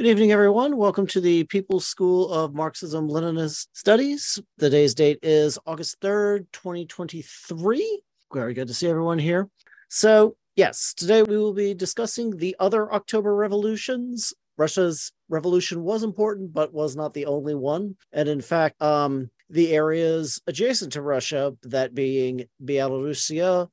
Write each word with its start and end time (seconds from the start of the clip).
Good 0.00 0.08
evening, 0.08 0.32
everyone. 0.32 0.78
Welcome 0.78 1.06
to 1.08 1.20
the 1.20 1.44
People's 1.44 1.86
School 1.86 2.32
of 2.32 2.54
Marxism 2.54 3.06
Leninist 3.06 3.66
Studies. 3.74 4.40
Today's 4.58 4.94
date 4.94 5.18
is 5.22 5.58
August 5.66 6.00
3rd, 6.00 6.46
2023. 6.54 8.00
Very 8.32 8.54
good 8.54 8.68
to 8.68 8.72
see 8.72 8.88
everyone 8.88 9.18
here. 9.18 9.50
So, 9.90 10.38
yes, 10.56 10.94
today 10.94 11.22
we 11.22 11.36
will 11.36 11.52
be 11.52 11.74
discussing 11.74 12.34
the 12.34 12.56
other 12.58 12.90
October 12.94 13.36
revolutions. 13.36 14.32
Russia's 14.56 15.12
revolution 15.28 15.82
was 15.82 16.02
important, 16.02 16.54
but 16.54 16.72
was 16.72 16.96
not 16.96 17.12
the 17.12 17.26
only 17.26 17.54
one. 17.54 17.94
And 18.10 18.26
in 18.26 18.40
fact, 18.40 18.80
um, 18.80 19.28
the 19.50 19.74
areas 19.74 20.40
adjacent 20.46 20.94
to 20.94 21.02
Russia, 21.02 21.54
that 21.64 21.94
being 21.94 22.46
Belarusia, 22.64 23.68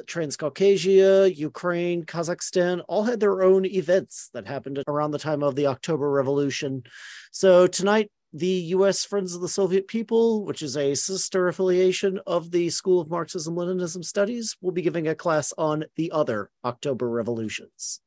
Transcaucasia, 0.00 1.34
Ukraine, 1.36 2.04
Kazakhstan 2.04 2.82
all 2.88 3.04
had 3.04 3.20
their 3.20 3.42
own 3.42 3.64
events 3.66 4.30
that 4.32 4.46
happened 4.46 4.82
around 4.86 5.10
the 5.10 5.18
time 5.18 5.42
of 5.42 5.54
the 5.54 5.66
October 5.66 6.10
Revolution. 6.10 6.82
So 7.30 7.66
tonight, 7.66 8.10
the 8.32 8.46
U.S. 8.46 9.04
Friends 9.04 9.34
of 9.34 9.42
the 9.42 9.48
Soviet 9.48 9.86
People, 9.86 10.44
which 10.44 10.62
is 10.62 10.76
a 10.76 10.94
sister 10.94 11.48
affiliation 11.48 12.18
of 12.26 12.50
the 12.50 12.70
School 12.70 13.00
of 13.00 13.10
Marxism 13.10 13.54
Leninism 13.54 14.02
Studies, 14.02 14.56
will 14.62 14.72
be 14.72 14.82
giving 14.82 15.08
a 15.08 15.14
class 15.14 15.52
on 15.58 15.84
the 15.96 16.10
other 16.12 16.50
October 16.64 17.10
revolutions. 17.10 18.00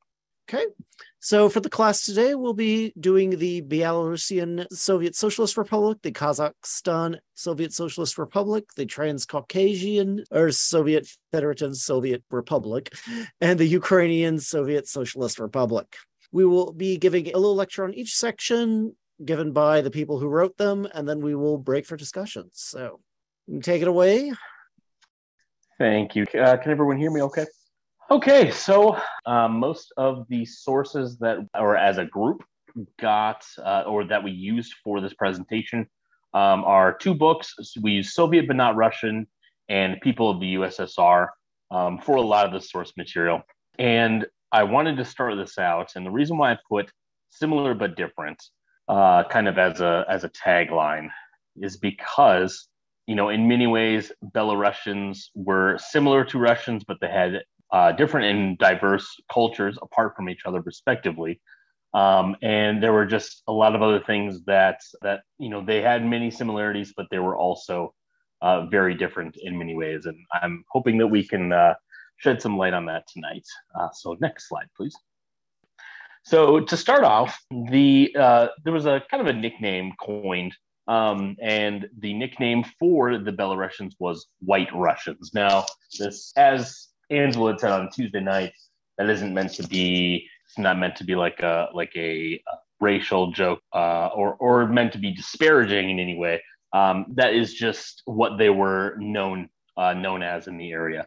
Okay, 0.47 0.65
so 1.19 1.49
for 1.49 1.59
the 1.59 1.71
class 1.71 2.05
today, 2.05 2.35
we'll 2.35 2.53
be 2.53 2.93
doing 2.99 3.31
the 3.31 3.63
Belarusian 3.63 4.67
Soviet 4.71 5.15
Socialist 5.15 5.57
Republic, 5.57 5.97
the 6.03 6.11
Kazakhstan 6.11 7.17
Soviet 7.33 7.73
Socialist 7.73 8.19
Republic, 8.19 8.65
the 8.75 8.85
Transcaucasian 8.85 10.23
or 10.29 10.51
Soviet 10.51 11.07
Federative 11.31 11.75
Soviet 11.75 12.23
Republic, 12.29 12.93
and 13.41 13.59
the 13.59 13.65
Ukrainian 13.65 14.37
Soviet 14.37 14.87
Socialist 14.87 15.39
Republic. 15.39 15.95
We 16.31 16.45
will 16.45 16.71
be 16.71 16.97
giving 16.97 17.25
a 17.29 17.39
little 17.39 17.55
lecture 17.55 17.83
on 17.83 17.95
each 17.95 18.15
section 18.15 18.95
given 19.23 19.51
by 19.51 19.81
the 19.81 19.89
people 19.89 20.19
who 20.19 20.27
wrote 20.27 20.57
them, 20.57 20.87
and 20.93 21.09
then 21.09 21.21
we 21.21 21.33
will 21.33 21.57
break 21.57 21.87
for 21.87 21.97
discussions. 21.97 22.51
So 22.53 22.99
take 23.63 23.81
it 23.81 23.87
away. 23.87 24.31
Thank 25.79 26.15
you. 26.15 26.27
Uh, 26.39 26.57
can 26.57 26.71
everyone 26.71 26.97
hear 26.97 27.09
me 27.09 27.23
okay? 27.23 27.45
Okay, 28.11 28.51
so 28.51 28.99
um, 29.25 29.59
most 29.59 29.91
of 29.97 30.27
the 30.29 30.45
sources 30.45 31.17
that, 31.17 31.39
or 31.55 31.75
as 31.75 31.97
a 31.97 32.05
group, 32.05 32.43
got 32.99 33.43
uh, 33.63 33.83
or 33.87 34.03
that 34.03 34.23
we 34.23 34.31
used 34.31 34.75
for 34.83 35.01
this 35.01 35.13
presentation 35.13 35.87
um, 36.35 36.63
are 36.65 36.93
two 36.93 37.15
books. 37.15 37.55
We 37.81 37.93
use 37.93 38.13
Soviet 38.13 38.47
but 38.47 38.57
not 38.57 38.75
Russian 38.75 39.25
and 39.69 39.99
People 40.01 40.29
of 40.29 40.39
the 40.39 40.55
USSR 40.55 41.29
um, 41.71 41.97
for 41.97 42.17
a 42.17 42.21
lot 42.21 42.45
of 42.45 42.51
the 42.51 42.59
source 42.59 42.93
material. 42.95 43.41
And 43.79 44.27
I 44.51 44.63
wanted 44.63 44.97
to 44.97 45.05
start 45.05 45.35
this 45.37 45.57
out, 45.57 45.93
and 45.95 46.05
the 46.05 46.11
reason 46.11 46.37
why 46.37 46.51
I 46.51 46.57
put 46.69 46.91
similar 47.31 47.73
but 47.73 47.95
different, 47.95 48.41
uh, 48.87 49.23
kind 49.23 49.47
of 49.47 49.57
as 49.57 49.81
a 49.81 50.05
as 50.07 50.23
a 50.23 50.29
tagline, 50.29 51.09
is 51.59 51.77
because 51.77 52.67
you 53.07 53.15
know 53.15 53.29
in 53.29 53.47
many 53.47 53.65
ways 53.65 54.11
Belarusians 54.23 55.29
were 55.33 55.79
similar 55.79 56.23
to 56.25 56.37
Russians, 56.37 56.83
but 56.83 56.97
they 57.01 57.09
had 57.09 57.41
uh, 57.71 57.91
different 57.91 58.27
and 58.27 58.57
diverse 58.57 59.07
cultures 59.31 59.77
apart 59.81 60.15
from 60.15 60.29
each 60.29 60.45
other 60.45 60.61
respectively. 60.61 61.41
Um, 61.93 62.35
and 62.41 62.83
there 62.83 62.91
were 62.91 63.05
just 63.05 63.41
a 63.47 63.53
lot 63.53 63.73
of 63.73 63.81
other 63.81 64.01
things 64.01 64.43
that 64.45 64.81
that 65.01 65.21
you 65.37 65.49
know 65.49 65.63
they 65.63 65.81
had 65.81 66.05
many 66.05 66.29
similarities 66.29 66.93
but 66.95 67.07
they 67.09 67.19
were 67.19 67.37
also 67.37 67.93
uh, 68.41 68.65
very 68.65 68.93
different 68.93 69.37
in 69.41 69.57
many 69.57 69.75
ways. 69.75 70.05
And 70.05 70.17
i'm 70.33 70.63
hoping 70.69 70.97
that 70.97 71.07
we 71.07 71.25
can 71.25 71.53
uh, 71.53 71.75
shed 72.17 72.41
some 72.41 72.57
light 72.57 72.73
on 72.73 72.85
that 72.87 73.07
tonight. 73.07 73.45
Uh, 73.79 73.89
so 73.93 74.17
next 74.19 74.49
slide 74.49 74.67
please. 74.75 74.95
So 76.23 76.59
to 76.59 76.75
start 76.75 77.03
off 77.03 77.39
the 77.71 78.13
uh, 78.19 78.47
there 78.63 78.73
was 78.73 78.85
a 78.85 79.01
kind 79.09 79.21
of 79.21 79.33
a 79.33 79.39
nickname 79.39 79.93
coined 80.01 80.53
um, 80.87 81.35
and 81.41 81.87
the 81.99 82.13
nickname 82.13 82.63
for 82.77 83.17
the 83.17 83.31
belarusians 83.31 83.93
was 83.99 84.27
white 84.39 84.69
russians. 84.75 85.31
Now 85.33 85.65
this 85.97 86.33
as 86.35 86.89
Angela 87.09 87.57
said 87.57 87.71
on 87.71 87.89
Tuesday 87.91 88.19
night, 88.19 88.53
that 88.97 89.09
isn't 89.09 89.33
meant 89.33 89.53
to 89.55 89.67
be. 89.67 90.27
It's 90.47 90.57
not 90.57 90.77
meant 90.77 90.95
to 90.97 91.03
be 91.03 91.15
like 91.15 91.39
a 91.41 91.69
like 91.73 91.91
a, 91.95 92.41
racial 92.81 93.31
joke 93.31 93.59
uh, 93.73 94.07
or 94.07 94.35
or 94.35 94.67
meant 94.67 94.91
to 94.93 94.99
be 94.99 95.13
disparaging 95.13 95.89
in 95.89 95.99
any 95.99 96.17
way. 96.17 96.41
Um, 96.73 97.05
that 97.15 97.33
is 97.33 97.53
just 97.53 98.01
what 98.05 98.37
they 98.37 98.49
were 98.49 98.95
known 98.99 99.49
uh, 99.77 99.93
known 99.93 100.23
as 100.23 100.47
in 100.47 100.57
the 100.57 100.71
area. 100.71 101.05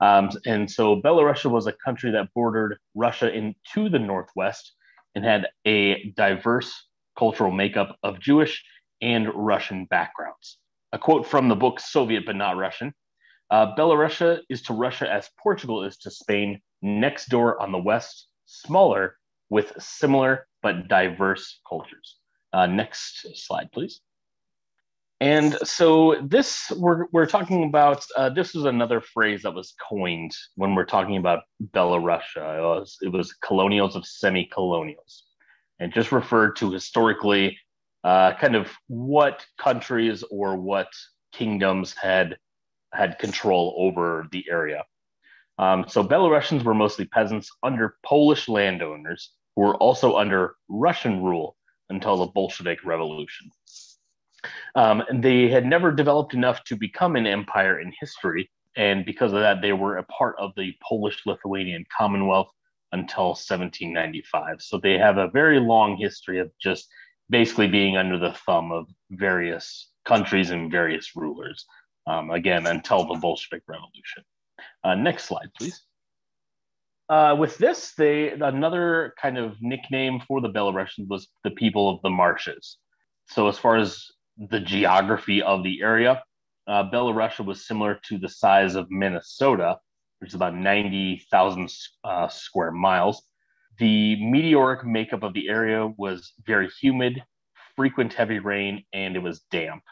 Um, 0.00 0.30
and 0.46 0.68
so 0.68 1.00
Belarus 1.00 1.48
was 1.48 1.66
a 1.66 1.72
country 1.72 2.10
that 2.10 2.32
bordered 2.34 2.78
Russia 2.94 3.32
into 3.32 3.88
the 3.88 3.98
northwest 3.98 4.72
and 5.14 5.24
had 5.24 5.46
a 5.64 6.12
diverse 6.16 6.72
cultural 7.16 7.52
makeup 7.52 7.96
of 8.02 8.18
Jewish 8.18 8.64
and 9.00 9.28
Russian 9.34 9.84
backgrounds. 9.84 10.58
A 10.92 10.98
quote 10.98 11.26
from 11.26 11.48
the 11.48 11.54
book 11.54 11.78
Soviet 11.78 12.24
but 12.26 12.36
not 12.36 12.56
Russian 12.56 12.92
uh, 13.52 13.74
Belarusia 13.76 14.40
is 14.48 14.62
to 14.62 14.72
Russia 14.72 15.12
as 15.12 15.28
Portugal 15.38 15.84
is 15.84 15.98
to 15.98 16.10
Spain, 16.10 16.60
next 16.80 17.28
door 17.28 17.60
on 17.62 17.70
the 17.70 17.78
west, 17.78 18.28
smaller 18.46 19.18
with 19.50 19.72
similar 19.78 20.46
but 20.62 20.88
diverse 20.88 21.60
cultures. 21.68 22.16
Uh, 22.54 22.66
next 22.66 23.26
slide, 23.36 23.70
please. 23.70 24.00
And 25.20 25.54
so 25.62 26.16
this, 26.22 26.72
we're, 26.76 27.04
we're 27.12 27.26
talking 27.26 27.64
about, 27.64 28.04
uh, 28.16 28.30
this 28.30 28.54
is 28.54 28.64
another 28.64 29.00
phrase 29.00 29.42
that 29.42 29.54
was 29.54 29.74
coined 29.88 30.34
when 30.56 30.74
we're 30.74 30.86
talking 30.86 31.18
about 31.18 31.44
Belarusia. 31.72 32.58
It 32.58 32.62
was, 32.62 32.96
it 33.02 33.12
was 33.12 33.34
colonials 33.34 33.94
of 33.94 34.06
semi-colonials. 34.06 35.24
And 35.78 35.92
just 35.92 36.10
referred 36.10 36.56
to 36.56 36.72
historically 36.72 37.58
uh, 38.02 38.32
kind 38.34 38.56
of 38.56 38.68
what 38.88 39.44
countries 39.58 40.24
or 40.30 40.56
what 40.56 40.88
kingdoms 41.32 41.94
had 41.94 42.38
had 42.92 43.18
control 43.18 43.74
over 43.78 44.26
the 44.32 44.44
area. 44.50 44.84
Um, 45.58 45.84
so 45.88 46.02
Belarusians 46.02 46.64
were 46.64 46.74
mostly 46.74 47.04
peasants 47.04 47.50
under 47.62 47.96
Polish 48.04 48.48
landowners 48.48 49.32
who 49.54 49.62
were 49.62 49.76
also 49.76 50.16
under 50.16 50.56
Russian 50.68 51.22
rule 51.22 51.56
until 51.90 52.16
the 52.16 52.26
Bolshevik 52.26 52.84
Revolution. 52.84 53.50
Um, 54.74 55.02
and 55.08 55.22
they 55.22 55.48
had 55.48 55.66
never 55.66 55.92
developed 55.92 56.34
enough 56.34 56.64
to 56.64 56.76
become 56.76 57.16
an 57.16 57.26
empire 57.26 57.80
in 57.80 57.92
history. 58.00 58.50
And 58.76 59.04
because 59.04 59.32
of 59.32 59.40
that, 59.40 59.60
they 59.60 59.72
were 59.72 59.98
a 59.98 60.04
part 60.04 60.34
of 60.38 60.52
the 60.56 60.72
Polish 60.86 61.20
Lithuanian 61.26 61.84
Commonwealth 61.96 62.48
until 62.92 63.28
1795. 63.28 64.62
So 64.62 64.78
they 64.78 64.98
have 64.98 65.18
a 65.18 65.28
very 65.28 65.60
long 65.60 65.96
history 65.96 66.38
of 66.38 66.50
just 66.60 66.88
basically 67.30 67.68
being 67.68 67.96
under 67.96 68.18
the 68.18 68.32
thumb 68.46 68.72
of 68.72 68.86
various 69.10 69.90
countries 70.04 70.50
and 70.50 70.70
various 70.70 71.14
rulers 71.14 71.64
um, 72.06 72.30
again, 72.30 72.66
until 72.66 73.06
the 73.06 73.14
Bolshevik 73.14 73.62
Revolution. 73.66 74.24
Uh, 74.84 74.94
next 74.94 75.24
slide, 75.24 75.48
please. 75.56 75.80
Uh, 77.08 77.36
with 77.38 77.58
this, 77.58 77.92
they 77.96 78.30
another 78.30 79.12
kind 79.20 79.36
of 79.36 79.56
nickname 79.60 80.20
for 80.26 80.40
the 80.40 80.48
Belarusians 80.48 81.08
was 81.08 81.28
the 81.44 81.50
people 81.50 81.90
of 81.90 82.00
the 82.02 82.10
marshes. 82.10 82.78
So, 83.28 83.48
as 83.48 83.58
far 83.58 83.76
as 83.76 84.06
the 84.38 84.60
geography 84.60 85.42
of 85.42 85.62
the 85.62 85.82
area, 85.82 86.22
uh, 86.66 86.88
Belarusia 86.90 87.44
was 87.44 87.66
similar 87.66 88.00
to 88.08 88.18
the 88.18 88.28
size 88.28 88.76
of 88.76 88.90
Minnesota, 88.90 89.78
which 90.20 90.30
is 90.30 90.34
about 90.34 90.54
90,000 90.54 91.70
uh, 92.04 92.28
square 92.28 92.70
miles. 92.70 93.22
The 93.78 94.16
meteoric 94.24 94.84
makeup 94.84 95.22
of 95.22 95.34
the 95.34 95.48
area 95.48 95.92
was 95.96 96.32
very 96.46 96.68
humid, 96.80 97.22
frequent 97.74 98.14
heavy 98.14 98.38
rain, 98.38 98.84
and 98.92 99.16
it 99.16 99.22
was 99.22 99.40
damp. 99.50 99.82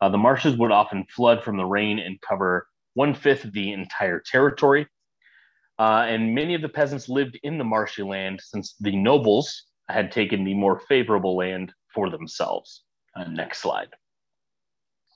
Uh, 0.00 0.08
the 0.08 0.18
marshes 0.18 0.56
would 0.56 0.72
often 0.72 1.04
flood 1.14 1.42
from 1.42 1.56
the 1.56 1.64
rain 1.64 1.98
and 1.98 2.20
cover 2.20 2.66
one 2.94 3.14
fifth 3.14 3.44
of 3.44 3.52
the 3.52 3.72
entire 3.72 4.20
territory. 4.20 4.86
Uh, 5.78 6.04
and 6.06 6.34
many 6.34 6.54
of 6.54 6.62
the 6.62 6.68
peasants 6.68 7.08
lived 7.08 7.38
in 7.42 7.58
the 7.58 7.64
marshy 7.64 8.02
land 8.02 8.40
since 8.42 8.74
the 8.80 8.94
nobles 8.94 9.64
had 9.88 10.12
taken 10.12 10.44
the 10.44 10.54
more 10.54 10.80
favorable 10.88 11.36
land 11.36 11.72
for 11.94 12.10
themselves. 12.10 12.82
Uh, 13.14 13.24
next 13.24 13.58
slide. 13.58 13.88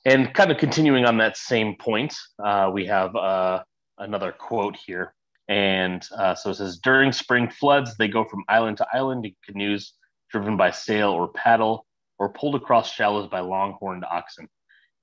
And 0.04 0.32
kind 0.34 0.50
of 0.50 0.58
continuing 0.58 1.06
on 1.06 1.16
that 1.18 1.36
same 1.36 1.76
point, 1.76 2.14
uh, 2.42 2.70
we 2.72 2.86
have 2.86 3.14
uh, 3.16 3.62
another 3.98 4.32
quote 4.32 4.76
here. 4.76 5.14
And 5.48 6.06
uh, 6.16 6.34
so 6.34 6.50
it 6.50 6.56
says 6.56 6.78
During 6.78 7.12
spring 7.12 7.50
floods, 7.50 7.96
they 7.96 8.08
go 8.08 8.24
from 8.24 8.44
island 8.48 8.78
to 8.78 8.86
island 8.92 9.24
in 9.24 9.34
canoes 9.46 9.94
driven 10.30 10.56
by 10.56 10.70
sail 10.70 11.10
or 11.10 11.28
paddle, 11.28 11.86
or 12.18 12.28
pulled 12.28 12.56
across 12.56 12.90
shallows 12.90 13.28
by 13.28 13.40
longhorned 13.40 14.04
oxen. 14.04 14.48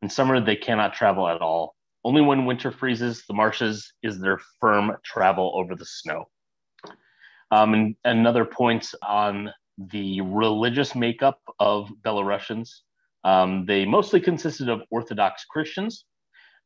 In 0.01 0.09
summer, 0.09 0.39
they 0.39 0.55
cannot 0.55 0.93
travel 0.93 1.27
at 1.27 1.41
all. 1.41 1.75
Only 2.03 2.21
when 2.21 2.45
winter 2.45 2.71
freezes 2.71 3.23
the 3.27 3.33
marshes 3.33 3.93
is 4.01 4.19
their 4.19 4.39
firm 4.59 4.93
travel 5.03 5.51
over 5.55 5.75
the 5.75 5.85
snow. 5.85 6.25
Um, 7.51 7.73
and 7.73 7.95
another 8.03 8.45
point 8.45 8.93
on 9.03 9.51
the 9.77 10.21
religious 10.21 10.95
makeup 10.95 11.39
of 11.59 11.91
Belarusians. 12.03 12.69
Um, 13.23 13.65
they 13.65 13.85
mostly 13.85 14.19
consisted 14.19 14.69
of 14.69 14.81
Orthodox 14.89 15.45
Christians. 15.45 16.05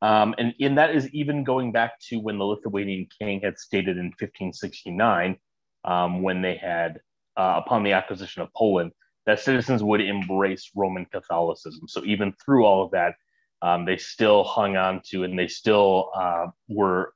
Um, 0.02 0.36
and, 0.38 0.54
and 0.60 0.78
that 0.78 0.96
is 0.96 1.10
even 1.10 1.44
going 1.44 1.72
back 1.72 2.00
to 2.10 2.18
when 2.18 2.38
the 2.38 2.46
Lithuanian 2.46 3.08
king 3.20 3.42
had 3.44 3.58
stated 3.58 3.98
in 3.98 4.06
1569 4.06 5.38
um, 5.84 6.22
when 6.22 6.42
they 6.42 6.56
had 6.56 7.00
uh, 7.36 7.62
upon 7.66 7.84
the 7.84 7.94
acquisition 7.94 8.42
of 8.42 8.50
Poland 8.56 8.92
that 9.26 9.40
citizens 9.40 9.84
would 9.84 10.02
embrace 10.02 10.70
Roman 10.76 11.06
Catholicism. 11.06 11.88
So 11.88 12.04
even 12.06 12.34
through 12.44 12.66
all 12.66 12.84
of 12.84 12.92
that, 12.92 13.16
um, 13.62 13.86
they 13.86 13.98
still 13.98 14.44
hung 14.44 14.78
on 14.78 15.02
to 15.12 15.24
and 15.24 15.38
they 15.38 15.48
still 15.48 16.12
uh, 16.16 16.48
were 16.68 17.14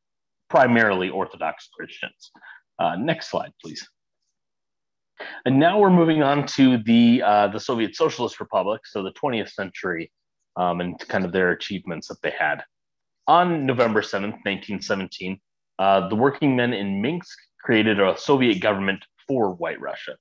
primarily 0.49 1.09
Orthodox 1.09 1.69
Christians. 1.73 2.31
Uh, 2.79 2.95
next 2.95 3.29
slide, 3.29 3.51
please. 3.61 3.87
And 5.45 5.59
now 5.59 5.79
we're 5.79 5.89
moving 5.89 6.23
on 6.23 6.45
to 6.47 6.77
the 6.77 7.21
uh, 7.23 7.47
the 7.49 7.59
Soviet 7.59 7.95
Socialist 7.95 8.39
Republic, 8.39 8.81
so 8.85 9.03
the 9.03 9.11
20th 9.11 9.51
century, 9.51 10.11
um, 10.55 10.79
and 10.79 10.97
kind 11.07 11.25
of 11.25 11.33
their 11.33 11.51
achievements 11.51 12.07
that 12.07 12.21
they 12.21 12.31
had. 12.31 12.63
On 13.27 13.65
November 13.65 14.01
7th, 14.01 14.39
1917, 14.45 15.39
uh, 15.77 16.07
the 16.07 16.15
working 16.15 16.55
men 16.55 16.73
in 16.73 17.01
Minsk 17.01 17.37
created 17.61 17.99
a 17.99 18.17
Soviet 18.17 18.61
government 18.61 19.03
for 19.27 19.53
White 19.53 19.79
Russia. 19.79 20.15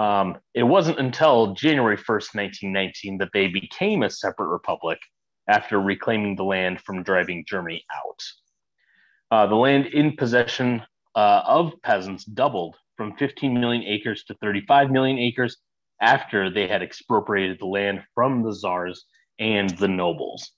Um, 0.00 0.38
it 0.54 0.62
wasn't 0.62 0.98
until 0.98 1.52
January 1.52 1.98
1st, 1.98 2.34
1919, 2.34 3.18
that 3.18 3.28
they 3.34 3.48
became 3.48 4.02
a 4.02 4.08
separate 4.08 4.48
republic 4.48 4.98
after 5.46 5.78
reclaiming 5.78 6.36
the 6.36 6.42
land 6.42 6.80
from 6.80 7.02
driving 7.02 7.44
Germany 7.46 7.84
out. 7.94 8.22
Uh, 9.30 9.46
the 9.46 9.56
land 9.56 9.86
in 9.88 10.16
possession 10.16 10.82
uh, 11.14 11.42
of 11.44 11.74
peasants 11.82 12.24
doubled 12.24 12.76
from 12.96 13.14
15 13.18 13.60
million 13.60 13.82
acres 13.82 14.24
to 14.24 14.34
35 14.40 14.90
million 14.90 15.18
acres 15.18 15.58
after 16.00 16.48
they 16.48 16.66
had 16.66 16.82
expropriated 16.82 17.58
the 17.60 17.66
land 17.66 18.02
from 18.14 18.42
the 18.42 18.54
czars 18.54 19.04
and 19.38 19.68
the 19.76 19.88
nobles. 19.88 20.50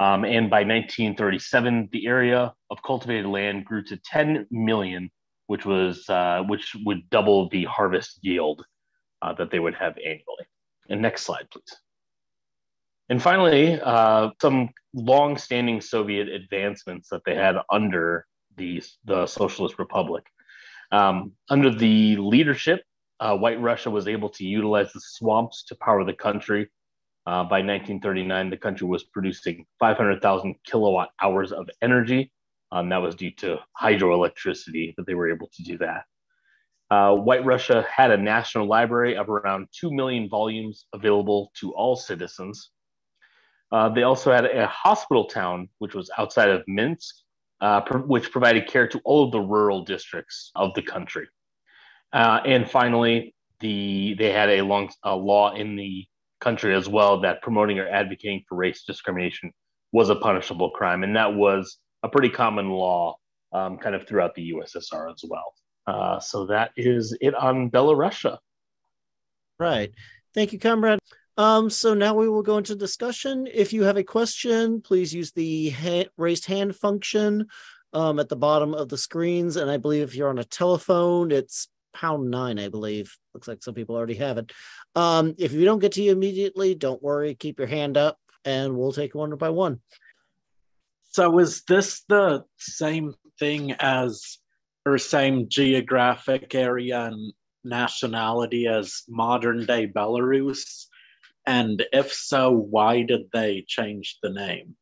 Um, 0.00 0.24
and 0.24 0.48
by 0.48 0.60
1937, 0.60 1.90
the 1.92 2.06
area 2.06 2.54
of 2.70 2.82
cultivated 2.82 3.26
land 3.26 3.66
grew 3.66 3.82
to 3.84 3.98
10 3.98 4.46
million, 4.50 5.10
which 5.46 5.64
was 5.64 6.08
uh, 6.08 6.42
which 6.46 6.76
would 6.84 7.08
double 7.10 7.48
the 7.48 7.64
harvest 7.64 8.18
yield 8.22 8.64
uh, 9.22 9.32
that 9.34 9.50
they 9.50 9.58
would 9.58 9.74
have 9.74 9.96
annually. 9.98 10.46
And 10.88 11.02
next 11.02 11.22
slide, 11.22 11.48
please. 11.50 11.76
And 13.08 13.22
finally, 13.22 13.80
uh, 13.80 14.30
some 14.40 14.70
long-standing 14.92 15.80
Soviet 15.80 16.28
advancements 16.28 17.08
that 17.10 17.22
they 17.24 17.34
had 17.34 17.56
under 17.70 18.26
the, 18.56 18.82
the 19.04 19.26
Socialist 19.26 19.78
Republic. 19.78 20.24
Um, 20.90 21.32
under 21.48 21.70
the 21.70 22.16
leadership, 22.16 22.82
uh, 23.20 23.36
White 23.36 23.60
Russia 23.60 23.90
was 23.90 24.08
able 24.08 24.28
to 24.30 24.44
utilize 24.44 24.92
the 24.92 25.00
swamps 25.00 25.64
to 25.64 25.76
power 25.76 26.04
the 26.04 26.14
country. 26.14 26.68
Uh, 27.26 27.42
by 27.42 27.58
1939, 27.58 28.50
the 28.50 28.56
country 28.56 28.86
was 28.86 29.04
producing 29.04 29.64
500,000 29.80 30.54
kilowatt 30.64 31.10
hours 31.22 31.52
of 31.52 31.68
energy. 31.82 32.30
Um, 32.72 32.88
that 32.88 33.02
was 33.02 33.14
due 33.14 33.30
to 33.32 33.58
hydroelectricity 33.80 34.94
that 34.96 35.06
they 35.06 35.14
were 35.14 35.30
able 35.30 35.48
to 35.54 35.62
do 35.62 35.78
that. 35.78 36.02
Uh, 36.90 37.14
White 37.14 37.44
Russia 37.44 37.86
had 37.94 38.10
a 38.10 38.16
national 38.16 38.66
library 38.66 39.16
of 39.16 39.28
around 39.28 39.68
2 39.72 39.92
million 39.92 40.28
volumes 40.28 40.86
available 40.92 41.50
to 41.60 41.72
all 41.74 41.96
citizens. 41.96 42.70
Uh, 43.72 43.88
they 43.88 44.04
also 44.04 44.32
had 44.32 44.44
a 44.44 44.66
hospital 44.68 45.26
town, 45.26 45.68
which 45.78 45.94
was 45.94 46.10
outside 46.16 46.48
of 46.48 46.62
Minsk, 46.68 47.16
uh, 47.60 47.80
which 48.06 48.30
provided 48.30 48.68
care 48.68 48.86
to 48.86 49.00
all 49.04 49.24
of 49.24 49.32
the 49.32 49.40
rural 49.40 49.82
districts 49.84 50.52
of 50.54 50.74
the 50.74 50.82
country. 50.82 51.26
Uh, 52.12 52.40
and 52.44 52.70
finally, 52.70 53.34
the 53.60 54.14
they 54.18 54.30
had 54.30 54.50
a 54.50 54.62
long 54.62 54.90
a 55.02 55.16
law 55.16 55.54
in 55.54 55.76
the 55.76 56.04
country 56.40 56.74
as 56.74 56.88
well 56.88 57.20
that 57.20 57.42
promoting 57.42 57.78
or 57.78 57.88
advocating 57.88 58.44
for 58.48 58.56
race 58.56 58.84
discrimination 58.84 59.50
was 59.92 60.10
a 60.10 60.16
punishable 60.16 60.70
crime, 60.70 61.02
and 61.02 61.16
that 61.16 61.34
was 61.34 61.78
a 62.06 62.10
pretty 62.10 62.30
common 62.30 62.70
law, 62.70 63.16
um, 63.52 63.78
kind 63.78 63.94
of 63.94 64.06
throughout 64.06 64.34
the 64.34 64.52
USSR 64.52 65.12
as 65.12 65.22
well. 65.28 65.52
Uh, 65.86 66.18
so 66.18 66.46
that 66.46 66.72
is 66.76 67.16
it 67.20 67.34
on 67.34 67.70
Belarusia. 67.70 68.38
Right. 69.58 69.92
Thank 70.34 70.52
you, 70.52 70.58
comrade. 70.58 70.98
Um, 71.38 71.68
so 71.68 71.94
now 71.94 72.14
we 72.14 72.28
will 72.28 72.42
go 72.42 72.58
into 72.58 72.74
discussion. 72.74 73.46
If 73.52 73.72
you 73.72 73.82
have 73.84 73.96
a 73.96 74.04
question, 74.04 74.80
please 74.80 75.14
use 75.14 75.32
the 75.32 75.70
ha- 75.70 76.08
raised 76.16 76.46
hand 76.46 76.74
function 76.74 77.46
um, 77.92 78.18
at 78.18 78.28
the 78.28 78.36
bottom 78.36 78.74
of 78.74 78.88
the 78.88 78.98
screens. 78.98 79.56
And 79.56 79.70
I 79.70 79.76
believe 79.76 80.02
if 80.02 80.14
you're 80.14 80.30
on 80.30 80.38
a 80.38 80.44
telephone, 80.44 81.30
it's 81.30 81.68
pound 81.94 82.30
nine, 82.30 82.58
I 82.58 82.68
believe. 82.68 83.16
Looks 83.34 83.48
like 83.48 83.62
some 83.62 83.74
people 83.74 83.96
already 83.96 84.14
have 84.14 84.38
it. 84.38 84.52
Um, 84.94 85.34
if 85.38 85.52
you 85.52 85.64
don't 85.64 85.78
get 85.78 85.92
to 85.92 86.02
you 86.02 86.12
immediately, 86.12 86.74
don't 86.74 87.02
worry, 87.02 87.34
keep 87.34 87.58
your 87.58 87.68
hand 87.68 87.96
up 87.96 88.18
and 88.44 88.76
we'll 88.76 88.92
take 88.92 89.14
one 89.14 89.34
by 89.36 89.50
one. 89.50 89.80
So 91.16 91.38
is 91.38 91.62
this 91.62 92.02
the 92.10 92.44
same 92.58 93.14
thing 93.38 93.72
as 93.80 94.36
or 94.84 94.98
same 94.98 95.48
geographic 95.48 96.54
area 96.54 97.06
and 97.06 97.32
nationality 97.64 98.66
as 98.66 99.00
modern 99.08 99.64
day 99.64 99.86
Belarus? 99.86 100.84
And 101.46 101.82
if 101.90 102.12
so, 102.12 102.50
why 102.50 103.00
did 103.00 103.30
they 103.32 103.64
change 103.66 104.18
the 104.22 104.28
name? 104.28 104.76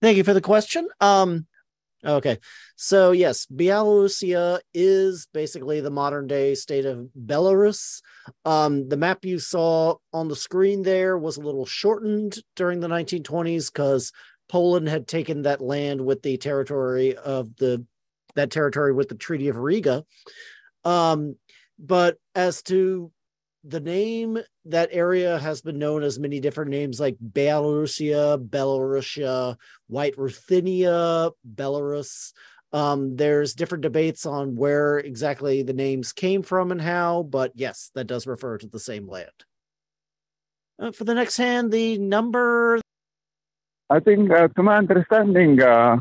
Thank 0.00 0.16
you 0.16 0.24
for 0.24 0.34
the 0.34 0.40
question. 0.40 0.88
Um, 1.00 1.46
okay, 2.04 2.38
so 2.74 3.12
yes, 3.12 3.46
Belarusia 3.46 4.58
is 4.74 5.28
basically 5.32 5.80
the 5.80 5.90
modern 5.90 6.26
day 6.26 6.56
state 6.56 6.84
of 6.84 7.10
Belarus. 7.16 8.00
Um, 8.44 8.88
the 8.88 8.96
map 8.96 9.24
you 9.24 9.38
saw 9.38 9.98
on 10.12 10.26
the 10.26 10.34
screen 10.34 10.82
there 10.82 11.16
was 11.16 11.36
a 11.36 11.42
little 11.42 11.64
shortened 11.64 12.38
during 12.56 12.80
the 12.80 12.88
1920s 12.88 13.72
because 13.72 14.10
Poland 14.52 14.86
had 14.86 15.08
taken 15.08 15.42
that 15.42 15.62
land 15.62 15.98
with 16.04 16.20
the 16.20 16.36
territory 16.36 17.16
of 17.16 17.56
the 17.56 17.86
that 18.34 18.50
territory 18.50 18.92
with 18.92 19.08
the 19.08 19.14
Treaty 19.14 19.48
of 19.48 19.56
Riga. 19.56 20.04
Um, 20.84 21.36
but 21.78 22.18
as 22.34 22.62
to 22.64 23.10
the 23.64 23.80
name 23.80 24.38
that 24.66 24.90
area 24.92 25.38
has 25.38 25.62
been 25.62 25.78
known 25.78 26.02
as 26.02 26.18
many 26.18 26.38
different 26.38 26.70
names 26.70 27.00
like 27.00 27.16
Belarusia, 27.18 28.46
Belarusia, 28.46 29.56
White 29.86 30.18
Ruthenia, 30.18 31.30
Belarus. 31.54 32.32
Um, 32.72 33.16
there's 33.16 33.54
different 33.54 33.82
debates 33.82 34.26
on 34.26 34.54
where 34.54 34.98
exactly 34.98 35.62
the 35.62 35.72
names 35.72 36.12
came 36.12 36.42
from 36.42 36.72
and 36.72 36.80
how, 36.80 37.22
but 37.22 37.52
yes, 37.54 37.90
that 37.94 38.06
does 38.06 38.26
refer 38.26 38.58
to 38.58 38.66
the 38.66 38.80
same 38.80 39.08
land. 39.08 39.30
Uh, 40.78 40.92
for 40.92 41.04
the 41.04 41.14
next 41.14 41.38
hand, 41.38 41.72
the 41.72 41.96
number. 41.96 42.81
I 43.92 44.00
think, 44.00 44.30
uh, 44.30 44.48
to 44.56 44.62
my 44.62 44.78
understanding, 44.78 45.60
uh, 45.60 45.98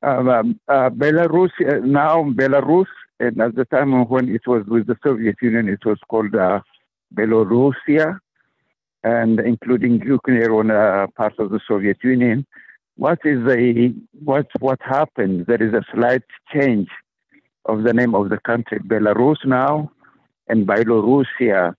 um, 0.00 0.60
uh 0.68 0.90
Belarus, 0.90 1.50
uh, 1.60 1.84
now 1.84 2.22
Belarus, 2.22 2.86
and 3.18 3.40
at 3.42 3.56
the 3.56 3.64
time 3.64 3.90
when 4.08 4.28
it 4.28 4.46
was 4.46 4.64
with 4.66 4.86
the 4.86 4.96
Soviet 5.02 5.34
Union, 5.42 5.68
it 5.68 5.84
was 5.84 5.98
called 6.08 6.36
Belarusia, 7.16 8.20
and 9.02 9.40
including 9.40 9.94
Ukraine 10.02 10.52
on 10.60 10.70
a 10.70 11.08
part 11.16 11.34
of 11.40 11.50
the 11.50 11.58
Soviet 11.66 11.98
Union. 12.04 12.46
What 12.94 13.18
is 13.24 13.38
the 13.44 13.92
what 14.28 14.46
what 14.60 14.80
happened? 14.80 15.46
There 15.46 15.62
is 15.68 15.74
a 15.74 15.84
slight 15.92 16.26
change 16.54 16.90
of 17.64 17.82
the 17.82 17.92
name 17.92 18.14
of 18.14 18.28
the 18.28 18.38
country, 18.50 18.78
Belarus 18.78 19.44
now, 19.44 19.90
and 20.46 20.64
Belarusia 20.64 21.74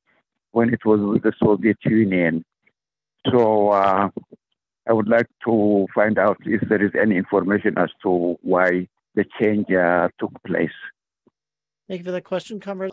when 0.51 0.73
it 0.73 0.83
was 0.83 0.99
with 0.99 1.23
the 1.23 1.33
Soviet 1.41 1.77
Union. 1.85 2.43
So 3.31 3.69
uh, 3.69 4.09
I 4.87 4.93
would 4.93 5.07
like 5.07 5.27
to 5.45 5.87
find 5.93 6.17
out 6.17 6.37
if 6.45 6.61
there 6.69 6.83
is 6.83 6.91
any 6.99 7.17
information 7.17 7.77
as 7.77 7.89
to 8.03 8.37
why 8.41 8.87
the 9.15 9.25
change 9.39 9.71
uh, 9.71 10.09
took 10.19 10.31
place. 10.45 10.69
Thank 11.87 11.99
you 11.99 12.05
for 12.05 12.11
that 12.11 12.23
question, 12.23 12.59
comrade. 12.59 12.91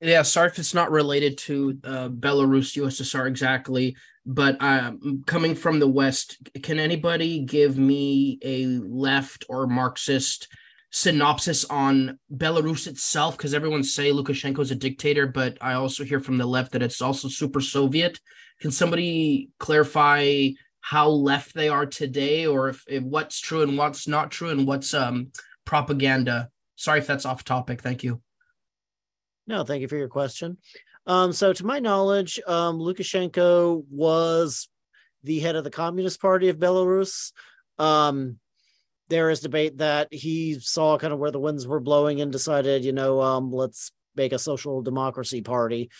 Yeah, 0.00 0.22
sorry 0.22 0.48
if 0.48 0.58
it's 0.58 0.74
not 0.74 0.90
related 0.90 1.38
to 1.38 1.78
uh, 1.82 2.08
Belarus, 2.08 2.76
USSR 2.76 3.26
exactly, 3.26 3.96
but 4.26 4.60
um, 4.60 5.24
coming 5.26 5.54
from 5.54 5.78
the 5.78 5.88
West, 5.88 6.36
can 6.62 6.78
anybody 6.78 7.40
give 7.40 7.78
me 7.78 8.38
a 8.42 8.66
left 8.66 9.46
or 9.48 9.66
Marxist 9.66 10.48
synopsis 10.90 11.64
on 11.64 12.18
Belarus 12.34 12.86
itself? 12.86 13.38
Because 13.38 13.54
everyone 13.54 13.82
say 13.82 14.10
Lukashenko 14.10 14.60
is 14.60 14.70
a 14.70 14.74
dictator, 14.74 15.26
but 15.26 15.56
I 15.62 15.74
also 15.74 16.04
hear 16.04 16.20
from 16.20 16.36
the 16.36 16.46
left 16.46 16.72
that 16.72 16.82
it's 16.82 17.00
also 17.00 17.28
super 17.28 17.62
Soviet. 17.62 18.20
Can 18.60 18.70
somebody 18.70 19.50
clarify 19.58 20.48
how 20.86 21.08
left 21.08 21.52
they 21.52 21.68
are 21.68 21.84
today, 21.84 22.46
or 22.46 22.68
if, 22.68 22.84
if 22.86 23.02
what's 23.02 23.40
true 23.40 23.62
and 23.62 23.76
what's 23.76 24.06
not 24.06 24.30
true, 24.30 24.50
and 24.50 24.68
what's 24.68 24.94
um, 24.94 25.32
propaganda? 25.64 26.48
Sorry 26.76 27.00
if 27.00 27.08
that's 27.08 27.26
off 27.26 27.42
topic. 27.42 27.82
Thank 27.82 28.04
you. 28.04 28.22
No, 29.48 29.64
thank 29.64 29.80
you 29.82 29.88
for 29.88 29.96
your 29.96 30.06
question. 30.06 30.58
Um, 31.04 31.32
so, 31.32 31.52
to 31.52 31.66
my 31.66 31.80
knowledge, 31.80 32.38
um, 32.46 32.78
Lukashenko 32.78 33.84
was 33.90 34.68
the 35.24 35.40
head 35.40 35.56
of 35.56 35.64
the 35.64 35.72
Communist 35.72 36.20
Party 36.20 36.50
of 36.50 36.58
Belarus. 36.58 37.32
Um, 37.80 38.38
there 39.08 39.28
is 39.30 39.40
debate 39.40 39.78
that 39.78 40.14
he 40.14 40.60
saw 40.60 40.98
kind 40.98 41.12
of 41.12 41.18
where 41.18 41.32
the 41.32 41.40
winds 41.40 41.66
were 41.66 41.80
blowing 41.80 42.20
and 42.20 42.30
decided, 42.30 42.84
you 42.84 42.92
know, 42.92 43.20
um, 43.20 43.50
let's 43.50 43.90
make 44.14 44.32
a 44.32 44.38
social 44.38 44.82
democracy 44.82 45.42
party. 45.42 45.90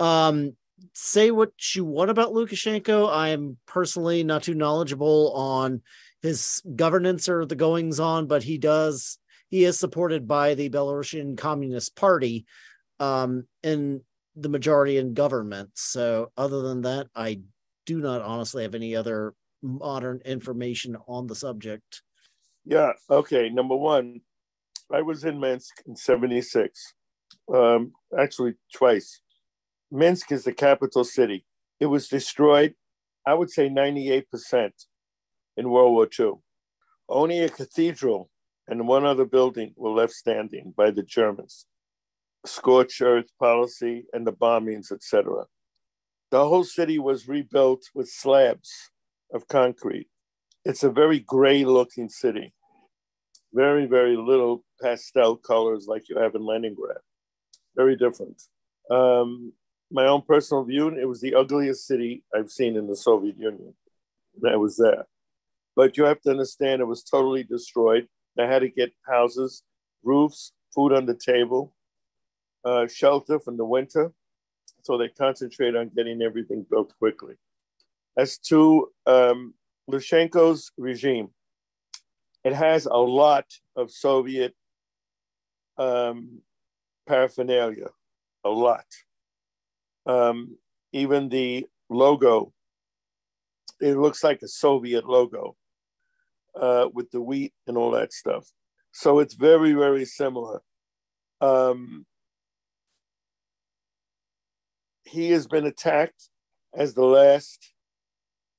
Um, 0.00 0.56
say 0.92 1.30
what 1.30 1.52
you 1.74 1.84
want 1.84 2.10
about 2.10 2.32
Lukashenko. 2.32 3.10
I 3.10 3.28
am 3.28 3.58
personally 3.66 4.24
not 4.24 4.42
too 4.42 4.54
knowledgeable 4.54 5.32
on 5.34 5.82
his 6.20 6.62
governance 6.76 7.28
or 7.28 7.44
the 7.44 7.56
goings 7.56 8.00
on, 8.00 8.26
but 8.26 8.42
he 8.42 8.58
does 8.58 9.18
he 9.52 9.64
is 9.64 9.78
supported 9.78 10.26
by 10.26 10.54
the 10.54 10.70
Belarusian 10.70 11.36
Communist 11.36 11.94
Party 11.94 12.46
um, 12.98 13.46
in 13.62 14.00
the 14.34 14.48
majority 14.48 14.96
in 14.96 15.12
government. 15.12 15.70
So, 15.74 16.32
other 16.38 16.62
than 16.62 16.80
that, 16.82 17.08
I 17.14 17.40
do 17.84 18.00
not 18.00 18.22
honestly 18.22 18.62
have 18.62 18.74
any 18.74 18.96
other 18.96 19.34
modern 19.60 20.22
information 20.24 20.96
on 21.06 21.26
the 21.26 21.34
subject. 21.34 22.00
Yeah. 22.64 22.92
Okay. 23.10 23.50
Number 23.50 23.76
one, 23.76 24.22
I 24.90 25.02
was 25.02 25.24
in 25.24 25.38
Minsk 25.38 25.82
in 25.86 25.96
76, 25.96 26.94
um, 27.52 27.92
actually 28.18 28.54
twice. 28.74 29.20
Minsk 29.92 30.32
is 30.32 30.44
the 30.44 30.54
capital 30.54 31.04
city. 31.04 31.44
It 31.78 31.86
was 31.86 32.08
destroyed, 32.08 32.74
I 33.26 33.34
would 33.34 33.50
say 33.50 33.68
98% 33.68 34.70
in 35.58 35.70
World 35.70 35.92
War 35.92 36.08
II. 36.18 36.40
Only 37.10 37.40
a 37.40 37.50
cathedral 37.50 38.30
and 38.66 38.88
one 38.88 39.04
other 39.04 39.26
building 39.26 39.74
were 39.76 39.90
left 39.90 40.14
standing 40.14 40.72
by 40.74 40.92
the 40.92 41.02
Germans. 41.02 41.66
Scorched 42.46 43.02
earth 43.02 43.26
policy 43.38 44.06
and 44.14 44.26
the 44.26 44.32
bombings, 44.32 44.90
etc. 44.90 45.44
The 46.30 46.48
whole 46.48 46.64
city 46.64 46.98
was 46.98 47.28
rebuilt 47.28 47.82
with 47.94 48.08
slabs 48.08 48.90
of 49.34 49.46
concrete. 49.46 50.08
It's 50.64 50.84
a 50.84 50.90
very 50.90 51.18
gray 51.18 51.66
looking 51.66 52.08
city. 52.08 52.54
Very, 53.52 53.84
very 53.84 54.16
little 54.16 54.64
pastel 54.80 55.36
colors 55.36 55.84
like 55.86 56.08
you 56.08 56.16
have 56.16 56.34
in 56.34 56.46
Leningrad. 56.46 56.96
Very 57.76 57.96
different. 57.96 58.40
Um, 58.90 59.52
my 59.92 60.06
own 60.06 60.22
personal 60.22 60.64
view, 60.64 60.88
it 60.88 61.06
was 61.06 61.20
the 61.20 61.34
ugliest 61.34 61.86
city 61.86 62.24
I've 62.34 62.50
seen 62.50 62.76
in 62.76 62.86
the 62.86 62.96
Soviet 62.96 63.38
Union. 63.38 63.74
I 64.48 64.56
was 64.56 64.76
there. 64.76 65.04
But 65.76 65.96
you 65.96 66.04
have 66.04 66.20
to 66.22 66.30
understand 66.30 66.80
it 66.80 66.86
was 66.86 67.02
totally 67.02 67.44
destroyed. 67.44 68.08
They 68.36 68.46
had 68.46 68.60
to 68.60 68.68
get 68.68 68.92
houses, 69.06 69.62
roofs, 70.02 70.52
food 70.74 70.92
on 70.92 71.06
the 71.06 71.14
table, 71.14 71.74
uh, 72.64 72.86
shelter 72.86 73.38
from 73.38 73.56
the 73.56 73.64
winter. 73.64 74.12
So 74.82 74.96
they 74.96 75.08
concentrate 75.08 75.76
on 75.76 75.90
getting 75.94 76.22
everything 76.22 76.66
built 76.68 76.92
quickly. 76.98 77.34
As 78.16 78.38
to 78.48 78.88
um, 79.06 79.54
Lukashenko's 79.90 80.72
regime, 80.76 81.28
it 82.44 82.54
has 82.54 82.86
a 82.86 82.96
lot 82.96 83.46
of 83.76 83.90
Soviet 83.90 84.54
um, 85.78 86.40
paraphernalia, 87.06 87.88
a 88.44 88.50
lot. 88.50 88.84
Um, 90.06 90.56
even 90.92 91.28
the 91.28 91.66
logo, 91.88 92.52
it 93.80 93.96
looks 93.96 94.22
like 94.22 94.42
a 94.42 94.48
Soviet 94.48 95.04
logo 95.06 95.56
uh, 96.60 96.88
with 96.92 97.10
the 97.10 97.20
wheat 97.20 97.52
and 97.66 97.76
all 97.76 97.92
that 97.92 98.12
stuff. 98.12 98.46
So 98.92 99.20
it's 99.20 99.34
very, 99.34 99.72
very 99.72 100.04
similar. 100.04 100.62
Um, 101.40 102.06
he 105.04 105.30
has 105.30 105.46
been 105.46 105.66
attacked 105.66 106.28
as 106.74 106.94
the 106.94 107.04
last, 107.04 107.72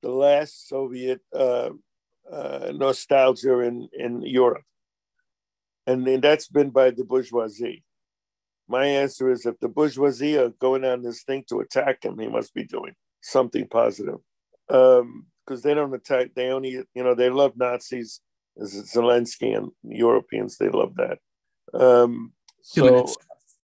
the 0.01 0.12
last 0.12 0.67
Soviet 0.67 1.21
uh, 1.33 1.69
uh, 2.31 2.71
nostalgia 2.73 3.59
in, 3.59 3.89
in 3.93 4.21
Europe. 4.21 4.63
And, 5.85 6.07
and 6.07 6.23
that's 6.23 6.47
been 6.47 6.69
by 6.69 6.91
the 6.91 7.03
bourgeoisie. 7.03 7.83
My 8.67 8.86
answer 8.86 9.32
is 9.32 9.46
if 9.46 9.60
the 9.60 9.70
bourgeoisie 9.70 10.38
are 10.38 10.50
going 10.50 10.86
on 10.86 11.01
this 11.01 11.24
thing 11.24 11.43
to 11.50 11.60
attack 11.60 12.03
him, 12.03 12.17
he 12.20 12.27
must 12.27 12.53
be 12.53 12.63
doing 12.63 12.93
something 13.22 13.67
positive. 13.67 14.20
Um, 14.70 15.27
because 15.46 15.62
they 15.62 15.74
don't 15.74 15.93
attack. 15.93 16.29
They 16.36 16.50
only, 16.50 16.70
you 16.70 17.03
know, 17.03 17.15
they 17.15 17.29
love 17.29 17.53
Nazis. 17.58 18.22
Zelensky 18.60 19.58
and 19.58 19.72
Europeans, 19.84 20.58
they 20.58 20.70
love 20.70 20.93
that. 20.98 21.17
Um, 21.74 22.34
so, 22.62 23.08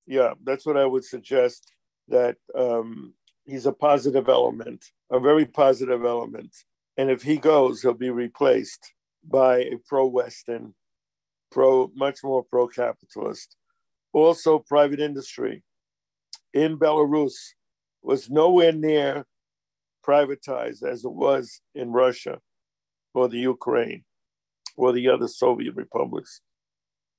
yeah, 0.07 0.35
that's 0.45 0.65
what 0.65 0.77
I 0.77 0.87
would 0.87 1.05
suggest. 1.05 1.73
That 2.07 2.37
um, 2.55 3.15
he's 3.45 3.67
a 3.67 3.73
positive 3.73 4.29
element, 4.29 4.85
a 5.11 5.19
very 5.19 5.45
positive 5.45 6.05
element, 6.05 6.55
and 6.97 7.11
if 7.11 7.23
he 7.23 7.37
goes, 7.37 7.83
he'll 7.83 7.95
be 7.95 8.11
replaced 8.11 8.93
by 9.29 9.59
a 9.59 9.77
pro-Western, 9.89 10.73
pro, 11.51 11.91
much 11.97 12.23
more 12.23 12.45
pro-capitalist. 12.45 13.57
Also, 14.17 14.59
private 14.59 14.99
industry 14.99 15.63
in 16.55 16.79
Belarus 16.79 17.35
was 18.01 18.31
nowhere 18.31 18.73
near 18.73 19.27
privatized 20.03 20.83
as 20.83 21.05
it 21.05 21.13
was 21.13 21.61
in 21.75 21.93
Russia 21.93 22.39
or 23.13 23.29
the 23.29 23.37
Ukraine 23.37 24.05
or 24.75 24.95
the 24.95 25.11
other 25.11 25.29
Soviet 25.29 25.75
republics. 25.75 26.41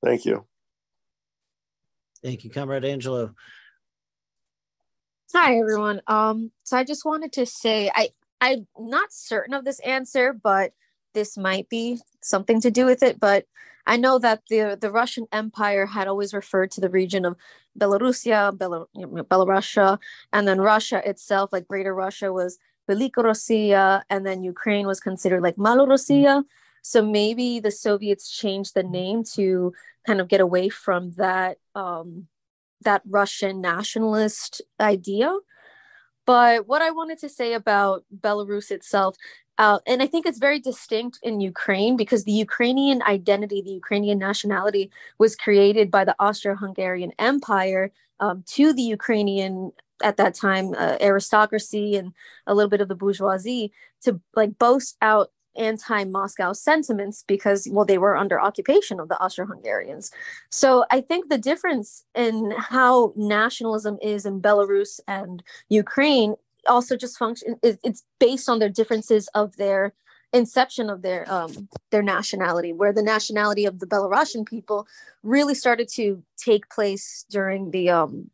Thank 0.04 0.26
you. 0.26 0.48
Thank 2.24 2.44
you, 2.44 2.50
Comrade 2.50 2.84
Angelo. 2.84 3.36
Hi 5.36 5.60
everyone. 5.60 6.02
Um, 6.08 6.52
so 6.64 6.78
I 6.78 6.84
just 6.84 7.06
wanted 7.06 7.32
to 7.34 7.46
say 7.46 7.92
I 7.94 8.10
I'm 8.42 8.66
not 8.76 9.14
certain 9.14 9.54
of 9.54 9.66
this 9.66 9.80
answer, 9.82 10.34
but 10.34 10.72
this 11.14 11.38
might 11.38 11.70
be 11.70 12.00
something 12.24 12.60
to 12.62 12.72
do 12.72 12.88
with 12.88 13.04
it. 13.04 13.20
But 13.20 13.46
I 13.88 13.98
know 13.98 14.20
that 14.20 14.44
the 14.50 14.78
the 14.80 14.92
Russian 14.92 15.26
Empire 15.32 15.86
had 15.86 16.08
always 16.08 16.34
referred 16.34 16.72
to 16.72 16.82
the 16.82 16.90
region 16.90 17.26
of 17.26 17.36
Belarusia, 17.80 18.58
Bel- 18.58 18.90
Belarusia, 18.96 19.98
and 20.34 20.48
then 20.48 20.60
Russia 20.60 21.02
itself, 21.10 21.52
like 21.54 21.68
Greater 21.68 21.96
Russia, 21.96 22.34
was 22.34 22.60
Velika 22.90 24.04
and 24.10 24.26
then 24.26 24.44
Ukraine 24.44 24.88
was 24.88 25.00
considered 25.00 25.42
like 25.42 25.56
Malorossiya. 25.56 26.44
So 26.82 27.02
maybe 27.02 27.60
the 27.60 27.72
Soviets 27.72 28.30
changed 28.30 28.74
the 28.74 28.84
name 28.84 29.24
to 29.36 29.74
kind 30.06 30.22
of 30.22 30.28
get 30.28 30.42
away 30.42 30.70
from 30.70 31.12
that 31.12 31.58
um, 31.76 32.28
that 32.82 33.02
Russian 33.06 33.62
nationalist 33.62 34.62
idea. 34.80 35.34
But 36.26 36.68
what 36.68 36.82
I 36.82 36.92
wanted 36.92 37.20
to 37.20 37.30
say 37.30 37.54
about 37.54 38.04
Belarus 38.14 38.70
itself, 38.70 39.16
uh, 39.58 39.80
and 39.88 40.02
I 40.02 40.08
think 40.08 40.26
it's 40.26 40.38
very 40.38 40.60
distinct 40.60 41.20
in 41.24 41.42
Ukraine 41.42 41.98
because 41.98 42.24
the 42.24 42.32
Ukrainian 42.32 43.02
identity, 43.04 43.62
the 43.62 43.72
Ukrainian 43.72 44.20
nationality, 44.20 44.92
was 45.18 45.36
created 45.36 45.90
by 45.90 46.06
the 46.06 46.16
Austro-Hungarian 46.20 47.12
Empire 47.18 47.92
um, 48.20 48.44
to 48.48 48.74
the 48.74 48.84
Ukrainian 48.84 49.72
at 50.04 50.18
that 50.18 50.36
time 50.36 50.74
uh, 50.78 50.98
aristocracy 51.02 51.96
and 51.96 52.14
a 52.46 52.54
little 52.54 52.70
bit 52.70 52.82
of 52.82 52.88
the 52.88 52.96
bourgeoisie 52.96 53.72
to 54.02 54.22
like 54.36 54.58
boast 54.60 54.96
out 55.02 55.32
anti-Moscow 55.58 56.54
sentiments 56.54 57.24
because 57.28 57.68
well 57.72 57.84
they 57.86 57.98
were 57.98 58.16
under 58.16 58.40
occupation 58.40 59.00
of 59.00 59.10
the 59.10 59.20
Austro-Hungarians. 59.20 60.12
So 60.52 60.86
I 60.92 61.02
think 61.02 61.30
the 61.30 61.38
difference 61.40 62.06
in 62.14 62.54
how 62.58 63.14
nationalism 63.16 63.98
is 64.02 64.26
in 64.26 64.40
Belarus 64.40 65.00
and 65.08 65.42
Ukraine 65.70 66.36
also 66.68 66.96
just 66.96 67.18
function 67.18 67.58
it's 67.64 68.04
based 68.20 68.50
on 68.50 68.60
their 68.60 68.70
differences 68.70 69.28
of 69.34 69.56
their 69.58 69.94
inception 70.34 70.90
of 70.90 71.02
their 71.02 71.32
um, 71.32 71.70
their 71.92 72.04
nationality, 72.04 72.74
where 72.74 72.94
the 72.94 73.04
nationality 73.04 73.66
of 73.66 73.80
the 73.80 73.88
Belarusian 73.88 74.46
people 74.46 74.88
really 75.24 75.56
started 75.56 75.88
to 75.90 76.24
take 76.38 76.70
place 76.70 77.26
during 77.30 77.72
the 77.72 77.90
um, 77.90 78.30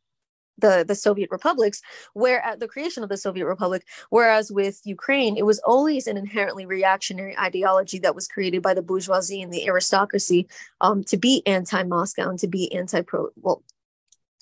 the 0.58 0.84
the 0.88 0.96
Soviet 0.96 1.30
republics, 1.32 1.82
where 2.14 2.42
at 2.42 2.60
the 2.60 2.68
creation 2.68 3.04
of 3.04 3.10
the 3.10 3.18
Soviet 3.18 3.46
Republic, 3.46 3.86
whereas 4.10 4.52
with 4.52 4.82
Ukraine, 4.86 5.38
it 5.38 5.46
was 5.46 5.60
always 5.60 6.08
an 6.08 6.18
inherently 6.18 6.66
reactionary 6.66 7.38
ideology 7.38 8.00
that 8.00 8.16
was 8.16 8.28
created 8.28 8.62
by 8.62 8.74
the 8.74 8.82
bourgeoisie 8.82 9.42
and 9.42 9.54
the 9.54 9.68
aristocracy 9.68 10.48
um, 10.82 11.04
to 11.06 11.18
be 11.18 11.44
anti-Moscow 11.46 12.30
and 12.30 12.40
to 12.40 12.48
be 12.48 12.74
anti-pro 12.74 13.30
well 13.36 13.64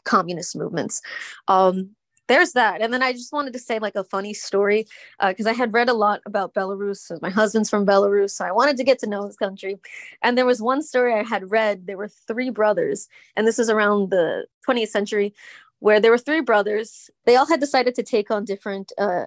communist 0.03 0.55
movements. 0.55 1.01
Um, 1.47 1.95
there's 2.27 2.53
that. 2.53 2.81
And 2.81 2.93
then 2.93 3.03
I 3.03 3.11
just 3.13 3.33
wanted 3.33 3.53
to 3.53 3.59
say 3.59 3.79
like 3.79 3.95
a 3.95 4.03
funny 4.03 4.33
story 4.33 4.87
because 5.19 5.45
uh, 5.45 5.49
I 5.49 5.53
had 5.53 5.73
read 5.73 5.89
a 5.89 5.93
lot 5.93 6.21
about 6.25 6.53
Belarus. 6.53 7.11
My 7.21 7.29
husband's 7.29 7.69
from 7.69 7.85
Belarus, 7.85 8.31
so 8.31 8.45
I 8.45 8.51
wanted 8.51 8.77
to 8.77 8.83
get 8.83 8.99
to 8.99 9.09
know 9.09 9.25
this 9.25 9.35
country. 9.35 9.77
And 10.21 10.37
there 10.37 10.45
was 10.45 10.61
one 10.61 10.81
story 10.81 11.13
I 11.13 11.23
had 11.23 11.51
read. 11.51 11.87
There 11.87 11.97
were 11.97 12.07
three 12.07 12.49
brothers, 12.49 13.07
and 13.35 13.47
this 13.47 13.59
is 13.59 13.69
around 13.69 14.11
the 14.11 14.45
20th 14.67 14.89
century, 14.89 15.33
where 15.79 15.99
there 15.99 16.11
were 16.11 16.17
three 16.17 16.41
brothers. 16.41 17.09
They 17.25 17.35
all 17.35 17.47
had 17.47 17.59
decided 17.59 17.95
to 17.95 18.03
take 18.03 18.31
on 18.31 18.45
different 18.45 18.91
uh, 18.97 19.25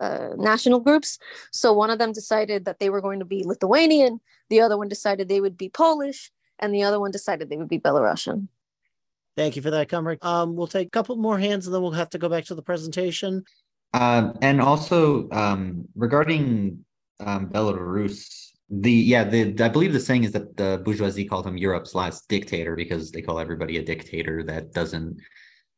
uh, 0.00 0.30
national 0.36 0.80
groups. 0.80 1.18
So 1.52 1.72
one 1.72 1.90
of 1.90 1.98
them 1.98 2.12
decided 2.12 2.64
that 2.64 2.78
they 2.78 2.90
were 2.90 3.00
going 3.00 3.20
to 3.20 3.24
be 3.24 3.44
Lithuanian, 3.44 4.20
the 4.50 4.60
other 4.60 4.76
one 4.76 4.88
decided 4.88 5.28
they 5.28 5.40
would 5.40 5.56
be 5.56 5.68
Polish, 5.68 6.30
and 6.58 6.74
the 6.74 6.82
other 6.82 7.00
one 7.00 7.10
decided 7.10 7.48
they 7.48 7.56
would 7.56 7.68
be 7.68 7.78
Belarusian. 7.78 8.48
Thank 9.38 9.54
you 9.54 9.62
for 9.62 9.70
that, 9.70 9.88
Comrade. 9.88 10.18
Um, 10.22 10.56
we'll 10.56 10.66
take 10.66 10.88
a 10.88 10.90
couple 10.90 11.14
more 11.14 11.38
hands 11.38 11.66
and 11.66 11.72
then 11.72 11.80
we'll 11.80 11.92
have 11.92 12.10
to 12.10 12.18
go 12.18 12.28
back 12.28 12.46
to 12.46 12.56
the 12.56 12.62
presentation. 12.62 13.44
Um, 13.94 14.36
and 14.42 14.60
also 14.60 15.30
um, 15.30 15.84
regarding 15.94 16.84
um, 17.20 17.48
Belarus, 17.48 18.50
the 18.68 18.90
yeah, 18.90 19.22
the 19.22 19.54
I 19.62 19.68
believe 19.68 19.92
the 19.92 20.00
saying 20.00 20.24
is 20.24 20.32
that 20.32 20.56
the 20.56 20.82
bourgeoisie 20.84 21.24
called 21.24 21.46
him 21.46 21.56
Europe's 21.56 21.94
last 21.94 22.28
dictator 22.28 22.74
because 22.74 23.12
they 23.12 23.22
call 23.22 23.38
everybody 23.38 23.76
a 23.78 23.84
dictator 23.84 24.42
that 24.42 24.72
doesn't 24.72 25.20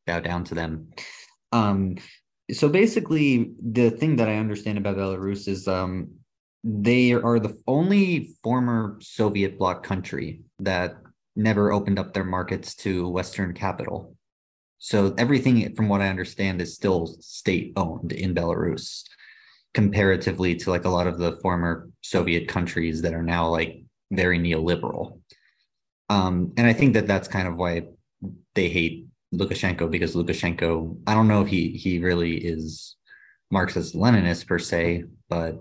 bow 0.07 0.19
down 0.21 0.43
to 0.45 0.55
them. 0.55 0.89
Um, 1.51 1.97
so 2.51 2.67
basically, 2.67 3.51
the 3.61 3.91
thing 3.91 4.15
that 4.15 4.27
I 4.27 4.37
understand 4.37 4.79
about 4.79 4.97
Belarus 4.97 5.47
is 5.47 5.67
um, 5.67 6.09
they 6.63 7.13
are 7.13 7.39
the 7.39 7.55
only 7.67 8.33
former 8.43 8.97
Soviet 9.01 9.59
bloc 9.59 9.83
country 9.83 10.41
that 10.57 10.95
never 11.35 11.71
opened 11.71 11.99
up 11.99 12.13
their 12.13 12.23
markets 12.23 12.75
to 12.75 13.07
Western 13.09 13.53
capital. 13.53 14.15
So 14.79 15.13
everything, 15.17 15.75
from 15.75 15.89
what 15.89 16.01
I 16.01 16.09
understand, 16.09 16.61
is 16.61 16.73
still 16.73 17.05
state 17.19 17.73
owned 17.75 18.11
in 18.11 18.33
Belarus, 18.33 19.03
comparatively 19.73 20.55
to 20.55 20.71
like 20.71 20.85
a 20.85 20.89
lot 20.89 21.07
of 21.07 21.19
the 21.19 21.33
former 21.37 21.89
Soviet 22.01 22.47
countries 22.47 23.01
that 23.03 23.13
are 23.13 23.23
now 23.23 23.47
like 23.47 23.83
very 24.11 24.39
neoliberal. 24.39 25.19
Um, 26.09 26.53
and 26.57 26.67
I 26.67 26.73
think 26.73 26.95
that 26.95 27.07
that's 27.07 27.27
kind 27.27 27.47
of 27.47 27.55
why 27.55 27.83
they 28.55 28.69
hate 28.69 29.05
Lukashenko 29.33 29.89
because 29.89 30.15
Lukashenko, 30.15 30.97
I 31.07 31.13
don't 31.13 31.27
know 31.27 31.41
if 31.41 31.47
he 31.47 31.71
he 31.71 31.99
really 31.99 32.35
is 32.35 32.95
Marxist 33.49 33.95
Leninist 33.95 34.47
per 34.47 34.59
se, 34.59 35.05
but 35.29 35.55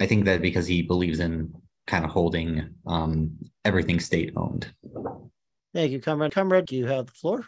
I 0.00 0.06
think 0.06 0.24
that 0.24 0.42
because 0.42 0.66
he 0.66 0.82
believes 0.82 1.20
in 1.20 1.52
kind 1.86 2.04
of 2.04 2.10
holding 2.10 2.74
um, 2.86 3.36
everything 3.64 3.98
state 3.98 4.32
owned. 4.36 4.72
Thank 5.74 5.92
you, 5.92 6.00
comrade. 6.00 6.32
Comrade, 6.32 6.66
do 6.66 6.76
you 6.76 6.86
have 6.86 7.06
the 7.06 7.12
floor. 7.12 7.44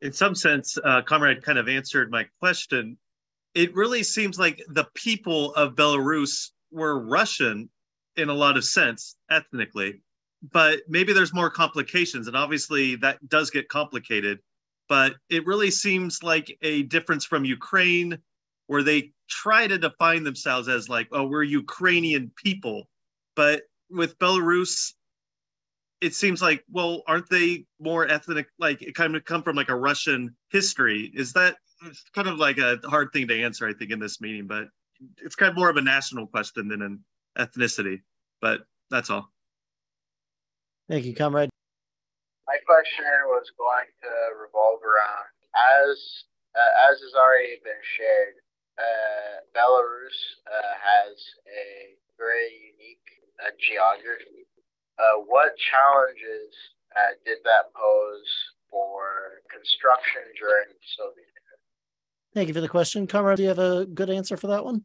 In 0.00 0.12
some 0.12 0.34
sense, 0.34 0.78
uh, 0.82 1.02
comrade 1.02 1.42
kind 1.42 1.58
of 1.58 1.68
answered 1.68 2.10
my 2.10 2.26
question. 2.40 2.96
It 3.54 3.74
really 3.74 4.02
seems 4.02 4.38
like 4.38 4.62
the 4.68 4.88
people 4.94 5.54
of 5.54 5.74
Belarus 5.74 6.50
were 6.70 6.98
Russian 6.98 7.68
in 8.16 8.28
a 8.28 8.34
lot 8.34 8.56
of 8.56 8.64
sense 8.64 9.16
ethnically, 9.30 10.02
but 10.50 10.80
maybe 10.88 11.12
there's 11.12 11.34
more 11.34 11.50
complications, 11.50 12.26
and 12.26 12.36
obviously 12.36 12.96
that 12.96 13.26
does 13.28 13.50
get 13.50 13.68
complicated. 13.68 14.38
But 14.88 15.14
it 15.28 15.46
really 15.46 15.70
seems 15.70 16.22
like 16.22 16.56
a 16.62 16.82
difference 16.82 17.24
from 17.24 17.44
Ukraine, 17.44 18.18
where 18.66 18.82
they 18.82 19.12
try 19.28 19.66
to 19.66 19.78
define 19.78 20.24
themselves 20.24 20.68
as 20.68 20.88
like, 20.88 21.08
oh, 21.12 21.26
we're 21.26 21.42
Ukrainian 21.42 22.32
people, 22.36 22.88
but 23.36 23.62
with 23.90 24.18
Belarus, 24.18 24.94
it 26.02 26.14
seems 26.16 26.42
like, 26.42 26.64
well, 26.68 27.02
aren't 27.06 27.30
they 27.30 27.64
more 27.78 28.08
ethnic? 28.08 28.48
Like, 28.58 28.82
it 28.82 28.96
kind 28.96 29.14
of 29.14 29.24
come 29.24 29.44
from 29.44 29.54
like 29.54 29.68
a 29.68 29.76
Russian 29.76 30.34
history. 30.50 31.12
Is 31.14 31.32
that 31.34 31.56
it's 31.86 32.02
kind 32.12 32.26
of 32.26 32.38
like 32.38 32.58
a 32.58 32.80
hard 32.84 33.10
thing 33.12 33.28
to 33.28 33.42
answer, 33.42 33.68
I 33.68 33.72
think, 33.72 33.92
in 33.92 34.00
this 34.00 34.20
meeting, 34.20 34.48
but 34.48 34.66
it's 35.22 35.36
kind 35.36 35.48
of 35.48 35.56
more 35.56 35.70
of 35.70 35.76
a 35.76 35.82
national 35.82 36.26
question 36.26 36.66
than 36.66 36.82
an 36.82 37.04
ethnicity. 37.38 38.02
But 38.40 38.62
that's 38.90 39.10
all. 39.10 39.30
Thank 40.90 41.06
you, 41.06 41.14
comrade. 41.14 41.50
My 42.48 42.58
question 42.66 43.06
was 43.30 43.46
going 43.56 43.86
to 44.02 44.12
revolve 44.42 44.82
around 44.82 45.30
as 45.54 45.96
uh, 46.58 46.90
as 46.90 46.98
has 46.98 47.14
already 47.14 47.62
been 47.62 47.82
shared. 47.96 48.34
Uh, 48.74 49.46
Belarus 49.54 50.18
uh, 50.50 50.74
has 50.82 51.14
a 51.46 51.94
very 52.18 52.74
unique 52.74 53.06
uh, 53.38 53.54
geography. 53.62 54.50
Uh, 55.02 55.22
what 55.26 55.52
challenges 55.58 56.54
uh, 56.94 57.14
did 57.26 57.38
that 57.44 57.74
pose 57.74 58.30
for 58.70 59.42
construction 59.50 60.22
during 60.38 60.68
the 60.68 60.86
Soviet 60.96 61.26
era? 61.26 61.58
Thank 62.34 62.48
you 62.48 62.54
for 62.54 62.60
the 62.60 62.68
question, 62.68 63.06
comrade. 63.06 63.38
Do 63.38 63.42
you 63.42 63.48
have 63.48 63.58
a 63.58 63.84
good 63.86 64.10
answer 64.10 64.36
for 64.36 64.46
that 64.48 64.64
one? 64.64 64.84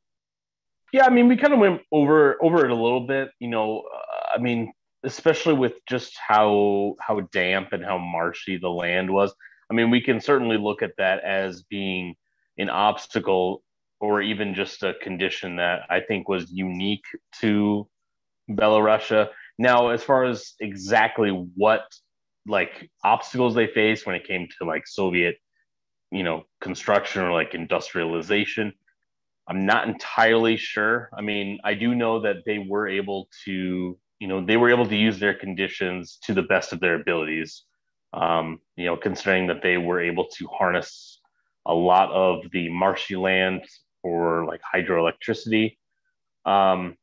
Yeah, 0.91 1.05
I 1.05 1.09
mean, 1.09 1.27
we 1.27 1.37
kind 1.37 1.53
of 1.53 1.59
went 1.59 1.81
over 1.91 2.41
over 2.41 2.65
it 2.65 2.71
a 2.71 2.75
little 2.75 3.05
bit. 3.05 3.29
You 3.39 3.49
know, 3.49 3.83
uh, 3.93 4.35
I 4.35 4.41
mean, 4.41 4.71
especially 5.03 5.53
with 5.53 5.73
just 5.87 6.17
how 6.25 6.95
how 6.99 7.21
damp 7.31 7.73
and 7.73 7.85
how 7.85 7.97
marshy 7.97 8.57
the 8.57 8.69
land 8.69 9.11
was. 9.11 9.33
I 9.69 9.73
mean, 9.73 9.91
we 9.91 10.01
can 10.01 10.19
certainly 10.21 10.57
look 10.57 10.81
at 10.81 10.93
that 10.97 11.23
as 11.23 11.63
being 11.63 12.15
an 12.57 12.69
obstacle 12.69 13.63
or 13.99 14.21
even 14.21 14.55
just 14.55 14.83
a 14.83 14.93
condition 15.01 15.57
that 15.57 15.81
I 15.89 15.99
think 15.99 16.29
was 16.29 16.51
unique 16.51 17.05
to 17.41 17.87
Belarusia. 18.49 19.29
Now, 19.57 19.89
as 19.89 20.03
far 20.03 20.25
as 20.25 20.53
exactly 20.59 21.29
what 21.29 21.83
like 22.47 22.89
obstacles 23.03 23.55
they 23.55 23.67
faced 23.67 24.05
when 24.05 24.15
it 24.15 24.27
came 24.27 24.47
to 24.57 24.65
like 24.65 24.87
Soviet, 24.87 25.37
you 26.11 26.23
know, 26.23 26.43
construction 26.61 27.23
or 27.23 27.31
like 27.31 27.53
industrialization, 27.53 28.73
I'm 29.47 29.65
not 29.65 29.87
entirely 29.87 30.57
sure. 30.57 31.09
I 31.17 31.21
mean, 31.21 31.59
I 31.63 31.73
do 31.73 31.95
know 31.95 32.21
that 32.21 32.37
they 32.45 32.59
were 32.59 32.87
able 32.87 33.29
to, 33.45 33.97
you 34.19 34.27
know, 34.27 34.45
they 34.45 34.57
were 34.57 34.69
able 34.69 34.87
to 34.87 34.95
use 34.95 35.19
their 35.19 35.33
conditions 35.33 36.19
to 36.23 36.33
the 36.33 36.43
best 36.43 36.73
of 36.73 36.79
their 36.79 36.95
abilities. 36.95 37.63
Um, 38.13 38.59
you 38.75 38.85
know, 38.85 38.95
considering 38.95 39.47
that 39.47 39.61
they 39.61 39.77
were 39.77 40.01
able 40.01 40.27
to 40.37 40.47
harness 40.47 41.19
a 41.65 41.73
lot 41.73 42.09
of 42.11 42.49
the 42.51 42.69
marshy 42.69 43.15
land 43.15 43.63
for 44.01 44.45
like 44.45 44.61
hydroelectricity. 44.73 45.77
Um, 46.45 46.95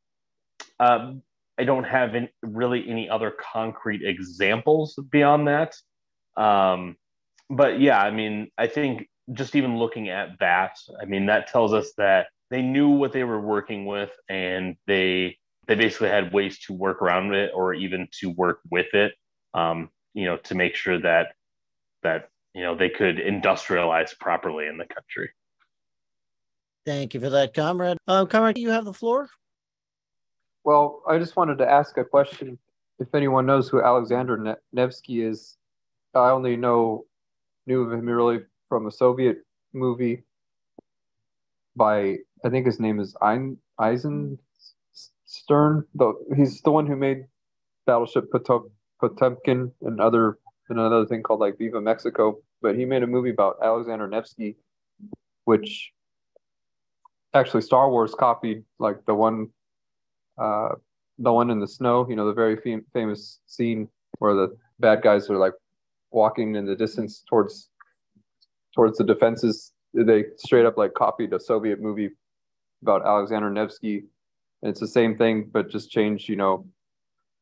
uh, 0.81 1.13
I 1.59 1.65
don't 1.65 1.85
have 1.85 2.15
any, 2.15 2.31
really 2.43 2.89
any 2.89 3.09
other 3.09 3.31
concrete 3.31 4.03
examples 4.05 4.99
beyond 5.11 5.49
that. 5.49 5.75
Um, 6.37 6.97
but 7.49 7.81
yeah, 7.81 8.01
I 8.01 8.11
mean, 8.11 8.51
I 8.59 8.67
think 8.67 9.09
just 9.33 9.55
even 9.55 9.79
looking 9.79 10.09
at 10.09 10.39
that, 10.41 10.77
I 11.01 11.05
mean, 11.05 11.27
that 11.27 11.47
tells 11.47 11.73
us 11.73 11.93
that 11.97 12.27
they 12.51 12.63
knew 12.63 12.89
what 12.91 13.13
they 13.13 13.25
were 13.25 13.41
working 13.41 13.87
with 13.87 14.11
and 14.29 14.77
they 14.87 15.39
they 15.67 15.75
basically 15.77 16.09
had 16.09 16.33
ways 16.33 16.59
to 16.61 16.75
work 16.75 17.01
around 17.01 17.35
it 17.35 17.51
or 17.55 17.73
even 17.73 18.07
to 18.21 18.29
work 18.31 18.61
with 18.71 18.93
it 18.93 19.15
um, 19.55 19.89
you 20.13 20.25
know 20.25 20.37
to 20.39 20.55
make 20.55 20.75
sure 20.75 21.01
that 21.01 21.35
that 22.03 22.29
you 22.55 22.63
know 22.63 22.77
they 22.77 22.91
could 22.91 23.17
industrialize 23.17 24.19
properly 24.19 24.67
in 24.67 24.77
the 24.77 24.87
country. 24.87 25.31
Thank 26.87 27.15
you 27.15 27.21
for 27.21 27.31
that 27.31 27.55
comrade. 27.55 27.97
Um, 28.07 28.27
comrade 28.27 28.59
you 28.59 28.71
have 28.71 28.85
the 28.85 28.93
floor 28.93 29.29
well 30.65 31.03
i 31.09 31.19
just 31.19 31.37
wanted 31.37 31.59
to 31.59 31.71
ask 31.71 31.97
a 31.97 32.05
question 32.05 32.59
if 32.99 33.15
anyone 33.15 33.47
knows 33.47 33.69
who 33.69 33.83
alexander 33.83 34.57
nevsky 34.73 35.23
is 35.23 35.57
i 36.15 36.31
only 36.31 36.57
know 36.57 37.05
knew 37.67 37.83
of 37.83 37.93
him 37.93 38.07
really 38.07 38.41
from 38.69 38.87
a 38.87 38.91
soviet 38.91 39.39
movie 39.73 40.23
by 41.77 42.17
I 42.45 42.51
think 42.51 42.67
his 42.67 42.79
name 42.79 43.01
is 43.01 43.17
Ein, 43.23 43.57
Eisenstern. 43.81 44.39
The, 45.95 46.13
he's 46.37 46.61
the 46.61 46.71
one 46.71 46.87
who 46.87 46.97
made 46.97 47.25
Battleship 47.87 48.31
Potemkin 48.31 49.73
and 49.83 50.01
other 50.01 50.39
and 50.69 50.79
another 50.79 51.07
thing 51.07 51.23
called 51.23 51.41
like 51.41 51.59
Viva 51.59 51.81
Mexico. 51.81 52.39
But 52.61 52.77
he 52.77 52.85
made 52.85 53.03
a 53.03 53.07
movie 53.07 53.31
about 53.31 53.57
Alexander 53.63 54.07
Nevsky, 54.07 54.57
which 55.45 55.93
actually 57.35 57.63
Star 57.63 57.91
Wars 57.91 58.15
copied 58.15 58.65
like 58.79 59.05
the 59.07 59.15
one, 59.15 59.49
uh, 60.39 60.71
the 61.19 61.33
one 61.33 61.51
in 61.51 61.61
the 61.61 61.69
snow. 61.69 62.07
You 62.09 62.17
know, 62.17 62.27
the 62.27 62.35
very 62.35 62.57
fam- 62.57 62.85
famous 62.93 63.41
scene 63.47 63.89
where 64.19 64.35
the 64.35 64.57
bad 64.81 65.03
guys 65.03 65.31
are 65.31 65.39
like 65.39 65.55
walking 66.11 66.55
in 66.55 66.67
the 66.67 66.77
distance 66.77 67.25
towards 67.29 67.71
towards 68.75 68.99
the 68.99 69.05
defenses 69.05 69.73
they 69.95 70.25
straight 70.37 70.67
up 70.67 70.77
like 70.77 70.95
copied 70.95 71.33
a 71.33 71.41
Soviet 71.41 71.81
movie 71.81 72.11
about 72.83 73.07
Alexander 73.07 73.51
Nevsky. 73.51 74.05
And 74.63 74.71
it's 74.71 74.81
the 74.81 74.89
same 74.89 75.17
thing, 75.17 75.49
but 75.53 75.71
just 75.71 75.91
changed, 75.91 76.29
you 76.29 76.37
know, 76.37 76.67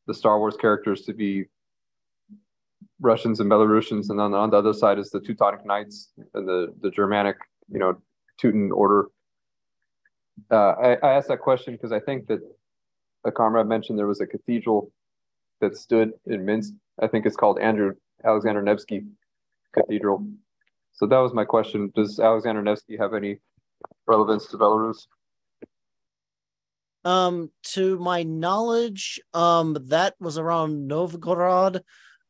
the 0.07 0.13
Star 0.13 0.37
Wars 0.37 0.55
characters 0.55 1.01
to 1.03 1.13
be 1.13 1.45
Russians 2.99 3.39
and 3.39 3.49
Belarusians, 3.49 4.09
and 4.09 4.19
then 4.19 4.33
on 4.33 4.49
the 4.49 4.57
other 4.57 4.73
side 4.73 4.99
is 4.99 5.09
the 5.09 5.19
Teutonic 5.19 5.65
Knights 5.65 6.11
and 6.33 6.47
the 6.47 6.73
the 6.81 6.91
Germanic, 6.91 7.37
you 7.69 7.79
know, 7.79 7.97
Teuton 8.41 8.71
order. 8.71 9.07
Uh, 10.51 10.71
I, 10.71 10.93
I 10.95 11.13
asked 11.13 11.29
that 11.29 11.39
question 11.39 11.73
because 11.73 11.91
I 11.91 11.99
think 11.99 12.27
that 12.27 12.39
a 13.25 13.31
comrade 13.31 13.67
mentioned 13.67 13.97
there 13.97 14.07
was 14.07 14.21
a 14.21 14.27
cathedral 14.27 14.91
that 15.61 15.77
stood 15.77 16.11
in 16.25 16.45
Minsk. 16.45 16.73
I 17.01 17.07
think 17.07 17.25
it's 17.25 17.35
called 17.35 17.59
Andrew 17.59 17.93
Alexander 18.23 18.61
Nevsky 18.61 19.03
Cathedral, 19.73 20.25
so 20.93 21.07
that 21.07 21.17
was 21.17 21.33
my 21.33 21.45
question. 21.45 21.91
Does 21.95 22.19
Alexander 22.19 22.61
Nevsky 22.61 22.97
have 22.97 23.13
any 23.13 23.39
relevance 24.07 24.47
to 24.47 24.57
Belarus? 24.57 25.07
Um, 27.05 27.51
to 27.63 27.97
my 27.99 28.23
knowledge, 28.23 29.19
um, 29.33 29.75
that 29.87 30.15
was 30.19 30.37
around 30.37 30.87
Novgorod. 30.87 31.81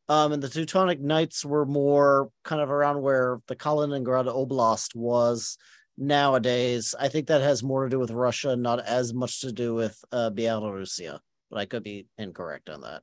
Um, 0.08 0.32
and 0.32 0.42
the 0.42 0.48
Teutonic 0.48 1.00
Knights 1.00 1.44
were 1.44 1.64
more 1.64 2.30
kind 2.42 2.60
of 2.60 2.70
around 2.70 3.00
where 3.00 3.40
the 3.48 3.56
Kaliningrad 3.56 4.26
Oblast 4.26 4.94
was 4.94 5.56
nowadays. 5.96 6.94
I 6.98 7.08
think 7.08 7.28
that 7.28 7.40
has 7.42 7.62
more 7.62 7.84
to 7.84 7.90
do 7.90 7.98
with 7.98 8.10
Russia, 8.10 8.56
not 8.56 8.80
as 8.80 9.14
much 9.14 9.40
to 9.40 9.52
do 9.52 9.74
with 9.74 10.02
uh, 10.12 10.30
Belarusia. 10.30 11.20
But 11.50 11.58
I 11.58 11.66
could 11.66 11.82
be 11.82 12.06
incorrect 12.18 12.68
on 12.68 12.80
that. 12.82 13.02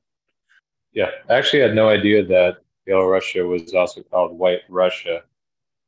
Yeah, 0.92 1.10
I 1.28 1.34
actually 1.34 1.60
had 1.60 1.74
no 1.74 1.88
idea 1.88 2.24
that 2.26 2.58
Belarusia 2.86 3.46
was 3.46 3.72
also 3.74 4.02
called 4.02 4.38
White 4.38 4.62
Russia. 4.68 5.22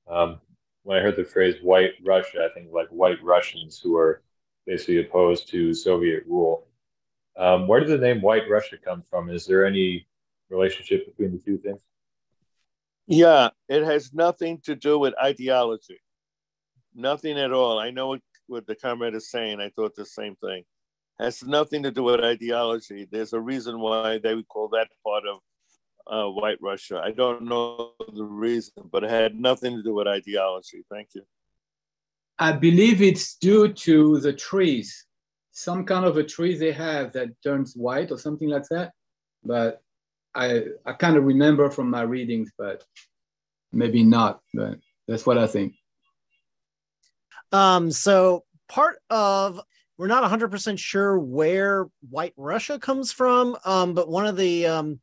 Um, 0.09 0.40
when 0.83 0.99
I 0.99 1.03
heard 1.03 1.17
the 1.17 1.25
phrase 1.25 1.57
white 1.62 1.93
Russia, 2.05 2.49
I 2.49 2.55
think 2.55 2.73
like 2.73 2.88
white 2.88 3.23
Russians 3.23 3.81
who 3.81 3.97
are 3.97 4.23
basically 4.67 5.01
opposed 5.01 5.49
to 5.51 5.75
Soviet 5.75 6.25
rule. 6.27 6.67
Um, 7.37 7.67
where 7.67 7.81
did 7.81 7.88
the 7.88 7.99
name 7.99 8.23
white 8.23 8.49
Russia 8.49 8.77
come 8.83 9.03
from? 9.11 9.29
Is 9.29 9.47
there 9.47 9.67
any 9.67 10.07
relationship 10.51 11.07
between 11.07 11.33
the 11.33 11.38
two 11.38 11.59
things? 11.59 11.81
Yeah, 13.07 13.51
it 13.69 13.83
has 13.83 14.14
nothing 14.14 14.61
to 14.64 14.75
do 14.75 14.99
with 14.99 15.14
ideology. 15.23 16.01
Nothing 16.94 17.38
at 17.38 17.52
all. 17.52 17.78
I 17.78 17.90
know 17.90 18.09
what, 18.09 18.20
what 18.46 18.66
the 18.66 18.74
comrade 18.74 19.14
is 19.14 19.30
saying. 19.30 19.61
I 19.61 19.70
thought 19.70 19.94
the 19.94 20.07
same 20.07 20.37
thing. 20.37 20.64
Has 21.18 21.44
nothing 21.44 21.83
to 21.85 21.90
do 21.90 22.04
with 22.04 22.20
ideology. 22.20 23.07
There's 23.11 23.33
a 23.33 23.40
reason 23.40 23.80
why 23.80 24.18
they 24.18 24.35
would 24.35 24.48
call 24.48 24.68
that 24.68 24.88
part 25.04 25.24
of 25.26 25.38
uh, 26.07 26.30
White 26.30 26.59
Russia. 26.61 27.00
I 27.02 27.12
don't 27.12 27.42
know 27.42 27.92
the 28.14 28.24
reason, 28.24 28.88
but 28.90 29.04
it 29.04 29.11
had 29.11 29.38
nothing 29.38 29.76
to 29.76 29.83
do 29.83 29.94
with 29.94 30.07
ideology. 30.07 30.85
Thank 30.90 31.09
you. 31.14 31.22
I 32.38 32.52
believe 32.52 33.00
it's 33.00 33.37
due 33.37 33.72
to 33.72 34.18
the 34.20 34.33
trees. 34.33 35.07
Some 35.52 35.85
kind 35.85 36.04
of 36.04 36.16
a 36.16 36.24
tree 36.24 36.57
they 36.57 36.72
have 36.72 37.12
that 37.12 37.28
turns 37.42 37.74
white 37.74 38.11
or 38.11 38.18
something 38.18 38.48
like 38.48 38.66
that. 38.70 38.92
But 39.44 39.80
I 40.35 40.64
I 40.85 40.94
kind 40.94 41.16
of 41.16 41.24
remember 41.24 41.70
from 41.70 41.90
my 41.90 42.02
readings, 42.02 42.50
but 42.59 42.83
maybe 43.72 44.02
not. 44.02 44.40
But 44.52 44.78
that's 45.07 45.26
what 45.26 45.38
I 45.38 45.46
think. 45.46 45.74
Um, 47.52 47.90
so 47.90 48.44
part 48.68 48.98
of 49.11 49.61
we're 49.96 50.07
not 50.09 50.28
100% 50.28 50.78
sure 50.78 51.18
where 51.18 51.87
White 52.11 52.35
Russia 52.37 52.78
comes 52.78 53.12
from, 53.12 53.57
um, 53.64 53.94
but 53.94 54.09
one 54.09 54.26
of 54.26 54.37
the 54.37 54.66
um, 54.66 55.00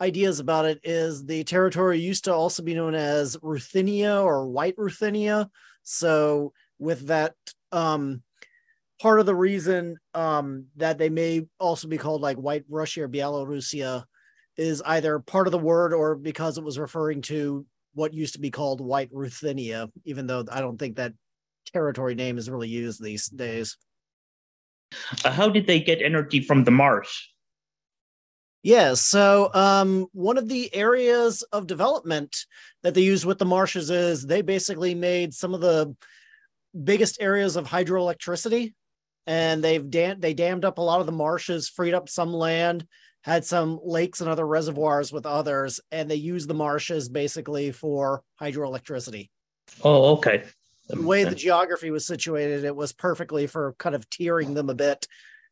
ideas 0.00 0.38
about 0.38 0.66
it 0.66 0.80
is 0.84 1.24
the 1.24 1.44
territory 1.44 1.98
used 1.98 2.24
to 2.24 2.34
also 2.34 2.62
be 2.62 2.74
known 2.74 2.94
as 2.94 3.38
Ruthenia 3.42 4.22
or 4.22 4.46
White 4.46 4.74
Ruthenia. 4.76 5.48
So 5.82 6.52
with 6.78 7.06
that, 7.06 7.34
um, 7.72 8.22
part 9.00 9.20
of 9.20 9.26
the 9.26 9.34
reason 9.34 9.96
um, 10.12 10.66
that 10.76 10.98
they 10.98 11.08
may 11.08 11.46
also 11.58 11.88
be 11.88 11.98
called 11.98 12.20
like 12.20 12.36
White 12.36 12.64
Russia 12.68 13.04
or 13.04 13.08
Belarusia 13.08 14.04
is 14.56 14.82
either 14.84 15.18
part 15.18 15.46
of 15.46 15.52
the 15.52 15.58
word 15.58 15.92
or 15.92 16.14
because 16.14 16.58
it 16.58 16.64
was 16.64 16.78
referring 16.78 17.22
to 17.22 17.66
what 17.94 18.12
used 18.12 18.34
to 18.34 18.40
be 18.40 18.50
called 18.50 18.80
White 18.80 19.10
Ruthenia, 19.12 19.88
even 20.04 20.26
though 20.26 20.44
I 20.50 20.60
don't 20.60 20.78
think 20.78 20.96
that 20.96 21.12
territory 21.64 22.14
name 22.14 22.38
is 22.38 22.50
really 22.50 22.68
used 22.68 23.02
these 23.02 23.26
days. 23.26 23.76
Uh, 25.24 25.30
how 25.30 25.48
did 25.48 25.66
they 25.66 25.80
get 25.80 26.02
energy 26.02 26.40
from 26.40 26.64
the 26.64 26.70
marsh? 26.70 27.28
Yeah, 28.62 28.94
so 28.94 29.50
um, 29.52 30.06
one 30.12 30.38
of 30.38 30.48
the 30.48 30.74
areas 30.74 31.42
of 31.52 31.66
development 31.66 32.34
that 32.82 32.94
they 32.94 33.02
use 33.02 33.26
with 33.26 33.38
the 33.38 33.44
marshes 33.44 33.90
is 33.90 34.24
they 34.24 34.40
basically 34.40 34.94
made 34.94 35.34
some 35.34 35.52
of 35.52 35.60
the 35.60 35.94
biggest 36.82 37.20
areas 37.20 37.56
of 37.56 37.66
hydroelectricity, 37.66 38.72
and 39.26 39.62
they've 39.62 39.90
dam- 39.90 40.20
they 40.20 40.32
dammed 40.32 40.64
up 40.64 40.78
a 40.78 40.82
lot 40.82 41.00
of 41.00 41.06
the 41.06 41.12
marshes, 41.12 41.68
freed 41.68 41.92
up 41.92 42.08
some 42.08 42.32
land, 42.32 42.86
had 43.22 43.44
some 43.44 43.80
lakes 43.84 44.22
and 44.22 44.30
other 44.30 44.46
reservoirs 44.46 45.12
with 45.12 45.26
others, 45.26 45.80
and 45.92 46.10
they 46.10 46.14
used 46.14 46.48
the 46.48 46.54
marshes 46.54 47.10
basically 47.10 47.70
for 47.70 48.22
hydroelectricity. 48.40 49.28
Oh, 49.82 50.16
okay 50.16 50.44
the 50.88 51.00
way 51.00 51.24
the 51.24 51.34
geography 51.34 51.90
was 51.90 52.06
situated, 52.06 52.64
it 52.64 52.76
was 52.76 52.92
perfectly 52.92 53.46
for 53.46 53.74
kind 53.78 53.94
of 53.94 54.08
tearing 54.10 54.54
them 54.54 54.70
a 54.70 54.74
bit 54.74 55.06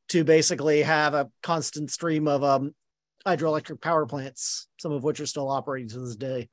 to 0.08 0.24
basically 0.24 0.82
have 0.82 1.14
a 1.14 1.30
constant 1.42 1.90
stream 1.90 2.28
of 2.28 2.44
um, 2.44 2.74
hydroelectric 3.26 3.80
power 3.80 4.06
plants, 4.06 4.68
some 4.78 4.92
of 4.92 5.04
which 5.04 5.20
are 5.20 5.26
still 5.26 5.48
operating 5.48 5.88
to 5.88 6.00
this 6.00 6.16
day. 6.16 6.48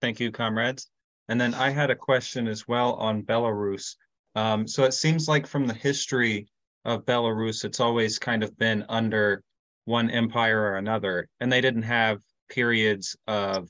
Thank 0.00 0.20
you, 0.20 0.30
comrades. 0.30 0.88
And 1.28 1.40
then 1.40 1.54
I 1.54 1.70
had 1.70 1.90
a 1.90 1.96
question 1.96 2.48
as 2.48 2.66
well 2.66 2.94
on 2.94 3.22
Belarus. 3.22 3.96
Um, 4.34 4.66
so 4.66 4.84
it 4.84 4.94
seems 4.94 5.28
like 5.28 5.46
from 5.46 5.66
the 5.66 5.74
history 5.74 6.48
of 6.84 7.04
Belarus, 7.04 7.64
it's 7.64 7.80
always 7.80 8.18
kind 8.18 8.42
of 8.42 8.56
been 8.56 8.84
under 8.88 9.42
one 9.84 10.10
empire 10.10 10.60
or 10.60 10.76
another, 10.76 11.28
and 11.40 11.50
they 11.52 11.60
didn't 11.60 11.82
have 11.82 12.20
periods 12.48 13.16
of 13.26 13.68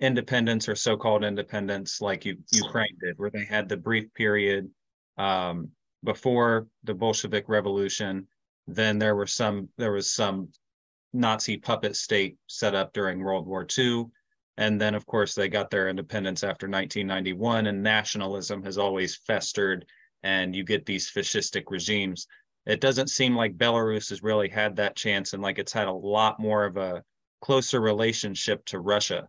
independence 0.00 0.68
or 0.68 0.76
so-called 0.76 1.24
independence 1.24 2.00
like 2.00 2.24
you, 2.24 2.36
Ukraine 2.52 2.96
did, 3.02 3.18
where 3.18 3.30
they 3.30 3.44
had 3.44 3.68
the 3.68 3.76
brief 3.76 4.12
period 4.14 4.70
um, 5.16 5.70
before 6.04 6.66
the 6.84 6.94
Bolshevik 6.94 7.48
Revolution. 7.48 8.26
Then 8.66 8.98
there 8.98 9.14
were 9.14 9.26
some 9.26 9.68
there 9.76 9.92
was 9.92 10.10
some 10.10 10.48
Nazi 11.12 11.56
puppet 11.56 11.96
state 11.96 12.36
set 12.46 12.74
up 12.74 12.92
during 12.92 13.20
World 13.20 13.46
War 13.46 13.66
II. 13.76 14.06
And 14.58 14.80
then, 14.80 14.94
of 14.94 15.06
course, 15.06 15.34
they 15.34 15.48
got 15.48 15.70
their 15.70 15.88
independence 15.88 16.42
after 16.42 16.66
1991, 16.66 17.66
and 17.66 17.82
nationalism 17.82 18.62
has 18.64 18.78
always 18.78 19.14
festered, 19.14 19.84
and 20.22 20.56
you 20.56 20.64
get 20.64 20.86
these 20.86 21.10
fascistic 21.10 21.64
regimes. 21.68 22.26
It 22.64 22.80
doesn't 22.80 23.10
seem 23.10 23.36
like 23.36 23.58
Belarus 23.58 24.08
has 24.08 24.22
really 24.22 24.48
had 24.48 24.76
that 24.76 24.96
chance, 24.96 25.34
and 25.34 25.42
like 25.42 25.58
it's 25.58 25.74
had 25.74 25.88
a 25.88 25.92
lot 25.92 26.40
more 26.40 26.64
of 26.64 26.78
a 26.78 27.04
closer 27.42 27.80
relationship 27.80 28.64
to 28.66 28.80
Russia 28.80 29.28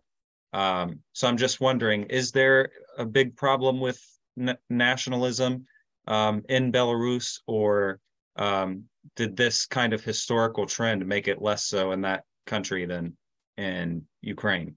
um, 0.52 1.00
so 1.12 1.28
I'm 1.28 1.36
just 1.36 1.60
wondering, 1.60 2.04
is 2.04 2.32
there 2.32 2.70
a 2.96 3.04
big 3.04 3.36
problem 3.36 3.80
with 3.80 4.00
nationalism 4.70 5.66
um, 6.06 6.42
in 6.48 6.72
Belarus, 6.72 7.40
or 7.46 8.00
um, 8.36 8.84
did 9.16 9.36
this 9.36 9.66
kind 9.66 9.92
of 9.92 10.02
historical 10.02 10.66
trend 10.66 11.06
make 11.06 11.28
it 11.28 11.42
less 11.42 11.66
so 11.66 11.92
in 11.92 12.02
that 12.02 12.24
country 12.46 12.86
than 12.86 13.16
in 13.56 14.02
Ukraine? 14.22 14.76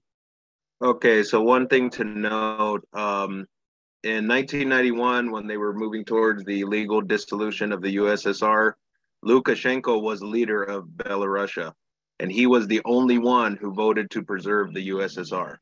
Okay, 0.82 1.22
so 1.22 1.40
one 1.40 1.68
thing 1.68 1.90
to 1.90 2.04
note 2.04 2.84
um, 2.92 3.46
in 4.02 4.26
1991, 4.26 5.30
when 5.30 5.46
they 5.46 5.56
were 5.56 5.72
moving 5.72 6.04
towards 6.04 6.44
the 6.44 6.64
legal 6.64 7.00
dissolution 7.00 7.72
of 7.72 7.80
the 7.80 7.96
USSR, 7.96 8.72
Lukashenko 9.24 10.02
was 10.02 10.22
leader 10.22 10.62
of 10.62 10.86
Belarusia 10.86 11.72
and 12.22 12.30
he 12.30 12.46
was 12.46 12.68
the 12.68 12.80
only 12.84 13.18
one 13.18 13.56
who 13.56 13.74
voted 13.74 14.08
to 14.08 14.22
preserve 14.22 14.72
the 14.72 14.90
USSR. 14.90 15.56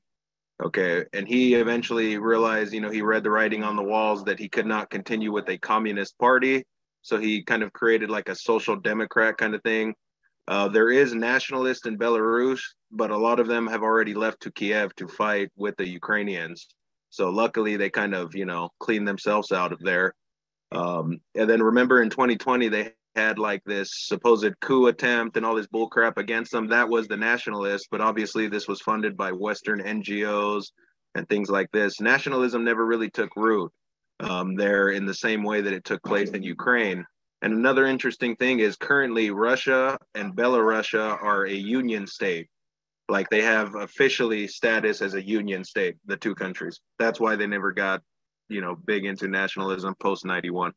Okay, 0.62 1.06
and 1.14 1.26
he 1.26 1.54
eventually 1.54 2.18
realized, 2.18 2.74
you 2.74 2.82
know, 2.82 2.90
he 2.90 3.00
read 3.00 3.24
the 3.24 3.30
writing 3.30 3.64
on 3.64 3.76
the 3.76 3.82
walls 3.82 4.24
that 4.24 4.38
he 4.38 4.46
could 4.46 4.66
not 4.66 4.90
continue 4.90 5.32
with 5.32 5.48
a 5.48 5.56
communist 5.56 6.18
party, 6.18 6.64
so 7.00 7.18
he 7.18 7.42
kind 7.42 7.62
of 7.62 7.72
created 7.72 8.10
like 8.10 8.28
a 8.28 8.34
social 8.34 8.76
democrat 8.76 9.38
kind 9.38 9.54
of 9.54 9.62
thing. 9.62 9.94
Uh, 10.48 10.68
there 10.68 10.90
is 10.90 11.14
nationalists 11.14 11.86
in 11.86 11.96
Belarus, 11.96 12.60
but 12.90 13.10
a 13.10 13.16
lot 13.16 13.40
of 13.40 13.46
them 13.46 13.66
have 13.66 13.82
already 13.82 14.12
left 14.12 14.42
to 14.42 14.52
Kiev 14.52 14.94
to 14.96 15.08
fight 15.08 15.48
with 15.56 15.74
the 15.78 15.88
Ukrainians. 15.88 16.68
So 17.08 17.30
luckily, 17.30 17.78
they 17.78 17.88
kind 17.88 18.14
of, 18.14 18.34
you 18.34 18.44
know, 18.44 18.68
cleaned 18.80 19.08
themselves 19.08 19.50
out 19.50 19.72
of 19.72 19.80
there. 19.80 20.14
Um, 20.72 21.22
and 21.34 21.48
then 21.48 21.62
remember 21.62 22.02
in 22.02 22.10
2020, 22.10 22.68
they 22.68 22.92
had 23.16 23.38
like 23.38 23.62
this 23.64 23.90
supposed 24.06 24.58
coup 24.60 24.86
attempt 24.86 25.36
and 25.36 25.44
all 25.44 25.56
this 25.56 25.66
bullcrap 25.66 26.16
against 26.16 26.52
them. 26.52 26.68
That 26.68 26.88
was 26.88 27.08
the 27.08 27.16
nationalists, 27.16 27.88
but 27.90 28.00
obviously 28.00 28.48
this 28.48 28.68
was 28.68 28.80
funded 28.80 29.16
by 29.16 29.32
Western 29.32 29.80
NGOs 29.80 30.66
and 31.14 31.28
things 31.28 31.50
like 31.50 31.70
this. 31.72 32.00
Nationalism 32.00 32.64
never 32.64 32.86
really 32.86 33.10
took 33.10 33.34
root 33.36 33.72
um, 34.20 34.54
there 34.54 34.90
in 34.90 35.06
the 35.06 35.14
same 35.14 35.42
way 35.42 35.60
that 35.60 35.72
it 35.72 35.84
took 35.84 36.02
place 36.02 36.30
in 36.30 36.42
Ukraine. 36.42 37.04
And 37.42 37.54
another 37.54 37.86
interesting 37.86 38.36
thing 38.36 38.60
is 38.60 38.76
currently 38.76 39.30
Russia 39.30 39.98
and 40.14 40.36
Belarusia 40.36 41.22
are 41.22 41.46
a 41.46 41.52
union 41.52 42.06
state. 42.06 42.48
Like 43.08 43.28
they 43.30 43.42
have 43.42 43.74
officially 43.74 44.46
status 44.46 45.02
as 45.02 45.14
a 45.14 45.26
union 45.26 45.64
state, 45.64 45.96
the 46.06 46.16
two 46.16 46.34
countries. 46.34 46.80
That's 46.98 47.18
why 47.18 47.36
they 47.36 47.46
never 47.46 47.72
got, 47.72 48.02
you 48.48 48.60
know, 48.60 48.76
big 48.76 49.04
into 49.04 49.26
nationalism 49.26 49.94
post 50.00 50.24
91. 50.24 50.72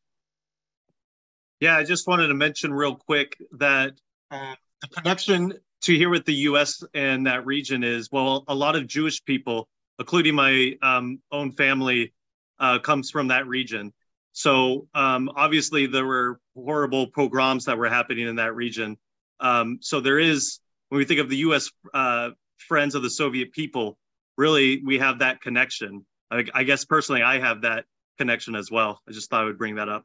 Yeah, 1.60 1.76
I 1.76 1.84
just 1.84 2.06
wanted 2.06 2.28
to 2.28 2.34
mention 2.34 2.72
real 2.72 2.96
quick 2.96 3.36
that 3.52 3.92
uh, 4.30 4.54
the 4.82 4.88
connection 4.88 5.54
to 5.82 5.96
here 5.96 6.08
with 6.08 6.24
the 6.24 6.34
U.S. 6.34 6.82
and 6.94 7.26
that 7.26 7.46
region 7.46 7.84
is 7.84 8.10
well, 8.10 8.44
a 8.48 8.54
lot 8.54 8.74
of 8.76 8.86
Jewish 8.86 9.24
people, 9.24 9.68
including 9.98 10.34
my 10.34 10.74
um, 10.82 11.20
own 11.30 11.52
family, 11.52 12.12
uh, 12.58 12.78
comes 12.80 13.10
from 13.10 13.28
that 13.28 13.46
region. 13.46 13.92
So 14.32 14.88
um, 14.94 15.30
obviously 15.36 15.86
there 15.86 16.06
were 16.06 16.40
horrible 16.56 17.06
pogroms 17.08 17.66
that 17.66 17.78
were 17.78 17.88
happening 17.88 18.26
in 18.26 18.36
that 18.36 18.54
region. 18.54 18.96
Um, 19.38 19.78
so 19.80 20.00
there 20.00 20.18
is, 20.18 20.58
when 20.88 20.98
we 20.98 21.04
think 21.04 21.20
of 21.20 21.28
the 21.28 21.36
U.S. 21.38 21.70
Uh, 21.92 22.30
friends 22.56 22.94
of 22.94 23.02
the 23.02 23.10
Soviet 23.10 23.52
people, 23.52 23.96
really 24.36 24.82
we 24.84 24.98
have 24.98 25.20
that 25.20 25.40
connection. 25.40 26.04
I, 26.30 26.44
I 26.52 26.64
guess 26.64 26.84
personally, 26.84 27.22
I 27.22 27.38
have 27.38 27.62
that 27.62 27.84
connection 28.18 28.56
as 28.56 28.70
well. 28.70 29.00
I 29.08 29.12
just 29.12 29.30
thought 29.30 29.42
I 29.42 29.44
would 29.44 29.58
bring 29.58 29.76
that 29.76 29.88
up 29.88 30.04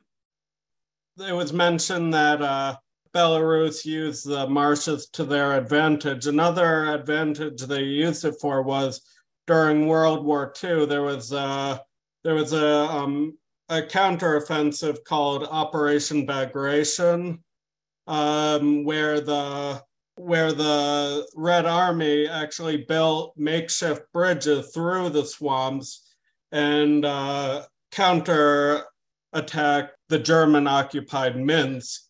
it 1.21 1.33
was 1.33 1.53
mentioned 1.53 2.13
that 2.13 2.41
uh, 2.41 2.75
Belarus 3.13 3.85
used 3.85 4.27
the 4.27 4.47
marshes 4.47 5.09
to 5.09 5.23
their 5.23 5.57
advantage. 5.57 6.27
Another 6.27 6.93
advantage 6.93 7.61
they 7.61 7.83
used 7.83 8.25
it 8.25 8.35
for 8.39 8.61
was 8.61 9.01
during 9.47 9.87
World 9.87 10.23
War 10.23 10.53
II. 10.63 10.85
There 10.85 11.01
was 11.01 11.31
a, 11.31 11.81
there 12.23 12.35
was 12.35 12.53
a 12.53 12.67
um, 12.67 13.37
a 13.69 13.81
counteroffensive 13.81 15.03
called 15.03 15.47
Operation 15.49 16.25
Bagration, 16.25 17.43
um, 18.07 18.83
where 18.83 19.21
the 19.21 19.81
where 20.15 20.51
the 20.51 21.25
Red 21.35 21.65
Army 21.65 22.27
actually 22.27 22.77
built 22.77 23.33
makeshift 23.37 24.01
bridges 24.11 24.71
through 24.73 25.09
the 25.09 25.23
swamps 25.23 26.13
and 26.51 27.05
uh, 27.05 27.63
counter 27.91 28.83
attack 29.31 29.91
the 30.09 30.19
German 30.19 30.67
occupied 30.67 31.37
Minsk. 31.37 32.01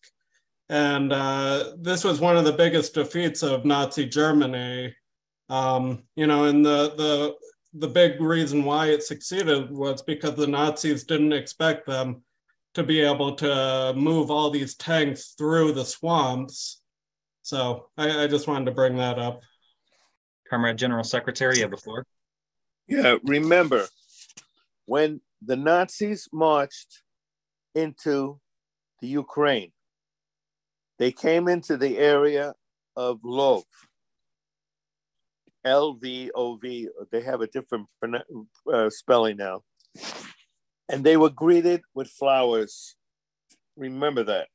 And 0.68 1.12
uh, 1.12 1.72
this 1.78 2.04
was 2.04 2.20
one 2.20 2.36
of 2.36 2.44
the 2.44 2.52
biggest 2.52 2.94
defeats 2.94 3.42
of 3.42 3.64
Nazi 3.64 4.06
Germany. 4.06 4.94
Um, 5.48 6.04
you 6.16 6.26
know, 6.26 6.44
and 6.44 6.64
the, 6.64 6.94
the, 6.96 7.34
the 7.74 7.88
big 7.88 8.20
reason 8.20 8.64
why 8.64 8.86
it 8.86 9.02
succeeded 9.02 9.70
was 9.70 10.02
because 10.02 10.34
the 10.34 10.46
Nazis 10.46 11.04
didn't 11.04 11.32
expect 11.32 11.86
them 11.86 12.22
to 12.74 12.84
be 12.84 13.00
able 13.00 13.34
to 13.36 13.92
move 13.96 14.30
all 14.30 14.50
these 14.50 14.76
tanks 14.76 15.34
through 15.36 15.72
the 15.72 15.84
swamps. 15.84 16.80
So 17.42 17.88
I, 17.96 18.24
I 18.24 18.26
just 18.28 18.46
wanted 18.46 18.66
to 18.66 18.70
bring 18.72 18.96
that 18.96 19.18
up. 19.18 19.42
Comrade 20.48 20.78
General 20.78 21.04
Secretary, 21.04 21.56
you 21.56 21.62
have 21.62 21.70
the 21.70 21.76
floor. 21.76 22.06
Yeah, 22.86 23.16
remember 23.24 23.86
when 24.86 25.20
the 25.42 25.56
Nazis 25.56 26.28
marched 26.32 27.02
into 27.74 28.40
the 29.00 29.08
Ukraine, 29.08 29.72
they 30.98 31.12
came 31.12 31.48
into 31.48 31.76
the 31.76 31.98
area 31.98 32.54
of 32.96 33.20
Lvov. 33.22 33.64
L 35.64 35.92
V 35.94 36.30
O 36.34 36.56
V. 36.56 36.88
They 37.12 37.20
have 37.20 37.42
a 37.42 37.46
different 37.46 37.86
uh, 38.72 38.88
spelling 38.88 39.36
now. 39.36 39.62
And 40.88 41.04
they 41.04 41.16
were 41.16 41.30
greeted 41.30 41.82
with 41.94 42.08
flowers. 42.08 42.96
Remember 43.76 44.24
that. 44.24 44.48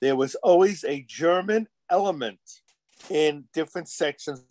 There 0.00 0.16
was 0.16 0.34
always 0.36 0.84
a 0.84 1.04
German 1.08 1.66
element 1.90 2.40
in 3.10 3.44
different 3.54 3.88
sections 3.88 4.44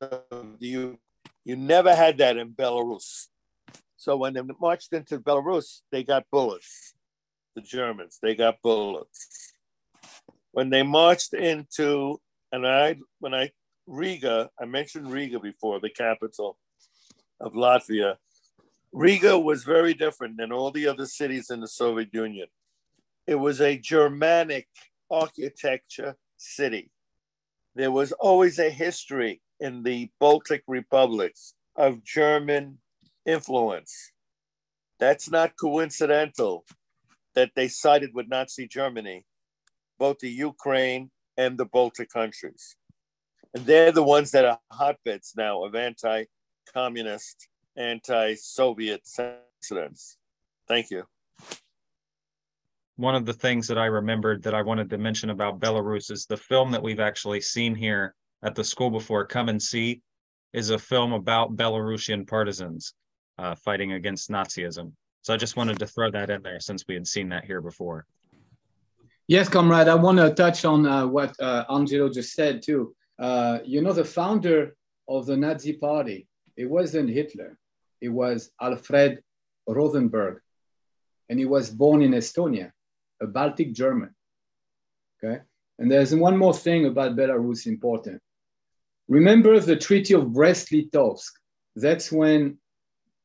of 0.00 0.58
the 0.58 0.96
You 1.44 1.56
never 1.56 1.94
had 1.94 2.18
that 2.18 2.36
in 2.36 2.52
Belarus. 2.52 3.28
So 3.96 4.16
when 4.16 4.34
they 4.34 4.42
marched 4.60 4.92
into 4.92 5.18
Belarus, 5.18 5.82
they 5.92 6.04
got 6.04 6.24
bullets. 6.30 6.94
The 7.58 7.62
Germans, 7.62 8.20
they 8.22 8.36
got 8.36 8.62
bullets. 8.62 9.52
When 10.52 10.70
they 10.70 10.84
marched 10.84 11.34
into, 11.34 12.20
and 12.52 12.64
I, 12.64 12.98
when 13.18 13.34
I 13.34 13.50
Riga, 13.88 14.48
I 14.60 14.64
mentioned 14.64 15.10
Riga 15.10 15.40
before, 15.40 15.80
the 15.80 15.90
capital 15.90 16.56
of 17.40 17.54
Latvia. 17.54 18.14
Riga 18.92 19.36
was 19.36 19.64
very 19.64 19.92
different 19.92 20.36
than 20.36 20.52
all 20.52 20.70
the 20.70 20.86
other 20.86 21.04
cities 21.04 21.50
in 21.50 21.60
the 21.60 21.66
Soviet 21.66 22.10
Union. 22.12 22.46
It 23.26 23.34
was 23.34 23.60
a 23.60 23.76
Germanic 23.76 24.68
architecture 25.10 26.14
city. 26.36 26.92
There 27.74 27.90
was 27.90 28.12
always 28.12 28.60
a 28.60 28.70
history 28.70 29.40
in 29.58 29.82
the 29.82 30.12
Baltic 30.20 30.62
republics 30.68 31.54
of 31.74 32.04
German 32.04 32.78
influence. 33.26 34.12
That's 35.00 35.28
not 35.28 35.56
coincidental 35.60 36.64
that 37.38 37.52
they 37.54 37.68
sided 37.68 38.10
with 38.14 38.26
Nazi 38.26 38.66
Germany, 38.66 39.24
both 39.96 40.18
the 40.18 40.28
Ukraine 40.28 41.08
and 41.36 41.56
the 41.56 41.66
Baltic 41.66 42.10
countries. 42.10 42.74
And 43.54 43.64
they're 43.64 43.92
the 43.92 44.02
ones 44.02 44.32
that 44.32 44.44
are 44.44 44.58
hotbeds 44.72 45.34
now 45.36 45.62
of 45.62 45.76
anti 45.76 46.24
communist, 46.74 47.46
anti 47.76 48.34
Soviet 48.34 49.02
sentiments. 49.06 50.18
Thank 50.66 50.90
you. 50.90 51.04
One 52.96 53.14
of 53.14 53.24
the 53.24 53.32
things 53.32 53.68
that 53.68 53.78
I 53.78 53.86
remembered 53.86 54.42
that 54.42 54.54
I 54.54 54.62
wanted 54.62 54.90
to 54.90 54.98
mention 54.98 55.30
about 55.30 55.60
Belarus 55.60 56.10
is 56.10 56.26
the 56.26 56.36
film 56.36 56.72
that 56.72 56.82
we've 56.82 56.98
actually 56.98 57.40
seen 57.40 57.72
here 57.76 58.16
at 58.42 58.56
the 58.56 58.64
school 58.64 58.90
before, 58.90 59.24
Come 59.24 59.48
and 59.48 59.62
See, 59.62 60.02
is 60.52 60.70
a 60.70 60.78
film 60.78 61.12
about 61.12 61.54
Belarusian 61.54 62.26
partisans 62.26 62.94
uh, 63.38 63.54
fighting 63.54 63.92
against 63.92 64.28
Nazism. 64.28 64.90
So 65.22 65.34
I 65.34 65.36
just 65.36 65.56
wanted 65.56 65.78
to 65.80 65.86
throw 65.86 66.10
that 66.10 66.30
in 66.30 66.42
there 66.42 66.60
since 66.60 66.84
we 66.88 66.94
had 66.94 67.06
seen 67.06 67.28
that 67.30 67.44
here 67.44 67.60
before. 67.60 68.06
Yes, 69.26 69.48
comrade. 69.48 69.88
I 69.88 69.94
want 69.94 70.18
to 70.18 70.32
touch 70.32 70.64
on 70.64 70.86
uh, 70.86 71.06
what 71.06 71.38
uh, 71.38 71.64
Angelo 71.70 72.08
just 72.08 72.32
said 72.32 72.62
too. 72.62 72.94
Uh, 73.18 73.58
you 73.64 73.82
know, 73.82 73.92
the 73.92 74.04
founder 74.04 74.74
of 75.06 75.26
the 75.26 75.36
Nazi 75.36 75.74
party, 75.74 76.26
it 76.56 76.64
wasn't 76.64 77.10
Hitler, 77.10 77.58
it 78.00 78.08
was 78.08 78.50
Alfred 78.60 79.22
Rosenberg. 79.66 80.40
And 81.28 81.38
he 81.38 81.44
was 81.44 81.68
born 81.68 82.00
in 82.00 82.12
Estonia, 82.12 82.72
a 83.20 83.26
Baltic 83.26 83.74
German. 83.74 84.14
Okay. 85.22 85.42
And 85.78 85.90
there's 85.90 86.14
one 86.14 86.36
more 86.36 86.54
thing 86.54 86.86
about 86.86 87.16
Belarus 87.16 87.66
important. 87.66 88.22
Remember 89.08 89.60
the 89.60 89.76
Treaty 89.76 90.14
of 90.14 90.32
Brest-Litovsk. 90.32 91.32
That's 91.76 92.10
when 92.10 92.58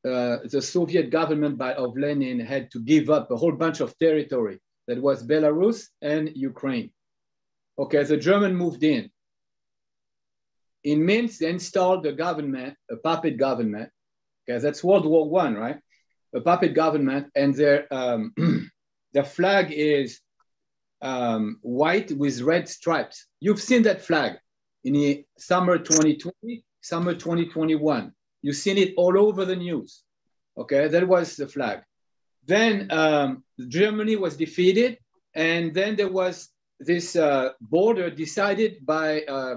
uh, 0.06 0.38
the 0.50 0.62
Soviet 0.62 1.10
government 1.10 1.58
by, 1.58 1.74
of 1.74 1.98
Lenin 1.98 2.39
had 2.39 2.70
to 2.72 2.80
give 2.82 3.10
up 3.10 3.32
a 3.32 3.38
whole 3.38 3.54
bunch 3.54 3.80
of 3.80 3.98
territory 4.00 4.60
that 4.88 5.02
was 5.02 5.26
Belarus 5.26 5.88
and 6.02 6.30
Ukraine. 6.36 6.92
Okay, 7.80 8.04
the 8.04 8.18
German 8.18 8.56
moved 8.56 8.84
in 8.84 9.10
in 10.84 11.06
Minsk, 11.06 11.39
they 11.39 11.50
installed 11.50 12.06
a 12.06 12.12
government, 12.12 12.76
a 12.92 12.98
puppet 12.98 13.38
government, 13.38 13.89
because 14.46 14.63
that's 14.63 14.84
World 14.84 15.06
War 15.06 15.30
One, 15.30 15.56
right? 15.56 15.78
A 16.36 16.42
puppet 16.42 16.74
government, 16.74 17.28
and 17.36 17.56
their 17.56 17.88
um, 17.94 18.34
their 19.13 19.24
flag 19.24 19.72
is 19.72 20.20
um, 21.02 21.60
white 21.62 22.12
with 22.12 22.42
red 22.42 22.68
stripes. 22.68 23.28
You've 23.39 23.62
seen 23.62 23.84
that 23.84 24.02
flag 24.02 24.34
in 24.84 24.94
the 24.94 25.26
summer 25.38 25.78
2020, 25.78 26.66
summer 26.82 27.13
2021. 27.13 28.12
You've 28.44 28.58
seen 28.58 28.78
it 28.78 28.94
all 28.98 29.18
over 29.18 29.46
the 29.46 29.56
news. 29.56 30.04
Okay, 30.58 30.88
that 30.88 31.08
was 31.08 31.36
the 31.36 31.48
flag. 31.48 31.82
Then 32.46 32.92
um, 32.92 33.44
Germany 33.68 34.18
was 34.18 34.36
defeated, 34.36 35.00
and 35.34 35.74
then 35.74 35.96
there 35.96 36.12
was 36.12 36.50
this 36.80 37.16
uh, 37.16 37.50
border 37.62 38.10
decided 38.12 38.86
by 38.86 39.22
uh, 39.22 39.56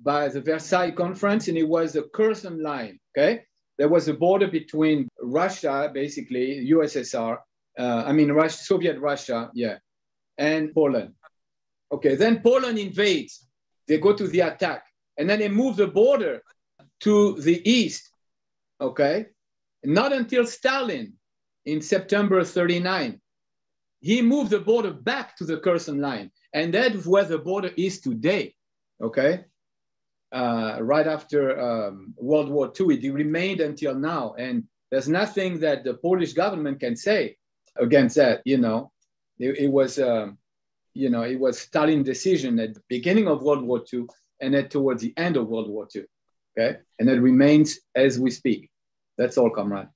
by 0.00 0.28
the 0.28 0.40
Versailles 0.40 0.92
Conference, 0.92 1.48
and 1.48 1.58
it 1.58 1.68
was 1.68 1.96
a 1.96 2.04
Curzon 2.04 2.62
line. 2.62 3.00
Okay, 3.10 3.42
there 3.76 3.88
was 3.88 4.08
a 4.08 4.14
border 4.14 4.46
between 4.46 5.08
Russia, 5.20 5.90
basically 5.92 6.70
USSR, 6.70 7.38
uh, 7.78 8.04
I 8.06 8.12
mean 8.12 8.30
Russia, 8.30 8.58
Soviet 8.58 8.98
Russia, 9.00 9.50
yeah, 9.54 9.78
and 10.38 10.72
Poland. 10.72 11.14
Okay, 11.92 12.14
then 12.14 12.40
Poland 12.40 12.78
invades. 12.78 13.46
They 13.88 13.98
go 13.98 14.14
to 14.14 14.28
the 14.28 14.40
attack, 14.40 14.84
and 15.18 15.28
then 15.28 15.40
they 15.40 15.48
move 15.48 15.76
the 15.76 15.88
border 15.88 16.42
to 17.00 17.40
the 17.40 17.68
east. 17.68 18.10
Okay, 18.80 19.26
not 19.84 20.12
until 20.12 20.46
Stalin 20.46 21.14
in 21.64 21.80
September 21.80 22.44
39 22.44 23.20
he 24.00 24.20
moved 24.20 24.50
the 24.50 24.58
border 24.58 24.90
back 24.90 25.34
to 25.34 25.46
the 25.46 25.56
Curzon 25.56 25.98
line. 25.98 26.30
And 26.52 26.74
that's 26.74 27.06
where 27.06 27.24
the 27.24 27.38
border 27.38 27.70
is 27.74 28.02
today. 28.02 28.54
Okay 29.02 29.44
uh, 30.34 30.78
right 30.80 31.06
after 31.06 31.58
um, 31.60 32.12
World 32.16 32.50
War 32.50 32.72
II. 32.78 32.98
It 32.98 33.12
remained 33.12 33.60
until 33.60 33.94
now. 33.94 34.34
And 34.36 34.64
there's 34.90 35.08
nothing 35.08 35.60
that 35.60 35.84
the 35.84 35.94
Polish 35.94 36.32
government 36.32 36.80
can 36.80 36.96
say 36.96 37.36
against 37.76 38.16
that. 38.16 38.42
You 38.44 38.58
know, 38.58 38.90
it, 39.38 39.58
it 39.58 39.68
was, 39.68 39.98
um, 39.98 40.38
you 40.92 41.08
know, 41.08 41.22
it 41.22 41.38
was 41.38 41.60
Stalin 41.60 42.02
decision 42.02 42.58
at 42.58 42.74
the 42.74 42.82
beginning 42.88 43.28
of 43.28 43.42
World 43.42 43.62
War 43.62 43.82
II 43.92 44.06
and 44.40 44.54
then 44.54 44.68
towards 44.68 45.02
the 45.02 45.14
end 45.16 45.36
of 45.36 45.46
World 45.46 45.70
War 45.70 45.86
II. 45.94 46.02
Okay. 46.56 46.78
And 46.98 47.08
it 47.08 47.20
remains 47.20 47.78
as 47.94 48.18
we 48.18 48.30
speak. 48.30 48.70
That's 49.18 49.38
all, 49.38 49.50
comrade. 49.50 49.88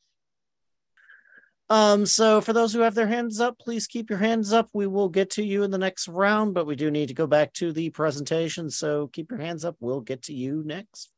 Um, 1.71 2.07
so 2.07 2.40
for 2.40 2.53
those 2.53 2.73
who 2.73 2.81
have 2.81 2.94
their 2.94 3.07
hands 3.07 3.40
up, 3.40 3.59
please 3.59 3.87
keep 3.87 4.09
your 4.09 4.18
hands 4.18 4.53
up. 4.53 4.71
We 4.73 4.87
will 4.87 5.11
get 5.11 5.31
to 5.33 5.44
you 5.44 5.64
in 5.64 5.71
the 5.71 5.79
next 5.79 6.09
round, 6.09 6.55
but 6.55 6.66
we 6.66 6.77
do 6.77 6.90
need 6.90 7.09
to 7.09 7.14
go 7.14 7.27
back 7.27 7.53
to 7.55 7.73
the 7.73 7.90
presentation. 7.90 8.71
So 8.71 9.09
keep 9.09 9.31
your 9.31 9.40
hands 9.40 9.64
up. 9.64 9.77
We'll 9.79 10.01
get 10.01 10.23
to 10.25 10.35
you 10.35 10.62
next. 10.64 11.12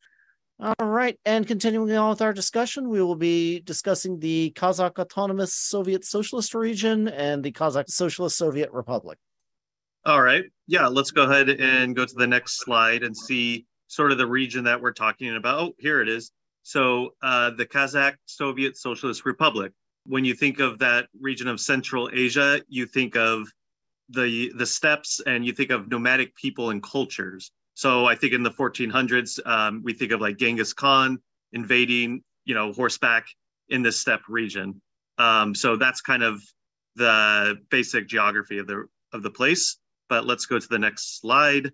All 0.59 0.87
right. 0.87 1.19
And 1.25 1.47
continuing 1.47 1.93
on 1.93 2.11
with 2.11 2.21
our 2.21 2.33
discussion, 2.33 2.89
we 2.89 3.01
will 3.01 3.17
be 3.17 3.61
discussing 3.61 4.19
the 4.19 4.53
Kazakh 4.57 4.99
Autonomous 4.99 5.55
Soviet 5.55 6.05
Socialist 6.05 6.55
Region 6.55 7.09
and 7.09 7.43
the 7.43 7.53
Kazakh 7.53 7.89
Socialist 7.89 8.37
Soviet 8.37 8.71
Republic. 8.73 9.19
All 10.05 10.21
right. 10.21 10.45
Yeah, 10.67 10.89
let's 10.89 11.13
go 11.13 11.23
ahead 11.23 11.49
and 11.49 11.95
go 11.95 12.05
to 12.05 12.15
the 12.15 12.27
next 12.27 12.61
slide 12.61 13.05
and 13.05 13.17
see 13.17 13.67
sort 13.91 14.13
of 14.13 14.19
the 14.19 14.27
region 14.27 14.65
that 14.65 14.81
we're 14.81 14.93
talking 14.93 15.37
about. 15.37 15.59
Oh, 15.59 15.73
here 15.79 16.01
it 16.01 16.09
is. 16.09 16.33
So 16.63 17.15
uh, 17.23 17.51
the 17.51 17.67
Kazakh 17.67 18.15
Soviet 18.27 18.77
Socialist 18.77 19.25
Republic 19.25 19.73
when 20.07 20.25
you 20.25 20.35
think 20.35 20.61
of 20.61 20.79
that 20.79 21.09
region 21.21 21.49
of 21.49 21.61
Central 21.61 22.11
Asia, 22.13 22.61
you 22.69 22.87
think 22.87 23.17
of 23.17 23.49
the 24.09 24.53
the 24.57 24.67
steppes 24.67 25.21
and 25.27 25.45
you 25.45 25.53
think 25.53 25.71
of 25.71 25.89
nomadic 25.89 26.35
people 26.35 26.71
and 26.71 26.83
cultures. 26.83 27.51
So 27.75 28.07
I 28.07 28.15
think 28.15 28.33
in 28.33 28.43
the 28.43 28.51
1400s, 28.51 29.39
um, 29.47 29.83
we 29.85 29.95
think 29.95 30.13
of 30.13 30.21
like 30.21 30.37
Genghis 30.37 30.73
Khan 30.73 31.19
invading, 31.53 32.23
you 32.45 32.55
know, 32.55 32.73
horseback 32.73 33.27
in 33.69 33.83
the 33.83 33.93
steppe 33.93 34.23
region. 34.29 34.81
Um, 35.19 35.55
so 35.55 35.77
that's 35.77 36.01
kind 36.01 36.23
of 36.23 36.43
the 36.97 37.59
basic 37.71 38.09
geography 38.09 38.59
of 38.59 38.67
the 38.67 38.87
of 39.13 39.23
the 39.23 39.31
place. 39.31 39.79
But 40.09 40.27
let's 40.27 40.47
go 40.47 40.59
to 40.59 40.69
the 40.69 40.79
next 40.79 41.21
slide. 41.21 41.71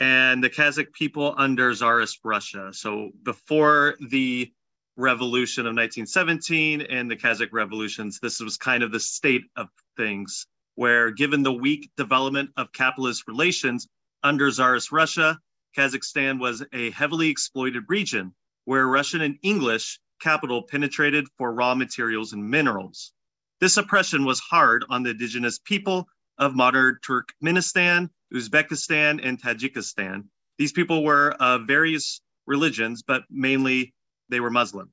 And 0.00 0.42
the 0.42 0.50
Kazakh 0.50 0.92
people 0.92 1.34
under 1.36 1.72
Tsarist 1.74 2.20
Russia. 2.24 2.72
So 2.72 3.10
before 3.22 3.96
the 4.08 4.52
revolution 4.96 5.62
of 5.62 5.70
1917 5.70 6.82
and 6.82 7.10
the 7.10 7.16
Kazakh 7.16 7.52
revolutions, 7.52 8.18
this 8.20 8.40
was 8.40 8.56
kind 8.56 8.82
of 8.82 8.92
the 8.92 9.00
state 9.00 9.44
of 9.56 9.68
things 9.96 10.46
where, 10.76 11.10
given 11.10 11.42
the 11.42 11.52
weak 11.52 11.90
development 11.96 12.50
of 12.56 12.72
capitalist 12.72 13.24
relations 13.26 13.88
under 14.22 14.50
Tsarist 14.50 14.92
Russia, 14.92 15.38
Kazakhstan 15.76 16.38
was 16.38 16.64
a 16.72 16.90
heavily 16.90 17.28
exploited 17.28 17.84
region 17.88 18.34
where 18.64 18.86
Russian 18.86 19.20
and 19.20 19.38
English 19.42 19.98
capital 20.20 20.62
penetrated 20.62 21.26
for 21.36 21.52
raw 21.52 21.74
materials 21.74 22.32
and 22.32 22.50
minerals. 22.50 23.12
This 23.60 23.76
oppression 23.76 24.24
was 24.24 24.40
hard 24.40 24.84
on 24.88 25.02
the 25.02 25.10
indigenous 25.10 25.58
people 25.58 26.06
of 26.38 26.54
modern 26.54 26.98
Turkmenistan, 27.04 28.10
Uzbekistan, 28.32 29.20
and 29.22 29.40
Tajikistan. 29.40 30.24
These 30.58 30.72
people 30.72 31.04
were 31.04 31.32
of 31.40 31.66
various 31.66 32.20
religions, 32.46 33.02
but 33.02 33.22
mainly 33.30 33.94
they 34.28 34.40
were 34.40 34.50
Muslim. 34.50 34.92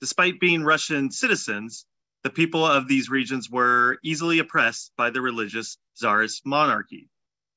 Despite 0.00 0.40
being 0.40 0.62
Russian 0.62 1.10
citizens, 1.10 1.86
the 2.24 2.30
people 2.30 2.64
of 2.64 2.88
these 2.88 3.08
regions 3.08 3.50
were 3.50 3.98
easily 4.02 4.38
oppressed 4.38 4.92
by 4.96 5.10
the 5.10 5.20
religious 5.20 5.78
czarist 5.94 6.44
monarchy. 6.44 7.08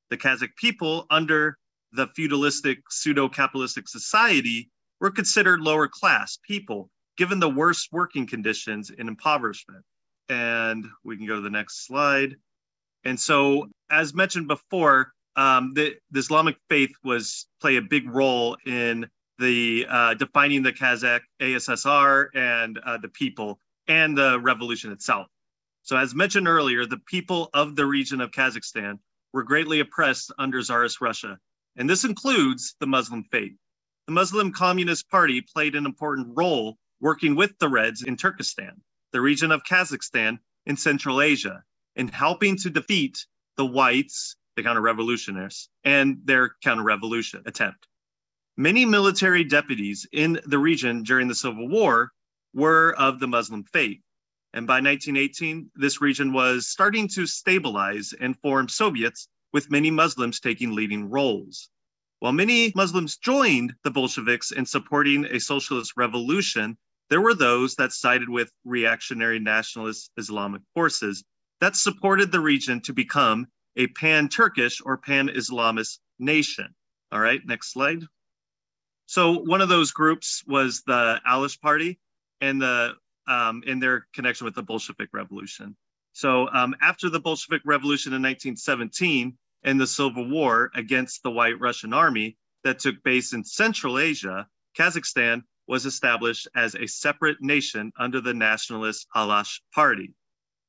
The 0.10 0.18
Kazakh 0.18 0.56
people, 0.56 1.06
under 1.10 1.58
the 1.94 2.08
feudalistic 2.16 2.80
pseudo 2.90 3.30
capitalistic 3.30 3.88
society, 3.88 4.70
were 5.00 5.12
considered 5.12 5.62
lower 5.62 5.88
class 5.88 6.38
people 6.48 6.90
given 7.18 7.40
the 7.40 7.50
worst 7.50 7.90
working 7.92 8.28
conditions 8.28 8.92
and 8.98 9.08
impoverishment. 9.10 9.84
And 10.30 10.86
we 11.04 11.18
can 11.18 11.26
go 11.26 11.36
to 11.36 11.42
the 11.42 11.50
next 11.50 11.86
slide. 11.86 12.36
And 13.04 13.20
so, 13.20 13.70
as 13.90 14.14
mentioned 14.14 14.48
before, 14.48 15.14
um, 15.38 15.74
the, 15.76 15.96
the, 16.12 16.20
Islamic 16.20 16.58
faith 16.68 16.92
was 17.04 17.48
play 17.62 17.78
a 17.78 17.82
big 17.82 18.10
role 18.10 18.58
in 18.66 19.08
the 19.38 19.86
uh, 19.88 20.14
defining 20.16 20.64
the 20.64 20.74
Kazakh 20.74 21.22
ASSR 21.40 22.30
and 22.34 22.80
uh, 22.80 22.98
the 22.98 23.10
people 23.10 23.60
and 23.88 24.18
the 24.18 24.40
revolution 24.40 24.92
itself. 24.92 25.28
So, 25.84 25.96
as 25.96 26.16
mentioned 26.16 26.48
earlier, 26.48 26.86
the 26.86 27.00
people 27.08 27.50
of 27.54 27.76
the 27.76 27.86
region 27.86 28.20
of 28.20 28.32
Kazakhstan 28.32 29.00
were 29.32 29.44
greatly 29.44 29.80
oppressed 29.80 30.34
under 30.40 30.62
Tsarist 30.62 31.00
Russia, 31.02 31.38
and 31.76 31.90
this 31.90 32.04
includes 32.04 32.76
the 32.80 32.88
Muslim 32.88 33.24
faith. 33.32 33.54
The 34.08 34.14
Muslim 34.14 34.52
Communist 34.52 35.10
Party 35.10 35.42
played 35.42 35.76
an 35.76 35.86
important 35.86 36.30
role 36.36 36.78
working 37.00 37.36
with 37.36 37.58
the 37.60 37.70
Reds 37.70 38.02
in 38.02 38.18
Turkestan, 38.18 38.82
the 39.14 39.22
region 39.22 39.52
of 39.52 39.62
Kazakhstan 39.64 40.40
in 40.66 40.78
Central 40.78 41.22
Asia, 41.22 41.64
in 41.96 42.08
helping 42.08 42.58
to 42.58 42.70
defeat 42.72 43.26
the 43.56 43.66
whites, 43.66 44.36
the 44.58 44.64
counter 44.64 44.82
revolutionists, 44.82 45.70
and 45.86 46.18
their 46.26 46.56
counter 46.62 46.84
revolution 46.84 47.44
attempt. 47.46 47.88
Many 48.58 48.86
military 48.86 49.44
deputies 49.44 50.08
in 50.12 50.42
the 50.46 50.58
region 50.58 51.04
during 51.04 51.28
the 51.28 51.36
Civil 51.36 51.70
War 51.70 52.12
were 52.54 52.96
of 52.98 53.20
the 53.20 53.28
Muslim 53.28 53.64
faith. 53.64 54.02
And 54.54 54.66
by 54.66 54.82
1918, 54.82 55.70
this 55.76 56.02
region 56.02 56.34
was 56.34 56.68
starting 56.68 57.08
to 57.10 57.28
stabilize 57.28 58.14
and 58.20 58.36
form 58.40 58.68
Soviets, 58.68 59.28
with 59.54 59.72
many 59.72 59.92
Muslims 59.92 60.40
taking 60.40 60.74
leading 60.74 61.08
roles. 61.10 61.70
While 62.20 62.34
many 62.34 62.72
Muslims 62.76 63.18
joined 63.18 63.76
the 63.84 63.92
Bolsheviks 63.92 64.52
in 64.52 64.66
supporting 64.66 65.26
a 65.26 65.40
socialist 65.40 65.94
revolution, 65.96 66.78
there 67.10 67.22
were 67.22 67.36
those 67.36 67.76
that 67.76 67.94
sided 67.94 68.28
with 68.28 68.52
reactionary 68.66 69.40
nationalist 69.40 70.12
Islamic 70.18 70.64
forces 70.74 71.24
that 71.62 71.76
supported 71.76 72.32
the 72.32 72.40
region 72.40 72.82
to 72.82 72.94
become 72.94 73.48
a 73.78 73.88
pan 73.88 74.28
Turkish 74.28 74.82
or 74.84 74.98
pan 74.98 75.30
Islamist 75.30 76.00
nation. 76.20 76.74
All 77.12 77.20
right, 77.20 77.40
next 77.46 77.72
slide. 77.72 78.04
So 79.06 79.40
one 79.40 79.62
of 79.62 79.70
those 79.70 79.92
groups 79.92 80.44
was 80.46 80.84
the 80.86 81.22
Alash 81.26 81.62
Party 81.62 82.00
and 82.42 82.62
the 82.62 82.96
um, 83.28 83.64
in 83.66 83.80
their 83.80 84.08
connection 84.14 84.46
with 84.46 84.56
the 84.56 84.64
Bolshevik 84.64 85.10
Revolution. 85.14 85.76
So 86.14 86.50
um, 86.50 86.76
after 86.82 87.10
the 87.10 87.20
Bolshevik 87.20 87.62
Revolution 87.66 88.12
in 88.14 88.22
1917 88.22 89.38
and 89.64 89.80
the 89.80 89.88
Civil 89.88 90.30
War 90.30 90.72
against 90.74 91.24
the 91.24 91.32
White 91.32 91.60
Russian 91.60 91.94
Army 91.94 92.38
that 92.64 92.80
took 92.80 93.04
place 93.04 93.34
in 93.34 93.44
Central 93.44 94.00
Asia, 94.00 94.48
Kazakhstan 94.78 95.44
was 95.68 95.86
established 95.86 96.48
as 96.56 96.76
a 96.76 96.88
separate 96.88 97.42
nation 97.42 97.92
under 98.00 98.22
the 98.22 98.34
nationalist 98.34 99.08
Alash 99.16 99.60
Party. 99.74 100.14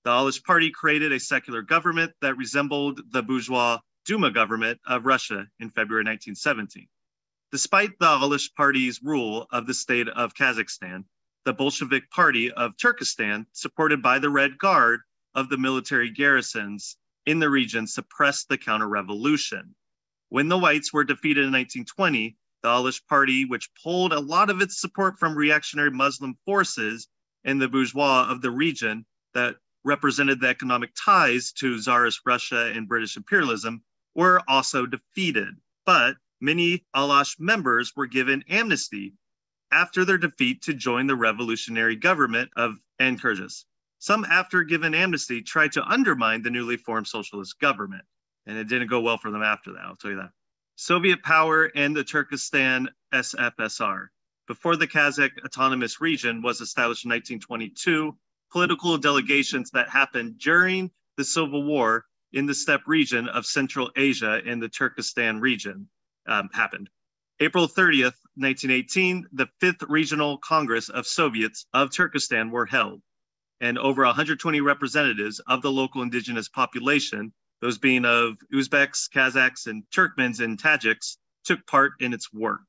The 0.05 0.11
Alash 0.11 0.43
Party 0.43 0.71
created 0.71 1.13
a 1.13 1.21
secular 1.21 1.63
government 1.63 2.13
that 2.21 2.37
resembled 2.37 3.01
the 3.11 3.23
bourgeois 3.23 3.79
Duma 4.05 4.31
government 4.31 4.81
of 4.87 5.05
Russia 5.05 5.47
in 5.61 5.71
February 5.71 6.05
1917. 6.05 6.89
Despite 7.51 7.99
the 7.99 8.07
Alash 8.07 8.55
Party's 8.55 9.03
rule 9.03 9.47
of 9.51 9.67
the 9.67 9.75
state 9.75 10.09
of 10.09 10.35
Kazakhstan, 10.35 11.05
the 11.45 11.53
Bolshevik 11.53 12.11
Party 12.11 12.51
of 12.53 12.77
Turkestan, 12.77 13.47
supported 13.53 14.03
by 14.03 14.19
the 14.19 14.31
Red 14.31 14.59
Guard 14.59 15.01
of 15.35 15.49
the 15.49 15.59
military 15.59 16.11
garrisons 16.11 16.97
in 17.27 17.39
the 17.39 17.51
region, 17.51 17.87
suppressed 17.87 18.49
the 18.49 18.59
counter 18.59 18.89
revolution. 18.89 19.75
When 20.29 20.49
the 20.49 20.59
whites 20.59 20.93
were 20.93 21.05
defeated 21.05 21.45
in 21.45 21.53
1920, 21.53 22.37
the 22.63 22.69
Alash 22.69 23.01
Party, 23.07 23.45
which 23.45 23.71
pulled 23.83 24.13
a 24.13 24.21
lot 24.21 24.51
of 24.51 24.61
its 24.61 24.81
support 24.81 25.19
from 25.19 25.35
reactionary 25.35 25.91
Muslim 25.91 26.37
forces 26.45 27.09
and 27.45 27.61
the 27.61 27.69
bourgeois 27.69 28.29
of 28.31 28.43
the 28.43 28.51
region 28.51 29.07
that 29.35 29.57
represented 29.85 30.41
the 30.41 30.49
economic 30.49 30.91
ties 30.95 31.53
to 31.53 31.79
Tsarist 31.79 32.21
Russia 32.27 32.73
and 32.75 32.88
British 32.88 33.17
imperialism, 33.17 33.83
were 34.14 34.43
also 34.49 34.87
defeated. 34.87 35.55
But 35.87 36.17
many 36.41 36.85
Alash 36.95 37.38
members 37.38 37.93
were 37.97 38.07
given 38.07 38.45
amnesty 38.49 39.14
after 39.71 40.05
their 40.05 40.19
defeat 40.19 40.62
to 40.62 40.75
join 40.75 41.07
the 41.07 41.17
revolutionary 41.17 41.97
government 41.97 42.51
of 42.57 42.79
Ankirgis. 43.01 43.64
Some, 43.99 44.25
after 44.25 44.62
given 44.62 44.95
amnesty, 44.95 45.43
tried 45.43 45.73
to 45.73 45.85
undermine 45.85 46.43
the 46.43 46.51
newly 46.51 46.77
formed 46.77 47.09
socialist 47.09 47.59
government, 47.59 48.05
and 48.47 48.57
it 48.57 48.69
didn't 48.69 48.88
go 48.88 49.01
well 49.01 49.19
for 49.19 49.31
them 49.31 49.43
after 49.43 49.73
that, 49.73 49.85
I'll 49.85 49.97
tell 49.97 50.12
you 50.12 50.19
that. 50.19 50.31
Soviet 50.77 51.23
power 51.23 51.64
and 51.75 51.97
the 51.97 52.05
Turkestan 52.05 52.88
SFSR. 53.12 54.09
Before 54.47 54.77
the 54.77 54.87
Kazakh 54.87 55.45
Autonomous 55.45 56.01
Region 56.01 56.41
was 56.41 56.61
established 56.61 57.05
in 57.05 57.11
1922, 57.11 58.17
political 58.51 58.97
delegations 58.99 59.71
that 59.71 59.89
happened 59.89 60.39
during 60.39 60.91
the 61.17 61.25
Civil 61.25 61.65
War 61.65 62.05
in 62.33 62.47
the 62.47 62.55
steppe 62.55 62.87
region 62.87 63.29
of 63.29 63.47
Central 63.47 63.91
Asia 63.97 64.41
in 64.45 64.61
the 64.61 64.69
Turkestan 64.69 65.41
region 65.41 65.89
um, 66.27 66.49
happened. 66.53 66.91
April 67.41 67.69
30th, 67.69 68.19
1918, 68.35 69.29
the 69.33 69.49
Fifth 69.61 69.83
Regional 69.89 70.39
Congress 70.39 70.89
of 70.89 71.07
Soviets 71.07 71.67
of 71.73 71.93
Turkestan 71.93 72.51
were 72.51 72.67
held, 72.67 73.01
and 73.61 73.79
over 73.79 74.05
120 74.05 74.61
representatives 74.61 75.41
of 75.47 75.63
the 75.63 75.71
local 75.71 76.03
indigenous 76.03 76.49
population, 76.49 77.33
those 77.61 77.79
being 77.79 78.05
of 78.05 78.37
Uzbeks, 78.53 79.09
Kazakhs, 79.09 79.67
and 79.67 79.85
Turkmens 79.95 80.41
and 80.41 80.61
Tajiks, 80.61 81.17
took 81.45 81.65
part 81.67 81.93
in 82.01 82.13
its 82.13 82.33
work. 82.33 82.61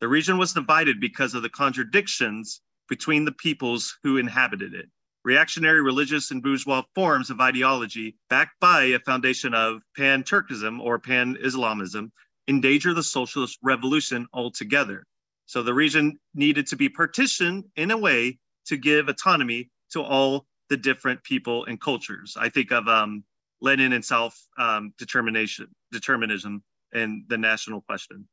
The 0.00 0.08
region 0.08 0.38
was 0.38 0.52
divided 0.52 1.00
because 1.00 1.34
of 1.34 1.42
the 1.42 1.48
contradictions 1.48 2.60
between 2.88 3.24
the 3.24 3.32
peoples 3.32 3.96
who 4.02 4.18
inhabited 4.18 4.74
it. 4.74 4.90
Reactionary 5.24 5.80
religious 5.80 6.30
and 6.30 6.42
bourgeois 6.42 6.82
forms 6.94 7.30
of 7.30 7.40
ideology, 7.40 8.14
backed 8.28 8.60
by 8.60 8.84
a 8.84 8.98
foundation 8.98 9.54
of 9.54 9.80
pan 9.96 10.22
Turkism 10.22 10.80
or 10.80 10.98
pan 10.98 11.38
Islamism, 11.42 12.12
endanger 12.46 12.92
the 12.92 13.02
socialist 13.02 13.58
revolution 13.62 14.26
altogether. 14.34 15.06
So 15.46 15.62
the 15.62 15.72
region 15.72 16.18
needed 16.34 16.66
to 16.68 16.76
be 16.76 16.90
partitioned 16.90 17.64
in 17.76 17.90
a 17.90 17.96
way 17.96 18.38
to 18.66 18.76
give 18.76 19.08
autonomy 19.08 19.70
to 19.92 20.02
all 20.02 20.46
the 20.68 20.76
different 20.76 21.22
people 21.24 21.64
and 21.64 21.80
cultures. 21.80 22.36
I 22.38 22.50
think 22.50 22.70
of 22.70 22.86
um, 22.86 23.24
Lenin 23.60 23.94
and 23.94 24.04
self 24.04 24.38
um, 24.58 24.92
determination, 24.98 25.68
determinism, 25.90 26.62
and 26.92 27.24
the 27.28 27.38
national 27.38 27.80
question. 27.82 28.28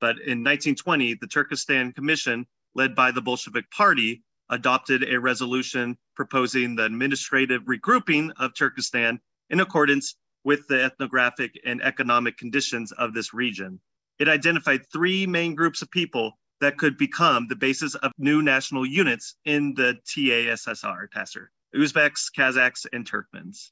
But 0.00 0.16
in 0.16 0.42
1920, 0.42 1.14
the 1.20 1.26
Turkestan 1.26 1.92
Commission, 1.92 2.46
led 2.74 2.94
by 2.94 3.10
the 3.10 3.20
Bolshevik 3.20 3.70
Party, 3.70 4.22
adopted 4.50 5.04
a 5.04 5.18
resolution 5.18 5.96
proposing 6.14 6.76
the 6.76 6.84
administrative 6.84 7.62
regrouping 7.62 8.30
of 8.38 8.54
Turkestan 8.54 9.20
in 9.50 9.60
accordance 9.60 10.16
with 10.44 10.66
the 10.68 10.82
ethnographic 10.82 11.58
and 11.64 11.82
economic 11.82 12.36
conditions 12.36 12.92
of 12.92 13.14
this 13.14 13.32
region. 13.32 13.80
It 14.18 14.28
identified 14.28 14.86
three 14.92 15.26
main 15.26 15.54
groups 15.54 15.82
of 15.82 15.90
people 15.90 16.38
that 16.60 16.78
could 16.78 16.96
become 16.96 17.48
the 17.48 17.56
basis 17.56 17.94
of 17.96 18.12
new 18.18 18.40
national 18.42 18.86
units 18.86 19.36
in 19.44 19.74
the 19.74 19.98
TASSR, 20.06 21.08
TASSR, 21.14 21.46
Uzbeks, 21.74 22.30
Kazakhs, 22.36 22.86
and 22.92 23.04
Turkmens. 23.04 23.70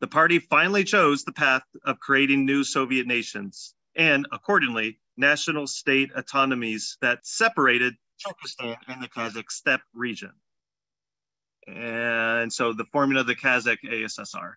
The 0.00 0.08
party 0.08 0.38
finally 0.38 0.84
chose 0.84 1.24
the 1.24 1.32
path 1.32 1.62
of 1.84 2.00
creating 2.00 2.44
new 2.44 2.64
Soviet 2.64 3.06
nations 3.06 3.74
and, 3.94 4.26
accordingly, 4.32 4.98
national 5.16 5.66
state 5.66 6.10
autonomies 6.16 6.98
that 7.00 7.26
separated 7.26 7.94
Turkestan 8.26 8.76
and 8.88 9.02
the 9.02 9.08
Kazakh 9.08 9.50
steppe 9.50 9.82
region. 9.94 10.32
And 11.66 12.52
so 12.52 12.72
the 12.72 12.84
formula 12.86 13.20
of 13.20 13.26
the 13.26 13.34
Kazakh 13.36 13.78
ASSR. 13.84 14.54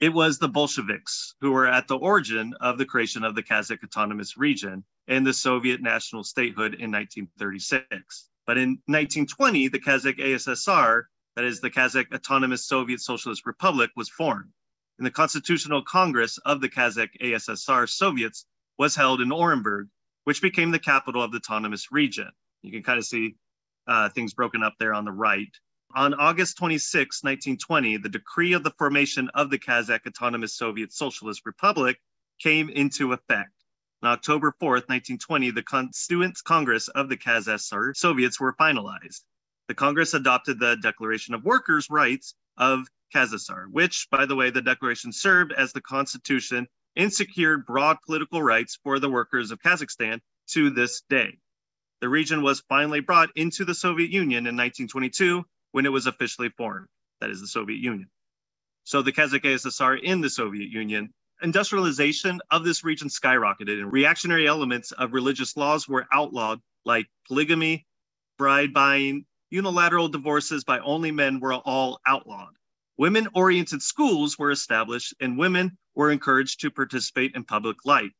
It 0.00 0.12
was 0.12 0.38
the 0.38 0.48
Bolsheviks 0.48 1.34
who 1.40 1.52
were 1.52 1.68
at 1.68 1.86
the 1.86 1.96
origin 1.96 2.54
of 2.60 2.76
the 2.76 2.84
creation 2.84 3.22
of 3.22 3.36
the 3.36 3.42
Kazakh 3.42 3.84
Autonomous 3.84 4.36
Region 4.36 4.84
and 5.06 5.24
the 5.24 5.32
Soviet 5.32 5.80
national 5.80 6.24
statehood 6.24 6.74
in 6.74 6.90
1936. 6.90 8.28
But 8.46 8.58
in 8.58 8.70
1920, 8.86 9.68
the 9.68 9.78
Kazakh 9.78 10.18
ASSR, 10.18 11.02
that 11.36 11.44
is 11.44 11.60
the 11.60 11.70
Kazakh 11.70 12.12
Autonomous 12.12 12.66
Soviet 12.66 13.00
Socialist 13.00 13.46
Republic, 13.46 13.90
was 13.94 14.08
formed. 14.08 14.50
And 14.98 15.06
the 15.06 15.12
Constitutional 15.12 15.82
Congress 15.82 16.38
of 16.38 16.60
the 16.60 16.68
Kazakh 16.68 17.10
ASSR 17.20 17.88
Soviets 17.88 18.46
was 18.78 18.96
held 18.96 19.20
in 19.20 19.28
Orenburg, 19.28 19.88
which 20.24 20.42
became 20.42 20.72
the 20.72 20.78
capital 20.78 21.22
of 21.22 21.30
the 21.30 21.38
autonomous 21.38 21.92
region. 21.92 22.30
You 22.62 22.72
can 22.72 22.82
kind 22.82 22.98
of 22.98 23.04
see 23.04 23.36
uh, 23.86 24.08
things 24.10 24.34
broken 24.34 24.62
up 24.62 24.74
there 24.78 24.94
on 24.94 25.04
the 25.04 25.12
right. 25.12 25.50
On 25.94 26.14
August 26.14 26.56
26, 26.56 27.22
1920, 27.22 27.98
the 27.98 28.08
decree 28.08 28.54
of 28.54 28.64
the 28.64 28.70
formation 28.78 29.28
of 29.34 29.50
the 29.50 29.58
Kazakh 29.58 30.06
Autonomous 30.06 30.56
Soviet 30.56 30.92
Socialist 30.92 31.42
Republic 31.44 32.00
came 32.40 32.70
into 32.70 33.12
effect. 33.12 33.52
On 34.02 34.10
October 34.10 34.52
4th, 34.52 34.88
1920, 34.88 35.50
the 35.50 35.62
Constituent 35.62 36.38
Congress 36.44 36.88
of 36.88 37.08
the 37.08 37.16
KazSR 37.16 37.94
Soviets 37.94 38.40
were 38.40 38.54
finalized. 38.54 39.20
The 39.68 39.74
Congress 39.74 40.14
adopted 40.14 40.58
the 40.58 40.76
Declaration 40.76 41.34
of 41.34 41.44
Workers' 41.44 41.88
Rights 41.90 42.34
of 42.56 42.86
KazSR, 43.14 43.66
which, 43.70 44.08
by 44.10 44.26
the 44.26 44.34
way, 44.34 44.50
the 44.50 44.62
declaration 44.62 45.12
served 45.12 45.52
as 45.52 45.72
the 45.72 45.80
constitution 45.80 46.66
and 46.96 47.12
secured 47.12 47.66
broad 47.66 47.98
political 48.04 48.42
rights 48.42 48.78
for 48.82 48.98
the 48.98 49.10
workers 49.10 49.50
of 49.50 49.60
Kazakhstan 49.60 50.20
to 50.48 50.70
this 50.70 51.02
day. 51.08 51.38
The 52.02 52.08
region 52.08 52.42
was 52.42 52.64
finally 52.68 52.98
brought 52.98 53.30
into 53.36 53.64
the 53.64 53.76
Soviet 53.76 54.10
Union 54.10 54.48
in 54.48 54.56
1922 54.56 55.44
when 55.70 55.86
it 55.86 55.92
was 55.92 56.08
officially 56.08 56.48
formed, 56.48 56.88
that 57.20 57.30
is, 57.30 57.40
the 57.40 57.46
Soviet 57.46 57.78
Union. 57.78 58.08
So 58.82 59.02
the 59.02 59.12
Kazakh 59.12 59.44
ASSR 59.44 60.02
in 60.02 60.20
the 60.20 60.28
Soviet 60.28 60.68
Union, 60.68 61.14
industrialization 61.44 62.40
of 62.50 62.64
this 62.64 62.82
region 62.82 63.06
skyrocketed 63.06 63.78
and 63.78 63.92
reactionary 63.92 64.48
elements 64.48 64.90
of 64.90 65.12
religious 65.12 65.56
laws 65.56 65.86
were 65.86 66.08
outlawed, 66.12 66.58
like 66.84 67.06
polygamy, 67.28 67.86
bride 68.36 68.72
buying, 68.74 69.24
unilateral 69.50 70.08
divorces 70.08 70.64
by 70.64 70.80
only 70.80 71.12
men 71.12 71.38
were 71.38 71.54
all 71.54 72.00
outlawed. 72.04 72.56
Women 72.96 73.28
oriented 73.32 73.80
schools 73.80 74.36
were 74.36 74.50
established 74.50 75.14
and 75.20 75.38
women 75.38 75.78
were 75.94 76.10
encouraged 76.10 76.62
to 76.62 76.70
participate 76.72 77.36
in 77.36 77.44
public 77.44 77.76
life. 77.84 78.10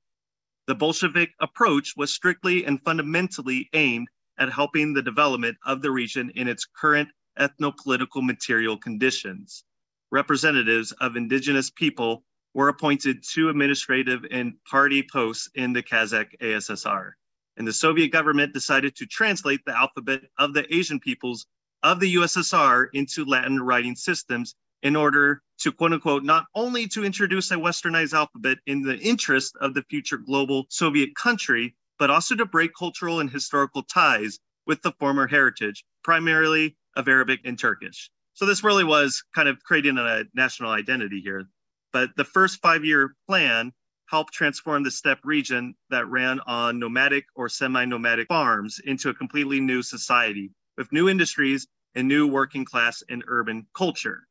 The 0.68 0.74
Bolshevik 0.76 1.34
approach 1.40 1.96
was 1.96 2.12
strictly 2.12 2.64
and 2.64 2.80
fundamentally 2.82 3.68
aimed 3.72 4.08
at 4.38 4.52
helping 4.52 4.92
the 4.92 5.02
development 5.02 5.56
of 5.64 5.82
the 5.82 5.90
region 5.90 6.30
in 6.30 6.46
its 6.46 6.64
current 6.64 7.08
ethno-political 7.38 8.22
material 8.22 8.76
conditions. 8.78 9.64
Representatives 10.12 10.92
of 10.92 11.16
indigenous 11.16 11.70
people 11.70 12.24
were 12.54 12.68
appointed 12.68 13.24
to 13.30 13.48
administrative 13.48 14.24
and 14.30 14.54
party 14.64 15.02
posts 15.02 15.48
in 15.54 15.72
the 15.72 15.82
Kazakh 15.82 16.38
ASSR. 16.40 17.12
And 17.56 17.66
the 17.66 17.72
Soviet 17.72 18.08
government 18.08 18.54
decided 18.54 18.94
to 18.96 19.06
translate 19.06 19.64
the 19.64 19.76
alphabet 19.76 20.22
of 20.38 20.54
the 20.54 20.72
Asian 20.72 21.00
peoples 21.00 21.46
of 21.82 21.98
the 21.98 22.14
USSR 22.14 22.86
into 22.92 23.24
Latin 23.24 23.60
writing 23.60 23.96
systems 23.96 24.54
in 24.82 24.96
order 24.96 25.42
to 25.58 25.72
quote 25.72 25.92
unquote 25.92 26.24
not 26.24 26.44
only 26.54 26.88
to 26.88 27.04
introduce 27.04 27.50
a 27.50 27.56
westernized 27.56 28.14
alphabet 28.14 28.58
in 28.66 28.82
the 28.82 28.98
interest 28.98 29.56
of 29.60 29.74
the 29.74 29.82
future 29.88 30.18
global 30.18 30.66
Soviet 30.68 31.14
country, 31.14 31.74
but 31.98 32.10
also 32.10 32.34
to 32.34 32.46
break 32.46 32.72
cultural 32.76 33.20
and 33.20 33.30
historical 33.30 33.82
ties 33.82 34.38
with 34.66 34.82
the 34.82 34.92
former 34.98 35.26
heritage, 35.26 35.84
primarily 36.02 36.76
of 36.96 37.08
Arabic 37.08 37.40
and 37.44 37.58
Turkish. 37.58 38.10
So 38.34 38.46
this 38.46 38.64
really 38.64 38.84
was 38.84 39.22
kind 39.34 39.48
of 39.48 39.62
creating 39.62 39.98
a 39.98 40.24
national 40.34 40.70
identity 40.70 41.20
here. 41.20 41.48
But 41.92 42.10
the 42.16 42.24
first 42.24 42.60
five 42.60 42.84
year 42.84 43.14
plan 43.28 43.72
helped 44.06 44.32
transform 44.32 44.82
the 44.82 44.90
steppe 44.90 45.20
region 45.24 45.74
that 45.90 46.08
ran 46.08 46.40
on 46.40 46.78
nomadic 46.78 47.26
or 47.34 47.48
semi 47.48 47.84
nomadic 47.84 48.28
farms 48.28 48.80
into 48.84 49.10
a 49.10 49.14
completely 49.14 49.60
new 49.60 49.82
society 49.82 50.50
with 50.76 50.92
new 50.92 51.08
industries 51.08 51.66
and 51.94 52.08
new 52.08 52.26
working 52.26 52.64
class 52.64 53.02
and 53.08 53.22
urban 53.28 53.66
culture. 53.74 54.26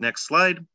Next 0.00 0.26
slide. 0.26 0.66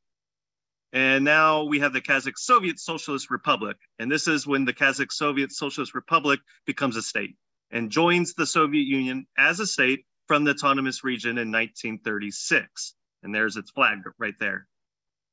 And 0.93 1.25
now 1.25 1.63
we 1.63 1.79
have 1.79 1.91
the 1.91 1.99
Kazakh 1.99 2.37
Soviet 2.37 2.79
Socialist 2.79 3.29
Republic. 3.29 3.75
And 3.99 4.09
this 4.09 4.27
is 4.29 4.47
when 4.47 4.63
the 4.63 4.73
Kazakh 4.73 5.11
Soviet 5.11 5.51
Socialist 5.51 5.93
Republic 5.93 6.39
becomes 6.65 6.95
a 6.95 7.01
state 7.01 7.35
and 7.71 7.89
joins 7.89 8.33
the 8.33 8.45
Soviet 8.45 8.85
Union 8.85 9.25
as 9.37 9.59
a 9.59 9.67
state 9.67 10.05
from 10.27 10.43
the 10.43 10.51
autonomous 10.51 11.03
region 11.03 11.31
in 11.31 11.51
1936. 11.51 12.93
And 13.23 13.33
there's 13.33 13.57
its 13.57 13.71
flag 13.71 14.03
right 14.19 14.35
there. 14.39 14.67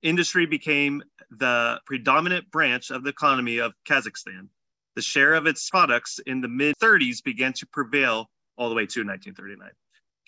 Industry 0.03 0.47
became 0.47 1.03
the 1.31 1.81
predominant 1.87 2.51
branch 2.51 2.91
of 2.91 3.05
the 3.05 3.11
economy 3.11 3.59
of 3.59 3.73
Kazakhstan. 3.89 4.49
The 4.97 5.03
share 5.03 5.35
of 5.35 5.47
its 5.47 5.71
products 5.71 6.19
in 6.27 6.41
the 6.41 6.49
mid 6.49 6.77
30s 6.79 7.23
began 7.23 7.53
to 7.55 7.67
prevail 7.67 8.29
all 8.57 8.69
the 8.69 8.75
way 8.75 8.87
to 8.87 9.05
1939. 9.05 9.71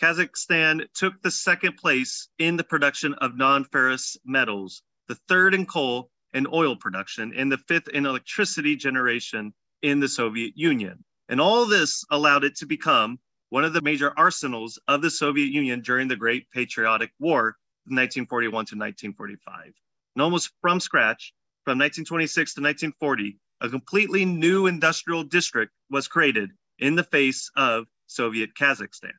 Kazakhstan 0.00 0.86
took 0.92 1.22
the 1.22 1.30
second 1.30 1.76
place 1.76 2.28
in 2.38 2.56
the 2.56 2.64
production 2.64 3.14
of 3.14 3.36
non 3.36 3.64
ferrous 3.64 4.16
metals, 4.24 4.82
the 5.06 5.14
third 5.28 5.54
in 5.54 5.66
coal 5.66 6.10
and 6.32 6.48
oil 6.52 6.74
production, 6.74 7.32
and 7.36 7.50
the 7.50 7.58
fifth 7.58 7.88
in 7.88 8.04
electricity 8.04 8.74
generation 8.74 9.54
in 9.82 10.00
the 10.00 10.08
Soviet 10.08 10.52
Union. 10.56 11.04
And 11.28 11.40
all 11.40 11.64
this 11.66 12.04
allowed 12.10 12.44
it 12.44 12.56
to 12.56 12.66
become 12.66 13.18
one 13.50 13.64
of 13.64 13.72
the 13.72 13.82
major 13.82 14.12
arsenals 14.16 14.80
of 14.88 15.00
the 15.00 15.10
Soviet 15.10 15.52
Union 15.52 15.80
during 15.80 16.08
the 16.08 16.16
Great 16.16 16.50
Patriotic 16.50 17.12
War, 17.20 17.56
1941 17.86 18.50
to 18.50 18.58
1945. 18.76 19.72
And 20.16 20.22
almost 20.22 20.50
from 20.60 20.80
scratch, 20.80 21.32
from 21.64 21.78
1926 21.78 22.54
to 22.54 22.60
1940, 22.60 23.38
a 23.60 23.68
completely 23.68 24.24
new 24.24 24.66
industrial 24.66 25.22
district 25.22 25.72
was 25.88 26.08
created 26.08 26.50
in 26.78 26.96
the 26.96 27.04
face 27.04 27.50
of 27.56 27.86
Soviet 28.06 28.54
Kazakhstan. 28.54 29.12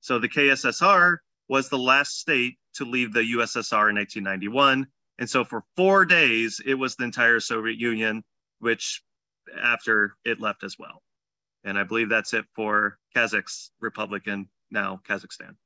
So 0.00 0.18
the 0.18 0.28
KSSR 0.28 1.16
was 1.48 1.68
the 1.68 1.78
last 1.78 2.18
state 2.18 2.56
to 2.74 2.84
leave 2.84 3.12
the 3.12 3.20
USSR 3.20 3.90
in 3.90 3.96
1991. 3.96 4.86
And 5.18 5.28
so 5.28 5.44
for 5.44 5.64
four 5.76 6.04
days, 6.04 6.60
it 6.64 6.74
was 6.74 6.96
the 6.96 7.04
entire 7.04 7.40
Soviet 7.40 7.76
Union, 7.76 8.22
which 8.60 9.02
after 9.60 10.14
it 10.24 10.40
left 10.40 10.64
as 10.64 10.76
well. 10.78 11.02
And 11.64 11.78
I 11.78 11.84
believe 11.84 12.08
that's 12.08 12.32
it 12.32 12.44
for 12.54 12.96
Kazakh's 13.14 13.70
Republic 13.80 14.22
and 14.26 14.46
now 14.70 15.00
Kazakhstan. 15.06 15.56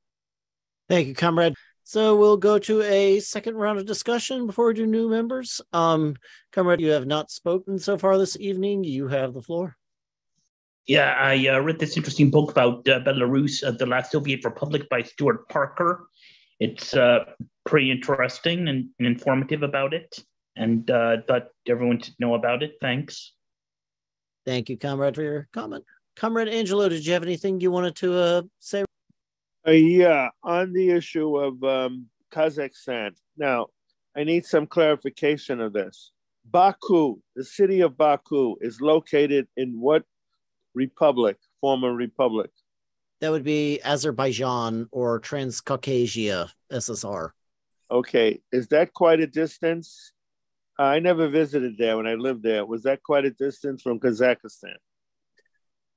Thank 0.89 1.07
you, 1.07 1.15
comrade. 1.15 1.55
So 1.83 2.15
we'll 2.15 2.37
go 2.37 2.57
to 2.59 2.81
a 2.81 3.19
second 3.19 3.55
round 3.55 3.79
of 3.79 3.85
discussion 3.85 4.47
before 4.47 4.67
we 4.67 4.73
do 4.73 4.87
new 4.87 5.07
members. 5.07 5.61
Um, 5.71 6.15
comrade, 6.51 6.81
you 6.81 6.91
have 6.91 7.05
not 7.05 7.31
spoken 7.31 7.77
so 7.77 7.97
far 7.97 8.17
this 8.17 8.37
evening. 8.39 8.83
You 8.83 9.07
have 9.07 9.33
the 9.33 9.41
floor. 9.41 9.77
Yeah, 10.87 11.15
I 11.17 11.47
uh, 11.47 11.59
read 11.59 11.79
this 11.79 11.97
interesting 11.97 12.29
book 12.29 12.51
about 12.51 12.87
uh, 12.87 12.99
Belarus, 12.99 13.63
uh, 13.63 13.71
the 13.71 13.87
last 13.87 14.11
Soviet 14.11 14.45
Republic 14.45 14.87
by 14.87 15.01
Stewart 15.01 15.49
Parker. 15.49 16.07
It's 16.59 16.93
uh, 16.93 17.25
pretty 17.65 17.89
interesting 17.89 18.67
and, 18.67 18.89
and, 18.99 19.07
informative 19.07 19.63
about 19.63 19.95
it, 19.95 20.19
and 20.55 20.89
uh, 20.91 21.17
thought 21.27 21.47
everyone 21.67 22.01
should 22.01 22.13
know 22.19 22.35
about 22.35 22.61
it. 22.61 22.73
Thanks. 22.81 23.33
Thank 24.45 24.69
you, 24.69 24.77
comrade, 24.77 25.15
for 25.15 25.23
your 25.23 25.47
comment. 25.53 25.83
Comrade 26.15 26.49
Angelo, 26.49 26.87
did 26.87 27.03
you 27.03 27.13
have 27.13 27.23
anything 27.23 27.59
you 27.59 27.71
wanted 27.71 27.95
to 27.97 28.13
uh, 28.13 28.41
say? 28.59 28.85
Uh, 29.67 29.71
yeah, 29.71 30.29
on 30.43 30.71
the 30.71 30.91
issue 30.91 31.35
of 31.35 31.63
um, 31.63 32.05
Kazakhstan. 32.31 33.15
Now, 33.37 33.67
I 34.15 34.23
need 34.23 34.45
some 34.45 34.67
clarification 34.67 35.59
of 35.59 35.73
this. 35.73 36.11
Baku, 36.51 37.17
the 37.35 37.43
city 37.43 37.81
of 37.81 37.97
Baku, 37.97 38.55
is 38.61 38.79
located 38.81 39.47
in 39.57 39.79
what 39.79 40.03
republic, 40.75 41.37
former 41.61 41.93
republic? 41.93 42.51
That 43.21 43.31
would 43.31 43.43
be 43.43 43.81
Azerbaijan 43.81 44.87
or 44.91 45.19
Transcaucasia 45.21 46.49
SSR. 46.71 47.29
Okay, 47.89 48.41
is 48.51 48.67
that 48.67 48.93
quite 48.93 49.19
a 49.19 49.27
distance? 49.27 50.11
I 50.77 50.99
never 50.99 51.29
visited 51.29 51.77
there 51.77 51.97
when 51.97 52.07
I 52.07 52.15
lived 52.15 52.43
there. 52.43 52.65
Was 52.65 52.83
that 52.83 53.01
quite 53.03 53.25
a 53.25 53.31
distance 53.31 53.81
from 53.81 53.99
Kazakhstan? 53.99 54.75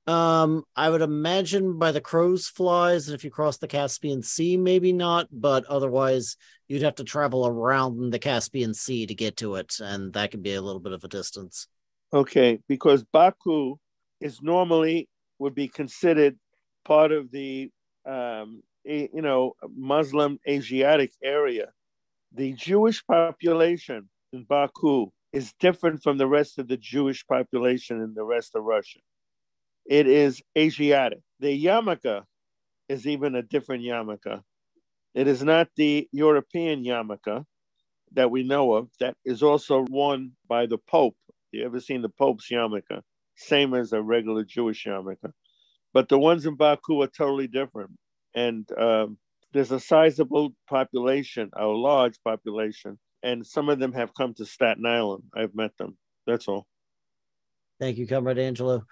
Um, 0.07 0.63
I 0.75 0.89
would 0.89 1.01
imagine 1.01 1.77
by 1.77 1.91
the 1.91 2.01
crow's 2.01 2.47
flies, 2.47 3.07
and 3.07 3.15
if 3.15 3.23
you 3.23 3.29
cross 3.29 3.57
the 3.57 3.67
Caspian 3.67 4.23
Sea, 4.23 4.57
maybe 4.57 4.91
not, 4.91 5.27
but 5.31 5.65
otherwise 5.65 6.35
you'd 6.67 6.81
have 6.81 6.95
to 6.95 7.03
travel 7.03 7.45
around 7.45 8.11
the 8.11 8.17
Caspian 8.17 8.73
Sea 8.73 9.05
to 9.05 9.13
get 9.13 9.37
to 9.37 9.55
it, 9.55 9.75
and 9.79 10.13
that 10.13 10.31
could 10.31 10.41
be 10.41 10.55
a 10.55 10.61
little 10.61 10.79
bit 10.79 10.93
of 10.93 11.03
a 11.03 11.07
distance. 11.09 11.67
Okay, 12.11 12.59
because 12.67 13.03
Baku 13.03 13.77
is 14.21 14.41
normally 14.41 15.07
would 15.39 15.55
be 15.55 15.67
considered 15.67 16.37
part 16.85 17.11
of 17.11 17.31
the 17.31 17.69
um, 18.05 18.61
a, 18.87 19.09
you 19.13 19.21
know 19.21 19.53
Muslim 19.75 20.39
Asiatic 20.47 21.11
area. 21.23 21.71
The 22.33 22.53
Jewish 22.53 23.05
population 23.05 24.09
in 24.33 24.43
Baku 24.43 25.07
is 25.33 25.53
different 25.59 26.03
from 26.03 26.17
the 26.17 26.27
rest 26.27 26.59
of 26.59 26.67
the 26.67 26.77
Jewish 26.77 27.25
population 27.27 28.01
in 28.01 28.13
the 28.13 28.23
rest 28.23 28.55
of 28.55 28.63
Russia. 28.63 28.99
It 29.85 30.07
is 30.07 30.41
Asiatic. 30.57 31.19
The 31.39 31.65
yarmulke 31.65 32.23
is 32.87 33.07
even 33.07 33.35
a 33.35 33.41
different 33.41 33.83
yarmulke. 33.83 34.41
It 35.15 35.27
is 35.27 35.43
not 35.43 35.69
the 35.75 36.07
European 36.11 36.83
yarmulke 36.83 37.45
that 38.13 38.31
we 38.31 38.43
know 38.43 38.73
of. 38.73 38.89
That 38.99 39.15
is 39.25 39.41
also 39.43 39.85
worn 39.89 40.33
by 40.47 40.65
the 40.65 40.77
Pope. 40.77 41.15
You 41.51 41.65
ever 41.65 41.79
seen 41.79 42.01
the 42.01 42.09
Pope's 42.09 42.49
yarmulke? 42.51 43.01
Same 43.39 43.73
as 43.73 43.93
a 43.93 44.01
regular 44.01 44.43
Jewish 44.43 44.85
yarmulke. 44.85 45.31
But 45.93 46.09
the 46.09 46.19
ones 46.19 46.45
in 46.45 46.55
Baku 46.55 47.01
are 47.01 47.07
totally 47.07 47.47
different. 47.47 47.91
And 48.35 48.69
um, 48.77 49.17
there's 49.53 49.71
a 49.71 49.79
sizable 49.79 50.53
population, 50.67 51.49
a 51.53 51.65
large 51.65 52.21
population, 52.23 52.99
and 53.23 53.45
some 53.45 53.69
of 53.69 53.79
them 53.79 53.93
have 53.93 54.13
come 54.13 54.33
to 54.35 54.45
Staten 54.45 54.85
Island. 54.85 55.23
I've 55.33 55.55
met 55.55 55.75
them. 55.77 55.97
That's 56.27 56.47
all. 56.47 56.67
Thank 57.79 57.97
you, 57.97 58.07
Comrade 58.07 58.37
Angelo. 58.37 58.85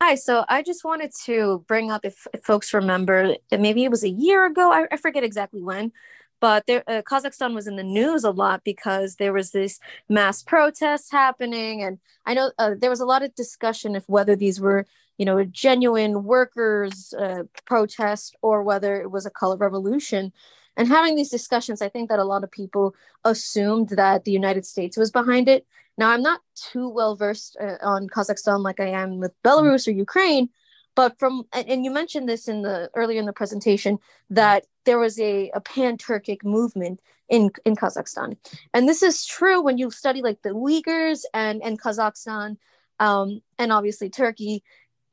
Hi, 0.00 0.14
so 0.14 0.44
I 0.48 0.62
just 0.62 0.84
wanted 0.84 1.12
to 1.24 1.64
bring 1.68 1.90
up 1.90 2.04
if, 2.04 2.26
if 2.32 2.42
folks 2.42 2.72
remember 2.72 3.34
that 3.50 3.60
maybe 3.60 3.84
it 3.84 3.90
was 3.90 4.04
a 4.04 4.08
year 4.08 4.46
ago, 4.46 4.72
I, 4.72 4.86
I 4.90 4.96
forget 4.96 5.24
exactly 5.24 5.60
when, 5.62 5.92
but 6.40 6.66
there, 6.66 6.84
uh, 6.86 7.02
Kazakhstan 7.02 7.54
was 7.54 7.66
in 7.66 7.76
the 7.76 7.82
news 7.82 8.24
a 8.24 8.30
lot 8.30 8.62
because 8.64 9.16
there 9.16 9.32
was 9.32 9.50
this 9.50 9.80
mass 10.08 10.42
protests 10.42 11.10
happening, 11.10 11.82
and 11.82 11.98
I 12.26 12.34
know 12.34 12.52
uh, 12.58 12.74
there 12.78 12.90
was 12.90 13.00
a 13.00 13.06
lot 13.06 13.22
of 13.22 13.34
discussion 13.34 13.96
of 13.96 14.04
whether 14.08 14.36
these 14.36 14.60
were, 14.60 14.86
you 15.16 15.24
know, 15.24 15.38
a 15.38 15.44
genuine 15.44 16.24
workers' 16.24 17.12
uh, 17.18 17.44
protest 17.64 18.36
or 18.42 18.62
whether 18.62 19.00
it 19.00 19.10
was 19.10 19.26
a 19.26 19.30
color 19.30 19.56
revolution. 19.56 20.32
And 20.76 20.86
having 20.86 21.16
these 21.16 21.30
discussions, 21.30 21.82
I 21.82 21.88
think 21.88 22.08
that 22.08 22.20
a 22.20 22.24
lot 22.24 22.44
of 22.44 22.52
people 22.52 22.94
assumed 23.24 23.88
that 23.90 24.24
the 24.24 24.30
United 24.30 24.64
States 24.64 24.96
was 24.96 25.10
behind 25.10 25.48
it. 25.48 25.66
Now, 25.96 26.10
I'm 26.10 26.22
not 26.22 26.40
too 26.54 26.88
well 26.88 27.16
versed 27.16 27.56
uh, 27.60 27.78
on 27.82 28.08
Kazakhstan 28.08 28.62
like 28.62 28.78
I 28.78 28.90
am 28.90 29.18
with 29.18 29.32
Belarus 29.42 29.88
or 29.88 29.90
Ukraine, 29.90 30.50
but 30.98 31.16
from 31.16 31.44
and 31.52 31.84
you 31.84 31.92
mentioned 31.92 32.28
this 32.28 32.48
in 32.48 32.62
the 32.62 32.90
earlier 32.96 33.20
in 33.20 33.26
the 33.26 33.32
presentation 33.32 33.98
that 34.30 34.66
there 34.84 34.98
was 34.98 35.16
a, 35.20 35.48
a 35.50 35.60
pan-turkic 35.60 36.42
movement 36.42 36.98
in 37.28 37.52
in 37.64 37.76
kazakhstan. 37.76 38.36
And 38.74 38.88
this 38.88 39.00
is 39.00 39.24
true 39.24 39.62
when 39.62 39.78
you 39.78 39.92
study 39.92 40.22
like 40.22 40.42
the 40.42 40.50
uyghurs 40.50 41.20
and 41.32 41.62
and 41.62 41.80
kazakhstan 41.80 42.56
um, 42.98 43.42
and 43.60 43.70
obviously 43.70 44.10
turkey 44.10 44.64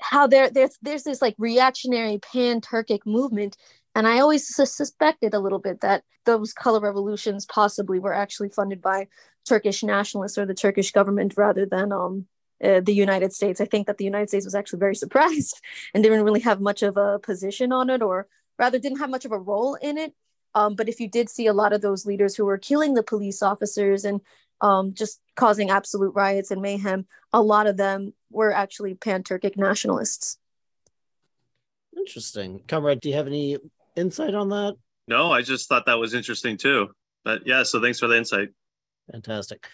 how 0.02 0.26
there 0.26 0.50
there's 0.50 0.76
there's 0.82 1.04
this 1.04 1.22
like 1.22 1.36
reactionary 1.38 2.18
pan-turkic 2.18 3.06
movement. 3.06 3.56
And 3.94 4.08
i 4.08 4.20
always 4.20 4.44
suspected 4.56 5.36
a 5.36 5.40
little 5.40 5.60
bit 5.60 5.82
that 5.82 6.04
those 6.26 6.52
color 6.52 6.80
revolutions 6.80 7.46
possibly 7.46 8.00
were 8.00 8.16
actually 8.24 8.50
funded 8.50 8.82
by 8.82 9.08
turkish 9.48 9.84
nationalists 9.84 10.40
or 10.40 10.48
the 10.48 10.56
turkish 10.56 10.92
government 10.92 11.38
rather 11.38 11.68
than 11.68 11.92
um 11.92 12.26
uh, 12.64 12.80
the 12.82 12.94
United 12.94 13.34
States. 13.34 13.62
I 13.62 13.66
think 13.66 13.88
that 13.88 13.98
the 13.98 14.06
United 14.06 14.30
States 14.30 14.46
was 14.46 14.56
actually 14.56 14.80
very 14.80 14.96
surprised 15.04 15.62
and 15.94 16.04
didn't 16.04 16.24
really 16.24 16.42
have 16.42 16.62
much 16.62 16.84
of 16.84 16.98
a 16.98 17.20
position 17.20 17.72
on 17.72 17.90
it, 17.90 18.02
or 18.02 18.28
rather, 18.58 18.80
didn't 18.80 19.00
have 19.00 19.10
much 19.10 19.26
of 19.26 19.32
a 19.32 19.40
role 19.40 19.76
in 19.76 19.98
it. 19.98 20.14
Um, 20.54 20.76
but 20.76 20.88
if 20.88 21.02
you 21.02 21.10
did 21.10 21.30
see 21.30 21.48
a 21.48 21.54
lot 21.54 21.74
of 21.74 21.82
those 21.82 22.06
leaders 22.06 22.36
who 22.36 22.46
were 22.46 22.58
killing 22.58 22.94
the 22.94 23.04
police 23.04 23.44
officers 23.44 24.06
and 24.06 24.22
um, 24.62 24.94
just 24.94 25.20
causing 25.36 25.70
absolute 25.70 26.16
riots 26.16 26.50
and 26.50 26.62
mayhem, 26.62 27.06
a 27.34 27.42
lot 27.42 27.68
of 27.68 27.76
them 27.76 28.14
were 28.32 28.54
actually 28.54 28.94
pan 28.96 29.24
Turkic 29.24 29.58
nationalists. 29.58 30.38
Interesting. 31.98 32.62
Comrade, 32.68 33.02
do 33.02 33.10
you 33.10 33.16
have 33.16 33.28
any 33.28 33.58
insight 33.96 34.34
on 34.34 34.50
that? 34.50 34.76
No, 35.08 35.32
I 35.32 35.42
just 35.42 35.70
thought 35.70 35.86
that 35.88 36.00
was 36.00 36.14
interesting 36.14 36.58
too. 36.58 36.90
But 37.24 37.46
yeah, 37.46 37.64
so 37.64 37.82
thanks 37.82 38.00
for 38.00 38.08
the 38.08 38.18
insight. 38.18 38.50
Fantastic. 39.12 39.68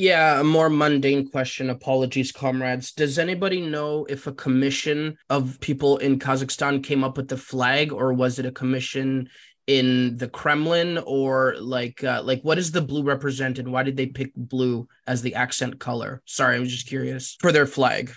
Yeah, 0.00 0.40
a 0.40 0.44
more 0.44 0.70
mundane 0.70 1.28
question. 1.28 1.68
Apologies, 1.68 2.32
comrades. 2.32 2.90
Does 2.90 3.18
anybody 3.18 3.60
know 3.60 4.06
if 4.06 4.26
a 4.26 4.32
commission 4.32 5.18
of 5.28 5.60
people 5.60 5.98
in 5.98 6.18
Kazakhstan 6.18 6.82
came 6.82 7.04
up 7.04 7.18
with 7.18 7.28
the 7.28 7.36
flag, 7.36 7.92
or 7.92 8.14
was 8.14 8.38
it 8.38 8.46
a 8.46 8.50
commission 8.50 9.28
in 9.66 10.16
the 10.16 10.26
Kremlin, 10.26 10.96
or 11.04 11.54
like 11.60 12.02
uh, 12.02 12.22
like 12.24 12.40
what 12.40 12.54
does 12.54 12.72
the 12.72 12.80
blue 12.80 13.02
represent, 13.02 13.58
and 13.58 13.70
why 13.70 13.82
did 13.82 13.98
they 13.98 14.06
pick 14.06 14.32
blue 14.34 14.88
as 15.06 15.20
the 15.20 15.34
accent 15.34 15.78
color? 15.78 16.22
Sorry, 16.24 16.56
I'm 16.56 16.64
just 16.64 16.88
curious 16.88 17.36
for 17.38 17.52
their 17.52 17.66
flag. 17.66 18.10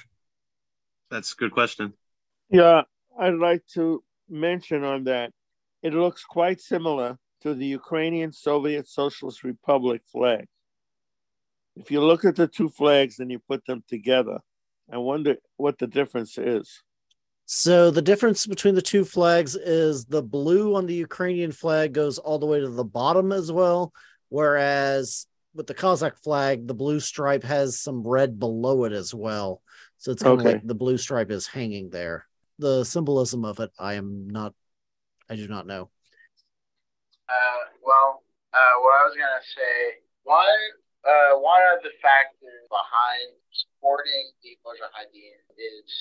That's 1.12 1.34
a 1.34 1.36
good 1.36 1.52
question. 1.52 1.92
Yeah, 2.50 2.84
I'd 3.20 3.34
like 3.34 3.66
to 3.74 4.02
mention 4.30 4.86
on 4.86 5.04
that. 5.04 5.34
It 5.82 5.94
looks 5.94 6.24
quite 6.24 6.62
similar 6.62 7.18
to 7.42 7.54
the 7.54 7.66
Ukrainian 7.66 8.32
Soviet 8.32 8.88
Socialist 8.88 9.44
Republic 9.44 10.02
flag 10.10 10.48
if 11.76 11.91
you 11.91 12.01
look 12.01 12.26
at 12.26 12.36
the 12.36 12.47
two 12.47 12.69
flags 12.69 13.19
and 13.19 13.32
you 13.32 13.39
put 13.39 13.65
them 13.65 13.84
together, 13.88 14.39
I 14.91 14.97
wonder 14.97 15.38
what 15.57 15.80
the 15.80 15.88
difference 15.88 16.38
is. 16.38 16.84
So 17.45 17.91
the 17.91 18.01
difference 18.01 18.45
between 18.45 18.76
the 18.76 18.82
two 18.82 19.03
flags 19.03 19.55
is 19.55 20.05
the 20.05 20.24
blue 20.24 20.76
on 20.76 20.86
the 20.86 20.93
Ukrainian 20.95 21.51
flag 21.51 21.93
goes 21.93 22.17
all 22.17 22.39
the 22.39 22.45
way 22.45 22.59
to 22.59 22.69
the 22.69 22.84
bottom 22.84 23.32
as 23.32 23.51
well, 23.51 23.91
whereas 24.30 25.28
with 25.53 25.67
the 25.67 25.74
Kazakh 25.74 26.17
flag, 26.24 26.67
the 26.67 26.74
blue 26.74 26.99
stripe 26.99 27.43
has 27.43 27.80
some 27.80 28.07
red 28.07 28.39
below 28.39 28.86
it 28.86 28.93
as 28.93 29.13
well. 29.13 29.61
So 29.97 30.11
it's 30.11 30.24
kind 30.24 30.39
of 30.39 30.45
like 30.45 30.65
the 30.65 30.76
blue 30.76 30.97
stripe 30.97 31.32
is 31.32 31.47
hanging 31.47 31.89
there. 31.89 32.26
The 32.59 32.84
symbolism 32.84 33.45
of 33.45 33.59
it, 33.59 33.71
I 33.78 33.95
am 33.95 34.28
not, 34.30 34.53
I 35.30 35.36
do 35.36 35.47
not 35.47 35.67
know. 35.67 35.89
Uh, 37.30 37.63
well, 37.86 38.24
uh, 38.53 38.80
what 38.82 38.95
I 38.95 39.05
was 39.05 39.15
gonna 39.15 39.43
say, 39.55 39.99
one, 40.24 40.45
uh, 41.04 41.36
one 41.36 41.60
of 41.76 41.84
the 41.84 41.91
factors 41.99 42.64
behind 42.72 43.36
supporting 43.51 44.32
the 44.39 44.56
Mujahideen 44.64 45.36
is 45.60 45.91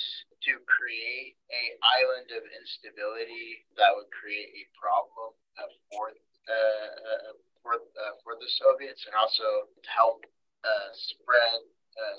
to 0.46 0.62
create 0.70 1.34
a 1.50 1.62
island 1.82 2.30
of 2.30 2.42
instability 2.54 3.66
that 3.74 3.90
would 3.98 4.10
create 4.14 4.54
a 4.54 4.64
problem 4.78 5.34
uh, 5.58 5.70
for 5.90 6.14
uh, 6.46 6.90
uh, 7.02 7.32
for 7.62 7.74
uh, 7.78 8.14
for 8.22 8.34
the 8.38 8.50
Soviets, 8.58 9.02
and 9.06 9.14
also 9.18 9.70
to 9.74 9.90
help 9.90 10.22
uh, 10.62 10.90
spread 10.94 11.62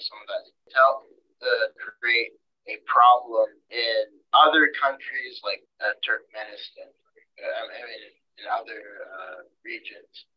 some 0.04 0.20
of 0.24 0.28
that 0.28 0.44
to 0.48 0.76
help 0.76 1.08
uh, 1.44 1.68
create 2.00 2.36
a 2.68 2.80
problem 2.88 3.48
in 3.72 4.04
other 4.32 4.72
countries 4.80 5.40
like 5.44 5.64
Turkmenistan. 6.04 6.92
I 7.40 7.64
mean, 7.68 8.04
in 8.40 8.46
other 8.48 8.80
regions 9.64 10.28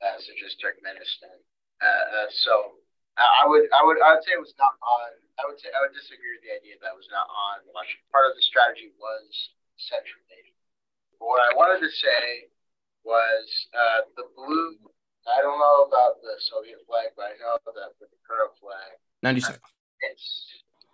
such 0.00 0.40
as 0.44 0.56
Turkmenistan. 0.60 1.36
Uh, 1.82 1.86
uh, 1.86 2.28
so 2.30 2.78
I 3.18 3.46
would 3.46 3.66
I 3.70 3.82
would 3.86 3.98
I 4.02 4.14
would 4.14 4.24
say 4.26 4.34
it 4.34 4.42
was 4.42 4.54
not 4.58 4.74
on. 4.82 5.10
I 5.38 5.46
would 5.50 5.58
say 5.58 5.70
I 5.74 5.82
would 5.82 5.94
disagree 5.94 6.34
with 6.38 6.46
the 6.46 6.54
idea 6.54 6.78
that 6.82 6.94
it 6.94 6.98
was 6.98 7.10
not 7.10 7.26
on. 7.26 7.66
Part 8.10 8.30
of 8.30 8.34
the 8.38 8.44
strategy 8.46 8.94
was 8.98 9.26
Central. 9.78 10.22
But 11.18 11.26
what 11.26 11.42
I 11.42 11.50
wanted 11.54 11.82
to 11.82 11.90
say 11.90 12.50
was 13.06 13.46
uh, 13.74 14.10
the 14.18 14.26
blue. 14.34 14.78
I 15.24 15.40
don't 15.40 15.56
know 15.56 15.88
about 15.88 16.20
the 16.20 16.36
Soviet 16.52 16.84
flag, 16.84 17.16
but 17.16 17.32
I 17.32 17.34
know 17.40 17.56
that 17.64 17.96
with 17.96 18.12
the 18.12 18.20
current 18.28 18.52
flag, 18.60 19.00
96. 19.24 19.56
it's 20.04 20.28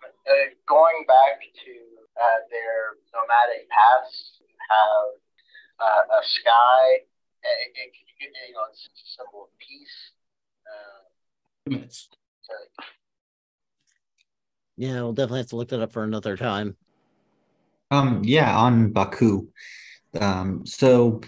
uh, 0.01 0.55
going 0.71 1.03
back 1.03 1.43
to 1.43 1.73
uh, 2.15 2.39
their 2.47 3.01
nomadic 3.11 3.67
past. 3.67 4.39
Have 4.71 5.19
uh, 5.83 6.03
a 6.15 6.21
sky. 6.23 7.03
It, 7.43 7.75
it, 7.75 7.91
it, 7.91 8.31
you 8.31 8.55
know, 8.55 8.69
it's 8.71 8.87
a 8.87 9.07
symbol 9.19 9.49
of 9.49 9.51
peace. 9.59 10.15
Uh, 10.67 11.01
Two 11.65 11.75
minutes. 11.75 12.09
so 12.41 12.53
Yeah, 14.77 15.01
we'll 15.01 15.13
definitely 15.13 15.39
have 15.39 15.49
to 15.49 15.55
look 15.55 15.69
that 15.69 15.81
up 15.81 15.91
for 15.91 16.03
another 16.03 16.37
time. 16.37 16.75
Um, 17.91 18.21
yeah, 18.23 18.57
on 18.57 18.91
Baku. 18.91 19.47
Um, 20.19 20.65
so 20.65 21.21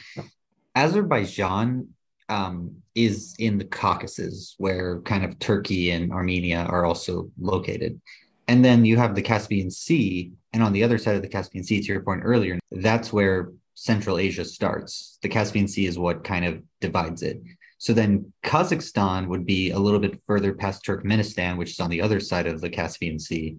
Azerbaijan 0.76 1.90
um, 2.30 2.78
is 2.96 3.36
in 3.40 3.58
the 3.58 3.66
Caucasus, 3.66 4.56
where 4.58 5.02
kind 5.02 5.26
of 5.26 5.40
Turkey 5.40 5.92
and 5.92 6.12
Armenia 6.12 6.66
are 6.70 6.86
also 6.86 7.30
located. 7.40 8.00
And 8.48 8.64
then 8.64 8.86
you 8.86 8.98
have 8.98 9.16
the 9.16 9.22
Caspian 9.22 9.72
Sea, 9.72 10.32
and 10.52 10.64
on 10.64 10.74
the 10.74 10.84
other 10.84 10.98
side 10.98 11.16
of 11.16 11.22
the 11.22 11.28
Caspian 11.30 11.64
Sea, 11.64 11.82
to 11.82 11.88
your 11.88 12.02
point 12.02 12.22
earlier, 12.24 12.60
that's 12.72 13.14
where 13.14 13.52
Central 13.76 14.18
Asia 14.18 14.46
starts. 14.46 15.18
The 15.22 15.30
Caspian 15.30 15.68
Sea 15.68 15.86
is 15.86 15.98
what 15.98 16.24
kind 16.24 16.46
of 16.46 16.62
divides 16.82 17.24
it. 17.24 17.42
So 17.78 17.94
then 17.94 18.32
Kazakhstan 18.44 19.28
would 19.28 19.46
be 19.46 19.72
a 19.72 19.80
little 19.80 20.00
bit 20.00 20.22
further 20.26 20.54
past 20.54 20.86
Turkmenistan, 20.86 21.58
which 21.58 21.72
is 21.72 21.80
on 21.80 21.90
the 21.90 22.02
other 22.02 22.20
side 22.20 22.48
of 22.48 22.62
the 22.62 22.70
Caspian 22.70 23.20
Sea, 23.20 23.58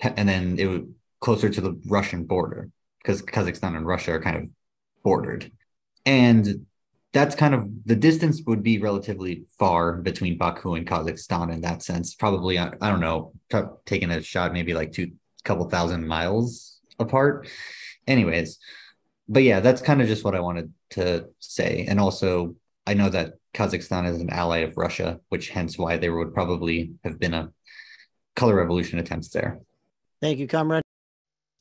and 0.00 0.28
then 0.28 0.58
it 0.58 0.66
would 0.66 0.94
closer 1.20 1.48
to 1.48 1.60
the 1.60 1.80
Russian 1.86 2.24
border 2.24 2.70
because 2.98 3.22
Kazakhstan 3.22 3.76
and 3.76 3.86
Russia 3.86 4.12
are 4.12 4.20
kind 4.20 4.36
of 4.36 4.44
bordered. 5.02 5.50
And 6.04 6.66
that's 7.14 7.34
kind 7.34 7.54
of 7.54 7.68
the 7.86 7.96
distance 7.96 8.42
would 8.46 8.62
be 8.62 8.78
relatively 8.78 9.44
far 9.58 9.94
between 9.94 10.36
Baku 10.36 10.74
and 10.74 10.86
Kazakhstan 10.86 11.50
in 11.50 11.62
that 11.62 11.82
sense. 11.82 12.14
Probably, 12.14 12.58
I, 12.58 12.72
I 12.80 12.90
don't 12.90 13.00
know, 13.00 13.32
taking 13.86 14.10
a 14.10 14.20
shot, 14.20 14.52
maybe 14.52 14.74
like 14.74 14.92
two 14.92 15.12
couple 15.44 15.68
thousand 15.70 16.06
miles 16.06 16.80
apart. 16.98 17.48
Anyways, 18.06 18.58
but 19.28 19.44
yeah, 19.44 19.60
that's 19.60 19.80
kind 19.80 20.02
of 20.02 20.08
just 20.08 20.24
what 20.24 20.34
I 20.34 20.40
wanted 20.40 20.72
to 20.90 21.28
say. 21.38 21.86
And 21.88 21.98
also, 21.98 22.56
I 22.86 22.94
know 22.94 23.08
that 23.08 23.34
Kazakhstan 23.54 24.08
is 24.08 24.20
an 24.20 24.30
ally 24.30 24.58
of 24.58 24.76
Russia, 24.76 25.20
which 25.28 25.48
hence 25.48 25.78
why 25.78 25.96
there 25.96 26.14
would 26.16 26.34
probably 26.34 26.92
have 27.04 27.18
been 27.18 27.34
a 27.34 27.50
color 28.36 28.56
revolution 28.56 28.98
attempts 28.98 29.30
there. 29.30 29.60
Thank 30.20 30.38
you, 30.38 30.48
comrade. 30.48 30.82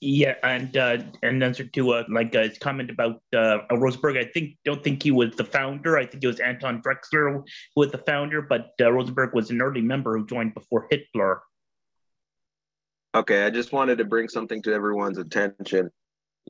Yeah, 0.05 0.35
and 0.43 0.75
uh, 0.75 0.97
and 1.21 1.41
answer 1.41 1.63
to 1.63 1.91
uh, 1.91 2.03
like 2.09 2.33
his 2.33 2.57
comment 2.57 2.89
about 2.89 3.21
uh, 3.33 3.59
Rosenberg, 3.71 4.17
I 4.17 4.25
think 4.25 4.57
don't 4.65 4.83
think 4.83 5.01
he 5.01 5.11
was 5.11 5.33
the 5.37 5.45
founder. 5.45 5.97
I 5.97 6.05
think 6.05 6.21
it 6.21 6.27
was 6.27 6.41
Anton 6.41 6.81
Drexler 6.81 7.31
who 7.31 7.45
was 7.77 7.91
the 7.91 7.99
founder, 7.99 8.41
but 8.41 8.71
uh, 8.81 8.91
Rosenberg 8.91 9.33
was 9.33 9.49
an 9.49 9.61
early 9.61 9.81
member 9.81 10.17
who 10.17 10.25
joined 10.25 10.55
before 10.55 10.87
Hitler. 10.91 11.41
Okay, 13.15 13.45
I 13.45 13.49
just 13.49 13.71
wanted 13.71 13.99
to 13.99 14.03
bring 14.03 14.27
something 14.27 14.61
to 14.63 14.73
everyone's 14.73 15.19
attention. 15.19 15.89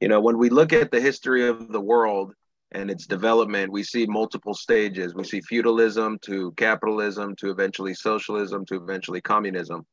You 0.01 0.07
know, 0.07 0.19
when 0.19 0.39
we 0.39 0.49
look 0.49 0.73
at 0.73 0.89
the 0.89 0.99
history 0.99 1.47
of 1.47 1.71
the 1.71 1.81
world 1.81 2.33
and 2.73 2.89
its 2.89 3.05
development, 3.05 3.71
we 3.71 3.83
see 3.83 4.05
multiple 4.05 4.53
stages. 4.53 5.13
We 5.13 5.23
see 5.23 5.41
feudalism 5.41 6.19
to 6.23 6.51
capitalism 6.53 7.35
to 7.37 7.49
eventually 7.49 7.93
socialism 7.93 8.65
to 8.65 8.75
eventually 8.75 9.21
communism. 9.21 9.85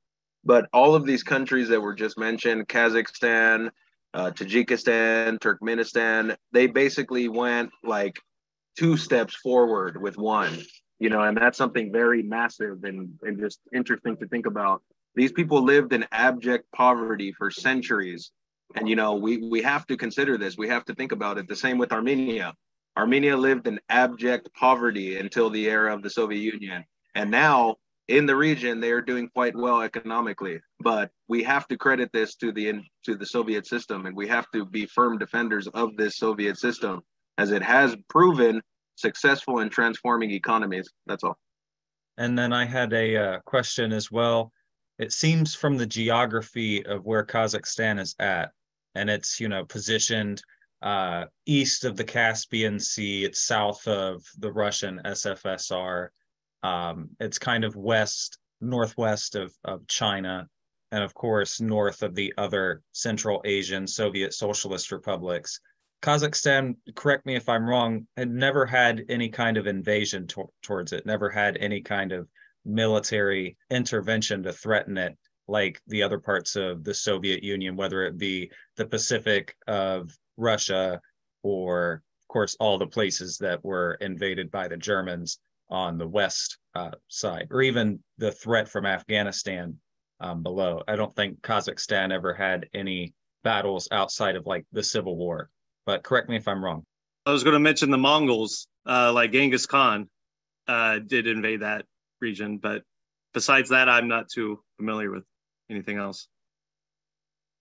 But 0.44 0.68
all 0.72 0.94
of 0.94 1.04
these 1.04 1.22
countries 1.22 1.68
that 1.68 1.80
were 1.80 1.94
just 1.94 2.18
mentioned, 2.18 2.68
Kazakhstan, 2.68 3.70
uh, 4.14 4.30
Tajikistan, 4.30 5.38
Turkmenistan, 5.38 6.36
they 6.52 6.66
basically 6.66 7.28
went 7.28 7.70
like 7.84 8.18
two 8.78 8.96
steps 8.96 9.34
forward 9.36 10.00
with 10.00 10.16
one, 10.16 10.58
you 10.98 11.10
know, 11.10 11.22
and 11.22 11.36
that's 11.36 11.58
something 11.58 11.92
very 11.92 12.22
massive 12.22 12.84
and, 12.84 13.10
and 13.22 13.38
just 13.38 13.60
interesting 13.74 14.16
to 14.16 14.26
think 14.28 14.46
about. 14.46 14.82
These 15.14 15.32
people 15.32 15.62
lived 15.62 15.92
in 15.92 16.06
abject 16.12 16.64
poverty 16.72 17.32
for 17.32 17.50
centuries. 17.50 18.30
And, 18.76 18.88
you 18.88 18.94
know, 18.94 19.16
we, 19.16 19.38
we 19.38 19.62
have 19.62 19.86
to 19.88 19.96
consider 19.96 20.38
this. 20.38 20.56
We 20.56 20.68
have 20.68 20.84
to 20.84 20.94
think 20.94 21.12
about 21.12 21.38
it. 21.38 21.48
The 21.48 21.56
same 21.56 21.76
with 21.76 21.92
Armenia. 21.92 22.54
Armenia 22.96 23.36
lived 23.36 23.66
in 23.66 23.80
abject 23.88 24.48
poverty 24.54 25.18
until 25.18 25.50
the 25.50 25.68
era 25.68 25.94
of 25.94 26.02
the 26.02 26.10
Soviet 26.10 26.40
Union. 26.54 26.84
And 27.14 27.30
now 27.30 27.76
in 28.08 28.26
the 28.26 28.34
region, 28.34 28.80
they 28.80 28.90
are 28.90 29.00
doing 29.00 29.28
quite 29.28 29.56
well 29.56 29.80
economically. 29.80 30.60
But 30.80 31.10
we 31.28 31.42
have 31.44 31.68
to 31.68 31.76
credit 31.76 32.10
this 32.12 32.34
to 32.36 32.52
the 32.52 32.82
to 33.04 33.14
the 33.14 33.26
Soviet 33.26 33.66
system, 33.66 34.06
and 34.06 34.16
we 34.16 34.26
have 34.28 34.46
to 34.52 34.64
be 34.66 34.86
firm 34.86 35.16
defenders 35.16 35.68
of 35.68 35.96
this 35.96 36.18
Soviet 36.18 36.58
system, 36.58 37.02
as 37.38 37.52
it 37.52 37.62
has 37.62 37.96
proven 38.08 38.60
successful 38.96 39.60
in 39.60 39.70
transforming 39.70 40.32
economies. 40.32 40.90
That's 41.06 41.24
all. 41.24 41.38
And 42.18 42.38
then 42.38 42.52
I 42.52 42.66
had 42.66 42.92
a 42.92 43.16
uh, 43.16 43.38
question 43.46 43.92
as 43.92 44.10
well. 44.10 44.52
It 44.98 45.12
seems 45.12 45.54
from 45.54 45.78
the 45.78 45.86
geography 45.86 46.84
of 46.84 47.06
where 47.06 47.24
Kazakhstan 47.24 47.98
is 48.00 48.14
at, 48.18 48.50
and 48.94 49.08
it's 49.08 49.38
you 49.38 49.48
know 49.48 49.64
positioned 49.64 50.42
uh, 50.82 51.24
east 51.46 51.84
of 51.84 51.96
the 51.96 52.04
Caspian 52.04 52.78
Sea, 52.80 53.24
it's 53.24 53.42
south 53.42 53.86
of 53.86 54.24
the 54.38 54.52
Russian 54.52 55.00
SFSR 55.04 56.08
um, 56.62 57.10
it's 57.18 57.38
kind 57.38 57.64
of 57.64 57.76
west, 57.76 58.38
northwest 58.60 59.34
of, 59.34 59.54
of 59.64 59.86
China, 59.86 60.48
and 60.92 61.02
of 61.02 61.14
course, 61.14 61.60
north 61.60 62.02
of 62.02 62.14
the 62.14 62.34
other 62.36 62.82
Central 62.92 63.40
Asian 63.44 63.86
Soviet 63.86 64.34
Socialist 64.34 64.92
republics. 64.92 65.60
Kazakhstan, 66.02 66.76
correct 66.94 67.26
me 67.26 67.36
if 67.36 67.48
I'm 67.48 67.68
wrong, 67.68 68.06
had 68.16 68.30
never 68.30 68.66
had 68.66 69.04
any 69.08 69.28
kind 69.28 69.56
of 69.56 69.66
invasion 69.66 70.26
to- 70.28 70.52
towards 70.62 70.92
it, 70.92 71.06
never 71.06 71.30
had 71.30 71.56
any 71.58 71.80
kind 71.82 72.12
of 72.12 72.28
military 72.64 73.56
intervention 73.70 74.42
to 74.42 74.52
threaten 74.52 74.98
it 74.98 75.16
like 75.46 75.80
the 75.86 76.02
other 76.02 76.18
parts 76.18 76.56
of 76.56 76.84
the 76.84 76.94
Soviet 76.94 77.42
Union, 77.42 77.76
whether 77.76 78.04
it 78.04 78.18
be 78.18 78.50
the 78.76 78.86
Pacific 78.86 79.56
of 79.66 80.16
Russia 80.40 81.00
or, 81.42 82.02
of 82.22 82.28
course, 82.28 82.56
all 82.58 82.78
the 82.78 82.86
places 82.86 83.38
that 83.38 83.64
were 83.64 83.94
invaded 84.00 84.50
by 84.50 84.68
the 84.68 84.76
Germans 84.76 85.38
on 85.68 85.98
the 85.98 86.08
west 86.08 86.58
uh, 86.74 86.90
side, 87.08 87.46
or 87.50 87.62
even 87.62 88.00
the 88.18 88.32
threat 88.32 88.68
from 88.68 88.86
Afghanistan 88.86 89.76
um, 90.20 90.42
below. 90.42 90.82
I 90.88 90.96
don't 90.96 91.14
think 91.14 91.40
Kazakhstan 91.42 92.12
ever 92.12 92.34
had 92.34 92.68
any 92.74 93.14
battles 93.44 93.88
outside 93.92 94.36
of 94.36 94.46
like 94.46 94.66
the 94.72 94.82
Civil 94.82 95.16
War. 95.16 95.48
But 95.86 96.02
correct 96.02 96.28
me 96.28 96.36
if 96.36 96.48
I'm 96.48 96.62
wrong. 96.62 96.84
I 97.26 97.32
was 97.32 97.44
going 97.44 97.54
to 97.54 97.60
mention 97.60 97.90
the 97.90 97.98
Mongols, 97.98 98.66
uh, 98.86 99.12
like 99.12 99.32
Genghis 99.32 99.66
Khan, 99.66 100.08
uh, 100.68 100.98
did 100.98 101.26
invade 101.26 101.60
that 101.60 101.84
region, 102.20 102.58
but 102.58 102.82
besides 103.32 103.70
that, 103.70 103.88
I'm 103.88 104.08
not 104.08 104.28
too 104.28 104.62
familiar 104.76 105.10
with 105.10 105.24
anything 105.70 105.98
else. 105.98 106.28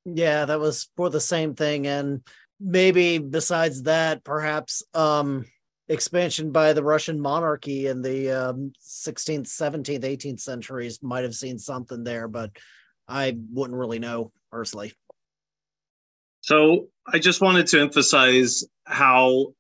Yeah, 0.05 0.45
that 0.45 0.59
was 0.59 0.89
for 0.95 1.09
the 1.09 1.19
same 1.19 1.55
thing, 1.55 1.87
and 1.87 2.21
maybe 2.59 3.17
besides 3.17 3.83
that, 3.83 4.23
perhaps 4.23 4.83
um, 4.93 5.45
expansion 5.87 6.51
by 6.51 6.73
the 6.73 6.83
Russian 6.83 7.19
monarchy 7.19 7.87
in 7.87 8.01
the 8.01 8.31
um, 8.31 8.73
16th, 8.81 9.47
17th, 9.47 10.03
18th 10.03 10.39
centuries 10.39 11.01
might 11.01 11.23
have 11.23 11.35
seen 11.35 11.57
something 11.57 12.03
there, 12.03 12.27
but 12.27 12.51
I 13.07 13.37
wouldn't 13.51 13.77
really 13.77 13.99
know 13.99 14.31
personally. 14.51 14.93
So 16.41 16.87
I 17.07 17.19
just 17.19 17.41
wanted 17.41 17.67
to 17.67 17.81
emphasize 17.81 18.63
how, 18.85 19.53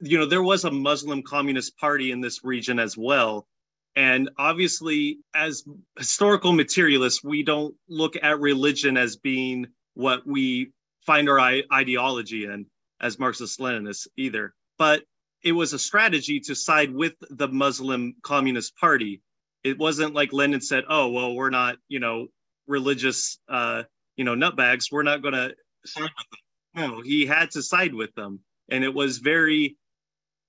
you 0.00 0.18
know, 0.18 0.26
there 0.26 0.42
was 0.42 0.64
a 0.64 0.70
Muslim 0.70 1.22
Communist 1.22 1.76
Party 1.78 2.12
in 2.12 2.20
this 2.20 2.44
region 2.44 2.78
as 2.78 2.96
well. 2.96 3.46
And 3.94 4.30
obviously, 4.38 5.18
as 5.34 5.64
historical 5.98 6.52
materialists, 6.52 7.22
we 7.22 7.42
don't 7.42 7.74
look 7.88 8.16
at 8.22 8.40
religion 8.40 8.96
as 8.96 9.16
being 9.16 9.66
what 9.94 10.26
we 10.26 10.72
find 11.06 11.28
our 11.28 11.40
ideology 11.72 12.44
in 12.44 12.66
as 13.00 13.18
Marxist 13.18 13.58
Leninists 13.58 14.06
either. 14.16 14.54
But 14.78 15.02
it 15.42 15.52
was 15.52 15.72
a 15.72 15.78
strategy 15.78 16.40
to 16.40 16.54
side 16.54 16.92
with 16.92 17.14
the 17.30 17.48
Muslim 17.48 18.14
Communist 18.22 18.76
Party. 18.76 19.20
It 19.64 19.78
wasn't 19.78 20.14
like 20.14 20.32
Lenin 20.32 20.60
said, 20.60 20.84
"Oh, 20.88 21.10
well, 21.10 21.34
we're 21.34 21.50
not, 21.50 21.76
you 21.88 22.00
know, 22.00 22.28
religious, 22.66 23.38
uh, 23.48 23.84
you 24.16 24.24
know, 24.24 24.34
nutbags. 24.34 24.86
We're 24.90 25.02
not 25.02 25.22
going 25.22 25.34
to 25.34 25.54
side 25.84 26.02
with 26.02 26.30
them." 26.30 26.90
No, 26.90 27.00
he 27.02 27.26
had 27.26 27.50
to 27.52 27.62
side 27.62 27.94
with 27.94 28.14
them, 28.14 28.40
and 28.70 28.82
it 28.82 28.94
was 28.94 29.18
very 29.18 29.76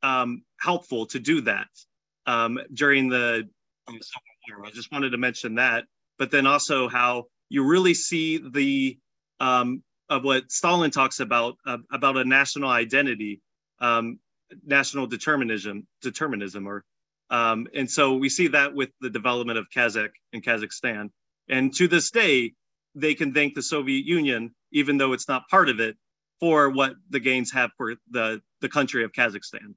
um, 0.04 0.44
helpful 0.60 1.06
to 1.08 1.20
do 1.20 1.42
that 1.42 1.68
um, 2.26 2.60
during 2.74 3.10
the 3.10 3.48
Civil 3.88 4.58
War. 4.58 4.66
I 4.66 4.72
just 4.72 4.92
wanted 4.92 5.12
to 5.12 5.18
mention 5.18 5.56
that, 5.56 5.86
but 6.18 6.32
then 6.32 6.48
also 6.48 6.88
how 6.88 7.26
you 7.50 7.66
really 7.66 7.94
see 7.94 8.38
the 8.38 8.98
um, 9.40 9.84
of 10.14 10.24
what 10.24 10.52
Stalin 10.52 10.92
talks 10.92 11.20
about 11.20 11.56
uh, 11.66 11.78
about 11.92 12.18
a 12.18 12.24
national 12.24 12.70
identity. 12.70 13.42
Um, 13.80 14.20
national 14.66 15.08
determinism 15.08 15.88
determinism 16.02 16.68
or 16.68 16.84
um, 17.30 17.68
and 17.74 17.90
so 17.90 18.16
we 18.16 18.30
see 18.30 18.48
that 18.50 18.76
with 18.76 18.90
the 19.02 19.10
development 19.10 19.58
of 19.58 19.66
Kazakh 19.76 20.12
and 20.34 20.44
Kazakhstan. 20.44 21.10
And 21.50 21.74
to 21.76 21.88
this 21.88 22.12
day, 22.12 22.54
they 22.94 23.16
can 23.16 23.34
thank 23.34 23.56
the 23.56 23.64
Soviet 23.64 24.06
Union, 24.06 24.54
even 24.72 24.98
though 24.98 25.14
it's 25.14 25.28
not 25.28 25.50
part 25.50 25.68
of 25.70 25.80
it, 25.80 25.98
for 26.40 26.70
what 26.70 26.94
the 27.10 27.20
gains 27.20 27.52
have 27.52 27.72
for 27.76 27.96
the, 28.12 28.40
the 28.62 28.70
country 28.70 29.04
of 29.04 29.14
Kazakhstan. 29.14 29.74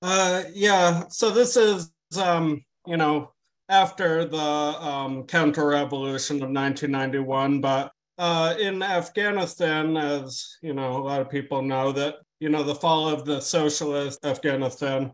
Uh, 0.00 0.42
yeah, 0.52 1.04
so 1.10 1.30
this 1.30 1.56
is, 1.56 1.92
um, 2.20 2.64
you 2.86 2.96
know, 2.96 3.32
after 3.68 4.24
the 4.24 4.36
um, 4.36 5.24
counter 5.24 5.68
revolution 5.68 6.36
of 6.36 6.50
1991, 6.50 7.60
but 7.60 7.92
uh, 8.22 8.54
in 8.58 8.82
Afghanistan, 8.82 9.96
as 9.96 10.56
you 10.62 10.74
know, 10.74 10.96
a 10.96 11.04
lot 11.08 11.20
of 11.20 11.28
people 11.28 11.60
know 11.60 11.90
that 11.90 12.16
you 12.42 12.48
know, 12.48 12.64
the 12.64 12.74
fall 12.74 13.08
of 13.08 13.24
the 13.24 13.40
socialist 13.40 14.26
Afghanistan, 14.26 15.12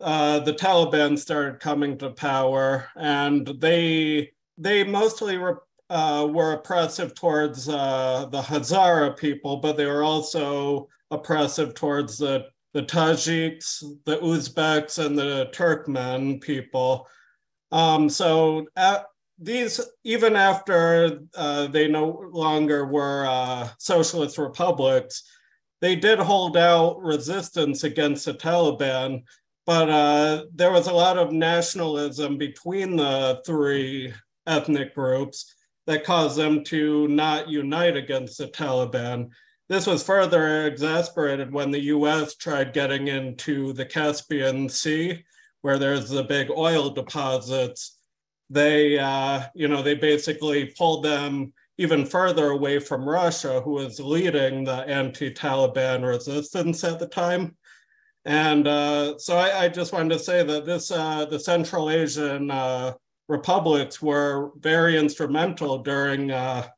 uh, 0.00 0.38
the 0.38 0.54
Taliban 0.54 1.18
started 1.18 1.58
coming 1.58 1.98
to 1.98 2.10
power, 2.10 2.88
and 2.94 3.46
they 3.58 4.30
they 4.58 4.84
mostly 4.84 5.38
were, 5.38 5.64
uh, 5.90 6.28
were 6.30 6.52
oppressive 6.52 7.16
towards 7.16 7.68
uh, 7.68 8.26
the 8.30 8.40
Hazara 8.40 9.16
people, 9.16 9.56
but 9.56 9.76
they 9.76 9.86
were 9.86 10.04
also 10.04 10.88
oppressive 11.10 11.74
towards 11.74 12.16
the 12.16 12.46
the 12.74 12.82
Tajiks, 12.82 13.82
the 14.04 14.18
Uzbeks, 14.18 15.04
and 15.04 15.18
the 15.18 15.48
Turkmen 15.52 16.40
people. 16.40 17.08
Um, 17.72 18.08
so 18.08 18.66
at, 18.76 19.06
these, 19.42 19.80
even 20.04 20.36
after 20.36 21.20
uh, 21.36 21.66
they 21.66 21.88
no 21.88 22.28
longer 22.32 22.86
were 22.86 23.26
uh, 23.26 23.68
socialist 23.78 24.38
republics, 24.38 25.24
they 25.80 25.96
did 25.96 26.18
hold 26.18 26.56
out 26.56 27.02
resistance 27.02 27.82
against 27.82 28.24
the 28.24 28.34
Taliban, 28.34 29.24
but 29.66 29.90
uh, 29.90 30.44
there 30.54 30.70
was 30.70 30.86
a 30.86 30.92
lot 30.92 31.18
of 31.18 31.32
nationalism 31.32 32.38
between 32.38 32.96
the 32.96 33.42
three 33.44 34.12
ethnic 34.46 34.94
groups 34.94 35.54
that 35.86 36.04
caused 36.04 36.36
them 36.36 36.62
to 36.64 37.08
not 37.08 37.48
unite 37.48 37.96
against 37.96 38.38
the 38.38 38.46
Taliban. 38.46 39.30
This 39.68 39.86
was 39.86 40.02
further 40.02 40.66
exasperated 40.66 41.52
when 41.52 41.70
the 41.70 41.80
US 41.80 42.36
tried 42.36 42.72
getting 42.72 43.08
into 43.08 43.72
the 43.72 43.86
Caspian 43.86 44.68
Sea, 44.68 45.24
where 45.62 45.78
there's 45.78 46.08
the 46.08 46.24
big 46.24 46.50
oil 46.50 46.90
deposits. 46.90 47.98
They, 48.52 48.98
uh, 48.98 49.44
you 49.54 49.66
know, 49.66 49.80
they 49.80 49.94
basically 49.94 50.66
pulled 50.76 51.04
them 51.04 51.54
even 51.78 52.04
further 52.04 52.50
away 52.50 52.78
from 52.78 53.08
Russia, 53.08 53.62
who 53.62 53.70
was 53.70 53.98
leading 53.98 54.64
the 54.64 54.86
anti 54.86 55.30
Taliban 55.30 56.06
resistance 56.06 56.84
at 56.84 56.98
the 56.98 57.06
time. 57.06 57.56
And 58.26 58.68
uh, 58.68 59.16
so 59.18 59.38
I, 59.38 59.64
I, 59.64 59.68
just 59.68 59.94
wanted 59.94 60.10
to 60.10 60.18
say 60.18 60.44
that 60.44 60.66
this, 60.66 60.90
uh, 60.90 61.24
the 61.24 61.40
Central 61.40 61.88
Asian 61.90 62.50
uh, 62.50 62.92
republics 63.26 64.02
were 64.02 64.50
very 64.58 64.98
instrumental 64.98 65.78
during 65.78 66.30
uh, 66.30 66.68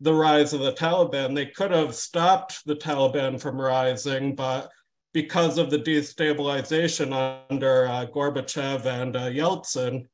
the 0.00 0.12
rise 0.12 0.52
of 0.52 0.60
the 0.60 0.72
Taliban. 0.72 1.32
They 1.32 1.46
could 1.46 1.70
have 1.70 1.94
stopped 1.94 2.66
the 2.66 2.76
Taliban 2.76 3.40
from 3.40 3.58
rising, 3.58 4.34
but 4.34 4.68
because 5.14 5.58
of 5.58 5.70
the 5.70 5.78
destabilization 5.78 7.12
under 7.50 7.86
uh, 7.86 8.06
Gorbachev 8.06 8.84
and 8.84 9.14
Yeltsin, 9.14 10.04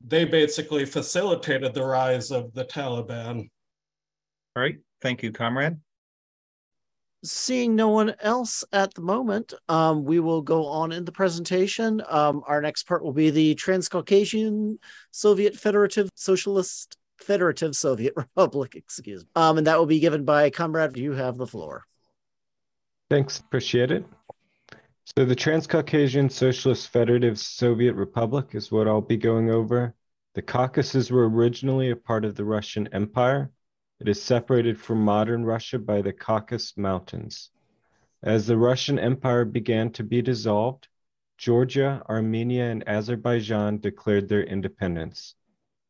they 0.00 0.24
basically 0.24 0.84
facilitated 0.84 1.74
the 1.74 1.84
rise 1.84 2.30
of 2.30 2.52
the 2.54 2.64
Taliban. 2.64 3.48
All 4.56 4.62
right. 4.62 4.78
Thank 5.00 5.22
you, 5.22 5.32
comrade. 5.32 5.76
Seeing 7.22 7.76
no 7.76 7.88
one 7.88 8.14
else 8.20 8.64
at 8.72 8.94
the 8.94 9.02
moment, 9.02 9.52
um, 9.68 10.04
we 10.04 10.20
will 10.20 10.40
go 10.40 10.66
on 10.66 10.90
in 10.90 11.04
the 11.04 11.12
presentation. 11.12 12.02
Um, 12.08 12.42
our 12.46 12.62
next 12.62 12.84
part 12.84 13.04
will 13.04 13.12
be 13.12 13.28
the 13.28 13.54
Transcaucasian 13.56 14.78
Soviet 15.10 15.54
Federative 15.54 16.08
Socialist 16.14 16.96
Federative 17.18 17.76
Soviet 17.76 18.14
Republic, 18.16 18.74
excuse 18.74 19.22
me. 19.22 19.28
Um, 19.36 19.58
and 19.58 19.66
that 19.66 19.78
will 19.78 19.86
be 19.86 20.00
given 20.00 20.24
by 20.24 20.48
Comrade. 20.48 20.96
You 20.96 21.12
have 21.12 21.36
the 21.36 21.46
floor. 21.46 21.84
Thanks, 23.10 23.38
appreciate 23.38 23.90
it. 23.90 24.04
So 25.16 25.24
the 25.24 25.34
Transcaucasian 25.34 26.30
Socialist 26.30 26.88
Federative 26.88 27.36
Soviet 27.36 27.94
Republic 27.94 28.54
is 28.54 28.70
what 28.70 28.86
I'll 28.86 29.00
be 29.00 29.16
going 29.16 29.50
over. 29.50 29.92
The 30.34 30.42
Caucasus 30.42 31.10
were 31.10 31.28
originally 31.28 31.90
a 31.90 31.96
part 31.96 32.24
of 32.24 32.36
the 32.36 32.44
Russian 32.44 32.86
Empire. 32.92 33.50
It 33.98 34.08
is 34.08 34.22
separated 34.22 34.80
from 34.80 35.04
modern 35.04 35.44
Russia 35.44 35.80
by 35.80 36.00
the 36.00 36.12
Caucasus 36.12 36.76
Mountains. 36.76 37.50
As 38.22 38.46
the 38.46 38.56
Russian 38.56 39.00
Empire 39.00 39.44
began 39.44 39.90
to 39.94 40.04
be 40.04 40.22
dissolved, 40.22 40.86
Georgia, 41.36 42.04
Armenia, 42.08 42.70
and 42.70 42.88
Azerbaijan 42.88 43.78
declared 43.78 44.28
their 44.28 44.44
independence. 44.44 45.34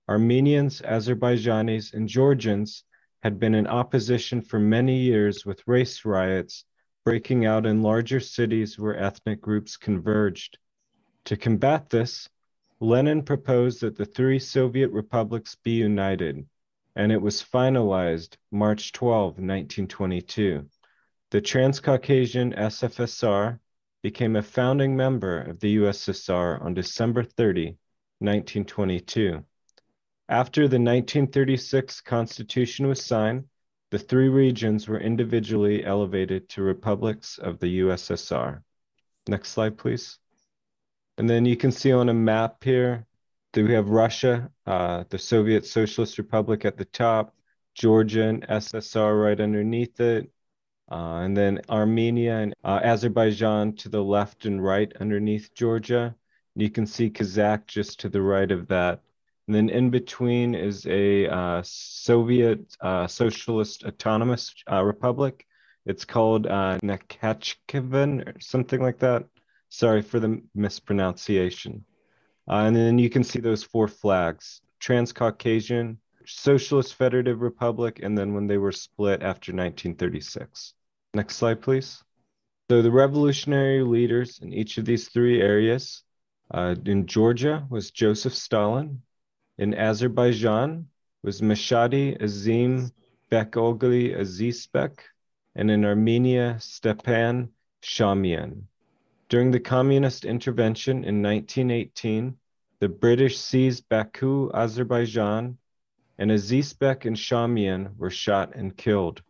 Armenians, 0.09 0.81
Azerbaijanis, 0.81 1.93
and 1.93 2.09
Georgians 2.09 2.85
had 3.23 3.39
been 3.39 3.55
in 3.55 3.67
opposition 3.67 4.41
for 4.41 4.59
many 4.59 4.99
years 4.99 5.45
with 5.45 5.69
race 5.69 6.07
riots 6.07 6.65
breaking 7.05 7.47
out 7.47 7.67
in 7.67 7.83
larger 7.83 8.21
cities 8.21 8.79
where 8.79 8.97
ethnic 8.97 9.41
groups 9.41 9.77
converged. 9.77 10.59
To 11.25 11.37
combat 11.37 11.91
this, 11.91 12.29
Lenin 12.81 13.23
proposed 13.23 13.81
that 13.81 13.97
the 13.97 14.07
three 14.07 14.39
Soviet 14.39 14.91
republics 14.91 15.55
be 15.55 15.73
united, 15.73 16.47
and 16.97 17.13
it 17.13 17.21
was 17.21 17.43
finalized 17.43 18.37
March 18.51 18.93
12, 18.93 19.39
1922. 19.39 20.67
The 21.31 21.41
Transcaucasian 21.41 22.53
SFSR 22.55 23.59
became 24.03 24.37
a 24.37 24.43
founding 24.43 24.97
member 24.97 25.43
of 25.43 25.61
the 25.61 25.77
USSR 25.77 26.63
on 26.63 26.75
December 26.75 27.23
30, 27.23 27.77
1922. 28.19 29.45
After 30.29 30.63
the 30.63 30.79
1936 30.79 32.01
Constitution 32.01 32.87
was 32.87 33.05
signed, 33.05 33.45
the 33.91 33.99
three 33.99 34.29
regions 34.29 34.89
were 34.89 35.01
individually 35.01 35.85
elevated 35.85 36.49
to 36.51 36.63
republics 36.63 37.39
of 37.39 37.59
the 37.59 37.81
USSR. 37.81 38.63
Next 39.29 39.51
slide, 39.51 39.77
please. 39.77 40.19
And 41.19 41.29
then 41.29 41.45
you 41.45 41.57
can 41.57 41.73
see 41.73 41.93
on 41.93 42.09
a 42.09 42.15
map 42.15 42.63
here 42.65 43.07
that 43.53 43.65
we 43.65 43.75
have 43.75 43.89
Russia, 43.89 44.51
uh, 44.67 45.05
the 45.11 45.19
Soviet 45.19 45.67
Socialist 45.67 46.19
Republic 46.19 46.65
at 46.65 46.77
the 46.77 46.85
top, 46.85 47.35
Georgia 47.75 48.25
and 48.25 48.47
SSR 48.47 49.23
right 49.23 49.41
underneath 49.41 50.01
it, 50.01 50.31
uh, 50.91 51.21
and 51.23 51.37
then 51.37 51.61
Armenia 51.69 52.39
and 52.39 52.55
uh, 52.65 52.81
Azerbaijan 52.83 53.75
to 53.77 53.89
the 53.89 54.03
left 54.03 54.47
and 54.47 54.63
right 54.63 54.93
underneath 55.01 55.53
Georgia. 55.55 56.15
And 56.55 56.63
you 56.63 56.71
can 56.71 56.87
see 56.87 57.11
Kazakh 57.11 57.67
just 57.67 58.01
to 58.01 58.09
the 58.09 58.23
right 58.23 58.51
of 58.51 58.69
that. 58.69 59.01
And 59.47 59.57
then 59.57 59.69
in 59.69 59.91
between 59.91 60.55
is 60.55 60.87
a 60.87 61.27
uh, 61.27 61.63
Soviet 61.65 62.77
uh, 62.81 63.07
Socialist 63.07 63.85
Autonomous 63.85 64.55
uh, 64.71 64.83
Republic. 64.85 65.47
It's 65.87 66.05
called 66.05 66.47
uh, 66.47 66.79
or 66.83 68.35
something 68.39 68.81
like 68.81 68.99
that. 68.99 69.25
Sorry 69.71 70.03
for 70.03 70.21
the 70.21 70.43
mispronunciation. 70.55 71.85
Uh, 72.49 72.65
and 72.67 72.77
then 72.77 72.99
you 72.99 73.11
can 73.11 73.25
see 73.25 73.41
those 73.41 73.63
four 73.63 73.89
flags 73.89 74.61
Transcaucasian, 74.81 75.99
Socialist 76.27 76.95
Federative 76.95 77.41
Republic, 77.41 78.01
and 78.03 78.17
then 78.17 78.35
when 78.35 78.47
they 78.47 78.59
were 78.59 78.73
split 78.73 79.23
after 79.23 79.53
1936. 79.53 80.75
Next 81.15 81.37
slide, 81.37 81.61
please. 81.61 82.03
So 82.71 82.83
the 82.83 82.91
revolutionary 82.91 83.83
leaders 83.83 84.39
in 84.41 84.53
each 84.53 84.79
of 84.79 84.85
these 84.85 85.09
three 85.09 85.41
areas 85.41 86.03
uh, 86.53 86.77
in 86.85 87.07
Georgia 87.07 87.67
was 87.69 87.91
Joseph 87.91 88.35
Stalin, 88.35 89.03
in 89.61 89.75
Azerbaijan 89.75 90.89
was 91.23 91.43
Mashhadi 91.43 92.19
Azim 92.19 92.91
Bekogli 93.31 94.17
Azizbek, 94.17 95.01
and 95.55 95.71
in 95.71 95.85
Armenia, 95.85 96.57
Stepan 96.59 97.51
Shaumian. 97.83 98.63
During 99.29 99.51
the 99.51 99.61
communist 99.61 100.25
intervention 100.25 101.05
in 101.05 101.23
1918, 101.23 102.39
the 102.79 102.89
British 102.89 103.37
seized 103.37 103.87
Baku, 103.91 104.51
Azerbaijan, 104.55 105.59
and 106.17 106.31
Azizbek 106.31 107.05
and 107.05 107.17
Shaumian 107.17 107.95
were 107.99 108.09
shot 108.09 108.55
and 108.55 108.75
killed. 108.75 109.21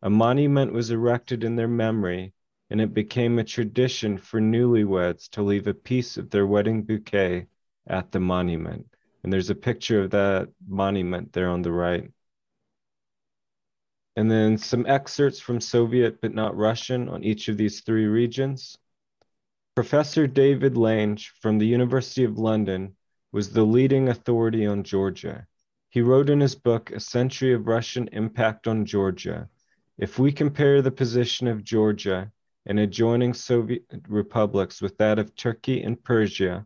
A 0.00 0.08
monument 0.08 0.72
was 0.72 0.90
erected 0.90 1.44
in 1.44 1.54
their 1.54 1.68
memory, 1.68 2.32
and 2.70 2.80
it 2.80 2.94
became 2.94 3.38
a 3.38 3.44
tradition 3.44 4.16
for 4.16 4.40
newlyweds 4.40 5.28
to 5.32 5.42
leave 5.42 5.66
a 5.66 5.74
piece 5.74 6.16
of 6.16 6.30
their 6.30 6.46
wedding 6.46 6.82
bouquet 6.82 7.46
at 7.86 8.10
the 8.10 8.20
monument. 8.20 8.95
And 9.26 9.32
there's 9.32 9.50
a 9.50 9.56
picture 9.56 10.02
of 10.02 10.10
that 10.10 10.50
monument 10.68 11.32
there 11.32 11.48
on 11.48 11.62
the 11.62 11.72
right. 11.72 12.12
And 14.14 14.30
then 14.30 14.56
some 14.56 14.86
excerpts 14.86 15.40
from 15.40 15.60
Soviet 15.60 16.20
but 16.20 16.32
not 16.32 16.56
Russian 16.56 17.08
on 17.08 17.24
each 17.24 17.48
of 17.48 17.56
these 17.56 17.80
three 17.80 18.06
regions. 18.06 18.78
Professor 19.74 20.28
David 20.28 20.76
Lang 20.76 21.18
from 21.40 21.58
the 21.58 21.66
University 21.66 22.22
of 22.22 22.38
London 22.38 22.94
was 23.32 23.50
the 23.50 23.64
leading 23.64 24.10
authority 24.10 24.64
on 24.64 24.84
Georgia. 24.84 25.48
He 25.88 26.02
wrote 26.02 26.30
in 26.30 26.38
his 26.38 26.54
book, 26.54 26.92
A 26.92 27.00
Century 27.00 27.52
of 27.52 27.66
Russian 27.66 28.08
Impact 28.12 28.68
on 28.68 28.86
Georgia, 28.86 29.48
if 29.98 30.20
we 30.20 30.30
compare 30.30 30.82
the 30.82 30.92
position 30.92 31.48
of 31.48 31.64
Georgia 31.64 32.30
and 32.64 32.78
adjoining 32.78 33.34
Soviet 33.34 33.82
republics 34.06 34.80
with 34.80 34.96
that 34.98 35.18
of 35.18 35.34
Turkey 35.34 35.82
and 35.82 36.00
Persia, 36.00 36.64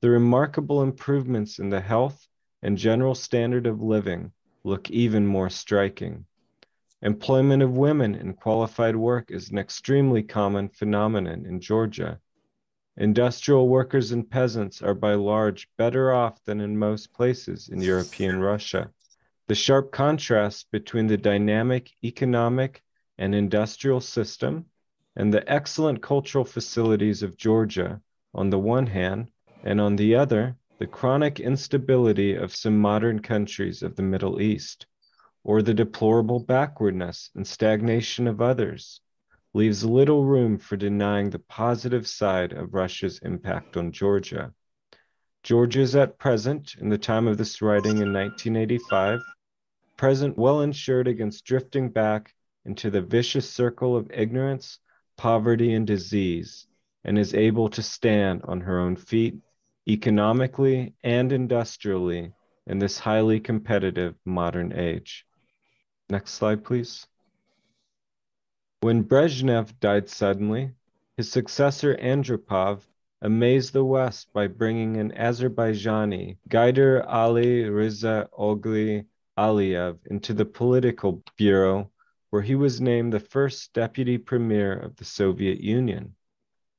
the 0.00 0.10
remarkable 0.10 0.82
improvements 0.82 1.58
in 1.58 1.70
the 1.70 1.80
health 1.80 2.26
and 2.62 2.78
general 2.78 3.14
standard 3.14 3.66
of 3.66 3.82
living 3.82 4.32
look 4.64 4.90
even 4.90 5.26
more 5.26 5.50
striking. 5.50 6.24
Employment 7.02 7.62
of 7.62 7.76
women 7.76 8.14
in 8.14 8.34
qualified 8.34 8.96
work 8.96 9.30
is 9.30 9.50
an 9.50 9.58
extremely 9.58 10.22
common 10.22 10.68
phenomenon 10.68 11.46
in 11.46 11.60
Georgia. 11.60 12.20
Industrial 12.96 13.68
workers 13.68 14.10
and 14.10 14.28
peasants 14.28 14.82
are 14.82 14.94
by 14.94 15.14
large 15.14 15.68
better 15.76 16.12
off 16.12 16.42
than 16.44 16.60
in 16.60 16.76
most 16.76 17.12
places 17.12 17.68
in 17.68 17.80
European 17.80 18.40
Russia. 18.40 18.90
The 19.46 19.54
sharp 19.54 19.92
contrast 19.92 20.70
between 20.72 21.06
the 21.06 21.16
dynamic 21.16 21.92
economic 22.02 22.82
and 23.16 23.34
industrial 23.34 24.00
system 24.00 24.66
and 25.14 25.32
the 25.32 25.48
excellent 25.50 26.02
cultural 26.02 26.44
facilities 26.44 27.22
of 27.22 27.36
Georgia, 27.36 28.00
on 28.34 28.50
the 28.50 28.58
one 28.58 28.86
hand, 28.86 29.30
and 29.64 29.80
on 29.80 29.96
the 29.96 30.14
other, 30.14 30.56
the 30.78 30.86
chronic 30.86 31.40
instability 31.40 32.34
of 32.34 32.54
some 32.54 32.78
modern 32.78 33.20
countries 33.20 33.82
of 33.82 33.96
the 33.96 34.02
Middle 34.02 34.40
East, 34.40 34.86
or 35.42 35.60
the 35.60 35.74
deplorable 35.74 36.38
backwardness 36.38 37.30
and 37.34 37.46
stagnation 37.46 38.28
of 38.28 38.40
others, 38.40 39.00
leaves 39.54 39.84
little 39.84 40.24
room 40.24 40.58
for 40.58 40.76
denying 40.76 41.30
the 41.30 41.38
positive 41.38 42.06
side 42.06 42.52
of 42.52 42.74
Russia's 42.74 43.18
impact 43.20 43.76
on 43.76 43.90
Georgia. 43.90 44.52
Georgia 45.42 45.80
is 45.80 45.96
at 45.96 46.18
present, 46.18 46.76
in 46.80 46.88
the 46.88 46.98
time 46.98 47.26
of 47.26 47.38
this 47.38 47.60
writing 47.60 47.98
in 47.98 48.12
1985, 48.12 49.20
present 49.96 50.38
well 50.38 50.60
insured 50.60 51.08
against 51.08 51.44
drifting 51.44 51.90
back 51.90 52.32
into 52.64 52.90
the 52.90 53.02
vicious 53.02 53.50
circle 53.50 53.96
of 53.96 54.10
ignorance, 54.12 54.78
poverty, 55.16 55.74
and 55.74 55.86
disease, 55.86 56.66
and 57.04 57.18
is 57.18 57.34
able 57.34 57.68
to 57.70 57.82
stand 57.82 58.42
on 58.44 58.60
her 58.60 58.78
own 58.78 58.94
feet 58.94 59.40
economically 59.88 60.94
and 61.02 61.32
industrially 61.32 62.32
in 62.66 62.78
this 62.78 62.98
highly 62.98 63.40
competitive 63.40 64.14
modern 64.24 64.72
age. 64.72 65.24
Next 66.10 66.34
slide, 66.34 66.62
please. 66.64 67.06
When 68.80 69.04
Brezhnev 69.04 69.80
died 69.80 70.08
suddenly, 70.08 70.72
his 71.16 71.32
successor 71.32 71.96
Andropov 71.96 72.82
amazed 73.22 73.72
the 73.72 73.84
West 73.84 74.32
by 74.32 74.46
bringing 74.46 74.98
an 74.98 75.10
Azerbaijani, 75.12 76.36
Gaidar 76.48 77.04
Ali 77.08 77.64
Riza 77.64 78.28
Ogli 78.38 79.06
Aliyev, 79.36 79.98
into 80.06 80.34
the 80.34 80.44
political 80.44 81.24
bureau, 81.36 81.90
where 82.30 82.42
he 82.42 82.54
was 82.54 82.80
named 82.80 83.12
the 83.12 83.20
first 83.20 83.72
deputy 83.72 84.18
premier 84.18 84.74
of 84.74 84.94
the 84.96 85.04
Soviet 85.04 85.60
Union. 85.60 86.14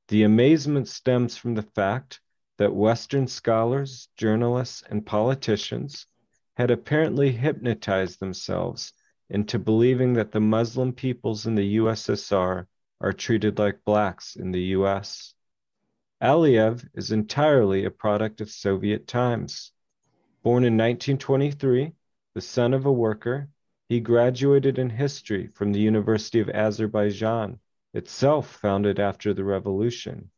The 0.08 0.22
amazement 0.22 0.88
stems 0.88 1.36
from 1.36 1.54
the 1.54 1.62
fact 1.74 2.20
that 2.60 2.74
Western 2.74 3.26
scholars, 3.26 4.10
journalists, 4.18 4.82
and 4.90 5.06
politicians 5.06 6.06
had 6.58 6.70
apparently 6.70 7.32
hypnotized 7.32 8.20
themselves 8.20 8.92
into 9.30 9.58
believing 9.58 10.12
that 10.12 10.30
the 10.30 10.40
Muslim 10.40 10.92
peoples 10.92 11.46
in 11.46 11.54
the 11.54 11.76
USSR 11.78 12.66
are 13.00 13.12
treated 13.14 13.58
like 13.58 13.82
blacks 13.86 14.36
in 14.36 14.50
the 14.50 14.60
US. 14.76 15.32
Aliyev 16.22 16.86
is 16.92 17.12
entirely 17.12 17.86
a 17.86 17.90
product 17.90 18.42
of 18.42 18.50
Soviet 18.50 19.06
times. 19.06 19.72
Born 20.42 20.62
in 20.62 20.76
1923, 20.76 21.94
the 22.34 22.42
son 22.42 22.74
of 22.74 22.84
a 22.84 22.92
worker, 22.92 23.48
he 23.88 24.00
graduated 24.00 24.78
in 24.78 24.90
history 24.90 25.46
from 25.46 25.72
the 25.72 25.80
University 25.80 26.40
of 26.40 26.50
Azerbaijan, 26.50 27.58
itself 27.94 28.54
founded 28.56 29.00
after 29.00 29.32
the 29.32 29.44
revolution. 29.44 30.30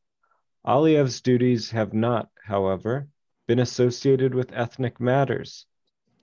Aliyev's 0.64 1.20
duties 1.20 1.70
have 1.72 1.92
not, 1.92 2.30
however, 2.44 3.08
been 3.48 3.58
associated 3.58 4.32
with 4.32 4.52
ethnic 4.52 5.00
matters. 5.00 5.66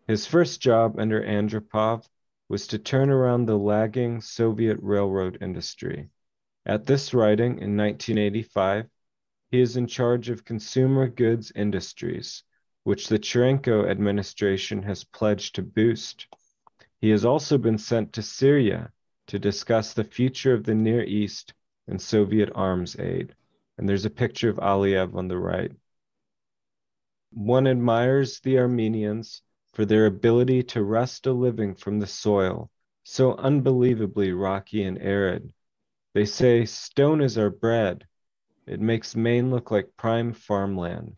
His 0.08 0.26
first 0.26 0.62
job 0.62 0.98
under 0.98 1.22
Andropov 1.22 2.08
was 2.48 2.66
to 2.68 2.80
turn 2.80 3.10
around 3.10 3.46
the 3.46 3.58
lagging 3.58 4.22
Soviet 4.22 4.80
railroad 4.82 5.38
industry. 5.42 6.10
At 6.66 6.86
this 6.86 7.14
writing 7.14 7.60
in 7.60 7.76
1985, 7.76 8.88
he 9.52 9.60
is 9.60 9.76
in 9.76 9.88
charge 9.88 10.30
of 10.30 10.46
consumer 10.46 11.10
goods 11.10 11.52
industries, 11.54 12.44
which 12.84 13.08
the 13.08 13.20
Chernenko 13.20 13.90
administration 13.90 14.84
has 14.84 15.04
pledged 15.04 15.56
to 15.56 15.64
boost. 15.64 16.28
He 17.02 17.10
has 17.10 17.26
also 17.26 17.58
been 17.58 17.78
sent 17.78 18.14
to 18.14 18.22
Syria 18.22 18.94
to 19.28 19.38
discuss 19.38 19.94
the 19.94 20.04
future 20.04 20.54
of 20.54 20.64
the 20.64 20.76
Near 20.76 21.04
East 21.04 21.54
and 21.88 22.02
Soviet 22.02 22.50
arms 22.56 22.98
aid. 22.98 23.36
And 23.80 23.88
there's 23.88 24.04
a 24.04 24.10
picture 24.10 24.50
of 24.50 24.58
Aliyev 24.58 25.16
on 25.16 25.30
the 25.30 25.38
right. 25.38 25.72
One 27.32 27.66
admires 27.66 28.42
the 28.42 28.60
Armenians 28.60 29.42
for 29.72 29.86
their 29.86 30.06
ability 30.06 30.64
to 30.64 30.84
wrest 30.84 31.26
a 31.28 31.32
living 31.32 31.76
from 31.76 32.00
the 32.00 32.06
soil, 32.06 32.70
so 33.04 33.36
unbelievably 33.36 34.34
rocky 34.34 34.84
and 34.84 35.02
arid. 35.02 35.54
They 36.14 36.26
say, 36.26 36.66
Stone 36.66 37.22
is 37.22 37.38
our 37.38 37.50
bread. 37.50 38.06
It 38.68 38.82
makes 38.82 39.16
Maine 39.16 39.50
look 39.50 39.72
like 39.72 39.96
prime 39.96 40.34
farmland. 40.34 41.16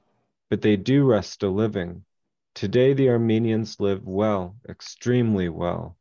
But 0.48 0.62
they 0.62 0.78
do 0.78 1.04
wrest 1.04 1.42
a 1.42 1.50
living. 1.50 2.06
Today, 2.54 2.94
the 2.94 3.10
Armenians 3.10 3.80
live 3.80 4.06
well, 4.06 4.56
extremely 4.70 5.50
well. 5.50 5.98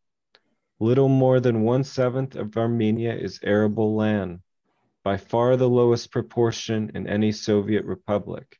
Little 0.78 1.08
more 1.08 1.40
than 1.40 1.62
one 1.62 1.84
seventh 1.84 2.36
of 2.36 2.58
Armenia 2.58 3.14
is 3.16 3.40
arable 3.42 3.96
land, 3.96 4.42
by 5.02 5.16
far 5.16 5.56
the 5.56 5.68
lowest 5.68 6.10
proportion 6.10 6.90
in 6.94 7.06
any 7.06 7.32
Soviet 7.32 7.84
republic. 7.84 8.58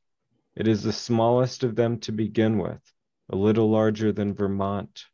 It 0.56 0.66
is 0.66 0.82
the 0.82 0.92
smallest 0.92 1.62
of 1.62 1.76
them 1.76 1.98
to 2.00 2.12
begin 2.12 2.58
with, 2.58 2.80
a 3.28 3.36
little 3.36 3.70
larger 3.70 4.12
than 4.12 4.34
Vermont. 4.34 5.04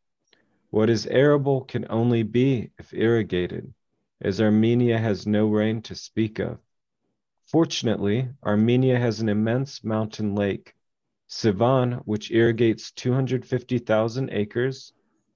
What 0.71 0.91
is 0.91 1.07
arable 1.07 1.63
can 1.63 1.87
only 1.91 2.23
be 2.23 2.71
if 2.79 2.93
irrigated, 2.95 3.73
as 4.21 4.41
Armenia 4.41 4.99
has 4.99 5.27
no 5.27 5.49
rain 5.49 5.83
to 5.83 5.95
speak 5.95 6.39
of. 6.39 6.59
Fortunately, 7.47 8.29
Armenia 8.45 8.99
has 8.99 9.21
an 9.21 9.29
immense 9.29 9.85
mountain 9.85 10.35
lake, 10.35 10.75
Sevan, 11.29 12.03
which 12.05 12.31
irrigates 12.31 12.93
250,000 12.93 14.31
acres, 14.31 14.93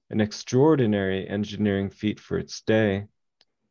an 0.09 0.19
extraordinary 0.19 1.27
engineering 1.27 1.89
feat 1.89 2.19
for 2.19 2.37
its 2.37 2.61
day. 2.61 3.07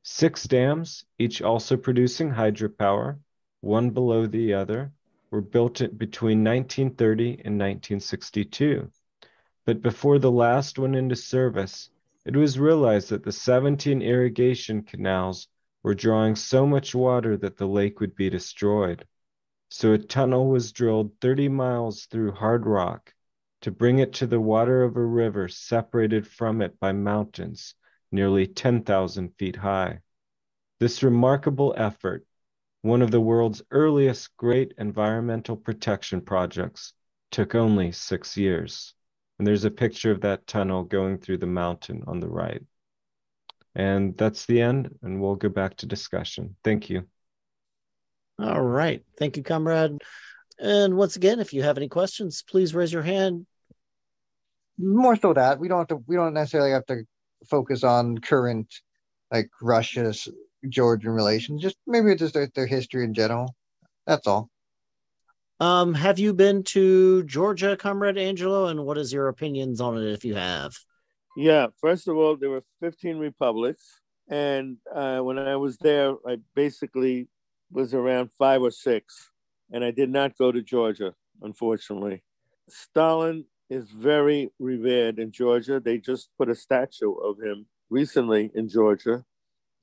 Six 0.03 0.45
dams, 0.45 1.05
each 1.19 1.43
also 1.43 1.77
producing 1.77 2.31
hydropower, 2.31 3.19
one 3.61 3.91
below 3.91 4.27
the 4.27 4.55
other, 4.55 4.93
were 5.31 5.43
built 5.43 5.79
between 5.99 6.43
1930 6.43 7.33
and 7.45 7.59
1962. 7.59 8.91
But 9.67 9.83
before 9.83 10.19
the 10.19 10.31
last 10.31 10.79
went 10.79 10.97
into 10.97 11.17
service, 11.17 11.91
it 12.25 12.35
was 12.35 12.59
realized 12.59 13.11
that 13.11 13.25
the 13.25 13.31
17 13.31 14.01
irrigation 14.01 14.83
canals 14.83 15.49
were 15.83 15.95
drawing 15.95 16.35
so 16.35 16.67
much 16.67 16.95
water 16.95 17.37
that 17.37 17.59
the 17.59 17.69
lake 17.69 18.01
would 18.01 18.17
be 18.17 18.31
destroyed. 18.31 19.07
So 19.69 19.93
a 19.93 19.99
tunnel 19.99 20.49
was 20.49 20.73
drilled 20.73 21.21
30 21.21 21.51
miles 21.51 22.07
through 22.07 22.33
hard 22.33 22.65
rock 22.65 23.13
to 23.61 23.71
bring 23.71 23.99
it 23.99 24.15
to 24.15 24.27
the 24.27 24.41
water 24.41 24.83
of 24.83 24.97
a 24.97 25.05
river 25.05 25.49
separated 25.49 26.27
from 26.27 26.63
it 26.63 26.81
by 26.81 26.93
mountains 26.93 27.75
nearly 28.13 28.47
10,000 28.47 29.31
feet 29.39 29.57
high. 29.57 30.01
This 30.79 31.03
remarkable 31.03 31.75
effort 31.77 32.25
one 32.83 33.03
of 33.03 33.11
the 33.11 33.21
world's 33.21 33.63
earliest 33.71 34.35
great 34.37 34.73
environmental 34.79 35.57
protection 35.57 36.21
projects, 36.21 36.95
took 37.31 37.55
only 37.55 37.93
six 37.93 38.37
years. 38.37 38.95
And 39.39 39.47
there's 39.47 39.65
a 39.65 39.71
picture 39.71 40.11
of 40.11 40.23
that 40.23 40.47
tunnel 40.47 40.85
going 40.85 41.19
through 41.19 41.39
the 41.39 41.47
mountain 41.47 42.05
on 42.07 42.21
the 42.21 42.29
right. 42.29 42.63
And 43.75 44.17
that's 44.17 44.47
the 44.47 44.61
end, 44.61 44.99
and 45.03 45.21
we'll 45.21 45.37
go 45.37 45.49
back 45.49 45.77
to 45.77 45.87
discussion. 45.87 46.57
Thank 46.65 46.91
you. 46.91 47.05
All 48.39 48.61
right. 48.61 49.05
Thank 49.19 49.37
you, 49.37 49.43
comrade. 49.43 49.99
And 50.59 50.97
once 50.97 51.17
again, 51.17 51.41
if 51.41 51.53
you 51.53 51.63
have 51.63 51.77
any 51.77 51.89
questions, 51.89 52.43
please 52.43 52.75
raise 52.75 52.93
your 52.93 53.03
hand. 53.03 53.47
More 54.77 55.17
so 55.17 55.35
that 55.35 55.59
we 55.61 55.69
don't 55.69 55.79
have 55.79 55.89
to 55.89 56.03
we 56.07 56.17
don't 56.17 56.33
necessarily 56.33 56.71
have 56.73 56.87
to 56.87 57.05
focus 57.49 57.85
on 57.85 58.19
current 58.19 58.73
like 59.31 59.49
Russia's 59.63 60.29
Georgian 60.69 61.13
relations, 61.13 61.63
just 61.63 61.77
maybe 61.87 62.15
just 62.15 62.35
their, 62.35 62.49
their 62.55 62.67
history 62.67 63.05
in 63.05 63.15
general. 63.15 63.55
That's 64.07 64.27
all. 64.27 64.51
Um, 65.61 65.93
have 65.95 66.19
you 66.19 66.33
been 66.33 66.63
to 66.65 67.23
Georgia, 67.25 67.77
Comrade 67.77 68.19
Angelo? 68.19 68.67
And 68.67 68.85
what 68.85 68.97
is 68.99 69.13
your 69.13 69.29
opinions 69.29 69.81
on 69.81 69.99
it 69.99 70.11
if 70.11 70.25
you 70.25 70.35
have? 70.35 70.75
Yeah, 71.37 71.69
first 71.81 72.09
of 72.09 72.17
all, 72.17 72.37
there 72.37 72.51
were 72.51 72.65
15 72.81 73.19
republics. 73.19 74.01
And 74.29 74.79
uh, 74.93 75.19
when 75.21 75.39
I 75.39 75.57
was 75.57 75.77
there, 75.79 76.15
I 76.27 76.39
basically 76.55 77.29
was 77.71 77.95
around 77.95 78.31
five 78.33 78.63
or 78.63 78.71
six. 78.71 79.31
And 79.71 79.85
I 79.85 79.91
did 79.91 80.11
not 80.11 80.37
go 80.37 80.51
to 80.51 80.63
Georgia, 80.63 81.15
unfortunately. 81.43 82.23
Stalin 82.69 83.45
is 83.71 83.91
very 83.91 84.51
revered 84.59 85.19
in 85.19 85.31
Georgia. 85.31 85.81
They 85.81 85.99
just 85.99 86.29
put 86.37 86.51
a 86.51 86.55
statue 86.55 87.15
of 87.15 87.41
him 87.41 87.67
recently 87.89 88.51
in 88.55 88.69
Georgia 88.69 89.25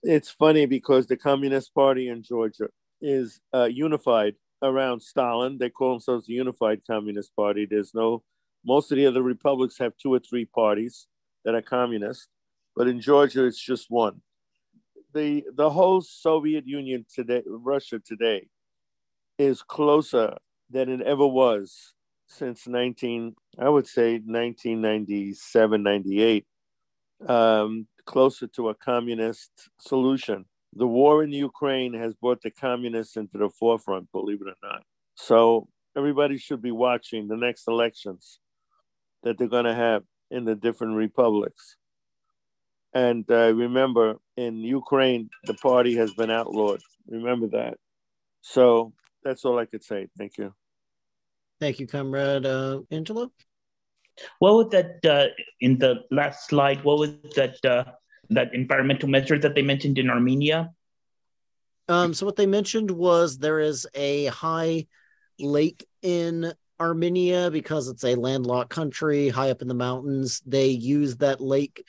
it's 0.04 0.30
funny 0.30 0.66
because 0.66 1.08
the 1.08 1.18
Communist 1.18 1.74
Party 1.74 2.10
in 2.10 2.22
Georgia 2.24 2.70
is 3.02 3.40
uh, 3.54 3.66
unified 3.66 4.36
around 4.62 5.02
Stalin. 5.02 5.58
They 5.58 5.70
call 5.70 5.92
themselves 5.92 6.28
the 6.28 6.34
Unified 6.34 6.82
Communist 6.86 7.36
Party. 7.36 7.66
There's 7.66 7.94
no, 7.94 8.24
most 8.66 8.92
of 8.92 8.98
the 8.98 9.06
other 9.06 9.24
republics 9.24 9.78
have 9.80 9.94
two 9.98 10.14
or 10.14 10.20
three 10.20 10.46
parties 10.46 11.08
that 11.46 11.56
are 11.56 11.62
communist, 11.62 12.28
but 12.76 12.88
in 12.88 13.02
Georgia, 13.02 13.46
it's 13.46 13.62
just 13.62 13.88
one. 13.90 14.22
The, 15.14 15.46
the 15.56 15.70
whole 15.70 16.02
Soviet 16.02 16.68
Union 16.68 17.06
today, 17.14 17.42
Russia 17.46 18.00
today, 18.00 18.48
is 19.40 19.62
closer 19.62 20.38
than 20.70 20.90
it 20.90 21.02
ever 21.02 21.26
was 21.26 21.94
since 22.28 22.68
19, 22.68 23.36
I 23.60 23.70
would 23.70 23.88
say 23.88 24.14
1997, 24.14 25.84
98. 25.84 26.46
Um, 27.28 27.88
closer 28.06 28.48
to 28.48 28.70
a 28.70 28.76
communist 28.76 29.52
solution. 29.80 30.46
The 30.74 30.88
war 30.88 31.24
in 31.24 31.32
Ukraine 31.32 31.94
has 31.94 32.14
brought 32.14 32.42
the 32.42 32.52
communists 32.52 33.18
into 33.18 33.38
the 33.38 33.50
forefront, 33.50 34.12
believe 34.12 34.42
it 34.42 34.48
or 34.48 34.70
not. 34.70 34.84
So 35.16 35.68
everybody 35.96 36.38
should 36.38 36.62
be 36.62 36.72
watching 36.72 37.28
the 37.28 37.36
next 37.36 37.68
elections 37.68 38.40
that 39.24 39.38
they're 39.38 39.48
going 39.48 39.66
to 39.66 39.74
have 39.76 40.04
in 40.32 40.46
the 40.46 40.56
different 40.56 40.96
republics. 40.96 41.76
And 42.94 43.30
uh, 43.30 43.54
remember, 43.54 44.16
in 44.38 44.58
Ukraine, 44.58 45.30
the 45.44 45.54
party 45.56 45.96
has 45.96 46.14
been 46.14 46.32
outlawed. 46.32 46.82
Remember 47.08 47.48
that. 47.48 47.78
So 48.42 48.94
that's 49.24 49.44
all 49.46 49.60
I 49.60 49.66
could 49.66 49.84
say. 49.84 50.08
Thank 50.18 50.38
you. 50.38 50.54
Thank 51.60 51.80
you, 51.80 51.88
comrade 51.88 52.46
uh, 52.46 52.82
Angelo. 52.92 53.32
What 54.40 54.54
was 54.54 54.68
that 54.72 55.06
uh, 55.06 55.28
in 55.60 55.78
the 55.78 56.04
last 56.12 56.48
slide? 56.48 56.84
What 56.84 56.98
was 57.00 57.12
that 57.36 57.64
uh, 57.66 57.86
that 58.30 58.54
environmental 58.54 59.10
measure 59.10 59.40
that 59.40 59.56
they 59.56 59.62
mentioned 59.62 59.98
in 59.98 60.10
Armenia? 60.10 60.72
Um, 61.88 62.14
so 62.14 62.26
what 62.26 62.36
they 62.36 62.46
mentioned 62.46 62.92
was 62.92 63.38
there 63.38 63.60
is 63.60 63.88
a 63.96 64.26
high 64.26 64.88
lake 65.40 65.88
in 66.02 66.54
Armenia 66.80 67.50
because 67.50 67.88
it's 67.88 68.04
a 68.04 68.16
landlocked 68.16 68.70
country 68.70 69.30
high 69.30 69.52
up 69.52 69.62
in 69.62 69.68
the 69.68 69.74
mountains. 69.74 70.42
They 70.46 70.68
use 70.68 71.18
that 71.18 71.42
lake 71.42 71.84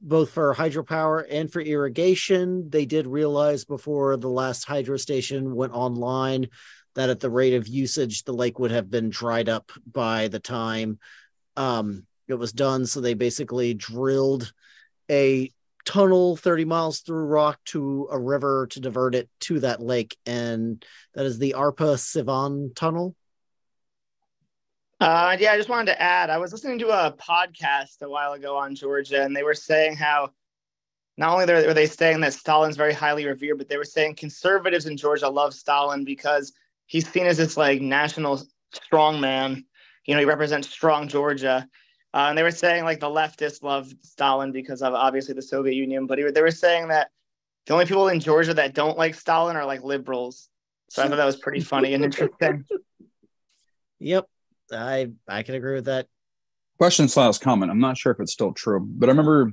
both 0.00 0.30
for 0.30 0.54
hydropower 0.54 1.24
and 1.28 1.50
for 1.50 1.60
irrigation. 1.60 2.70
They 2.70 2.86
did 2.86 3.06
realize 3.06 3.64
before 3.64 4.16
the 4.16 4.28
last 4.28 4.64
hydro 4.64 4.96
station 4.96 5.54
went 5.56 5.72
online 5.72 6.48
that 6.94 7.10
at 7.10 7.20
the 7.20 7.30
rate 7.30 7.54
of 7.54 7.68
usage, 7.68 8.24
the 8.24 8.32
lake 8.32 8.58
would 8.58 8.70
have 8.70 8.90
been 8.90 9.10
dried 9.10 9.48
up 9.48 9.70
by 9.90 10.28
the 10.28 10.40
time 10.40 10.98
um, 11.56 12.06
it 12.26 12.34
was 12.34 12.52
done. 12.52 12.86
So 12.86 13.00
they 13.00 13.14
basically 13.14 13.74
drilled 13.74 14.52
a 15.10 15.50
tunnel 15.84 16.36
30 16.36 16.66
miles 16.66 17.00
through 17.00 17.24
rock 17.24 17.58
to 17.66 18.08
a 18.10 18.18
river 18.18 18.66
to 18.68 18.80
divert 18.80 19.14
it 19.14 19.28
to 19.40 19.60
that 19.60 19.80
lake. 19.80 20.16
And 20.26 20.84
that 21.14 21.24
is 21.24 21.38
the 21.38 21.54
Arpa 21.56 21.96
Sevan 21.96 22.74
tunnel. 22.74 23.14
Uh, 25.00 25.36
yeah, 25.38 25.52
I 25.52 25.56
just 25.56 25.68
wanted 25.68 25.92
to 25.92 26.02
add 26.02 26.28
I 26.28 26.38
was 26.38 26.50
listening 26.50 26.80
to 26.80 26.88
a 26.88 27.12
podcast 27.12 28.02
a 28.02 28.08
while 28.08 28.32
ago 28.32 28.56
on 28.56 28.74
Georgia, 28.74 29.22
and 29.22 29.34
they 29.34 29.44
were 29.44 29.54
saying 29.54 29.96
how 29.96 30.30
not 31.16 31.32
only 31.32 31.46
were 31.46 31.74
they 31.74 31.86
saying 31.86 32.20
that 32.20 32.34
Stalin's 32.34 32.76
very 32.76 32.92
highly 32.92 33.24
revered, 33.24 33.58
but 33.58 33.68
they 33.68 33.76
were 33.76 33.84
saying 33.84 34.16
conservatives 34.16 34.86
in 34.86 34.96
Georgia 34.96 35.28
love 35.28 35.54
Stalin 35.54 36.04
because 36.04 36.52
he's 36.88 37.08
seen 37.08 37.26
as 37.26 37.36
this 37.36 37.56
like 37.56 37.80
national 37.80 38.42
strongman 38.74 39.62
you 40.08 40.14
know, 40.14 40.20
he 40.20 40.26
represents 40.26 40.68
strong 40.68 41.06
Georgia. 41.06 41.68
Uh, 42.14 42.26
and 42.30 42.38
they 42.38 42.42
were 42.42 42.50
saying 42.50 42.84
like 42.84 42.98
the 42.98 43.06
leftists 43.06 43.62
love 43.62 43.92
Stalin 44.00 44.50
because 44.50 44.80
of 44.80 44.94
obviously 44.94 45.34
the 45.34 45.42
Soviet 45.42 45.74
Union, 45.74 46.06
but 46.06 46.18
he, 46.18 46.28
they 46.30 46.40
were 46.40 46.50
saying 46.50 46.88
that 46.88 47.10
the 47.66 47.74
only 47.74 47.84
people 47.84 48.08
in 48.08 48.18
Georgia 48.18 48.54
that 48.54 48.74
don't 48.74 48.96
like 48.96 49.14
Stalin 49.14 49.54
are 49.54 49.66
like 49.66 49.84
liberals. 49.84 50.48
So 50.88 51.02
I 51.02 51.08
thought 51.08 51.16
that 51.16 51.26
was 51.26 51.36
pretty 51.36 51.60
funny 51.60 51.94
and 51.94 52.02
interesting. 52.02 52.64
Yep, 54.00 54.26
I 54.72 55.10
I 55.26 55.42
can 55.42 55.56
agree 55.56 55.74
with 55.74 55.86
that. 55.86 56.06
Question 56.78 57.08
slash 57.08 57.38
comment. 57.38 57.72
I'm 57.72 57.80
not 57.80 57.98
sure 57.98 58.12
if 58.12 58.20
it's 58.20 58.32
still 58.32 58.52
true, 58.52 58.78
but 58.80 59.08
I 59.08 59.10
remember 59.10 59.52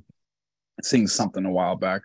seeing 0.84 1.08
something 1.08 1.44
a 1.46 1.52
while 1.52 1.76
back. 1.76 2.04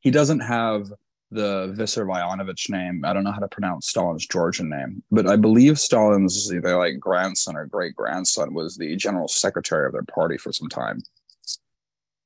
He 0.00 0.10
doesn't 0.10 0.40
have 0.40 0.92
the 1.32 1.74
Vissarionovich 1.76 2.68
name. 2.68 3.04
I 3.04 3.12
don't 3.12 3.24
know 3.24 3.32
how 3.32 3.40
to 3.40 3.48
pronounce 3.48 3.88
Stalin's 3.88 4.26
Georgian 4.26 4.68
name, 4.68 5.02
but 5.10 5.26
I 5.26 5.36
believe 5.36 5.78
Stalin's 5.78 6.52
either 6.52 6.76
like 6.76 7.00
grandson 7.00 7.56
or 7.56 7.66
great 7.66 7.96
grandson 7.96 8.52
was 8.52 8.76
the 8.76 8.94
general 8.96 9.28
secretary 9.28 9.86
of 9.86 9.92
their 9.92 10.02
party 10.02 10.36
for 10.36 10.52
some 10.52 10.68
time. 10.68 11.00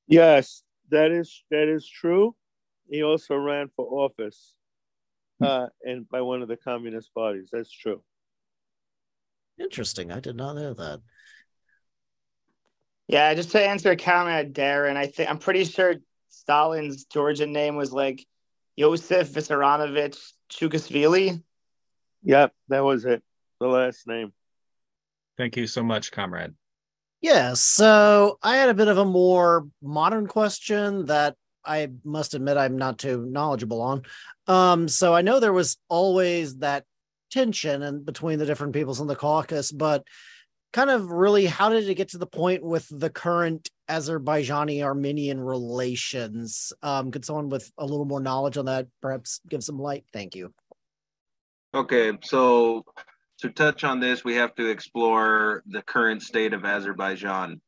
Yes, 0.07 0.61
that 0.89 1.11
is 1.11 1.43
that 1.51 1.67
is 1.67 1.87
true. 1.87 2.35
He 2.89 3.03
also 3.03 3.35
ran 3.35 3.69
for 3.75 3.85
office, 3.85 4.53
uh, 5.41 5.67
and 5.83 6.07
by 6.09 6.21
one 6.21 6.41
of 6.41 6.47
the 6.47 6.57
communist 6.57 7.13
parties. 7.13 7.49
That's 7.51 7.71
true. 7.71 8.03
Interesting. 9.59 10.11
I 10.11 10.19
did 10.19 10.35
not 10.35 10.55
know 10.55 10.73
that. 10.73 10.99
Yeah, 13.07 13.33
just 13.33 13.51
to 13.51 13.61
answer 13.65 13.91
a 13.91 13.95
comment, 13.95 14.53
Darren, 14.53 14.97
I 14.97 15.07
think 15.07 15.29
I'm 15.29 15.39
pretty 15.39 15.63
sure 15.63 15.95
Stalin's 16.29 17.05
Georgian 17.05 17.53
name 17.53 17.77
was 17.77 17.93
like 17.93 18.25
Yosef 18.77 19.29
Vissarionovich 19.29 20.33
Chukasvili. 20.49 21.43
Yep, 22.23 22.53
that 22.69 22.83
was 22.83 23.05
it. 23.05 23.23
The 23.59 23.67
last 23.67 24.07
name. 24.07 24.31
Thank 25.37 25.57
you 25.57 25.67
so 25.67 25.83
much, 25.83 26.11
comrade. 26.11 26.53
Yeah, 27.21 27.53
so 27.53 28.37
I 28.43 28.57
had 28.57 28.69
a 28.69 28.75
bit 28.75 28.87
of 28.87 28.99
a 28.99 29.05
more 29.05 29.67
modern 29.81 30.27
question 30.27 31.07
that 31.07 31.35
I 31.65 31.89
must 32.03 32.35
admit 32.35 32.57
I'm 32.57 32.77
not 32.77 32.99
too 32.99 33.25
knowledgeable 33.25 33.81
on. 33.81 34.03
Um, 34.45 34.87
so 34.87 35.13
I 35.13 35.23
know 35.23 35.39
there 35.39 35.51
was 35.51 35.77
always 35.89 36.57
that 36.57 36.85
tension 37.31 37.81
and 37.81 38.05
between 38.05 38.39
the 38.39 38.45
different 38.45 38.73
peoples 38.73 39.01
in 39.01 39.07
the 39.07 39.15
Caucasus, 39.15 39.71
but 39.71 40.03
kind 40.71 40.89
of 40.89 41.09
really 41.09 41.47
how 41.47 41.69
did 41.69 41.89
it 41.89 41.95
get 41.95 42.09
to 42.09 42.19
the 42.19 42.27
point 42.27 42.63
with 42.63 42.87
the 42.91 43.09
current 43.09 43.69
Azerbaijani 43.89 44.83
Armenian 44.83 45.39
relations? 45.39 46.73
Um, 46.81 47.11
could 47.11 47.25
someone 47.25 47.49
with 47.49 47.71
a 47.77 47.85
little 47.85 48.05
more 48.05 48.19
knowledge 48.19 48.57
on 48.57 48.65
that 48.65 48.87
perhaps 49.01 49.41
give 49.47 49.63
some 49.63 49.79
light? 49.79 50.05
Thank 50.13 50.35
you. 50.35 50.53
Okay, 51.73 52.17
so 52.23 52.83
to 53.39 53.49
touch 53.49 53.83
on 53.83 53.99
this, 53.99 54.23
we 54.23 54.35
have 54.35 54.55
to 54.55 54.69
explore 54.69 55.63
the 55.67 55.81
current 55.81 56.21
state 56.21 56.53
of 56.53 56.65
Azerbaijan. 56.65 57.61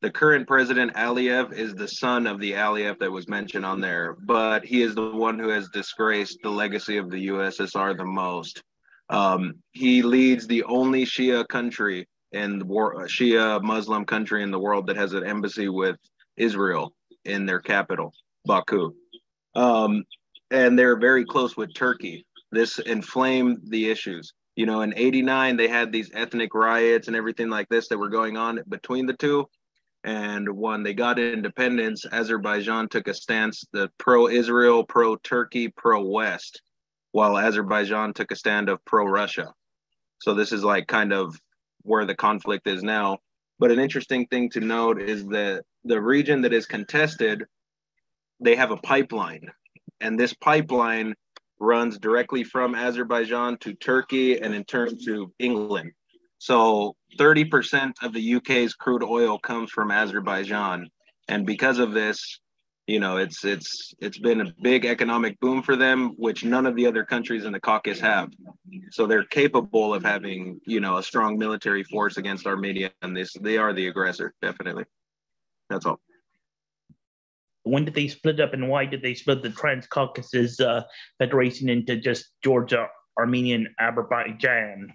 The 0.00 0.10
current 0.10 0.46
president, 0.46 0.94
Aliyev, 0.94 1.52
is 1.52 1.74
the 1.74 1.88
son 1.88 2.26
of 2.26 2.38
the 2.38 2.52
Aliyev 2.52 2.98
that 3.00 3.10
was 3.10 3.28
mentioned 3.28 3.66
on 3.66 3.80
there, 3.80 4.16
but 4.20 4.64
he 4.64 4.82
is 4.82 4.94
the 4.94 5.10
one 5.10 5.38
who 5.38 5.48
has 5.48 5.68
disgraced 5.70 6.38
the 6.42 6.50
legacy 6.50 6.98
of 6.98 7.10
the 7.10 7.28
USSR 7.28 7.96
the 7.96 8.04
most. 8.04 8.62
Um, 9.10 9.54
he 9.72 10.02
leads 10.02 10.46
the 10.46 10.62
only 10.64 11.04
Shia 11.04 11.48
country 11.48 12.06
in 12.32 12.58
the 12.58 12.64
war, 12.64 13.06
Shia 13.06 13.62
Muslim 13.62 14.04
country 14.04 14.42
in 14.42 14.50
the 14.50 14.58
world 14.58 14.86
that 14.86 14.96
has 14.96 15.12
an 15.12 15.24
embassy 15.24 15.68
with 15.68 15.96
Israel 16.36 16.92
in 17.24 17.46
their 17.46 17.60
capital, 17.60 18.12
Baku. 18.44 18.92
Um, 19.54 20.04
and 20.50 20.78
they're 20.78 20.98
very 20.98 21.24
close 21.24 21.56
with 21.56 21.74
Turkey. 21.74 22.26
This 22.50 22.78
inflamed 22.78 23.58
the 23.64 23.90
issues. 23.90 24.32
You 24.56 24.66
know, 24.66 24.80
in 24.80 24.92
89, 24.96 25.56
they 25.56 25.68
had 25.68 25.92
these 25.92 26.10
ethnic 26.14 26.54
riots 26.54 27.06
and 27.06 27.16
everything 27.16 27.48
like 27.48 27.68
this 27.68 27.88
that 27.88 27.98
were 27.98 28.08
going 28.08 28.36
on 28.36 28.60
between 28.68 29.06
the 29.06 29.14
two. 29.14 29.46
And 30.04 30.48
when 30.48 30.82
they 30.82 30.94
got 30.94 31.18
independence, 31.18 32.06
Azerbaijan 32.10 32.88
took 32.88 33.08
a 33.08 33.14
stance 33.14 33.64
the 33.72 33.90
pro 33.98 34.28
Israel, 34.28 34.84
pro 34.84 35.16
Turkey, 35.16 35.68
pro 35.68 36.02
West, 36.02 36.62
while 37.12 37.36
Azerbaijan 37.36 38.14
took 38.14 38.30
a 38.30 38.36
stand 38.36 38.68
of 38.68 38.84
pro 38.84 39.04
Russia. 39.04 39.52
So 40.20 40.34
this 40.34 40.52
is 40.52 40.64
like 40.64 40.88
kind 40.88 41.12
of 41.12 41.38
where 41.88 42.04
the 42.04 42.14
conflict 42.14 42.66
is 42.66 42.82
now. 42.82 43.18
But 43.58 43.72
an 43.72 43.80
interesting 43.80 44.26
thing 44.26 44.50
to 44.50 44.60
note 44.60 45.00
is 45.00 45.26
that 45.26 45.64
the 45.84 46.00
region 46.00 46.42
that 46.42 46.52
is 46.52 46.66
contested, 46.66 47.44
they 48.40 48.54
have 48.54 48.70
a 48.70 48.76
pipeline, 48.76 49.50
and 50.00 50.18
this 50.18 50.34
pipeline 50.34 51.14
runs 51.60 51.98
directly 51.98 52.44
from 52.44 52.74
Azerbaijan 52.74 53.58
to 53.58 53.74
Turkey 53.74 54.38
and 54.38 54.54
in 54.54 54.64
turn 54.64 54.96
to 55.06 55.32
England. 55.38 55.90
So 56.38 56.94
30% 57.18 57.94
of 58.02 58.12
the 58.12 58.34
UK's 58.36 58.74
crude 58.74 59.02
oil 59.02 59.38
comes 59.38 59.70
from 59.72 59.90
Azerbaijan. 59.90 60.88
And 61.26 61.44
because 61.44 61.78
of 61.78 61.92
this, 61.92 62.38
you 62.88 63.00
know, 63.00 63.18
it's 63.18 63.44
it's 63.44 63.94
it's 64.00 64.18
been 64.18 64.40
a 64.40 64.52
big 64.62 64.86
economic 64.86 65.38
boom 65.40 65.62
for 65.62 65.76
them, 65.76 66.14
which 66.16 66.42
none 66.42 66.64
of 66.64 66.74
the 66.74 66.86
other 66.86 67.04
countries 67.04 67.44
in 67.44 67.52
the 67.52 67.60
Caucasus 67.60 68.00
have. 68.00 68.32
So 68.90 69.06
they're 69.06 69.24
capable 69.24 69.92
of 69.92 70.02
having, 70.02 70.58
you 70.66 70.80
know, 70.80 70.96
a 70.96 71.02
strong 71.02 71.36
military 71.36 71.84
force 71.84 72.16
against 72.16 72.46
Armenia, 72.46 72.90
and 73.02 73.14
this 73.14 73.34
they 73.38 73.58
are 73.58 73.74
the 73.74 73.88
aggressor, 73.88 74.32
definitely. 74.40 74.84
That's 75.68 75.84
all. 75.84 76.00
When 77.64 77.84
did 77.84 77.92
they 77.92 78.08
split 78.08 78.40
up, 78.40 78.54
and 78.54 78.70
why 78.70 78.86
did 78.86 79.02
they 79.02 79.12
split 79.12 79.42
the 79.42 79.50
Transcaucasus 79.50 80.58
uh, 80.58 80.84
Federation 81.18 81.68
into 81.68 81.96
just 81.96 82.30
Georgia, 82.42 82.88
Armenian, 83.18 83.68
Azerbaijan? 83.78 84.94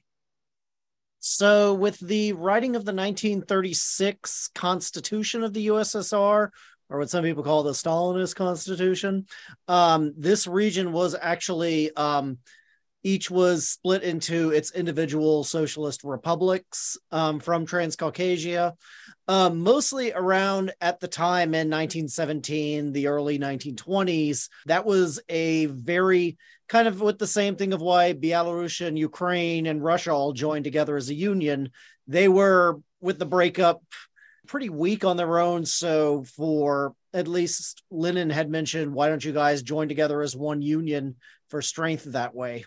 So, 1.19 1.73
with 1.75 1.99
the 1.99 2.33
writing 2.33 2.75
of 2.75 2.83
the 2.85 2.91
1936 2.91 4.49
Constitution 4.55 5.43
of 5.43 5.53
the 5.53 5.67
USSR, 5.67 6.49
or 6.89 6.99
what 6.99 7.09
some 7.09 7.23
people 7.23 7.43
call 7.43 7.63
the 7.63 7.71
Stalinist 7.71 8.36
Constitution, 8.36 9.25
um, 9.67 10.13
this 10.17 10.47
region 10.47 10.91
was 10.91 11.15
actually 11.19 11.95
um, 11.95 12.38
each 13.03 13.29
was 13.29 13.67
split 13.67 14.01
into 14.03 14.51
its 14.51 14.71
individual 14.71 15.43
socialist 15.43 16.03
republics 16.03 16.97
um, 17.11 17.39
from 17.39 17.65
Transcaucasia, 17.65 18.73
um, 19.27 19.59
mostly 19.59 20.13
around 20.13 20.73
at 20.79 20.99
the 20.99 21.07
time 21.07 21.49
in 21.49 21.69
1917, 21.69 22.93
the 22.93 23.07
early 23.07 23.38
1920s. 23.38 24.49
That 24.65 24.86
was 24.86 25.19
a 25.27 25.65
very 25.65 26.38
kind 26.69 26.88
of 26.88 27.01
with 27.01 27.19
the 27.19 27.27
same 27.27 27.55
thing 27.55 27.73
of 27.73 27.81
why 27.81 28.13
Belarus 28.13 28.86
and 28.86 28.97
Ukraine 28.97 29.65
and 29.65 29.84
Russia 29.84 30.11
all 30.11 30.31
joined 30.31 30.63
together 30.63 30.95
as 30.95 31.09
a 31.09 31.13
union. 31.13 31.71
They 32.07 32.29
were 32.29 32.79
with 33.01 33.19
the 33.19 33.25
breakup 33.25 33.84
pretty 34.47 34.69
weak 34.69 35.05
on 35.05 35.17
their 35.17 35.39
own. 35.39 35.65
So 35.65 36.23
for 36.23 36.95
at 37.13 37.27
least 37.27 37.83
Lenin 37.89 38.29
had 38.29 38.49
mentioned, 38.49 38.93
why 38.93 39.09
don't 39.09 39.23
you 39.23 39.33
guys 39.33 39.61
join 39.61 39.87
together 39.87 40.21
as 40.21 40.35
one 40.35 40.61
union 40.61 41.15
for 41.49 41.61
strength 41.61 42.05
that 42.05 42.35
way? 42.35 42.65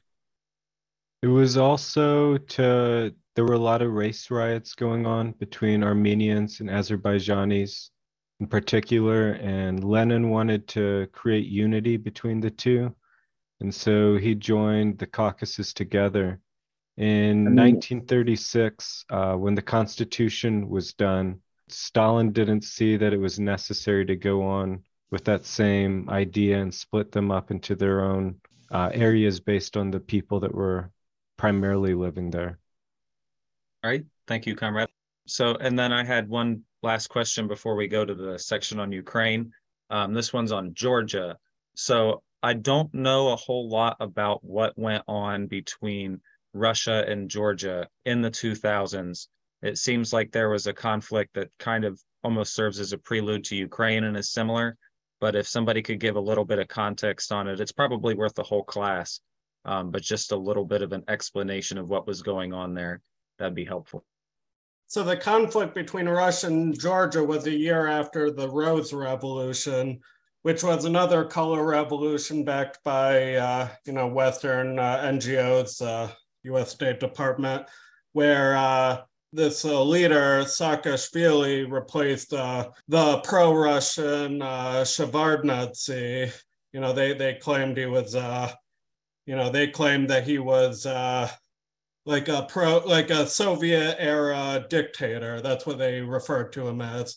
It 1.23 1.29
was 1.29 1.57
also 1.57 2.37
to 2.37 3.15
there 3.35 3.45
were 3.45 3.55
a 3.55 3.59
lot 3.59 3.83
of 3.83 3.93
race 3.93 4.31
riots 4.31 4.75
going 4.75 5.07
on 5.07 5.33
between 5.33 5.83
Armenians 5.83 6.61
and 6.61 6.71
Azerbaijanis 6.71 7.91
in 8.41 8.47
particular, 8.47 9.33
and 9.33 9.83
Lenin 9.83 10.31
wanted 10.31 10.69
to 10.69 11.07
create 11.13 11.47
unity 11.47 11.97
between 11.97 12.41
the 12.41 12.51
two. 12.51 12.95
And 13.61 13.75
so 13.75 14.17
he 14.17 14.35
joined 14.35 14.99
the 14.99 15.07
Caucasus 15.07 15.73
together. 15.73 16.41
In 16.99 17.45
1936, 17.45 19.05
uh, 19.11 19.35
when 19.35 19.55
the 19.55 19.63
Constitution 19.63 20.69
was 20.69 20.93
done, 20.93 21.41
Stalin 21.69 22.33
didn't 22.33 22.65
see 22.65 22.97
that 22.97 23.13
it 23.13 23.19
was 23.19 23.39
necessary 23.39 24.05
to 24.07 24.17
go 24.17 24.43
on 24.43 24.83
with 25.11 25.25
that 25.25 25.45
same 25.45 26.09
idea 26.11 26.61
and 26.61 26.73
split 26.75 27.13
them 27.13 27.31
up 27.31 27.51
into 27.51 27.75
their 27.75 28.05
own 28.05 28.37
uh, 28.71 28.91
areas 28.93 29.41
based 29.41 29.77
on 29.77 29.91
the 29.91 30.01
people 30.01 30.41
that 30.41 30.55
were 30.55 30.91
primarily 31.37 31.95
living 31.95 32.31
there. 32.31 32.59
All 33.85 33.91
right. 33.91 34.05
Thank 34.27 34.47
you, 34.47 34.57
comrade. 34.57 34.89
So, 35.27 35.55
and 35.55 35.79
then 35.79 35.93
I 35.93 36.05
had 36.05 36.29
one 36.29 36.63
last 36.83 37.09
question 37.09 37.49
before 37.49 37.77
we 37.77 37.89
go 37.89 38.05
to 38.05 38.15
the 38.15 38.39
section 38.39 38.81
on 38.81 38.93
Ukraine. 38.93 39.53
Um, 39.91 40.15
this 40.15 40.33
one's 40.33 40.53
on 40.53 40.75
Georgia. 40.75 41.37
So, 41.75 42.23
I 42.43 42.53
don't 42.53 42.93
know 42.95 43.33
a 43.33 43.37
whole 43.37 43.69
lot 43.69 43.97
about 43.99 44.45
what 44.45 44.79
went 44.79 45.05
on 45.09 45.47
between 45.47 46.21
Russia 46.53 47.05
and 47.07 47.29
Georgia 47.29 47.89
in 48.05 48.23
the 48.23 48.31
2000s. 48.31 49.27
It 49.63 49.79
seems 49.79 50.13
like 50.13 50.33
there 50.33 50.51
was 50.51 50.67
a 50.67 50.73
conflict 50.73 51.35
that 51.35 51.51
kind 51.59 51.85
of 51.85 52.01
almost 52.23 52.55
serves 52.55 52.81
as 52.81 52.93
a 52.93 52.99
prelude 52.99 53.45
to 53.45 53.57
Ukraine 53.57 54.05
and 54.05 54.17
is 54.17 54.31
similar. 54.31 54.77
But 55.21 55.35
if 55.35 55.47
somebody 55.47 55.83
could 55.83 56.01
give 56.01 56.17
a 56.17 56.21
little 56.21 56.45
bit 56.45 56.59
of 56.59 56.69
context 56.69 57.33
on 57.33 57.49
it, 57.49 57.61
it's 57.61 57.73
probably 57.73 58.15
worth 58.15 58.35
the 58.35 58.43
whole 58.43 58.65
class. 58.65 59.21
Um, 59.65 59.91
but 59.91 60.03
just 60.03 60.33
a 60.33 60.37
little 60.37 60.65
bit 60.65 60.83
of 60.83 60.93
an 60.93 61.05
explanation 61.09 61.79
of 61.79 61.89
what 61.89 62.07
was 62.07 62.23
going 62.23 62.53
on 62.53 62.75
there, 62.75 63.01
that'd 63.39 63.55
be 63.55 63.65
helpful. 63.65 64.05
So 64.89 65.03
the 65.03 65.17
conflict 65.17 65.75
between 65.75 66.09
Russia 66.09 66.47
and 66.47 66.79
Georgia 66.79 67.25
was 67.25 67.47
a 67.47 67.51
year 67.51 67.89
after 67.89 68.31
the 68.31 68.49
Rose 68.49 68.93
Revolution, 68.93 70.01
which 70.43 70.63
was 70.63 70.85
another 70.85 71.25
color 71.25 71.65
revolution 71.65 72.45
backed 72.45 72.79
by 72.85 73.35
uh, 73.35 73.69
you 73.85 73.93
know 73.93 74.07
Western 74.07 74.79
uh, 74.79 74.99
NGOs, 74.99 75.85
uh, 75.85 76.13
U.S. 76.45 76.71
State 76.71 77.01
Department, 77.01 77.67
where 78.13 78.57
uh, 78.57 79.03
this 79.33 79.65
uh, 79.65 79.83
leader 79.83 80.43
Saakashvili 80.45 81.71
replaced 81.71 82.33
uh, 82.33 82.71
the 82.89 83.19
pro-Russian 83.19 84.41
uh, 84.41 84.83
Shevardnadze. 84.83 86.33
You 86.73 86.81
know, 86.81 86.93
they 86.93 87.15
they 87.15 87.35
claimed 87.35 87.77
he 87.77 87.87
was, 87.87 88.15
uh, 88.15 88.53
you 89.27 89.37
know, 89.37 89.51
they 89.51 89.69
claimed 89.69 90.11
that 90.11 90.25
he 90.25 90.39
was 90.39 90.87
uh, 90.87 91.29
like 92.05 92.29
a 92.29 92.47
pro, 92.49 92.79
like 92.79 93.11
a 93.11 93.27
Soviet 93.27 93.97
era 93.99 94.67
dictator. 94.69 95.41
That's 95.41 95.67
what 95.67 95.79
they 95.79 96.01
referred 96.01 96.53
to 96.55 96.69
him 96.69 96.81
as, 96.81 97.17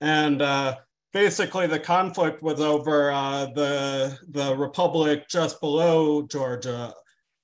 and 0.00 0.42
uh, 0.42 0.76
basically 1.12 1.66
the 1.66 1.80
conflict 1.80 2.42
was 2.42 2.60
over 2.60 3.10
uh, 3.10 3.46
the 3.46 4.18
the 4.28 4.56
republic 4.56 5.28
just 5.28 5.60
below 5.60 6.22
Georgia, 6.22 6.94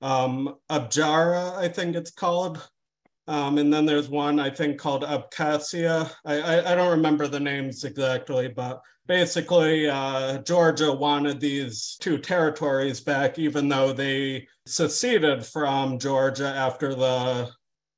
um, 0.01 0.55
Abjara, 0.69 1.55
I 1.55 1.67
think 1.67 1.95
it's 1.95 2.11
called. 2.11 2.67
Um, 3.27 3.57
and 3.57 3.73
then 3.73 3.85
there's 3.85 4.09
one 4.09 4.39
I 4.39 4.49
think 4.49 4.77
called 4.77 5.03
Abkhazia. 5.03 6.09
I, 6.25 6.39
I, 6.39 6.71
I 6.71 6.75
don't 6.75 6.91
remember 6.91 7.27
the 7.27 7.39
names 7.39 7.83
exactly, 7.83 8.47
but 8.47 8.81
basically 9.07 9.89
uh, 9.89 10.37
Georgia 10.39 10.91
wanted 10.91 11.39
these 11.39 11.97
two 11.99 12.17
territories 12.17 13.01
back, 13.01 13.39
even 13.39 13.67
though 13.67 13.91
they 13.91 14.47
seceded 14.65 15.45
from 15.45 15.99
Georgia 15.99 16.47
after 16.47 16.93
the 16.93 17.49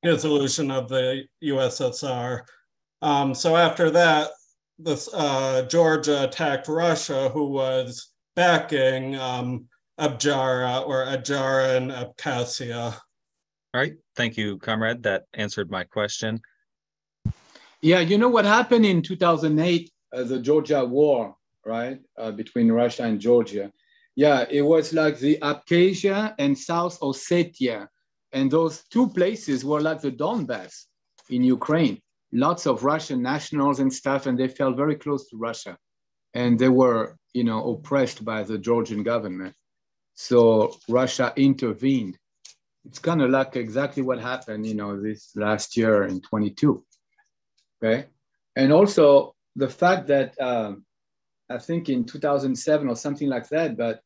dissolution 0.02 0.70
of 0.70 0.88
the 0.88 1.24
USSR. 1.44 2.42
Um, 3.02 3.34
so 3.34 3.56
after 3.56 3.90
that, 3.90 4.30
this 4.78 5.12
uh, 5.12 5.62
Georgia 5.68 6.24
attacked 6.24 6.68
Russia, 6.68 7.28
who 7.28 7.50
was 7.50 8.12
backing 8.34 9.16
um, 9.16 9.66
Abjara 9.98 10.86
or 10.86 11.04
Adjara 11.04 11.76
and 11.76 11.90
Abkhazia. 11.90 12.96
All 13.72 13.80
right. 13.80 13.94
Thank 14.16 14.36
you, 14.36 14.58
comrade. 14.58 15.04
That 15.04 15.24
answered 15.34 15.70
my 15.70 15.84
question. 15.84 16.40
Yeah, 17.82 18.00
you 18.00 18.18
know 18.18 18.28
what 18.28 18.44
happened 18.44 18.84
in 18.84 19.00
2008, 19.00 19.90
uh, 20.12 20.24
the 20.24 20.40
Georgia 20.40 20.84
war, 20.84 21.36
right, 21.64 21.98
uh, 22.18 22.32
between 22.32 22.70
Russia 22.70 23.04
and 23.04 23.20
Georgia. 23.20 23.72
Yeah, 24.16 24.44
it 24.50 24.62
was 24.62 24.92
like 24.92 25.18
the 25.18 25.38
Abkhazia 25.40 26.34
and 26.38 26.58
South 26.58 26.98
Ossetia. 27.00 27.86
And 28.32 28.50
those 28.50 28.84
two 28.90 29.08
places 29.08 29.64
were 29.64 29.80
like 29.80 30.00
the 30.00 30.12
Donbass 30.12 30.86
in 31.30 31.42
Ukraine. 31.42 32.00
Lots 32.32 32.66
of 32.66 32.84
Russian 32.84 33.22
nationals 33.22 33.80
and 33.80 33.92
stuff, 33.92 34.26
and 34.26 34.38
they 34.38 34.48
felt 34.48 34.76
very 34.76 34.96
close 34.96 35.28
to 35.30 35.36
Russia. 35.36 35.76
And 36.34 36.58
they 36.58 36.68
were, 36.68 37.16
you 37.32 37.44
know, 37.44 37.70
oppressed 37.72 38.24
by 38.24 38.42
the 38.42 38.58
Georgian 38.58 39.02
government. 39.02 39.54
So 40.14 40.76
Russia 40.88 41.32
intervened. 41.36 42.18
It's 42.86 42.98
kind 42.98 43.22
of 43.22 43.30
like 43.30 43.56
exactly 43.56 44.02
what 44.02 44.20
happened, 44.20 44.66
you 44.66 44.74
know, 44.74 45.00
this 45.00 45.32
last 45.36 45.76
year 45.76 46.04
in 46.04 46.20
22. 46.20 46.84
Okay. 47.82 48.06
And 48.56 48.72
also 48.72 49.34
the 49.56 49.68
fact 49.68 50.06
that 50.08 50.40
um, 50.40 50.84
I 51.48 51.58
think 51.58 51.88
in 51.88 52.04
2007 52.04 52.88
or 52.88 52.96
something 52.96 53.28
like 53.28 53.48
that, 53.48 53.76
but 53.76 54.02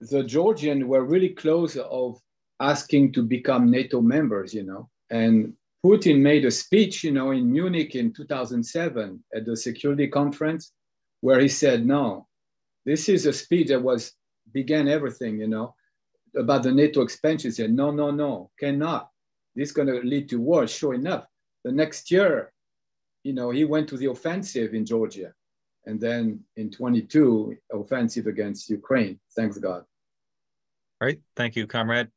the 0.00 0.22
Georgians 0.22 0.84
were 0.84 1.04
really 1.04 1.30
close 1.30 1.76
of 1.76 2.20
asking 2.60 3.12
to 3.12 3.22
become 3.22 3.70
NATO 3.70 4.00
members, 4.00 4.54
you 4.54 4.62
know. 4.62 4.88
And 5.10 5.54
Putin 5.84 6.20
made 6.20 6.44
a 6.44 6.50
speech, 6.50 7.02
you 7.02 7.10
know, 7.10 7.32
in 7.32 7.50
Munich 7.50 7.94
in 7.94 8.12
2007 8.12 9.22
at 9.34 9.44
the 9.44 9.56
security 9.56 10.06
conference 10.06 10.72
where 11.20 11.40
he 11.40 11.48
said, 11.48 11.84
no, 11.84 12.28
this 12.84 13.08
is 13.08 13.26
a 13.26 13.32
speech 13.32 13.68
that 13.68 13.82
was 13.82 14.12
began 14.52 14.88
everything, 14.88 15.40
you 15.40 15.48
know, 15.48 15.74
about 16.36 16.62
the 16.62 16.72
NATO 16.72 17.02
expansion. 17.02 17.50
He 17.50 17.54
said, 17.54 17.72
no, 17.72 17.90
no, 17.90 18.10
no, 18.10 18.50
cannot. 18.58 19.10
This 19.54 19.68
is 19.68 19.74
going 19.74 19.88
to 19.88 20.00
lead 20.00 20.28
to 20.30 20.40
war. 20.40 20.66
Sure 20.66 20.94
enough, 20.94 21.26
the 21.64 21.72
next 21.72 22.10
year, 22.10 22.52
you 23.22 23.32
know, 23.32 23.50
he 23.50 23.64
went 23.64 23.88
to 23.88 23.96
the 23.96 24.06
offensive 24.06 24.74
in 24.74 24.84
Georgia. 24.84 25.32
And 25.84 26.00
then 26.00 26.40
in 26.56 26.70
22, 26.70 27.56
offensive 27.72 28.26
against 28.26 28.70
Ukraine. 28.70 29.18
Thanks 29.34 29.58
God. 29.58 29.84
All 31.00 31.06
right. 31.06 31.20
Thank 31.36 31.56
you, 31.56 31.66
comrade. 31.66 32.08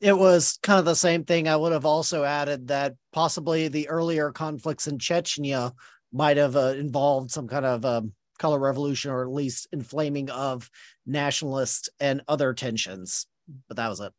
It 0.00 0.16
was 0.16 0.58
kind 0.62 0.78
of 0.78 0.84
the 0.84 0.94
same 0.94 1.24
thing. 1.24 1.48
I 1.48 1.56
would 1.56 1.72
have 1.72 1.86
also 1.86 2.24
added 2.24 2.68
that 2.68 2.94
possibly 3.12 3.68
the 3.68 3.88
earlier 3.88 4.30
conflicts 4.32 4.86
in 4.86 4.98
Chechnya 4.98 5.72
might 6.12 6.36
have 6.36 6.56
uh, 6.56 6.74
involved 6.76 7.30
some 7.30 7.48
kind 7.48 7.64
of 7.64 7.84
um, 7.84 8.12
color 8.38 8.58
revolution 8.58 9.10
or 9.10 9.22
at 9.22 9.32
least 9.32 9.68
inflaming 9.72 10.30
of 10.30 10.70
nationalist 11.06 11.88
and 12.00 12.22
other 12.28 12.54
tensions. 12.54 13.26
But 13.68 13.76
that 13.76 13.88
was 13.88 14.00
it. 14.00 14.12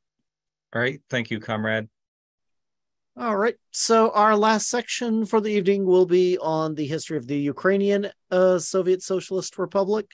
All 0.74 0.82
right. 0.82 1.02
Thank 1.10 1.32
you, 1.32 1.40
comrade. 1.40 1.88
All 3.18 3.38
right. 3.38 3.56
So 3.72 4.12
our 4.12 4.36
last 4.36 4.70
section 4.70 5.26
for 5.26 5.40
the 5.40 5.52
evening 5.52 5.86
will 5.86 6.06
be 6.06 6.38
on 6.38 6.76
the 6.76 6.86
history 6.86 7.16
of 7.16 7.28
the 7.28 7.38
Ukrainian 7.38 8.10
uh, 8.30 8.60
Soviet 8.60 9.02
Socialist 9.02 9.58
Republic. 9.58 10.12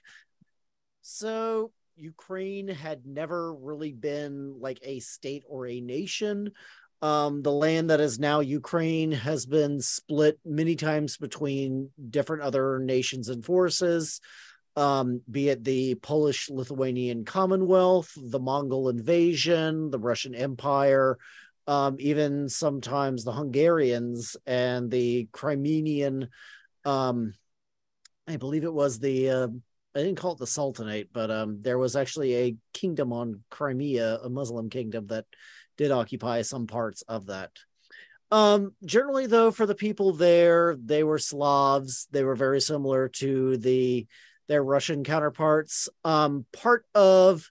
So 1.02 1.72
Ukraine 1.96 2.68
had 2.68 3.06
never 3.06 3.56
really 3.56 3.92
been 3.92 4.60
like 4.60 4.80
a 4.84 5.00
state 5.00 5.44
or 5.48 5.66
a 5.66 5.82
nation. 5.82 6.52
Um, 7.02 7.42
the 7.42 7.52
land 7.52 7.90
that 7.90 8.00
is 8.00 8.20
now 8.20 8.42
Ukraine 8.42 9.12
has 9.12 9.48
been 9.48 9.82
split 9.82 10.40
many 10.46 10.76
times 10.76 11.18
between 11.18 11.90
different 12.12 12.44
other 12.44 12.78
nations 12.78 13.30
and 13.30 13.44
forces, 13.44 14.22
um, 14.76 15.22
be 15.30 15.50
it 15.50 15.64
the 15.64 15.96
Polish 15.96 16.50
Lithuanian 16.50 17.26
Commonwealth, 17.26 18.12
the 18.16 18.40
Mongol 18.40 18.90
invasion, 18.90 19.90
the 19.90 20.00
Russian 20.00 20.34
Empire, 20.34 21.18
um, 21.68 21.98
even 22.00 22.50
sometimes 22.50 23.24
the 23.24 23.34
Hungarians 23.34 24.38
and 24.46 24.90
the 24.90 25.28
Crimean. 25.32 26.30
Um, 26.86 27.34
I 28.28 28.38
believe 28.38 28.64
it 28.64 28.74
was 28.74 29.00
the 29.00 29.30
uh, 29.30 29.48
I 29.94 30.00
didn't 30.00 30.18
call 30.18 30.34
it 30.34 30.40
the 30.40 30.48
Sultanate, 30.48 31.10
but 31.12 31.30
um, 31.30 31.62
there 31.62 31.78
was 31.78 31.96
actually 31.96 32.36
a 32.36 32.56
kingdom 32.74 33.12
on 33.12 33.44
Crimea, 33.50 34.20
a 34.24 34.30
Muslim 34.30 34.70
kingdom 34.70 35.08
that 35.08 35.26
did 35.78 35.92
occupy 35.92 36.44
some 36.44 36.66
parts 36.66 37.02
of 37.04 37.28
that. 37.28 37.52
Um, 38.32 38.74
generally, 38.86 39.28
though, 39.28 39.52
for 39.52 39.66
the 39.66 39.76
people 39.76 40.14
there, 40.14 40.78
they 40.82 41.04
were 41.04 41.20
Slavs. 41.20 42.08
They 42.12 42.24
were 42.24 42.36
very 42.36 42.62
similar 42.62 43.10
to 43.10 43.58
the 43.58 44.08
their 44.48 44.64
Russian 44.64 45.04
counterparts. 45.04 45.90
Um, 46.04 46.46
part 46.54 46.86
of 46.94 47.50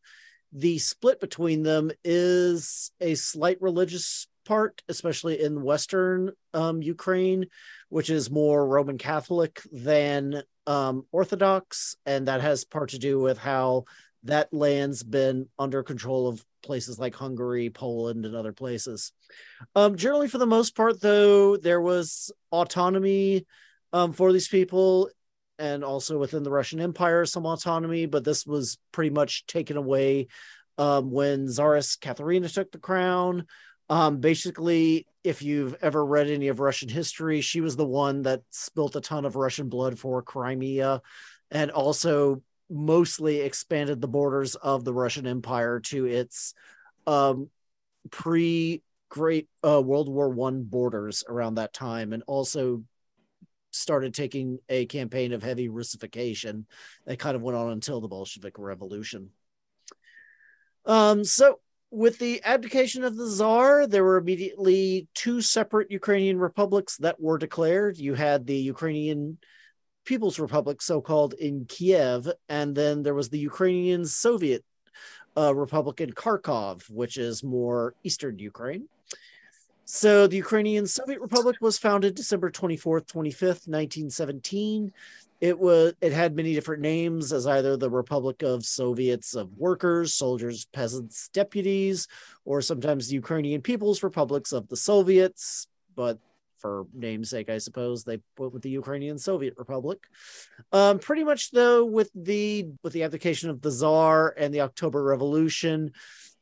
the 0.53 0.79
split 0.79 1.21
between 1.21 1.63
them 1.63 1.91
is 2.05 2.91
a 3.01 3.15
slight 3.15 3.61
religious 3.61 4.27
part, 4.45 4.83
especially 4.89 5.41
in 5.41 5.63
Western 5.63 6.33
um, 6.55 6.83
Ukraine, 6.83 7.47
which 7.89 8.11
is 8.11 8.31
more 8.31 8.67
Roman 8.67 8.99
Catholic 8.99 9.63
than 9.71 10.43
um, 10.67 11.07
Orthodox. 11.13 11.97
And 12.07 12.27
that 12.29 12.41
has 12.41 12.65
part 12.65 12.91
to 12.91 12.99
do 12.99 13.21
with 13.21 13.39
how 13.39 13.85
that 14.25 14.53
land's 14.53 15.03
been 15.03 15.49
under 15.59 15.83
control 15.83 16.29
of 16.29 16.45
places 16.63 16.99
like 16.99 17.15
Hungary, 17.15 17.71
Poland, 17.71 18.27
and 18.27 18.35
other 18.35 18.53
places. 18.53 19.13
Um, 19.75 19.97
generally, 19.97 20.29
for 20.29 20.39
the 20.39 20.47
most 20.47 20.77
part, 20.77 21.01
though, 21.01 21.57
there 21.57 21.81
was 21.81 22.31
autonomy 22.53 23.47
um, 23.93 24.13
for 24.13 24.33
these 24.33 24.49
people 24.49 25.11
and 25.61 25.85
also 25.85 26.19
within 26.19 26.43
the 26.43 26.51
Russian 26.51 26.81
Empire, 26.81 27.27
some 27.27 27.47
autonomy, 27.47 28.07
but 28.07 28.25
this 28.25 28.47
was 28.47 28.79
pretty 28.91 29.11
much 29.11 29.47
taken 29.47 29.77
away 29.77 30.29
um, 30.79 31.11
when 31.11 31.47
Tsarist 31.47 32.01
Katharina 32.01 32.49
took 32.49 32.73
the 32.73 32.79
crown. 32.79 33.47
Um, 33.91 34.19
basically, 34.21 35.07
if 35.23 35.43
you've 35.43 35.77
ever 35.83 36.05
read 36.05 36.31
any 36.31 36.49
of 36.49 36.61
Russian 36.61 36.89
history, 36.89 37.43
she 37.43 37.61
was 37.61 37.77
the 37.77 37.87
one 37.87 38.23
that 38.23 38.43
spilt 38.51 38.97
a 38.97 39.01
ton 39.01 39.25
of 39.27 39.37
Russian 39.37 39.69
blood 39.69 39.99
for 39.99 40.23
Crimea 40.23 41.03
and 41.51 41.71
also 41.71 42.43
mostly 42.71 43.41
expanded 43.41 44.01
the 44.01 44.09
borders 44.09 44.55
of 44.55 44.85
the 44.85 44.95
Russian 44.95 45.27
Empire 45.27 45.81
to 45.81 46.07
its 46.07 46.55
um, 47.07 47.51
pre 48.11 48.83
Great 49.11 49.49
uh, 49.67 49.83
World 49.83 50.09
War 50.09 50.29
One 50.29 50.63
borders 50.63 51.25
around 51.29 51.57
that 51.57 51.73
time, 51.73 52.13
and 52.13 52.23
also 52.29 52.85
started 53.71 54.15
taking 54.15 54.59
a 54.69 54.87
campaign 54.87 55.33
of 55.33 55.43
heavy 55.43 55.69
Russification 55.69 56.67
that 57.07 57.19
kind 57.19 57.37
of 57.37 57.43
went 57.43 57.57
on 57.57 57.71
until 57.71 58.01
the 58.01 58.09
Bolshevik 58.09 58.59
Revolution. 58.59 59.31
Um, 60.87 61.25
so 61.25 61.61
with 61.91 62.19
the 62.19 62.43
abdication 62.45 63.05
of 63.05 63.17
the 63.17 63.27
Tsar, 63.27 63.87
there 63.87 64.05
were 64.05 64.17
immediately 64.17 65.09
two 65.15 65.41
separate 65.41 65.91
Ukrainian 65.91 66.39
republics 66.39 66.97
that 66.99 67.21
were 67.21 67.39
declared. 67.39 67.99
You 67.99 68.15
had 68.15 68.47
the 68.47 68.57
Ukrainian 68.57 69.39
People's 70.05 70.39
Republic, 70.39 70.81
so 70.83 71.01
called, 71.01 71.35
in 71.35 71.67
Kiev, 71.67 72.29
and 72.49 72.75
then 72.75 73.03
there 73.03 73.15
was 73.15 73.29
the 73.29 73.39
Ukrainian 73.39 74.05
Soviet 74.05 74.65
uh, 75.37 75.55
Republic 75.55 76.01
in 76.01 76.11
Kharkov, 76.11 76.89
which 76.91 77.17
is 77.17 77.45
more 77.45 77.95
eastern 78.03 78.39
Ukraine. 78.39 78.89
So 79.93 80.29
the 80.29 80.37
Ukrainian 80.37 80.87
Soviet 80.87 81.21
Republic 81.21 81.57
was 81.61 81.77
founded 81.77 82.15
December 82.15 82.49
24th, 82.49 83.07
25th, 83.07 83.67
1917 83.67 84.93
it 85.41 85.59
was 85.59 85.95
it 86.01 86.13
had 86.13 86.37
many 86.37 86.55
different 86.55 86.83
names 86.83 87.33
as 87.33 87.47
either 87.47 87.75
the 87.77 87.89
republic 87.89 88.43
of 88.43 88.63
soviets 88.63 89.35
of 89.35 89.51
workers 89.57 90.13
soldiers 90.13 90.67
peasants 90.67 91.31
deputies 91.33 92.09
or 92.45 92.61
sometimes 92.61 93.09
the 93.09 93.15
ukrainian 93.15 93.63
people's 93.63 94.03
republics 94.03 94.53
of 94.53 94.69
the 94.69 94.77
soviets 94.77 95.67
but 95.97 96.19
for 96.61 96.87
namesake, 96.93 97.49
I 97.49 97.59
suppose 97.59 98.05
they 98.05 98.19
went 98.39 98.53
with 98.53 98.63
the 98.63 98.71
Ukrainian 98.71 99.19
Soviet 99.19 99.55
Republic. 99.57 99.99
Um, 100.73 100.99
pretty 100.99 101.25
much 101.25 101.51
though, 101.51 101.85
with 101.85 102.11
the 102.15 102.69
with 102.83 102.93
the 102.93 103.03
abdication 103.03 103.51
of 103.51 103.63
the 103.63 103.71
Tsar 103.71 104.35
and 104.37 104.53
the 104.53 104.61
October 104.61 105.03
Revolution, 105.03 105.93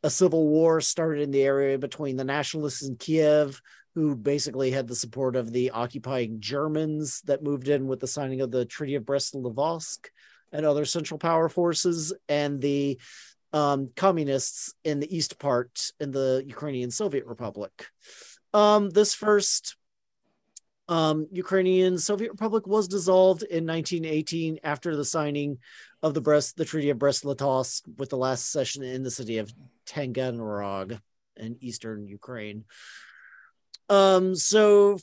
a 0.03 0.11
civil 0.11 0.47
war 0.47 0.81
started 0.81 1.23
in 1.23 1.31
the 1.31 1.43
area 1.43 1.79
between 1.79 2.17
the 2.17 2.25
nationalists 2.25 2.87
in 2.87 2.97
Kiev, 2.97 3.61
who 3.95 4.15
basically 4.15 4.71
had 4.71 4.87
the 4.87 4.95
support 4.95 5.35
of 5.35 5.53
the 5.53 5.71
occupying 5.71 6.41
Germans 6.41 7.21
that 7.23 7.43
moved 7.43 7.69
in 7.69 7.87
with 7.87 8.01
the 8.01 8.07
signing 8.07 8.41
of 8.41 8.51
the 8.51 8.65
Treaty 8.65 8.95
of 8.95 9.05
Brest-Litovsk 9.05 10.07
and 10.53 10.65
other 10.65 10.85
Central 10.85 11.19
Power 11.19 11.49
forces, 11.49 12.13
and 12.29 12.61
the 12.61 12.99
um, 13.53 13.91
communists 13.97 14.75
in 14.85 15.01
the 15.01 15.17
east 15.17 15.39
part 15.39 15.91
in 16.01 16.11
the 16.11 16.45
Ukrainian 16.47 16.91
Soviet 16.91 17.27
Republic. 17.27 17.87
Um, 18.55 18.91
this 18.91 19.15
first 19.15 19.77
um, 20.89 21.27
Ukrainian 21.33 21.99
Soviet 21.99 22.31
Republic 22.31 22.67
was 22.67 22.89
dissolved 22.89 23.43
in 23.43 23.67
1918 23.67 24.61
after 24.65 24.97
the 24.97 25.05
signing 25.05 25.59
of 26.03 26.15
the 26.15 26.21
Brest, 26.21 26.57
the 26.57 26.65
Treaty 26.65 26.91
of 26.91 26.99
Brest-Litovsk, 26.99 27.83
with 27.97 28.11
the 28.11 28.17
last 28.17 28.51
session 28.51 28.83
in 28.83 29.03
the 29.03 29.11
city 29.11 29.39
of 29.39 29.53
Taganrog 29.87 31.01
in 31.37 31.57
eastern 31.61 32.07
Ukraine. 32.07 32.65
Um, 33.89 34.35
so, 34.35 34.99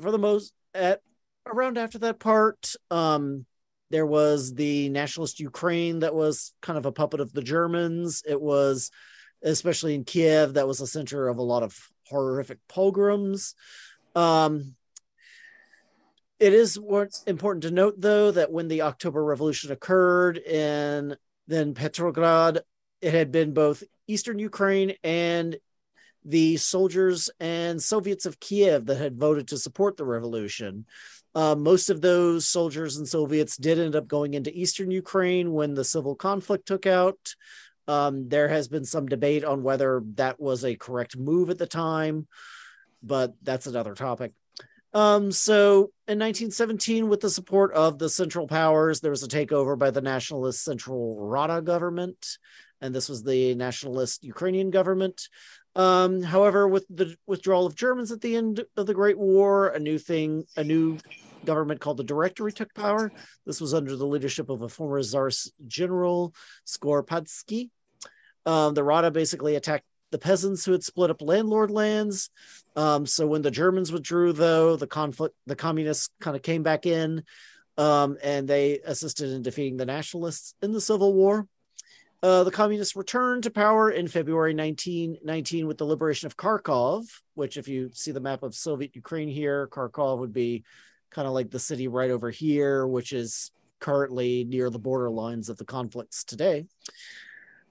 for 0.00 0.10
the 0.10 0.18
most, 0.18 0.52
at 0.74 1.00
around 1.46 1.78
after 1.78 1.98
that 2.00 2.18
part, 2.18 2.74
um, 2.90 3.46
there 3.90 4.06
was 4.06 4.52
the 4.54 4.88
nationalist 4.90 5.40
Ukraine 5.40 6.00
that 6.00 6.14
was 6.14 6.52
kind 6.60 6.76
of 6.78 6.86
a 6.86 6.92
puppet 6.92 7.20
of 7.20 7.32
the 7.32 7.42
Germans. 7.42 8.22
It 8.26 8.40
was, 8.40 8.90
especially 9.42 9.94
in 9.94 10.04
Kiev, 10.04 10.54
that 10.54 10.68
was 10.68 10.80
a 10.80 10.86
center 10.86 11.28
of 11.28 11.38
a 11.38 11.42
lot 11.42 11.62
of 11.62 11.74
horrific 12.06 12.58
pogroms. 12.68 13.54
Um, 14.14 14.74
it 16.38 16.52
is 16.52 16.78
important 17.26 17.62
to 17.64 17.70
note, 17.70 17.94
though, 17.98 18.30
that 18.30 18.52
when 18.52 18.68
the 18.68 18.82
October 18.82 19.24
Revolution 19.24 19.72
occurred 19.72 20.38
in 20.38 21.16
then 21.46 21.74
Petrograd, 21.74 22.60
it 23.00 23.12
had 23.12 23.32
been 23.32 23.54
both 23.54 23.82
Eastern 24.06 24.38
Ukraine 24.38 24.94
and 25.02 25.56
the 26.24 26.56
soldiers 26.58 27.30
and 27.40 27.82
Soviets 27.82 28.26
of 28.26 28.38
Kiev 28.38 28.86
that 28.86 28.98
had 28.98 29.18
voted 29.18 29.48
to 29.48 29.58
support 29.58 29.96
the 29.96 30.04
revolution. 30.04 30.84
Uh, 31.34 31.54
most 31.54 31.90
of 31.90 32.00
those 32.00 32.46
soldiers 32.46 32.96
and 32.96 33.08
Soviets 33.08 33.56
did 33.56 33.78
end 33.78 33.96
up 33.96 34.08
going 34.08 34.34
into 34.34 34.56
Eastern 34.56 34.90
Ukraine 34.90 35.52
when 35.52 35.74
the 35.74 35.84
civil 35.84 36.14
conflict 36.14 36.66
took 36.66 36.86
out. 36.86 37.34
Um, 37.86 38.28
there 38.28 38.48
has 38.48 38.68
been 38.68 38.84
some 38.84 39.06
debate 39.06 39.44
on 39.44 39.62
whether 39.62 40.02
that 40.14 40.38
was 40.38 40.64
a 40.64 40.76
correct 40.76 41.16
move 41.16 41.48
at 41.48 41.58
the 41.58 41.66
time, 41.66 42.26
but 43.02 43.34
that's 43.42 43.66
another 43.66 43.94
topic. 43.94 44.32
Um, 44.94 45.30
so 45.30 45.90
in 46.06 46.18
1917, 46.18 47.08
with 47.08 47.20
the 47.20 47.30
support 47.30 47.72
of 47.72 47.98
the 47.98 48.08
Central 48.08 48.46
Powers, 48.46 49.00
there 49.00 49.10
was 49.10 49.22
a 49.22 49.28
takeover 49.28 49.78
by 49.78 49.90
the 49.90 50.00
nationalist 50.00 50.64
Central 50.64 51.16
Rada 51.20 51.60
government, 51.60 52.38
and 52.80 52.94
this 52.94 53.08
was 53.08 53.22
the 53.22 53.54
nationalist 53.54 54.24
Ukrainian 54.24 54.70
government. 54.70 55.28
Um, 55.74 56.22
however, 56.22 56.66
with 56.66 56.86
the 56.88 57.14
withdrawal 57.26 57.66
of 57.66 57.74
Germans 57.74 58.10
at 58.10 58.20
the 58.20 58.34
end 58.34 58.64
of 58.76 58.86
the 58.86 58.94
Great 58.94 59.18
War, 59.18 59.68
a 59.68 59.78
new 59.78 59.98
thing, 59.98 60.44
a 60.56 60.64
new 60.64 60.98
government 61.44 61.80
called 61.80 61.98
the 61.98 62.04
Directory 62.04 62.52
took 62.52 62.74
power. 62.74 63.12
This 63.46 63.60
was 63.60 63.74
under 63.74 63.94
the 63.94 64.06
leadership 64.06 64.48
of 64.48 64.62
a 64.62 64.68
former 64.68 65.02
Tsar 65.02 65.30
general, 65.66 66.34
Skoropadsky. 66.66 67.70
Um, 68.46 68.74
the 68.74 68.82
Rada 68.82 69.10
basically 69.10 69.56
attacked 69.56 69.84
the 70.10 70.18
peasants 70.18 70.64
who 70.64 70.72
had 70.72 70.82
split 70.82 71.10
up 71.10 71.22
landlord 71.22 71.70
lands. 71.70 72.30
Um, 72.76 73.06
so 73.06 73.26
when 73.26 73.42
the 73.42 73.50
Germans 73.50 73.92
withdrew, 73.92 74.32
though, 74.32 74.76
the 74.76 74.86
conflict, 74.86 75.34
the 75.46 75.56
communists 75.56 76.10
kind 76.20 76.36
of 76.36 76.42
came 76.42 76.62
back 76.62 76.86
in, 76.86 77.24
um, 77.76 78.16
and 78.22 78.48
they 78.48 78.80
assisted 78.84 79.30
in 79.30 79.42
defeating 79.42 79.76
the 79.76 79.86
nationalists 79.86 80.54
in 80.62 80.72
the 80.72 80.80
Civil 80.80 81.14
War. 81.14 81.46
Uh, 82.20 82.42
the 82.42 82.50
communists 82.50 82.96
returned 82.96 83.44
to 83.44 83.50
power 83.50 83.90
in 83.90 84.08
February 84.08 84.52
1919 84.52 85.68
with 85.68 85.78
the 85.78 85.84
liberation 85.84 86.26
of 86.26 86.36
Kharkov, 86.36 87.04
which, 87.34 87.56
if 87.56 87.68
you 87.68 87.90
see 87.94 88.10
the 88.10 88.20
map 88.20 88.42
of 88.42 88.56
Soviet 88.56 88.96
Ukraine 88.96 89.28
here, 89.28 89.68
Kharkov 89.68 90.18
would 90.18 90.32
be 90.32 90.64
kind 91.10 91.28
of 91.28 91.34
like 91.34 91.50
the 91.50 91.60
city 91.60 91.86
right 91.86 92.10
over 92.10 92.30
here, 92.30 92.86
which 92.86 93.12
is 93.12 93.52
currently 93.78 94.44
near 94.44 94.68
the 94.68 94.78
border 94.78 95.10
lines 95.10 95.48
of 95.48 95.58
the 95.58 95.64
conflicts 95.64 96.24
today. 96.24 96.66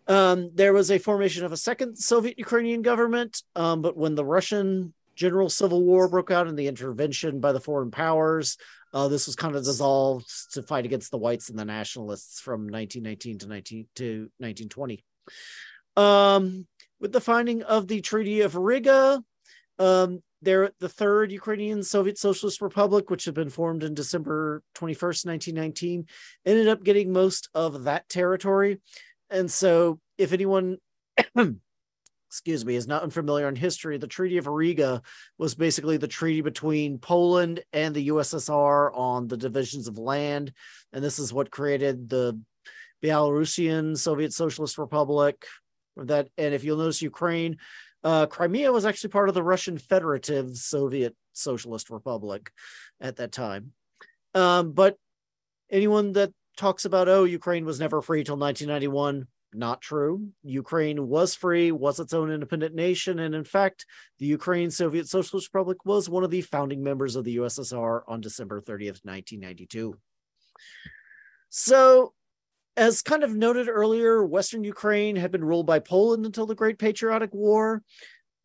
Um, 0.08 0.52
there 0.54 0.74
was 0.74 0.90
a 0.90 1.00
formation 1.00 1.46
of 1.46 1.52
a 1.52 1.58
second 1.58 1.98
Soviet 1.98 2.38
Ukrainian 2.38 2.82
government, 2.82 3.44
um, 3.56 3.82
but 3.82 3.98
when 3.98 4.16
the 4.16 4.26
Russian 4.26 4.94
general 5.16 5.50
civil 5.50 5.84
war 5.84 6.08
broke 6.08 6.32
out 6.32 6.48
and 6.48 6.58
the 6.58 6.68
intervention 6.68 7.40
by 7.40 7.52
the 7.52 7.60
foreign 7.60 7.92
powers, 7.92 8.58
uh, 8.94 9.08
this 9.08 9.28
was 9.28 9.36
kind 9.36 9.56
of 9.56 9.64
dissolved 9.64 10.54
to 10.54 10.62
fight 10.62 10.86
against 10.86 11.12
the 11.12 11.18
whites 11.18 11.50
and 11.50 11.60
the 11.60 11.66
nationalists 11.66 12.40
from 12.40 12.62
1919 12.62 13.40
to 13.40 13.48
19 13.48 13.88
to 13.96 14.30
1920. 14.38 15.04
Um, 15.98 16.68
with 17.00 17.12
the 17.12 17.22
finding 17.22 17.64
of 17.64 17.88
the 17.88 18.02
Treaty 18.02 18.42
of 18.42 18.56
Riga, 18.56 19.22
um, 19.80 20.22
there 20.42 20.72
the 20.80 20.90
third 20.90 21.32
Ukrainian 21.32 21.84
Soviet 21.84 22.18
Socialist 22.18 22.62
Republic, 22.62 23.10
which 23.10 23.26
had 23.26 23.34
been 23.34 23.50
formed 23.50 23.84
in 23.84 23.94
December 23.94 24.62
21st, 24.76 25.26
1919, 25.26 26.06
ended 26.46 26.68
up 26.68 26.84
getting 26.84 27.12
most 27.12 27.50
of 27.54 27.84
that 27.84 28.08
territory. 28.08 28.80
And 29.30 29.52
so, 29.52 30.00
if 30.18 30.34
anyone, 30.34 30.78
excuse 32.30 32.66
me, 32.66 32.76
is 32.76 32.88
not 32.88 33.04
unfamiliar 33.04 33.48
in 33.48 33.56
history, 33.56 33.98
the 33.98 34.08
Treaty 34.08 34.38
of 34.38 34.48
Riga 34.48 35.02
was 35.38 35.56
basically 35.56 35.98
the 35.98 36.08
treaty 36.08 36.42
between 36.42 36.98
Poland 36.98 37.62
and 37.74 37.96
the 37.96 38.10
USSR 38.10 38.96
on 38.96 39.28
the 39.28 39.38
divisions 39.38 39.88
of 39.88 39.98
land. 39.98 40.54
And 40.94 41.04
this 41.04 41.20
is 41.20 41.34
what 41.34 41.52
created 41.52 42.10
the 42.10 42.40
Belarusian 43.04 43.98
Soviet 43.98 44.34
Socialist 44.34 44.78
Republic. 44.78 45.46
That, 45.98 46.30
and 46.38 46.54
if 46.54 46.64
you'll 46.64 46.78
notice, 46.78 47.02
Ukraine, 47.02 47.58
uh, 48.04 48.28
Crimea 48.28 48.72
was 48.72 48.86
actually 48.86 49.10
part 49.10 49.30
of 49.30 49.36
the 49.36 49.44
Russian 49.44 49.78
Federative 49.78 50.56
Soviet 50.56 51.16
Socialist 51.34 51.90
Republic 51.90 52.52
at 53.02 53.18
that 53.18 53.32
time. 53.32 53.74
Um, 54.34 54.74
but 54.74 54.98
anyone 55.72 56.14
that 56.14 56.32
talks 56.58 56.86
about, 56.86 57.08
oh, 57.08 57.24
Ukraine 57.24 57.66
was 57.66 57.80
never 57.80 58.02
free 58.02 58.24
till 58.24 58.38
1991. 58.38 59.28
Not 59.54 59.82
true. 59.82 60.30
Ukraine 60.44 61.08
was 61.08 61.34
free, 61.34 61.72
was 61.72 62.00
its 62.00 62.14
own 62.14 62.32
independent 62.32 62.76
nation. 62.76 63.20
And 63.20 63.34
in 63.34 63.46
fact, 63.46 63.86
the 64.20 64.26
Ukraine 64.26 64.70
Soviet 64.70 65.08
Socialist 65.08 65.48
Republic 65.54 65.86
was 65.86 66.10
one 66.10 66.24
of 66.24 66.32
the 66.32 66.42
founding 66.42 66.84
members 66.84 67.16
of 67.16 67.24
the 67.24 67.38
USSR 67.38 68.02
on 68.08 68.20
December 68.20 68.60
30th, 68.60 69.06
1992. 69.06 69.98
So, 71.50 72.14
as 72.76 73.02
kind 73.02 73.24
of 73.24 73.34
noted 73.34 73.70
earlier, 73.70 74.24
Western 74.24 74.64
Ukraine 74.64 75.16
had 75.16 75.32
been 75.32 75.44
ruled 75.44 75.66
by 75.66 75.80
Poland 75.80 76.26
until 76.26 76.46
the 76.46 76.54
Great 76.54 76.78
Patriotic 76.78 77.34
War 77.34 77.82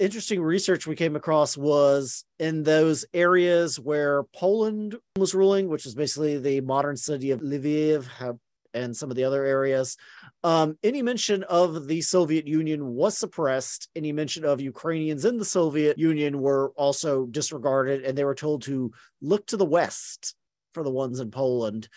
interesting 0.03 0.43
research 0.43 0.87
we 0.87 0.97
came 0.97 1.15
across 1.15 1.57
was 1.57 2.25
in 2.41 2.65
those 2.65 3.05
areas 3.15 3.79
where 3.79 4.25
Poland 4.35 4.97
was 5.17 5.35
ruling, 5.35 5.69
which 5.69 5.87
is 5.87 5.95
basically 5.95 6.39
the 6.39 6.61
modern 6.61 6.97
city 6.97 7.31
of 7.31 7.41
Lviv 7.41 8.39
and 8.75 8.97
some 8.97 9.11
of 9.11 9.17
the 9.17 9.25
other 9.25 9.45
areas. 9.45 9.97
Um, 10.43 10.77
any 10.83 11.03
mention 11.03 11.45
of 11.45 11.87
the 11.87 12.01
Soviet 12.01 12.49
Union 12.49 12.95
was 12.95 13.17
suppressed. 13.17 13.89
Any 13.95 14.13
mention 14.13 14.45
of 14.45 14.61
Ukrainians 14.61 15.25
in 15.25 15.39
the 15.39 15.45
Soviet 15.45 15.99
Union 15.99 16.41
were 16.41 16.73
also 16.77 17.27
disregarded, 17.27 18.05
and 18.05 18.19
they 18.19 18.25
were 18.25 18.35
told 18.35 18.63
to 18.63 18.91
look 19.21 19.47
to 19.47 19.57
the 19.57 19.65
West 19.65 20.35
for 20.75 20.83
the 20.83 20.91
ones 20.91 21.21
in 21.21 21.31
Poland. 21.31 21.89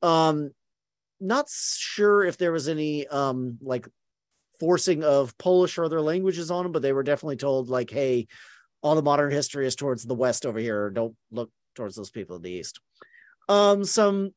Um, 0.00 0.50
not 1.20 1.48
sure 1.48 2.24
if 2.24 2.38
there 2.38 2.50
was 2.50 2.66
any 2.66 3.06
um, 3.06 3.58
like 3.62 3.86
forcing 4.62 5.02
of 5.02 5.36
Polish 5.38 5.76
or 5.76 5.84
other 5.84 6.00
languages 6.00 6.48
on 6.48 6.62
them, 6.62 6.70
but 6.70 6.82
they 6.82 6.92
were 6.92 7.02
definitely 7.02 7.34
told 7.34 7.68
like, 7.68 7.90
hey, 7.90 8.28
all 8.80 8.94
the 8.94 9.02
modern 9.02 9.32
history 9.32 9.66
is 9.66 9.74
towards 9.74 10.04
the 10.04 10.14
west 10.14 10.46
over 10.46 10.60
here. 10.60 10.88
Don't 10.88 11.16
look 11.32 11.50
towards 11.74 11.96
those 11.96 12.12
people 12.12 12.36
in 12.36 12.42
the 12.42 12.50
east. 12.52 12.78
Um, 13.48 13.84
some 13.84 14.30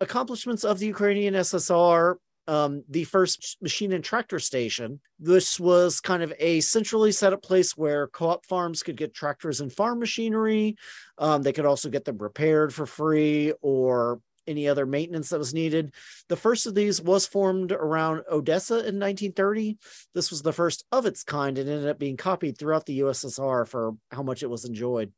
accomplishments 0.00 0.64
of 0.64 0.80
the 0.80 0.86
Ukrainian 0.86 1.34
SSR. 1.34 2.16
Um, 2.48 2.82
the 2.88 3.04
first 3.04 3.58
machine 3.62 3.92
and 3.92 4.02
tractor 4.02 4.40
station. 4.40 5.00
This 5.20 5.60
was 5.60 6.00
kind 6.00 6.24
of 6.24 6.32
a 6.40 6.58
centrally 6.58 7.12
set 7.12 7.32
up 7.32 7.40
place 7.40 7.76
where 7.76 8.08
co-op 8.08 8.44
farms 8.46 8.82
could 8.82 8.96
get 8.96 9.14
tractors 9.14 9.60
and 9.60 9.72
farm 9.72 10.00
machinery. 10.00 10.74
Um, 11.18 11.42
they 11.42 11.52
could 11.52 11.66
also 11.66 11.88
get 11.88 12.04
them 12.04 12.18
repaired 12.18 12.74
for 12.74 12.84
free 12.84 13.52
or 13.62 14.18
any 14.46 14.68
other 14.68 14.86
maintenance 14.86 15.30
that 15.30 15.38
was 15.38 15.54
needed. 15.54 15.94
The 16.28 16.36
first 16.36 16.66
of 16.66 16.74
these 16.74 17.00
was 17.00 17.26
formed 17.26 17.72
around 17.72 18.22
Odessa 18.30 18.74
in 18.74 18.98
1930. 18.98 19.78
This 20.14 20.30
was 20.30 20.42
the 20.42 20.52
first 20.52 20.84
of 20.92 21.06
its 21.06 21.22
kind 21.22 21.58
and 21.58 21.68
ended 21.68 21.88
up 21.88 21.98
being 21.98 22.16
copied 22.16 22.58
throughout 22.58 22.86
the 22.86 23.00
USSR 23.00 23.66
for 23.66 23.92
how 24.10 24.22
much 24.22 24.42
it 24.42 24.50
was 24.50 24.64
enjoyed. 24.64 25.12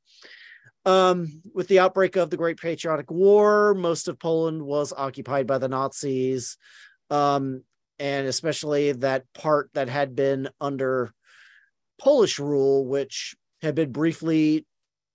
Um, 0.87 1.43
with 1.55 1.69
the 1.69 1.79
outbreak 1.79 2.17
of 2.17 2.29
the 2.29 2.37
Great 2.37 2.59
Patriotic 2.59 3.11
War, 3.11 3.75
most 3.75 4.09
of 4.09 4.19
Poland 4.19 4.63
was 4.63 4.93
occupied 4.93 5.47
by 5.47 5.59
the 5.59 5.69
Nazis, 5.69 6.59
um, 7.09 7.63
and 7.99 8.27
especially 8.27 8.93
that 8.93 9.25
part 9.33 9.71
that 9.73 9.89
had 9.89 10.15
been 10.15 10.51
under 10.61 11.15
Polish 11.99 12.39
rule, 12.39 12.85
which 12.85 13.35
had 13.63 13.75
been 13.75 13.93
briefly 13.93 14.67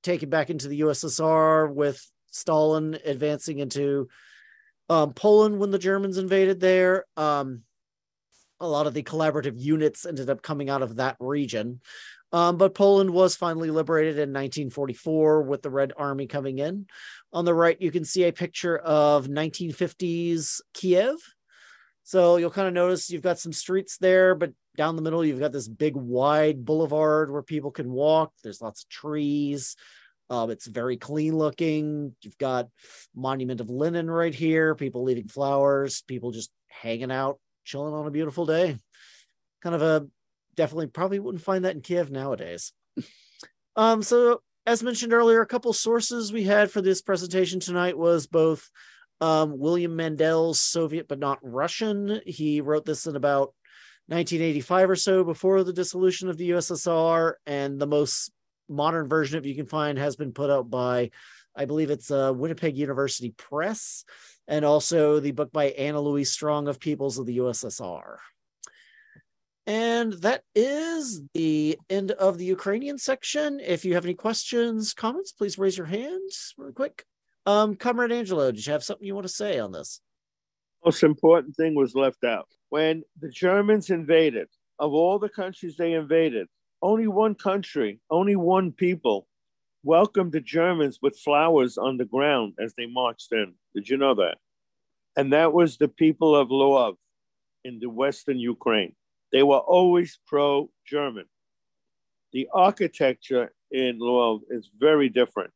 taken 0.01 0.29
back 0.29 0.49
into 0.49 0.67
the 0.67 0.81
USSR 0.81 1.71
with 1.71 2.03
Stalin 2.31 2.97
advancing 3.05 3.59
into 3.59 4.07
um, 4.89 5.13
Poland 5.13 5.59
when 5.59 5.71
the 5.71 5.79
Germans 5.79 6.17
invaded 6.17 6.59
there. 6.59 7.05
Um, 7.15 7.63
a 8.59 8.67
lot 8.67 8.87
of 8.87 8.93
the 8.93 9.03
collaborative 9.03 9.57
units 9.57 10.05
ended 10.05 10.29
up 10.29 10.41
coming 10.41 10.69
out 10.69 10.81
of 10.81 10.97
that 10.97 11.15
region. 11.19 11.81
Um, 12.31 12.57
but 12.57 12.75
Poland 12.75 13.09
was 13.09 13.35
finally 13.35 13.71
liberated 13.71 14.15
in 14.15 14.29
1944 14.29 15.43
with 15.43 15.61
the 15.61 15.69
Red 15.69 15.93
Army 15.97 16.27
coming 16.27 16.59
in. 16.59 16.85
On 17.33 17.45
the 17.45 17.53
right, 17.53 17.79
you 17.81 17.91
can 17.91 18.05
see 18.05 18.25
a 18.25 18.33
picture 18.33 18.77
of 18.77 19.27
1950s 19.27 20.61
Kiev. 20.73 21.15
So 22.03 22.37
you'll 22.37 22.51
kind 22.51 22.67
of 22.67 22.73
notice 22.73 23.09
you've 23.09 23.21
got 23.21 23.39
some 23.39 23.53
streets 23.53 23.97
there, 23.97 24.35
but 24.35 24.51
down 24.77 24.95
the 24.95 25.01
middle, 25.01 25.25
you've 25.25 25.39
got 25.39 25.51
this 25.51 25.67
big 25.67 25.95
wide 25.95 26.65
boulevard 26.65 27.31
where 27.31 27.43
people 27.43 27.71
can 27.71 27.91
walk. 27.91 28.31
There's 28.43 28.61
lots 28.61 28.83
of 28.83 28.89
trees. 28.89 29.75
Um, 30.29 30.51
it's 30.51 30.67
very 30.67 30.97
clean 30.97 31.37
looking. 31.37 32.15
You've 32.21 32.37
got 32.37 32.67
Monument 33.15 33.61
of 33.61 33.69
Lenin 33.69 34.09
right 34.09 34.33
here, 34.33 34.75
people 34.75 35.03
leaving 35.03 35.27
flowers, 35.27 36.03
people 36.03 36.31
just 36.31 36.51
hanging 36.67 37.11
out, 37.11 37.39
chilling 37.65 37.93
on 37.93 38.05
a 38.05 38.11
beautiful 38.11 38.45
day. 38.45 38.77
Kind 39.61 39.75
of 39.75 39.81
a 39.81 40.07
definitely 40.55 40.87
probably 40.87 41.19
wouldn't 41.19 41.43
find 41.43 41.65
that 41.65 41.75
in 41.75 41.81
Kiev 41.81 42.11
nowadays. 42.11 42.73
um, 43.75 44.01
so 44.03 44.41
as 44.65 44.83
mentioned 44.83 45.13
earlier, 45.13 45.41
a 45.41 45.47
couple 45.47 45.73
sources 45.73 46.31
we 46.31 46.43
had 46.43 46.69
for 46.69 46.81
this 46.81 47.01
presentation 47.01 47.59
tonight 47.59 47.97
was 47.97 48.27
both 48.27 48.69
um, 49.21 49.57
William 49.57 49.95
Mandel's 49.95 50.59
Soviet 50.59 51.07
but 51.07 51.19
not 51.19 51.39
Russian. 51.41 52.21
He 52.25 52.61
wrote 52.61 52.85
this 52.85 53.07
in 53.07 53.15
about 53.15 53.53
1985 54.07 54.89
or 54.89 54.95
so 54.95 55.23
before 55.23 55.63
the 55.63 55.73
dissolution 55.73 56.29
of 56.29 56.37
the 56.37 56.51
USSR, 56.51 57.33
and 57.45 57.79
the 57.79 57.87
most 57.87 58.31
modern 58.69 59.07
version 59.09 59.37
of 59.37 59.45
you 59.45 59.55
can 59.55 59.65
find 59.65 59.97
has 59.97 60.15
been 60.15 60.31
put 60.31 60.49
out 60.49 60.69
by, 60.69 61.11
I 61.55 61.65
believe 61.65 61.89
it's 61.89 62.11
uh, 62.11 62.31
Winnipeg 62.35 62.77
University 62.77 63.31
Press, 63.31 64.03
and 64.47 64.63
also 64.63 65.19
the 65.19 65.31
book 65.31 65.51
by 65.51 65.65
Anna 65.65 65.99
Louise 65.99 66.31
Strong 66.31 66.67
of 66.67 66.79
Peoples 66.79 67.17
of 67.17 67.25
the 67.25 67.37
USSR. 67.39 68.17
And 69.67 70.13
that 70.13 70.41
is 70.55 71.21
the 71.35 71.77
end 71.89 72.11
of 72.11 72.37
the 72.39 72.45
Ukrainian 72.45 72.97
section. 72.97 73.59
If 73.59 73.85
you 73.85 73.93
have 73.93 74.05
any 74.05 74.15
questions, 74.15 74.93
comments, 74.93 75.31
please 75.31 75.59
raise 75.59 75.77
your 75.77 75.85
hands 75.85 76.55
real 76.57 76.73
quick. 76.73 77.05
Um, 77.45 77.75
Comrade 77.75 78.11
Angelo, 78.11 78.51
did 78.51 78.65
you 78.65 78.73
have 78.73 78.83
something 78.83 79.05
you 79.05 79.13
want 79.13 79.27
to 79.27 79.33
say 79.33 79.59
on 79.59 79.71
this? 79.71 80.01
Most 80.83 81.03
important 81.03 81.55
thing 81.55 81.75
was 81.75 81.93
left 81.93 82.23
out. 82.23 82.47
When 82.69 83.03
the 83.19 83.29
Germans 83.29 83.89
invaded, 83.89 84.47
of 84.79 84.93
all 84.93 85.19
the 85.19 85.29
countries 85.29 85.75
they 85.77 85.93
invaded, 85.93 86.47
only 86.81 87.07
one 87.07 87.35
country, 87.35 87.99
only 88.09 88.35
one 88.35 88.71
people 88.71 89.27
welcomed 89.83 90.31
the 90.31 90.41
Germans 90.41 90.99
with 91.01 91.19
flowers 91.19 91.77
on 91.77 91.97
the 91.97 92.05
ground 92.05 92.53
as 92.59 92.73
they 92.75 92.85
marched 92.85 93.31
in. 93.31 93.53
Did 93.73 93.89
you 93.89 93.97
know 93.97 94.15
that? 94.15 94.37
And 95.15 95.33
that 95.33 95.53
was 95.53 95.77
the 95.77 95.87
people 95.87 96.35
of 96.35 96.49
Lvov 96.49 96.95
in 97.63 97.79
the 97.79 97.89
Western 97.89 98.39
Ukraine. 98.39 98.95
They 99.31 99.43
were 99.43 99.57
always 99.57 100.19
pro 100.27 100.69
German. 100.85 101.25
The 102.31 102.47
architecture 102.53 103.51
in 103.71 103.99
Lvov 103.99 104.41
is 104.49 104.69
very 104.77 105.09
different 105.09 105.53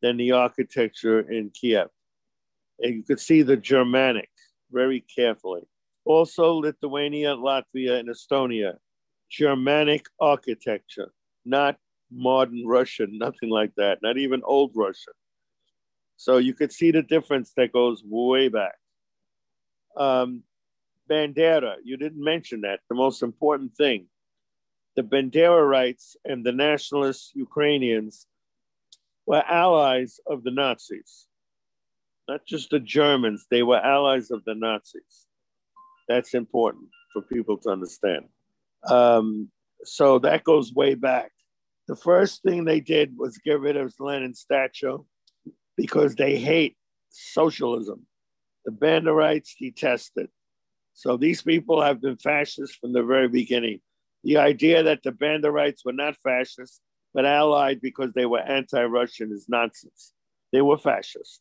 than 0.00 0.16
the 0.16 0.32
architecture 0.32 1.20
in 1.20 1.50
Kiev. 1.50 1.88
And 2.80 2.94
you 2.96 3.02
could 3.02 3.20
see 3.20 3.42
the 3.42 3.56
Germanic 3.56 4.30
very 4.70 5.04
carefully. 5.14 5.62
Also, 6.04 6.54
Lithuania, 6.54 7.36
Latvia, 7.36 8.00
and 8.00 8.08
Estonia, 8.08 8.76
Germanic 9.32 10.06
architecture, 10.20 11.10
not 11.44 11.78
modern 12.10 12.66
Russian, 12.66 13.16
nothing 13.18 13.48
like 13.48 13.74
that, 13.76 14.00
not 14.02 14.18
even 14.18 14.42
old 14.44 14.72
Russian. 14.74 15.14
So 16.18 16.36
you 16.36 16.52
could 16.54 16.70
see 16.70 16.90
the 16.90 17.02
difference 17.02 17.52
that 17.56 17.72
goes 17.72 18.02
way 18.04 18.48
back. 18.48 18.76
Um, 19.96 20.42
Bandera, 21.10 21.76
you 21.82 21.96
didn't 21.96 22.22
mention 22.22 22.60
that, 22.60 22.80
the 22.88 22.94
most 22.94 23.22
important 23.22 23.74
thing. 23.74 24.06
The 24.96 25.02
Banderaites 25.02 26.16
and 26.24 26.44
the 26.44 26.52
nationalist 26.52 27.32
Ukrainians 27.34 28.26
were 29.24 29.42
allies 29.48 30.20
of 30.26 30.44
the 30.44 30.50
Nazis, 30.50 31.26
not 32.28 32.44
just 32.46 32.70
the 32.70 32.80
Germans, 32.80 33.46
they 33.50 33.62
were 33.62 33.78
allies 33.78 34.30
of 34.30 34.44
the 34.44 34.54
Nazis. 34.54 35.26
That's 36.08 36.34
important 36.34 36.88
for 37.12 37.22
people 37.22 37.56
to 37.58 37.70
understand. 37.70 38.26
Um, 38.88 39.50
so 39.84 40.18
that 40.20 40.44
goes 40.44 40.72
way 40.72 40.94
back. 40.94 41.32
The 41.88 41.96
first 41.96 42.42
thing 42.42 42.64
they 42.64 42.80
did 42.80 43.16
was 43.16 43.38
get 43.38 43.60
rid 43.60 43.76
of 43.76 43.94
Lenin's 43.98 44.40
statue 44.40 44.98
because 45.76 46.14
they 46.14 46.38
hate 46.38 46.76
socialism. 47.10 48.06
The 48.64 48.72
Banderites 48.72 49.56
detest 49.58 50.12
it. 50.16 50.30
So 50.94 51.16
these 51.16 51.42
people 51.42 51.82
have 51.82 52.00
been 52.00 52.16
fascists 52.16 52.76
from 52.76 52.92
the 52.92 53.02
very 53.02 53.28
beginning. 53.28 53.80
The 54.24 54.36
idea 54.36 54.82
that 54.84 55.02
the 55.02 55.10
Banderites 55.10 55.84
were 55.84 55.92
not 55.92 56.16
fascists, 56.22 56.80
but 57.12 57.24
allied 57.24 57.80
because 57.80 58.12
they 58.12 58.26
were 58.26 58.40
anti 58.40 58.84
Russian 58.84 59.32
is 59.32 59.46
nonsense. 59.48 60.12
They 60.52 60.62
were 60.62 60.78
fascists, 60.78 61.40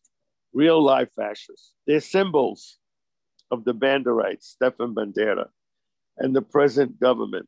real 0.54 0.82
life 0.82 1.10
fascists. 1.16 1.74
They're 1.86 2.00
symbols 2.00 2.80
of 3.52 3.66
the 3.66 3.74
Banderites, 3.74 4.44
Stefan 4.44 4.96
Bandera, 4.96 5.50
and 6.18 6.36
the 6.36 6.42
present 6.42 7.00
government. 7.00 7.48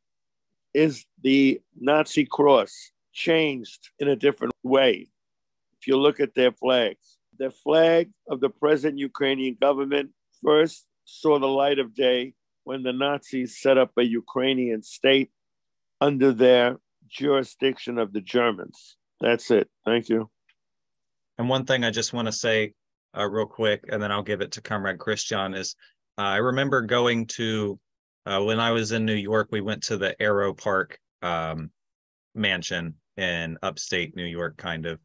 Is 0.74 1.06
the 1.22 1.62
Nazi 1.80 2.26
cross 2.26 2.92
changed 3.14 3.90
in 4.00 4.08
a 4.08 4.16
different 4.16 4.54
way? 4.64 5.10
If 5.80 5.88
you 5.88 5.98
look 5.98 6.20
at 6.20 6.34
their 6.34 6.52
flags, 6.52 7.18
the 7.38 7.52
flag 7.52 8.12
of 8.28 8.40
the 8.40 8.50
present 8.50 8.98
Ukrainian 8.98 9.58
government 9.60 10.12
first 10.44 10.86
saw 11.06 11.40
the 11.40 11.48
light 11.48 11.80
of 11.80 11.94
day 11.94 12.34
when 12.64 12.84
the 12.84 12.94
Nazis 12.94 13.60
set 13.60 13.78
up 13.78 13.92
a 13.98 14.04
Ukrainian 14.04 14.82
state 14.82 15.32
under 16.00 16.32
their 16.32 16.78
jurisdiction 17.08 17.98
of 17.98 18.14
the 18.14 18.22
Germans. 18.22 18.98
That's 19.20 19.52
it. 19.52 19.70
Thank 19.86 20.10
you. 20.10 20.30
And 21.38 21.50
one 21.50 21.66
thing 21.66 21.84
I 21.84 21.92
just 21.92 22.14
want 22.14 22.28
to 22.28 22.32
say 22.32 22.74
uh, 23.18 23.28
real 23.28 23.46
quick, 23.46 23.86
and 23.92 24.02
then 24.02 24.12
I'll 24.12 24.24
give 24.24 24.42
it 24.42 24.52
to 24.54 24.62
Comrade 24.62 25.00
Christian, 25.00 25.54
is 25.54 25.76
uh, 26.18 26.22
I 26.22 26.38
remember 26.38 26.82
going 26.82 27.28
to, 27.28 27.80
uh, 28.26 28.42
when 28.42 28.60
I 28.60 28.72
was 28.72 28.92
in 28.92 29.06
New 29.06 29.14
York, 29.14 29.50
we 29.52 29.62
went 29.62 29.84
to 29.84 29.98
the 29.98 30.20
Arrow 30.22 30.54
Park 30.54 31.00
um, 31.22 31.72
mansion 32.36 32.96
in 33.18 33.58
upstate 33.62 34.16
New 34.16 34.26
York, 34.26 34.58
kind 34.58 34.86
of. 34.86 35.00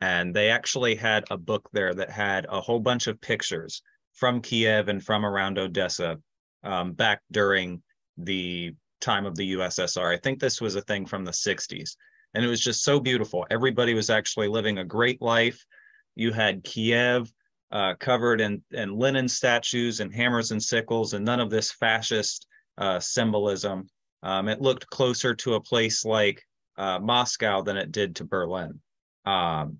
And 0.00 0.34
they 0.34 0.50
actually 0.50 0.94
had 0.94 1.24
a 1.30 1.38
book 1.38 1.68
there 1.72 1.94
that 1.94 2.10
had 2.10 2.46
a 2.48 2.60
whole 2.60 2.80
bunch 2.80 3.06
of 3.06 3.20
pictures 3.20 3.82
from 4.12 4.42
Kiev 4.42 4.88
and 4.88 5.02
from 5.02 5.24
around 5.24 5.58
Odessa 5.58 6.18
um, 6.64 6.92
back 6.92 7.22
during 7.30 7.82
the 8.18 8.74
time 9.00 9.26
of 9.26 9.36
the 9.36 9.54
USSR. 9.54 10.12
I 10.12 10.18
think 10.18 10.38
this 10.38 10.60
was 10.60 10.74
a 10.74 10.82
thing 10.82 11.06
from 11.06 11.24
the 11.24 11.30
60s. 11.30 11.96
And 12.34 12.44
it 12.44 12.48
was 12.48 12.60
just 12.60 12.82
so 12.82 13.00
beautiful. 13.00 13.46
Everybody 13.50 13.94
was 13.94 14.10
actually 14.10 14.48
living 14.48 14.78
a 14.78 14.84
great 14.84 15.22
life. 15.22 15.64
You 16.14 16.32
had 16.32 16.64
Kiev 16.64 17.32
uh, 17.70 17.94
covered 17.98 18.40
in, 18.40 18.62
in 18.72 18.96
Lenin 18.98 19.28
statues 19.28 20.00
and 20.00 20.14
hammers 20.14 20.50
and 20.50 20.62
sickles, 20.62 21.14
and 21.14 21.24
none 21.24 21.40
of 21.40 21.50
this 21.50 21.72
fascist 21.72 22.46
uh, 22.78 23.00
symbolism. 23.00 23.88
Um, 24.22 24.48
it 24.48 24.60
looked 24.60 24.88
closer 24.90 25.34
to 25.34 25.54
a 25.54 25.60
place 25.60 26.04
like 26.04 26.42
uh, 26.76 26.98
Moscow 26.98 27.62
than 27.62 27.76
it 27.76 27.92
did 27.92 28.16
to 28.16 28.24
Berlin. 28.24 28.80
Um, 29.24 29.78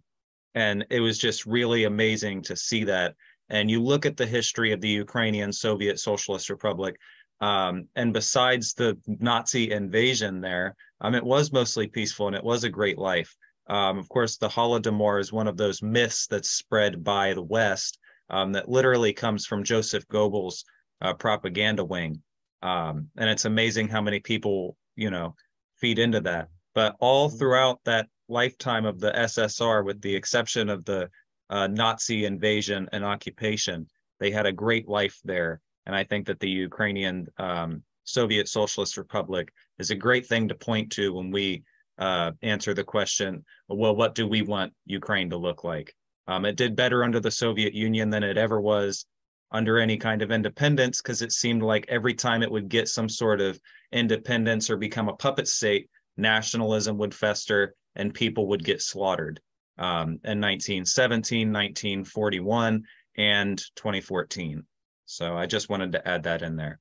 and 0.54 0.86
it 0.90 1.00
was 1.00 1.18
just 1.18 1.46
really 1.46 1.84
amazing 1.84 2.42
to 2.42 2.56
see 2.56 2.84
that 2.84 3.14
and 3.48 3.70
you 3.70 3.82
look 3.82 4.06
at 4.06 4.16
the 4.16 4.26
history 4.26 4.72
of 4.72 4.80
the 4.80 4.88
Ukrainian 4.88 5.52
Soviet 5.52 6.00
Socialist 6.00 6.50
Republic, 6.50 6.96
um, 7.40 7.88
and 7.94 8.12
besides 8.12 8.74
the 8.74 8.98
Nazi 9.06 9.70
invasion 9.70 10.40
there, 10.40 10.74
um, 11.00 11.14
it 11.14 11.24
was 11.24 11.52
mostly 11.52 11.86
peaceful 11.86 12.26
and 12.26 12.36
it 12.36 12.42
was 12.42 12.64
a 12.64 12.70
great 12.70 12.98
life. 12.98 13.34
Um, 13.68 13.98
of 13.98 14.08
course, 14.08 14.36
the 14.36 14.48
Holodomor 14.48 15.20
is 15.20 15.32
one 15.32 15.46
of 15.46 15.56
those 15.56 15.82
myths 15.82 16.26
that's 16.26 16.50
spread 16.50 17.04
by 17.04 17.34
the 17.34 17.42
West 17.42 17.98
um, 18.30 18.52
that 18.52 18.68
literally 18.68 19.12
comes 19.12 19.44
from 19.46 19.64
Joseph 19.64 20.06
Goebbels' 20.08 20.64
uh, 21.00 21.14
propaganda 21.14 21.84
wing. 21.84 22.22
Um, 22.66 23.08
and 23.16 23.28
it's 23.30 23.44
amazing 23.44 23.88
how 23.88 24.00
many 24.00 24.20
people, 24.20 24.76
you 24.96 25.10
know, 25.10 25.34
feed 25.76 25.98
into 25.98 26.20
that. 26.22 26.48
But 26.74 26.96
all 27.00 27.28
mm-hmm. 27.28 27.38
throughout 27.38 27.80
that 27.84 28.08
lifetime 28.28 28.84
of 28.84 28.98
the 28.98 29.12
SSR, 29.12 29.84
with 29.84 30.00
the 30.00 30.14
exception 30.14 30.68
of 30.68 30.84
the 30.84 31.08
uh, 31.50 31.66
Nazi 31.66 32.24
invasion 32.24 32.88
and 32.92 33.04
occupation. 33.04 33.86
They 34.18 34.30
had 34.30 34.46
a 34.46 34.52
great 34.52 34.88
life 34.88 35.18
there. 35.24 35.60
And 35.86 35.94
I 35.94 36.04
think 36.04 36.26
that 36.26 36.40
the 36.40 36.50
Ukrainian 36.50 37.26
um, 37.38 37.82
Soviet 38.04 38.48
Socialist 38.48 38.96
Republic 38.96 39.52
is 39.78 39.90
a 39.90 39.94
great 39.94 40.26
thing 40.26 40.48
to 40.48 40.54
point 40.54 40.90
to 40.92 41.12
when 41.12 41.30
we 41.30 41.62
uh, 41.98 42.32
answer 42.42 42.74
the 42.74 42.84
question 42.84 43.44
well, 43.68 43.96
what 43.96 44.14
do 44.14 44.26
we 44.26 44.42
want 44.42 44.72
Ukraine 44.84 45.30
to 45.30 45.36
look 45.36 45.64
like? 45.64 45.94
Um, 46.28 46.44
it 46.44 46.56
did 46.56 46.76
better 46.76 47.04
under 47.04 47.20
the 47.20 47.30
Soviet 47.30 47.72
Union 47.74 48.10
than 48.10 48.22
it 48.22 48.36
ever 48.36 48.60
was 48.60 49.06
under 49.52 49.78
any 49.78 49.96
kind 49.96 50.22
of 50.22 50.30
independence 50.30 51.00
because 51.00 51.22
it 51.22 51.32
seemed 51.32 51.62
like 51.62 51.86
every 51.88 52.14
time 52.14 52.42
it 52.42 52.50
would 52.50 52.68
get 52.68 52.88
some 52.88 53.08
sort 53.08 53.40
of 53.40 53.60
independence 53.92 54.68
or 54.70 54.76
become 54.76 55.08
a 55.08 55.16
puppet 55.16 55.48
state, 55.48 55.88
nationalism 56.16 56.98
would 56.98 57.14
fester 57.14 57.74
and 57.94 58.12
people 58.12 58.48
would 58.48 58.64
get 58.64 58.82
slaughtered. 58.82 59.40
um, 59.78 60.18
in 60.24 60.40
1917, 60.40 61.52
1941, 61.52 62.82
and 63.18 63.58
2014. 63.76 64.64
So 65.04 65.36
I 65.36 65.46
just 65.46 65.68
wanted 65.68 65.92
to 65.92 66.08
add 66.08 66.24
that 66.24 66.42
in 66.42 66.56
there. 66.56 66.80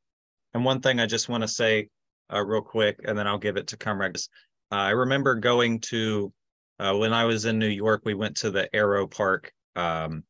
And 0.54 0.64
one 0.64 0.82
thing 0.82 1.00
I 1.00 1.06
just 1.06 1.30
want 1.30 1.44
to 1.44 1.48
say 1.48 1.90
uh, 2.34 2.44
real 2.44 2.62
quick, 2.62 3.00
and 3.06 3.18
then 3.18 3.28
I'll 3.28 3.38
give 3.38 3.58
it 3.58 3.68
to 3.68 3.78
comrades. 3.78 4.30
Uh, 4.72 4.76
I 4.76 4.90
remember 4.92 5.36
going 5.36 5.80
to 5.82 6.34
uh, 6.80 6.96
when 6.96 7.14
I 7.14 7.26
was 7.26 7.46
in 7.46 7.60
New 7.60 7.68
York. 7.68 8.02
We 8.06 8.14
went 8.14 8.38
to 8.38 8.52
the 8.52 8.74
Arrow 8.76 9.08
Park 9.08 9.54
um, 9.76 10.24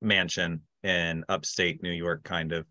mansion 0.00 0.62
in 0.82 1.24
upstate 1.28 1.82
New 1.82 1.92
York, 1.92 2.24
kind 2.24 2.52
of, 2.52 2.66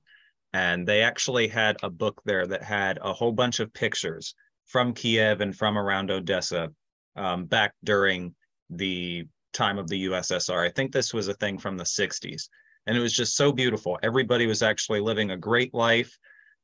and 0.53 0.87
they 0.87 1.01
actually 1.01 1.47
had 1.47 1.77
a 1.83 1.89
book 1.89 2.21
there 2.25 2.47
that 2.47 2.63
had 2.63 2.99
a 3.01 3.13
whole 3.13 3.31
bunch 3.31 3.59
of 3.59 3.73
pictures 3.73 4.33
from 4.65 4.93
Kiev 4.93 5.41
and 5.41 5.55
from 5.55 5.77
around 5.77 6.11
Odessa 6.11 6.69
um, 7.15 7.45
back 7.45 7.73
during 7.83 8.35
the 8.69 9.25
time 9.53 9.77
of 9.77 9.87
the 9.87 10.05
USSR. 10.05 10.65
I 10.65 10.71
think 10.71 10.91
this 10.91 11.13
was 11.13 11.27
a 11.27 11.33
thing 11.33 11.57
from 11.57 11.77
the 11.77 11.83
60s. 11.83 12.49
And 12.85 12.95
it 12.95 13.01
was 13.01 13.13
just 13.13 13.35
so 13.35 13.51
beautiful. 13.51 13.99
Everybody 14.01 14.45
was 14.45 14.61
actually 14.61 15.01
living 15.01 15.31
a 15.31 15.37
great 15.37 15.73
life. 15.73 16.17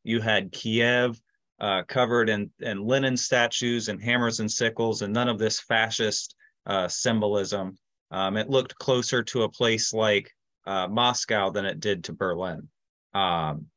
You 0.04 0.22
had 0.22 0.52
Kiev 0.52 1.20
uh, 1.60 1.84
covered 1.88 2.30
in, 2.30 2.50
in 2.60 2.86
Lenin 2.86 3.18
statues 3.18 3.90
and 3.90 4.02
hammers 4.02 4.40
and 4.40 4.50
sickles, 4.50 5.02
and 5.02 5.14
none 5.14 5.28
of 5.28 5.40
this 5.40 5.60
fascist 5.60 6.36
uh, 6.66 6.88
symbolism. 6.88 7.78
Um, 8.12 8.38
it 8.38 8.50
looked 8.50 8.76
closer 8.76 9.24
to 9.24 9.44
a 9.44 9.50
place 9.50 9.94
like 9.94 10.32
uh, 10.66 10.88
Moscow 10.88 11.50
than 11.50 11.66
it 11.66 11.80
did 11.80 12.04
to 12.06 12.14
Berlin. 12.14 12.68
Um, 13.14 13.68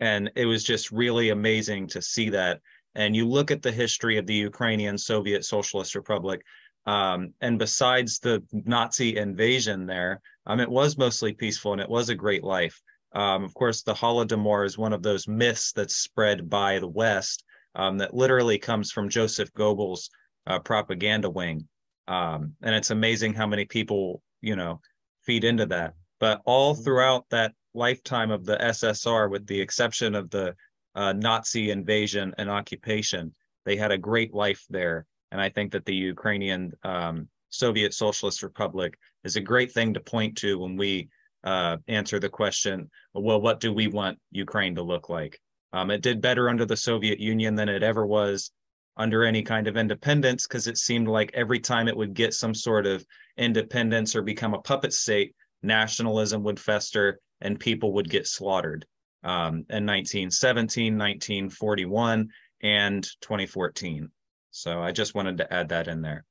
and 0.00 0.30
it 0.34 0.46
was 0.46 0.64
just 0.64 0.90
really 0.90 1.30
amazing 1.30 1.86
to 1.88 2.02
see 2.02 2.30
that. 2.30 2.60
And 2.94 3.14
you 3.14 3.28
look 3.28 3.50
at 3.50 3.62
the 3.62 3.70
history 3.70 4.16
of 4.16 4.26
the 4.26 4.34
Ukrainian 4.34 4.98
Soviet 4.98 5.44
Socialist 5.44 5.94
Republic, 5.94 6.40
um, 6.86 7.34
and 7.40 7.58
besides 7.58 8.18
the 8.18 8.42
Nazi 8.52 9.16
invasion 9.16 9.86
there, 9.86 10.20
um, 10.46 10.60
it 10.60 10.68
was 10.68 10.96
mostly 10.96 11.32
peaceful 11.32 11.72
and 11.72 11.80
it 11.80 11.88
was 11.88 12.08
a 12.08 12.14
great 12.14 12.42
life. 12.42 12.80
Um, 13.12 13.44
of 13.44 13.52
course, 13.54 13.82
the 13.82 13.94
Holodomor 13.94 14.64
is 14.64 14.78
one 14.78 14.92
of 14.92 15.02
those 15.02 15.28
myths 15.28 15.72
that's 15.72 15.96
spread 15.96 16.48
by 16.48 16.78
the 16.78 16.88
West 16.88 17.44
um, 17.74 17.98
that 17.98 18.14
literally 18.14 18.58
comes 18.58 18.90
from 18.90 19.08
Joseph 19.08 19.52
Goebbels' 19.52 20.08
uh, 20.46 20.58
propaganda 20.60 21.28
wing. 21.28 21.68
Um, 22.08 22.54
and 22.62 22.74
it's 22.74 22.90
amazing 22.90 23.34
how 23.34 23.46
many 23.46 23.66
people, 23.66 24.22
you 24.40 24.56
know, 24.56 24.80
feed 25.22 25.44
into 25.44 25.66
that. 25.66 25.94
But 26.20 26.42
all 26.44 26.74
mm-hmm. 26.74 26.84
throughout 26.84 27.24
that 27.30 27.54
lifetime 27.74 28.30
of 28.30 28.44
the 28.44 28.56
SSR, 28.56 29.30
with 29.30 29.46
the 29.46 29.60
exception 29.60 30.14
of 30.14 30.30
the 30.30 30.54
uh, 30.94 31.12
Nazi 31.12 31.70
invasion 31.70 32.34
and 32.38 32.48
occupation, 32.48 33.34
they 33.64 33.76
had 33.76 33.90
a 33.90 33.98
great 33.98 34.32
life 34.32 34.64
there. 34.70 35.06
And 35.32 35.40
I 35.40 35.48
think 35.48 35.72
that 35.72 35.84
the 35.84 35.94
Ukrainian 35.94 36.72
um, 36.82 37.28
Soviet 37.50 37.94
Socialist 37.94 38.42
Republic 38.42 38.98
is 39.24 39.36
a 39.36 39.40
great 39.40 39.72
thing 39.72 39.94
to 39.94 40.00
point 40.00 40.36
to 40.38 40.58
when 40.58 40.76
we 40.76 41.08
uh, 41.44 41.78
answer 41.88 42.18
the 42.18 42.28
question, 42.28 42.90
well, 43.14 43.40
what 43.40 43.60
do 43.60 43.72
we 43.72 43.88
want 43.88 44.18
Ukraine 44.30 44.74
to 44.74 44.82
look 44.82 45.08
like? 45.08 45.40
Um, 45.72 45.90
it 45.90 46.02
did 46.02 46.20
better 46.20 46.48
under 46.48 46.66
the 46.66 46.76
Soviet 46.76 47.20
Union 47.20 47.54
than 47.54 47.68
it 47.68 47.82
ever 47.82 48.06
was 48.06 48.50
under 48.96 49.24
any 49.24 49.42
kind 49.42 49.66
of 49.66 49.76
independence 49.76 50.46
because 50.46 50.66
it 50.66 50.76
seemed 50.76 51.08
like 51.08 51.30
every 51.32 51.60
time 51.60 51.88
it 51.88 51.96
would 51.96 52.12
get 52.12 52.34
some 52.34 52.54
sort 52.54 52.86
of 52.86 53.04
independence 53.36 54.14
or 54.14 54.22
become 54.22 54.52
a 54.52 54.60
puppet 54.60 54.92
state, 54.92 55.34
nationalism 55.62 56.42
would 56.44 56.60
fester 56.60 57.20
and 57.40 57.58
people 57.58 57.92
would 57.94 58.10
get 58.10 58.26
slaughtered 58.26 58.86
um, 59.22 59.64
in 59.68 59.86
1917, 59.86 60.96
1941, 60.96 62.28
and 62.62 63.04
2014. 63.20 64.10
So 64.50 64.80
I 64.80 64.92
just 64.92 65.14
wanted 65.14 65.38
to 65.38 65.52
add 65.52 65.68
that 65.70 65.88
in 65.88 66.02
there. 66.02 66.24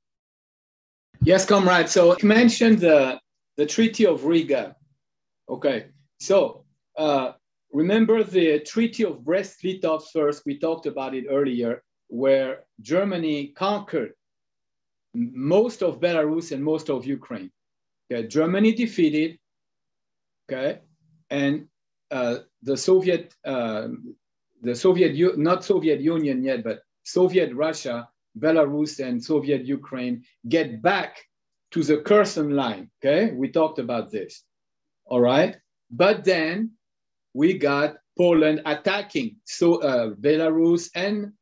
Yes, 1.22 1.44
comrade. 1.44 1.88
So 1.88 2.16
you 2.20 2.28
mentioned 2.28 2.78
the, 2.78 3.20
the 3.56 3.66
Treaty 3.66 4.06
of 4.06 4.24
Riga. 4.24 4.76
Okay. 5.48 5.86
So 6.18 6.64
uh, 6.96 7.32
remember 7.72 8.22
the 8.22 8.60
Treaty 8.60 9.04
of 9.04 9.24
Brest-Litovsk 9.24 10.12
first. 10.12 10.42
We 10.46 10.58
talked 10.58 10.86
about 10.86 11.14
it 11.14 11.26
earlier, 11.28 11.82
where 12.08 12.64
Germany 12.80 13.48
conquered 13.48 14.12
most 15.14 15.82
of 15.82 16.00
Belarus 16.00 16.52
and 16.52 16.62
most 16.62 16.88
of 16.88 17.04
Ukraine. 17.04 17.50
Okay. 18.10 18.26
Germany 18.26 18.72
defeated. 18.72 19.38
Okay. 20.50 20.80
And 21.30 21.68
uh, 22.10 22.38
the 22.62 22.76
Soviet, 22.76 23.34
uh, 23.44 23.88
the 24.62 24.74
Soviet, 24.74 25.38
not 25.38 25.64
Soviet 25.64 26.00
Union 26.00 26.42
yet, 26.42 26.64
but 26.64 26.80
Soviet 27.04 27.54
Russia, 27.54 28.08
Belarus, 28.38 29.04
and 29.04 29.22
Soviet 29.22 29.64
Ukraine 29.64 30.22
get 30.48 30.82
back 30.82 31.22
to 31.70 31.82
the 31.82 31.98
Curzon 31.98 32.50
line. 32.50 32.90
Okay, 32.98 33.32
we 33.32 33.48
talked 33.48 33.78
about 33.78 34.10
this. 34.10 34.44
All 35.06 35.20
right, 35.20 35.56
but 35.90 36.24
then 36.24 36.72
we 37.34 37.58
got 37.58 37.96
Poland 38.18 38.62
attacking 38.66 39.36
so 39.44 39.76
uh, 39.82 40.10
Belarus 40.10 40.90
and 40.94 41.32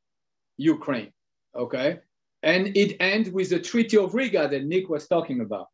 Ukraine. 0.56 1.12
Okay, 1.54 2.00
and 2.42 2.76
it 2.76 2.96
ends 3.00 3.30
with 3.30 3.50
the 3.50 3.58
Treaty 3.58 3.96
of 3.96 4.14
Riga 4.14 4.48
that 4.48 4.64
Nick 4.64 4.88
was 4.88 5.08
talking 5.08 5.40
about, 5.40 5.68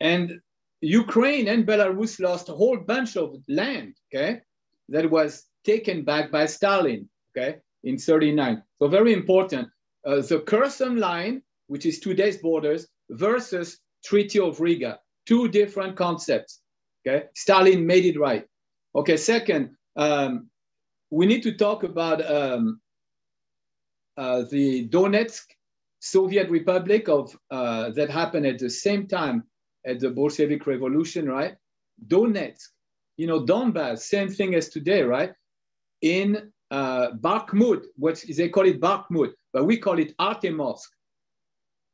and 0.00 0.40
Ukraine 0.80 1.48
and 1.48 1.66
Belarus 1.66 2.20
lost 2.20 2.48
a 2.48 2.52
whole 2.52 2.78
bunch 2.78 3.16
of 3.16 3.36
land. 3.48 3.94
Okay, 4.12 4.40
that 4.88 5.10
was 5.10 5.46
taken 5.64 6.04
back 6.04 6.30
by 6.30 6.46
Stalin. 6.46 7.08
Okay, 7.36 7.58
in 7.84 7.98
39. 7.98 8.62
So 8.78 8.88
very 8.88 9.12
important. 9.12 9.68
Uh, 10.06 10.20
the 10.20 10.40
Curzon 10.40 10.98
line, 10.98 11.42
which 11.68 11.86
is 11.86 12.00
today's 12.00 12.38
borders, 12.38 12.86
versus 13.10 13.78
Treaty 14.04 14.38
of 14.40 14.60
Riga, 14.60 14.98
two 15.26 15.48
different 15.48 15.96
concepts. 15.96 16.60
Okay, 17.06 17.26
Stalin 17.34 17.86
made 17.86 18.04
it 18.04 18.18
right. 18.18 18.46
Okay, 18.94 19.16
second, 19.16 19.70
um, 19.96 20.48
we 21.10 21.26
need 21.26 21.42
to 21.42 21.52
talk 21.52 21.82
about 21.82 22.24
um, 22.30 22.80
uh, 24.16 24.42
the 24.50 24.88
Donetsk 24.88 25.44
Soviet 26.00 26.50
Republic 26.50 27.08
of 27.08 27.36
uh, 27.50 27.90
that 27.90 28.10
happened 28.10 28.46
at 28.46 28.58
the 28.58 28.70
same 28.70 29.06
time 29.06 29.44
at 29.86 30.00
the 30.00 30.10
Bolshevik 30.10 30.66
Revolution, 30.66 31.28
right? 31.28 31.56
Donetsk, 32.08 32.68
you 33.16 33.26
know, 33.26 33.44
Donbass, 33.44 34.00
same 34.00 34.28
thing 34.28 34.54
as 34.54 34.68
today, 34.68 35.02
right? 35.02 35.32
In 36.02 36.52
uh, 36.70 37.12
Bakhmut, 37.12 37.84
what 37.96 38.22
they 38.36 38.48
call 38.48 38.66
it 38.66 38.80
Bakhmut, 38.80 39.32
but 39.52 39.64
we 39.64 39.76
call 39.78 39.98
it 39.98 40.16
Artemovsk. 40.18 40.88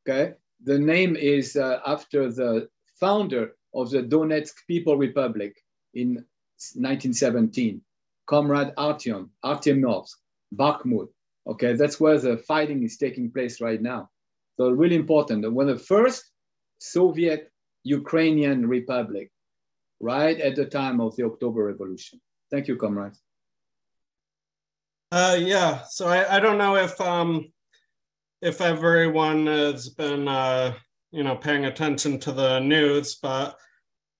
Okay, 0.03 0.33
the 0.63 0.79
name 0.79 1.15
is 1.15 1.55
uh, 1.55 1.79
after 1.85 2.31
the 2.31 2.67
founder 2.99 3.55
of 3.73 3.91
the 3.91 4.01
Donetsk 4.01 4.53
People 4.67 4.97
Republic 4.97 5.55
in 5.93 6.15
1917, 6.15 7.81
Comrade 8.27 8.73
Artyom, 8.77 9.29
Artemovsk, 9.45 10.15
Bakhmut. 10.55 11.09
Okay, 11.47 11.73
that's 11.73 11.99
where 11.99 12.19
the 12.19 12.37
fighting 12.37 12.83
is 12.83 12.97
taking 12.97 13.31
place 13.31 13.61
right 13.61 13.81
now. 13.81 14.09
So 14.57 14.69
really 14.69 14.95
important. 14.95 15.51
When 15.51 15.67
the 15.67 15.77
first 15.77 16.31
Soviet 16.79 17.50
Ukrainian 17.83 18.67
Republic, 18.67 19.31
right 19.99 20.39
at 20.39 20.55
the 20.55 20.65
time 20.65 20.99
of 21.01 21.15
the 21.15 21.25
October 21.25 21.65
Revolution. 21.65 22.19
Thank 22.49 22.67
you, 22.67 22.75
comrades. 22.75 23.21
Uh, 25.11 25.37
yeah, 25.39 25.83
so 25.89 26.07
I, 26.07 26.37
I 26.37 26.39
don't 26.39 26.57
know 26.57 26.77
if 26.77 26.99
um, 27.01 27.51
if 28.41 28.61
everyone 28.61 29.45
has 29.47 29.89
been 29.89 30.27
uh, 30.27 30.73
you 31.11 31.23
know 31.23 31.35
paying 31.35 31.65
attention 31.65 32.19
to 32.19 32.31
the 32.31 32.59
news, 32.59 33.15
but 33.15 33.57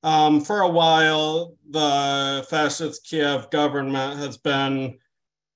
um, 0.04 0.42
for 0.42 0.62
a 0.62 0.70
while 0.70 1.56
the 1.70 2.46
fascist 2.50 3.06
Kiev 3.06 3.50
government 3.52 4.20
has 4.20 4.38
been 4.38 4.98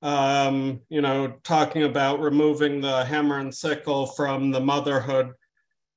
um, 0.01 0.79
you 0.89 1.01
know 1.01 1.33
talking 1.43 1.83
about 1.83 2.21
removing 2.21 2.79
the 2.79 3.03
hammer 3.03 3.39
and 3.39 3.53
sickle 3.53 4.07
from 4.07 4.51
the 4.51 4.59
motherhood 4.59 5.33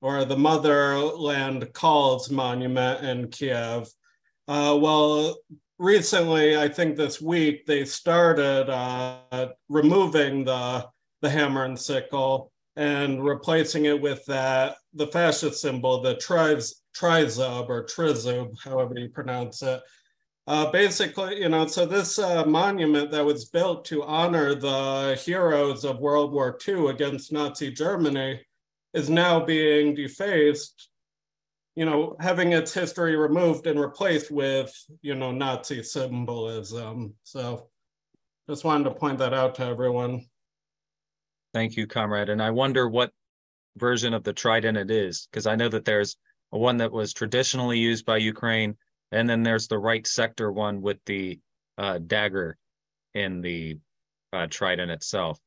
or 0.00 0.24
the 0.24 0.36
motherland 0.36 1.72
calls 1.72 2.30
monument 2.30 3.04
in 3.04 3.28
Kiev. 3.28 3.88
Uh, 4.46 4.78
well, 4.80 5.36
recently, 5.78 6.56
I 6.56 6.68
think 6.68 6.96
this 6.96 7.20
week, 7.20 7.66
they 7.66 7.84
started 7.84 8.70
uh, 8.70 9.48
removing 9.68 10.44
the, 10.44 10.86
the 11.20 11.30
hammer 11.30 11.64
and 11.64 11.78
sickle 11.78 12.52
and 12.76 13.24
replacing 13.24 13.86
it 13.86 14.00
with 14.00 14.24
that 14.26 14.76
the 14.94 15.08
fascist 15.08 15.60
symbol, 15.60 16.00
the 16.00 16.14
triz, 16.14 16.74
trizub 16.96 17.68
or 17.68 17.84
trizub, 17.84 18.56
however 18.62 18.94
you 18.96 19.08
pronounce 19.08 19.62
it. 19.62 19.80
Uh, 20.46 20.70
basically, 20.70 21.42
you 21.42 21.48
know, 21.48 21.66
so 21.66 21.84
this 21.84 22.18
uh, 22.18 22.44
monument 22.44 23.10
that 23.10 23.24
was 23.24 23.46
built 23.46 23.84
to 23.84 24.02
honor 24.04 24.54
the 24.54 25.20
heroes 25.22 25.84
of 25.84 25.98
World 25.98 26.32
War 26.32 26.56
II 26.66 26.86
against 26.86 27.32
Nazi 27.32 27.70
Germany 27.70 28.40
is 28.98 29.08
now 29.08 29.44
being 29.44 29.94
defaced 29.94 30.88
you 31.78 31.84
know, 31.84 32.16
having 32.18 32.54
its 32.54 32.74
history 32.74 33.14
removed 33.14 33.68
and 33.68 33.78
replaced 33.78 34.32
with, 34.32 34.74
you 35.00 35.14
know, 35.14 35.30
Nazi 35.30 35.80
symbolism. 35.84 37.14
So 37.22 37.68
just 38.50 38.64
wanted 38.64 38.82
to 38.82 38.96
point 38.96 39.18
that 39.18 39.32
out 39.32 39.54
to 39.54 39.64
everyone. 39.64 40.26
Thank 41.54 41.76
you, 41.76 41.86
comrade. 41.86 42.30
And 42.30 42.42
I 42.42 42.50
wonder 42.50 42.88
what 42.88 43.12
version 43.76 44.12
of 44.12 44.24
the 44.24 44.32
trident 44.32 44.76
it 44.76 44.90
is, 44.90 45.28
because 45.30 45.46
I 45.46 45.54
know 45.54 45.68
that 45.68 45.84
there's 45.84 46.16
one 46.50 46.78
that 46.78 46.90
was 46.90 47.12
traditionally 47.12 47.78
used 47.78 48.04
by 48.04 48.16
Ukraine, 48.16 48.76
and 49.12 49.30
then 49.30 49.44
there's 49.44 49.68
the 49.68 49.78
right 49.78 50.04
sector 50.04 50.50
one 50.50 50.82
with 50.82 50.98
the 51.06 51.38
uh, 51.78 51.98
dagger 51.98 52.56
in 53.14 53.40
the 53.40 53.78
uh, 54.32 54.48
trident 54.50 54.90
itself. 54.90 55.38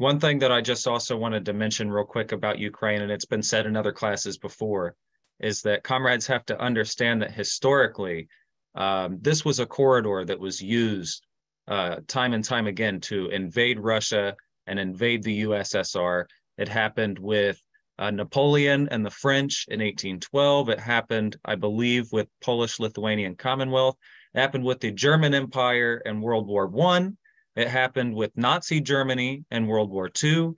One 0.00 0.18
thing 0.18 0.38
that 0.38 0.50
I 0.50 0.62
just 0.62 0.88
also 0.88 1.14
wanted 1.14 1.44
to 1.44 1.52
mention 1.52 1.92
real 1.92 2.06
quick 2.06 2.32
about 2.32 2.58
Ukraine, 2.58 3.02
and 3.02 3.12
it's 3.12 3.26
been 3.26 3.42
said 3.42 3.66
in 3.66 3.76
other 3.76 3.92
classes 3.92 4.38
before, 4.38 4.96
is 5.40 5.60
that 5.60 5.84
comrades 5.84 6.26
have 6.26 6.46
to 6.46 6.58
understand 6.58 7.20
that 7.20 7.32
historically, 7.32 8.26
um, 8.74 9.18
this 9.20 9.44
was 9.44 9.60
a 9.60 9.66
corridor 9.66 10.24
that 10.24 10.40
was 10.40 10.58
used 10.58 11.26
uh, 11.68 11.96
time 12.06 12.32
and 12.32 12.42
time 12.42 12.66
again 12.66 12.98
to 13.00 13.28
invade 13.28 13.78
Russia 13.78 14.34
and 14.66 14.78
invade 14.78 15.22
the 15.22 15.42
USSR. 15.42 16.24
It 16.56 16.68
happened 16.70 17.18
with 17.18 17.60
uh, 17.98 18.10
Napoleon 18.10 18.88
and 18.90 19.04
the 19.04 19.10
French 19.10 19.66
in 19.68 19.80
1812. 19.80 20.70
It 20.70 20.80
happened, 20.80 21.36
I 21.44 21.56
believe, 21.56 22.10
with 22.10 22.26
Polish-Lithuanian 22.40 23.36
Commonwealth. 23.36 23.98
It 24.32 24.40
happened 24.40 24.64
with 24.64 24.80
the 24.80 24.92
German 24.92 25.34
Empire 25.34 26.00
in 26.06 26.22
World 26.22 26.46
War 26.46 26.66
One. 26.68 27.18
It 27.60 27.68
happened 27.68 28.14
with 28.14 28.34
Nazi 28.38 28.80
Germany 28.80 29.44
in 29.50 29.66
World 29.66 29.90
War 29.90 30.10
II. 30.24 30.52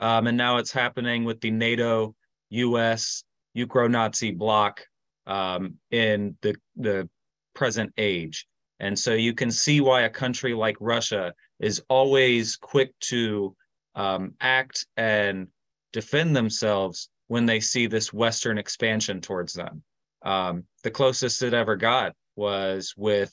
Um, 0.00 0.26
and 0.26 0.36
now 0.36 0.56
it's 0.56 0.72
happening 0.72 1.22
with 1.22 1.40
the 1.40 1.52
NATO, 1.52 2.16
US, 2.48 3.22
Ukro-Nazi 3.56 4.32
bloc 4.32 4.84
um, 5.28 5.74
in 5.92 6.36
the, 6.42 6.56
the 6.74 7.08
present 7.54 7.92
age. 7.96 8.48
And 8.80 8.98
so 8.98 9.14
you 9.14 9.32
can 9.32 9.52
see 9.52 9.80
why 9.80 10.00
a 10.02 10.10
country 10.10 10.52
like 10.52 10.76
Russia 10.80 11.34
is 11.60 11.84
always 11.88 12.56
quick 12.56 12.98
to 13.02 13.54
um, 13.94 14.34
act 14.40 14.86
and 14.96 15.46
defend 15.92 16.34
themselves 16.34 17.10
when 17.28 17.46
they 17.46 17.60
see 17.60 17.86
this 17.86 18.12
Western 18.12 18.58
expansion 18.58 19.20
towards 19.20 19.52
them. 19.52 19.84
Um, 20.22 20.64
the 20.82 20.90
closest 20.90 21.44
it 21.44 21.54
ever 21.54 21.76
got 21.76 22.16
was 22.34 22.92
with 22.96 23.32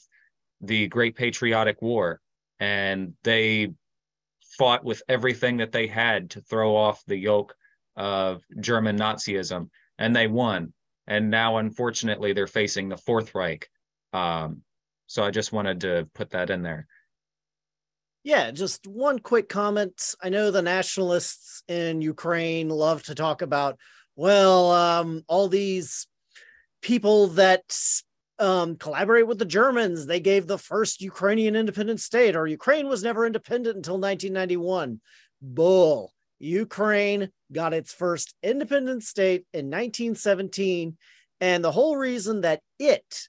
the 0.62 0.88
Great 0.88 1.16
Patriotic 1.16 1.82
War, 1.82 2.22
and 2.60 3.14
they 3.24 3.74
fought 4.58 4.84
with 4.84 5.02
everything 5.08 5.58
that 5.58 5.72
they 5.72 5.88
had 5.88 6.32
to 6.32 6.42
throw 6.42 6.76
off 6.76 7.04
the 7.06 7.18
yoke 7.18 7.56
of 7.96 8.44
German 8.60 8.98
Nazism, 8.98 9.70
and 9.98 10.16
they 10.16 10.28
won. 10.28 10.74
And 11.08 11.30
now, 11.30 11.58
unfortunately, 11.58 12.34
they're 12.34 12.48
facing 12.48 12.90
the 12.90 12.98
Fourth 12.98 13.34
Reich. 13.34 13.70
Um, 14.14 14.62
so 15.06 15.24
I 15.24 15.32
just 15.32 15.54
wanted 15.54 15.82
to 15.82 16.08
put 16.14 16.32
that 16.32 16.50
in 16.50 16.64
there. 16.64 16.88
Yeah, 18.24 18.52
just 18.52 18.86
one 18.88 19.20
quick 19.20 19.48
comment. 19.48 20.16
I 20.22 20.30
know 20.30 20.52
the 20.52 20.62
nationalists 20.62 21.64
in 21.68 22.02
Ukraine 22.02 22.68
love 22.68 23.04
to 23.04 23.16
talk 23.16 23.42
about, 23.42 23.78
well, 24.18 24.72
um, 24.72 25.24
all 25.28 25.48
these 25.48 26.08
people 26.82 27.28
that 27.28 27.64
um, 28.40 28.76
collaborate 28.76 29.28
with 29.28 29.40
the 29.40 29.46
Germans. 29.46 30.06
They 30.06 30.20
gave 30.20 30.48
the 30.48 30.58
first 30.58 31.02
Ukrainian 31.02 31.56
independent 31.56 32.00
state, 32.00 32.36
or 32.36 32.48
Ukraine 32.48 32.88
was 32.88 33.04
never 33.04 33.26
independent 33.26 33.76
until 33.76 34.00
1991. 34.00 35.02
Bull. 35.42 36.14
Ukraine 36.40 37.32
got 37.52 37.74
its 37.74 37.92
first 37.94 38.36
independent 38.44 39.04
state 39.04 39.46
in 39.54 39.66
1917. 39.66 40.98
And 41.40 41.64
the 41.64 41.72
whole 41.72 41.98
reason 41.98 42.42
that 42.42 42.62
it, 42.80 43.28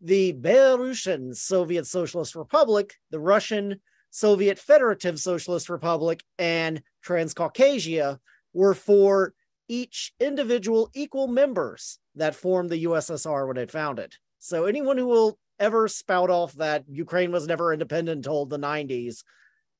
the 0.00 0.32
Belarusian 0.32 1.34
Soviet 1.34 1.86
Socialist 1.86 2.34
Republic, 2.34 2.94
the 3.10 3.20
Russian 3.20 3.80
Soviet 4.10 4.58
Federative 4.58 5.18
Socialist 5.18 5.68
Republic, 5.68 6.22
and 6.38 6.82
Transcaucasia 7.04 8.18
were 8.52 8.74
for 8.74 9.34
each 9.68 10.12
individual 10.20 10.90
equal 10.94 11.26
members 11.26 11.98
that 12.14 12.34
formed 12.34 12.70
the 12.70 12.84
USSR 12.84 13.46
when 13.46 13.56
it 13.56 13.70
founded. 13.70 14.14
So 14.46 14.66
anyone 14.66 14.96
who 14.96 15.08
will 15.08 15.40
ever 15.58 15.88
spout 15.88 16.30
off 16.30 16.52
that 16.52 16.84
Ukraine 16.88 17.32
was 17.32 17.48
never 17.48 17.72
independent 17.72 18.18
until 18.18 18.46
the 18.46 18.60
90s, 18.60 19.24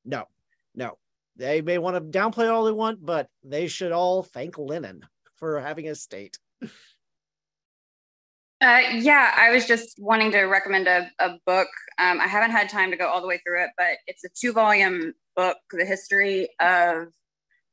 no, 0.05 0.25
no. 0.75 0.99
They 1.37 1.63
may 1.63 1.79
want 1.79 1.95
to 1.95 2.19
downplay 2.19 2.51
all 2.51 2.65
they 2.65 2.73
want, 2.73 3.05
but 3.05 3.29
they 3.45 3.69
should 3.69 3.93
all 3.93 4.25
thank 4.25 4.59
Lenin 4.59 5.03
for 5.37 5.61
having 5.61 5.89
a 5.89 5.95
state. 5.95 6.39
Uh, 8.59 8.81
yeah, 8.95 9.35
I 9.37 9.51
was 9.51 9.67
just 9.67 9.99
wanting 10.01 10.33
to 10.33 10.45
recommend 10.45 10.89
a, 10.89 11.13
a 11.21 11.39
book. 11.47 11.69
Um, 12.01 12.21
I 12.21 12.27
haven't 12.27 12.53
had 12.53 12.69
time 12.69 12.91
to 12.91 12.97
go 12.97 13.07
all 13.07 13.21
the 13.21 13.27
way 13.29 13.39
through 13.47 13.65
it, 13.65 13.71
but 13.77 13.99
it's 14.07 14.25
a 14.25 14.29
two 14.35 14.53
volume 14.53 15.13
book, 15.37 15.59
The 15.71 15.85
History 15.85 16.49
of 16.59 17.09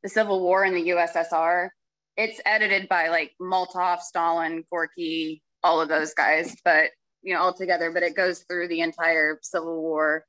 the 0.04 0.10
Civil 0.10 0.42
War 0.42 0.66
in 0.66 0.76
the 0.76 0.90
USSR. 0.90 1.70
It's 2.18 2.42
edited 2.46 2.88
by 2.90 3.08
like 3.08 3.32
Molotov, 3.42 4.02
Stalin, 4.02 4.66
Gorky, 4.70 5.42
all 5.64 5.82
of 5.82 5.90
those 5.90 6.14
guys, 6.14 6.56
but 6.64 6.92
you 7.22 7.34
know, 7.34 7.42
all 7.42 7.54
together, 7.54 7.92
but 7.92 8.04
it 8.04 8.16
goes 8.16 8.44
through 8.50 8.68
the 8.68 8.82
entire 8.82 9.40
Civil 9.42 9.82
War. 9.82 10.26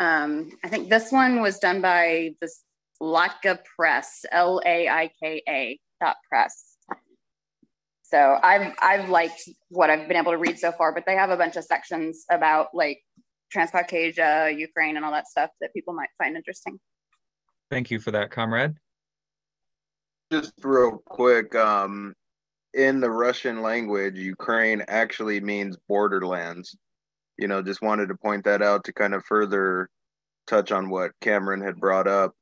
Um, 0.00 0.50
I 0.64 0.68
think 0.68 0.88
this 0.88 1.12
one 1.12 1.42
was 1.42 1.58
done 1.58 1.80
by 1.82 2.34
this 2.40 2.64
Laika 3.00 3.58
Press, 3.76 4.24
L 4.32 4.60
A 4.64 4.88
I 4.88 5.10
K 5.20 5.42
A 5.48 5.78
dot 6.00 6.16
press. 6.28 6.76
So 8.02 8.38
I've 8.42 8.74
I've 8.80 9.08
liked 9.08 9.42
what 9.68 9.90
I've 9.90 10.06
been 10.08 10.16
able 10.16 10.32
to 10.32 10.38
read 10.38 10.58
so 10.58 10.72
far, 10.72 10.92
but 10.92 11.04
they 11.06 11.14
have 11.14 11.30
a 11.30 11.36
bunch 11.36 11.56
of 11.56 11.64
sections 11.64 12.24
about 12.30 12.68
like 12.74 13.00
Transcaucasia, 13.54 14.58
Ukraine, 14.58 14.96
and 14.96 15.04
all 15.04 15.12
that 15.12 15.28
stuff 15.28 15.50
that 15.60 15.72
people 15.74 15.94
might 15.94 16.08
find 16.18 16.36
interesting. 16.36 16.78
Thank 17.70 17.90
you 17.90 18.00
for 18.00 18.10
that, 18.10 18.30
comrade. 18.30 18.74
Just 20.30 20.52
real 20.62 21.02
quick, 21.06 21.54
um, 21.54 22.14
in 22.74 23.00
the 23.00 23.10
Russian 23.10 23.62
language, 23.62 24.18
Ukraine 24.18 24.82
actually 24.88 25.40
means 25.40 25.76
borderlands. 25.88 26.76
You 27.36 27.48
know, 27.48 27.62
just 27.62 27.82
wanted 27.82 28.08
to 28.08 28.16
point 28.16 28.44
that 28.44 28.62
out 28.62 28.84
to 28.84 28.92
kind 28.92 29.14
of 29.14 29.24
further 29.24 29.88
touch 30.46 30.72
on 30.72 30.90
what 30.90 31.12
Cameron 31.20 31.62
had 31.62 31.80
brought 31.80 32.08
up. 32.08 32.34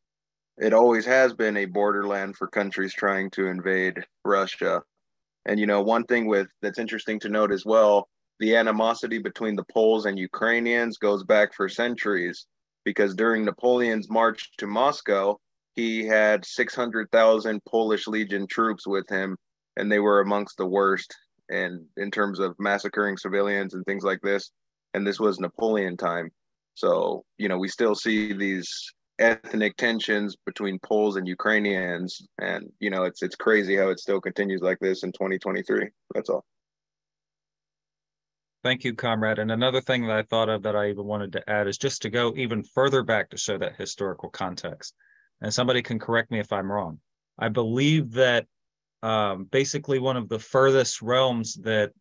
It 0.58 0.72
always 0.72 1.06
has 1.06 1.32
been 1.32 1.56
a 1.56 1.64
borderland 1.64 2.36
for 2.36 2.46
countries 2.46 2.94
trying 2.94 3.30
to 3.30 3.46
invade 3.46 4.04
Russia. 4.24 4.82
And 5.46 5.58
you 5.58 5.66
know, 5.66 5.82
one 5.82 6.04
thing 6.04 6.26
with 6.26 6.48
that's 6.60 6.78
interesting 6.78 7.18
to 7.20 7.28
note 7.28 7.50
as 7.50 7.64
well, 7.64 8.08
the 8.38 8.56
animosity 8.56 9.18
between 9.18 9.56
the 9.56 9.64
Poles 9.72 10.06
and 10.06 10.18
Ukrainians 10.18 10.98
goes 10.98 11.24
back 11.24 11.54
for 11.54 11.68
centuries 11.68 12.46
because 12.84 13.14
during 13.14 13.44
Napoleon's 13.44 14.08
march 14.08 14.50
to 14.58 14.66
Moscow, 14.66 15.38
he 15.74 16.06
had 16.06 16.44
600,000 16.44 17.60
Polish 17.64 18.06
Legion 18.06 18.46
troops 18.46 18.86
with 18.86 19.08
him 19.08 19.36
and 19.76 19.90
they 19.90 19.98
were 19.98 20.20
amongst 20.20 20.56
the 20.56 20.66
worst 20.66 21.14
and 21.48 21.84
in 21.96 22.10
terms 22.10 22.38
of 22.38 22.54
massacring 22.58 23.16
civilians 23.16 23.74
and 23.74 23.84
things 23.84 24.04
like 24.04 24.20
this 24.22 24.50
and 24.94 25.06
this 25.06 25.20
was 25.20 25.40
Napoleon 25.40 25.96
time. 25.96 26.30
So, 26.74 27.24
you 27.38 27.48
know, 27.48 27.58
we 27.58 27.68
still 27.68 27.94
see 27.94 28.32
these 28.32 28.92
ethnic 29.18 29.76
tensions 29.76 30.36
between 30.46 30.78
Poles 30.78 31.16
and 31.16 31.28
Ukrainians, 31.28 32.26
and 32.40 32.70
you 32.80 32.90
know 32.90 33.04
it's 33.04 33.22
it's 33.22 33.36
crazy 33.36 33.76
how 33.76 33.90
it 33.90 34.00
still 34.00 34.20
continues 34.20 34.62
like 34.62 34.78
this 34.80 35.02
in 35.02 35.12
2023. 35.12 35.88
That's 36.14 36.30
all. 36.30 36.44
Thank 38.62 38.84
you, 38.84 38.94
comrade. 38.94 39.38
And 39.38 39.50
another 39.50 39.80
thing 39.80 40.06
that 40.06 40.16
I 40.16 40.22
thought 40.22 40.50
of 40.50 40.62
that 40.64 40.76
I 40.76 40.90
even 40.90 41.06
wanted 41.06 41.32
to 41.32 41.50
add 41.50 41.66
is 41.66 41.78
just 41.78 42.02
to 42.02 42.10
go 42.10 42.34
even 42.36 42.62
further 42.62 43.02
back 43.02 43.30
to 43.30 43.38
show 43.38 43.56
that 43.56 43.76
historical 43.76 44.28
context. 44.28 44.94
And 45.40 45.52
somebody 45.52 45.80
can 45.80 45.98
correct 45.98 46.30
me 46.30 46.40
if 46.40 46.52
I'm 46.52 46.70
wrong. 46.70 47.00
I 47.38 47.48
believe 47.48 48.12
that 48.12 48.46
um, 49.02 49.44
basically 49.44 49.98
one 49.98 50.16
of 50.16 50.28
the 50.28 50.38
furthest 50.38 51.02
realms 51.02 51.54
that 51.62 51.92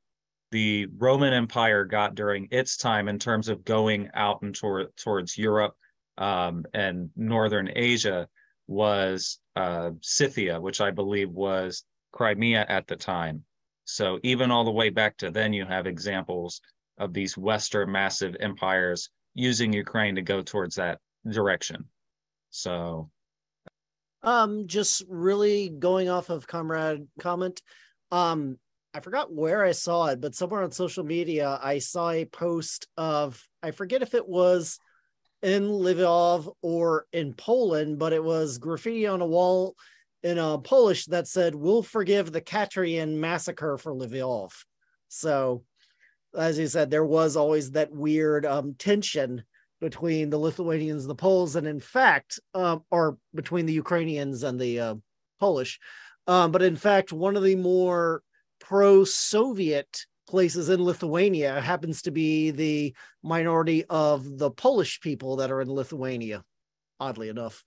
the 0.52 0.88
Roman 0.98 1.34
Empire 1.34 1.86
got 1.86 2.16
during 2.16 2.48
its 2.52 2.78
time 2.78 3.08
in 3.08 3.20
terms 3.20 3.50
of 3.50 3.64
going 3.64 4.10
out 4.14 4.42
and 4.42 4.56
toward, 4.56 4.96
towards 4.98 5.38
Europe 5.38 5.76
um, 6.18 6.66
and 6.74 7.10
northern 7.16 7.70
Asia 7.76 8.28
was 8.68 9.40
uh, 9.56 9.92
Scythia, 10.02 10.60
which 10.60 10.82
I 10.82 10.92
believe 10.92 11.30
was 11.30 11.84
Crimea 12.12 12.66
at 12.68 12.88
the 12.88 12.96
time. 12.96 13.44
So 13.86 14.20
even 14.24 14.52
all 14.52 14.66
the 14.66 14.72
way 14.72 14.90
back 14.90 15.18
to 15.18 15.32
then, 15.32 15.54
you 15.54 15.66
have 15.66 15.88
examples 15.88 16.62
of 16.98 17.14
these 17.14 17.38
Western 17.38 17.92
massive 17.92 18.36
empires 18.40 19.10
using 19.34 19.74
Ukraine 19.74 20.16
to 20.16 20.22
go 20.22 20.42
towards 20.42 20.76
that 20.76 21.00
direction. 21.28 21.86
So, 22.50 23.10
um, 24.24 24.68
just 24.68 25.04
really 25.08 25.70
going 25.70 26.10
off 26.10 26.30
of 26.30 26.48
comrade 26.48 27.08
comment, 27.20 27.62
um, 28.12 28.58
I 28.94 29.02
forgot 29.02 29.32
where 29.32 29.64
I 29.64 29.72
saw 29.72 30.08
it, 30.08 30.20
but 30.20 30.36
somewhere 30.36 30.64
on 30.64 30.72
social 30.72 31.04
media, 31.04 31.60
I 31.62 31.80
saw 31.80 32.10
a 32.10 32.26
post 32.26 32.88
of 32.98 33.42
I 33.62 33.72
forget 33.72 34.02
if 34.02 34.14
it 34.14 34.28
was 34.28 34.80
in 35.42 35.64
Lvov 35.64 36.52
or 36.62 37.06
in 37.14 37.34
Poland, 37.34 38.00
but 38.00 38.14
it 38.14 38.24
was 38.24 38.58
graffiti 38.58 39.08
on 39.08 39.22
a 39.22 39.28
wall 39.28 39.76
in 40.24 40.38
uh, 40.38 40.58
Polish 40.58 41.06
that 41.06 41.28
said, 41.28 41.56
We'll 41.56 41.84
forgive 41.84 42.32
the 42.32 42.42
Katrian 42.42 43.16
massacre 43.18 43.78
for 43.78 43.94
Lvov. 43.94 44.52
So, 45.08 45.64
as 46.36 46.60
you 46.60 46.68
said, 46.68 46.90
there 46.90 47.06
was 47.06 47.36
always 47.36 47.72
that 47.72 47.92
weird 47.92 48.46
um, 48.46 48.76
tension 48.78 49.44
between 49.80 50.30
the 50.30 50.38
Lithuanians 50.38 51.04
and 51.04 51.10
the 51.10 51.16
Poles, 51.16 51.56
and 51.56 51.68
in 51.68 51.80
fact, 51.80 52.40
um, 52.54 52.84
or 52.92 53.18
between 53.34 53.66
the 53.66 53.74
Ukrainians 53.74 54.44
and 54.44 54.60
the 54.60 54.80
uh, 54.80 54.96
Polish. 55.40 55.80
Um, 56.28 56.52
but 56.52 56.62
in 56.62 56.76
fact, 56.76 57.12
one 57.12 57.36
of 57.36 57.44
the 57.44 57.56
more 57.56 58.22
pro-Soviet 58.60 60.06
places 60.28 60.70
in 60.70 60.84
Lithuania 60.84 61.60
happens 61.60 62.04
to 62.04 62.12
be 62.12 62.52
the 62.52 62.94
minority 63.24 63.84
of 63.90 64.38
the 64.38 64.52
Polish 64.52 65.02
people 65.02 65.38
that 65.38 65.50
are 65.50 65.62
in 65.62 65.72
Lithuania, 65.72 66.44
oddly 67.00 67.30
enough. 67.30 67.64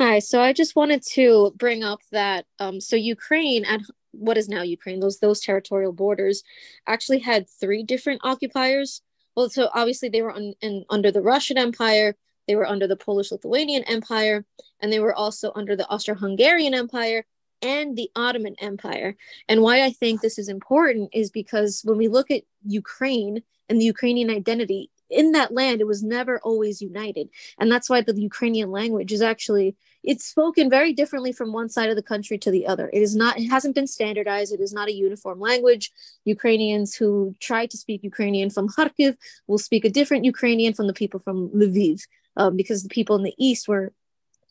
Hi, 0.00 0.18
so 0.20 0.40
I 0.40 0.52
just 0.52 0.76
wanted 0.76 1.02
to 1.12 1.52
bring 1.56 1.82
up 1.84 2.00
that 2.12 2.46
um, 2.58 2.80
so 2.80 2.96
Ukraine 2.96 3.64
at 3.64 3.80
what 4.12 4.38
is 4.38 4.48
now 4.48 4.62
Ukraine, 4.62 5.00
those 5.00 5.18
those 5.18 5.40
territorial 5.40 5.92
borders, 5.92 6.42
actually 6.86 7.18
had 7.18 7.46
three 7.60 7.82
different 7.82 8.20
occupiers. 8.24 9.02
Well, 9.38 9.48
so 9.48 9.70
obviously 9.72 10.08
they 10.08 10.20
were 10.20 10.32
un, 10.32 10.54
in, 10.62 10.84
under 10.90 11.12
the 11.12 11.22
Russian 11.22 11.58
Empire, 11.58 12.16
they 12.48 12.56
were 12.56 12.66
under 12.66 12.88
the 12.88 12.96
Polish-Lithuanian 12.96 13.84
Empire, 13.84 14.44
and 14.80 14.92
they 14.92 14.98
were 14.98 15.14
also 15.14 15.52
under 15.54 15.76
the 15.76 15.88
Austro-Hungarian 15.88 16.74
Empire 16.74 17.24
and 17.62 17.96
the 17.96 18.10
Ottoman 18.16 18.56
Empire. 18.58 19.14
And 19.48 19.62
why 19.62 19.84
I 19.84 19.90
think 19.90 20.22
this 20.22 20.40
is 20.40 20.48
important 20.48 21.10
is 21.12 21.30
because 21.30 21.82
when 21.84 21.98
we 21.98 22.08
look 22.08 22.32
at 22.32 22.42
Ukraine 22.66 23.44
and 23.68 23.80
the 23.80 23.84
Ukrainian 23.84 24.28
identity, 24.28 24.90
in 25.08 25.30
that 25.32 25.52
land 25.52 25.80
it 25.80 25.86
was 25.86 26.02
never 26.02 26.38
always 26.40 26.82
united 26.82 27.30
and 27.58 27.72
that's 27.72 27.88
why 27.88 28.02
the 28.02 28.14
ukrainian 28.20 28.70
language 28.70 29.10
is 29.10 29.22
actually 29.22 29.74
it's 30.04 30.24
spoken 30.24 30.70
very 30.70 30.92
differently 30.92 31.32
from 31.32 31.52
one 31.52 31.68
side 31.68 31.90
of 31.90 31.96
the 31.96 32.02
country 32.02 32.38
to 32.38 32.50
the 32.50 32.66
other 32.66 32.88
it 32.92 33.02
is 33.02 33.16
not 33.16 33.38
it 33.38 33.48
hasn't 33.48 33.74
been 33.74 33.86
standardized 33.86 34.52
it 34.52 34.60
is 34.60 34.72
not 34.72 34.88
a 34.88 34.94
uniform 34.94 35.40
language 35.40 35.90
ukrainians 36.24 36.94
who 36.94 37.34
try 37.40 37.66
to 37.66 37.76
speak 37.76 38.02
ukrainian 38.02 38.50
from 38.50 38.68
kharkiv 38.68 39.16
will 39.46 39.58
speak 39.58 39.84
a 39.84 39.90
different 39.90 40.24
ukrainian 40.24 40.72
from 40.74 40.86
the 40.86 40.92
people 40.92 41.20
from 41.20 41.48
lviv 41.50 42.00
um, 42.36 42.56
because 42.56 42.82
the 42.82 42.88
people 42.88 43.16
in 43.16 43.22
the 43.22 43.34
east 43.38 43.68
were 43.68 43.92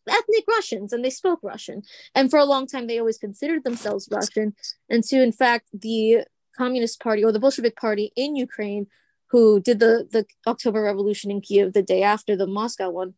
ethnic 0.10 0.46
Russians 0.48 0.94
and 0.94 1.04
they 1.04 1.10
spoke 1.10 1.40
Russian. 1.44 1.84
And 2.16 2.30
for 2.30 2.40
a 2.40 2.46
long 2.46 2.68
time, 2.68 2.88
they 2.88 3.00
always 3.00 3.18
considered 3.18 3.64
themselves 3.64 4.08
Russian. 4.12 4.56
And 4.90 5.06
so, 5.06 5.18
in 5.18 5.32
fact, 5.32 5.68
the 5.74 6.24
Communist 6.58 7.00
Party 7.00 7.24
or 7.24 7.32
the 7.32 7.40
Bolshevik 7.40 7.76
Party 7.76 8.12
in 8.16 8.36
Ukraine, 8.36 8.88
who 9.28 9.60
did 9.60 9.80
the, 9.80 10.08
the 10.10 10.26
October 10.48 10.82
Revolution 10.82 11.30
in 11.30 11.42
Kiev 11.42 11.74
the 11.74 11.84
day 11.84 12.04
after 12.04 12.36
the 12.36 12.48
Moscow 12.48 12.90
one, 12.90 13.14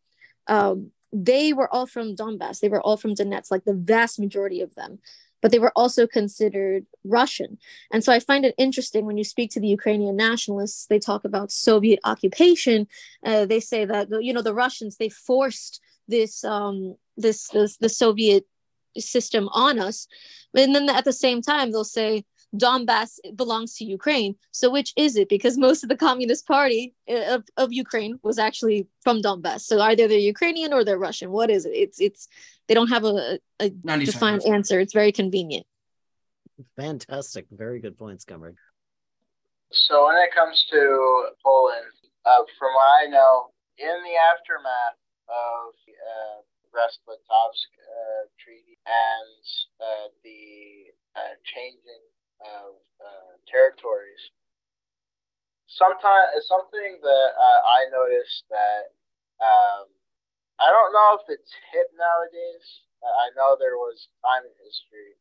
um, 0.48 0.92
they 1.11 1.53
were 1.53 1.72
all 1.73 1.86
from 1.86 2.15
Donbass. 2.15 2.60
They 2.60 2.69
were 2.69 2.81
all 2.81 2.98
from 2.98 3.15
Donetsk, 3.15 3.52
like 3.52 3.65
the 3.65 3.73
vast 3.73 4.19
majority 4.19 4.61
of 4.61 4.76
them. 4.76 4.99
But 5.41 5.52
they 5.52 5.60
were 5.60 5.72
also 5.73 6.06
considered 6.06 6.86
Russian. 7.06 7.57
And 7.94 8.03
so 8.03 8.11
I 8.11 8.19
find 8.19 8.44
it 8.44 8.56
interesting 8.57 9.06
when 9.06 9.18
you 9.18 9.23
speak 9.23 9.52
to 9.52 9.60
the 9.61 9.69
Ukrainian 9.69 10.18
nationalists, 10.18 10.86
they 10.88 10.99
talk 10.99 11.23
about 11.23 11.49
Soviet 11.49 11.99
occupation. 12.03 12.88
Uh, 13.26 13.45
they 13.45 13.61
say 13.61 13.86
that, 13.86 14.10
you 14.22 14.34
know, 14.34 14.41
the 14.41 14.53
Russians, 14.53 14.98
they 14.98 15.10
forced 15.10 15.80
this 16.10 16.44
um 16.44 16.95
this 17.15 17.48
this 17.49 17.77
the 17.77 17.88
Soviet 17.88 18.45
system 18.98 19.48
on 19.53 19.80
us. 19.80 20.07
And 20.56 20.76
then 20.76 20.90
at 20.90 21.06
the 21.06 21.14
same 21.14 21.41
time 21.41 21.72
they'll 21.72 21.84
say 21.84 22.26
Donbass 22.56 23.20
belongs 23.36 23.76
to 23.76 23.86
Ukraine. 23.86 24.36
So 24.52 24.70
which 24.70 24.94
is 24.98 25.16
it? 25.16 25.30
Because 25.30 25.58
most 25.58 25.84
of 25.84 25.90
the 25.90 25.96
Communist 25.96 26.48
Party 26.48 26.96
uh, 27.10 27.36
of, 27.36 27.44
of 27.58 27.74
Ukraine 27.74 28.20
was 28.24 28.40
actually 28.40 28.88
from 29.02 29.22
Donbass. 29.22 29.62
So 29.62 29.80
either 29.82 30.08
they're 30.08 30.18
Ukrainian 30.18 30.74
or 30.74 30.84
they're 30.84 30.98
Russian. 30.98 31.32
What 31.32 31.50
is 31.50 31.66
it? 31.66 31.74
It's 31.74 32.02
it's 32.02 32.28
they 32.68 32.74
don't 32.74 32.90
have 32.90 33.06
a, 33.06 33.40
a 33.60 33.70
defined 33.70 34.46
answer. 34.46 34.80
It's 34.80 34.94
very 34.94 35.12
convenient. 35.12 35.66
Fantastic. 36.76 37.46
Very 37.52 37.80
good 37.80 37.98
points, 37.98 38.26
comrade. 38.26 38.56
So 39.72 40.08
when 40.08 40.18
it 40.18 40.34
comes 40.34 40.66
to 40.72 41.30
Poland, 41.46 41.94
uh, 42.26 42.44
from 42.58 42.74
what 42.74 42.90
I 43.02 43.06
know, 43.10 43.52
in 43.78 43.98
the 44.04 44.18
aftermath 44.34 45.00
of 45.30 45.74
uh, 45.88 46.42
Brest-Litovsk 46.72 47.72
uh, 47.80 48.28
Treaty 48.42 48.78
and 48.86 49.44
uh, 49.80 50.08
the 50.24 50.92
uh, 51.16 51.34
changing 51.46 52.04
uh, 52.44 53.34
territories. 53.48 54.32
Sometimes 55.68 56.48
something 56.49 56.99
that 57.02 57.30
uh, 57.38 57.61
I 57.64 57.80
noticed 57.94 58.44
that 58.49 58.95
um, 59.40 59.86
I 60.60 60.68
don't 60.74 60.91
know 60.91 61.20
if 61.22 61.26
it's 61.30 61.53
hip 61.72 61.88
nowadays. 61.95 62.66
I 62.99 63.32
know 63.38 63.56
there 63.56 63.80
was 63.80 64.11
time 64.26 64.44
in 64.44 64.52
history 64.60 65.16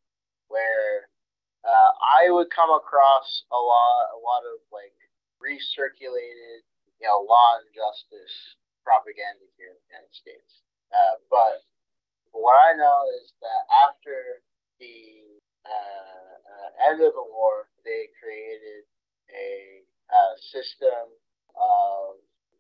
where 0.51 1.07
I 2.19 2.31
would 2.31 2.51
come 2.51 2.71
across 2.75 3.45
a 3.53 3.61
lot, 3.61 4.03
a 4.11 4.19
lot 4.19 4.43
of 4.43 4.59
like 4.75 4.97
recirculated, 5.39 6.67
you 6.99 7.07
know, 7.07 7.23
law 7.23 7.63
and 7.63 7.71
justice 7.71 8.35
propaganda 8.83 9.47
here 9.55 9.71
in 9.71 9.79
the 9.79 9.89
United 9.95 10.15
States. 10.15 10.67
Uh, 10.91 11.23
but 11.31 11.63
what 12.35 12.59
I 12.59 12.75
know 12.75 13.07
is 13.23 13.31
that 13.39 13.63
after 13.87 14.43
the 14.83 15.38
uh, 15.69 16.35
uh, 16.41 16.91
end 16.91 17.05
of 17.05 17.13
the 17.13 17.29
war, 17.29 17.69
they 17.85 18.09
created 18.17 18.89
a, 19.29 19.85
a 20.09 20.23
system 20.41 21.13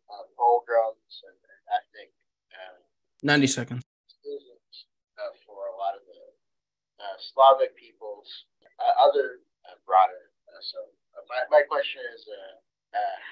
of 0.09 0.24
pogroms 0.36 1.12
and, 1.24 1.36
and 1.36 1.62
ethnic. 1.72 2.10
Uh, 2.52 2.80
90 3.22 3.47
seconds. 3.47 3.82
Uh, 5.18 5.35
for 5.43 5.66
a 5.72 5.76
lot 5.76 5.98
of 5.98 6.05
the 6.06 6.22
uh, 7.02 7.16
Slavic 7.35 7.74
peoples, 7.74 8.28
other 9.02 9.43
broader. 9.82 10.30
so 10.62 10.78
my, 11.26 11.43
my 11.51 11.62
question 11.66 12.02
is 12.14 12.22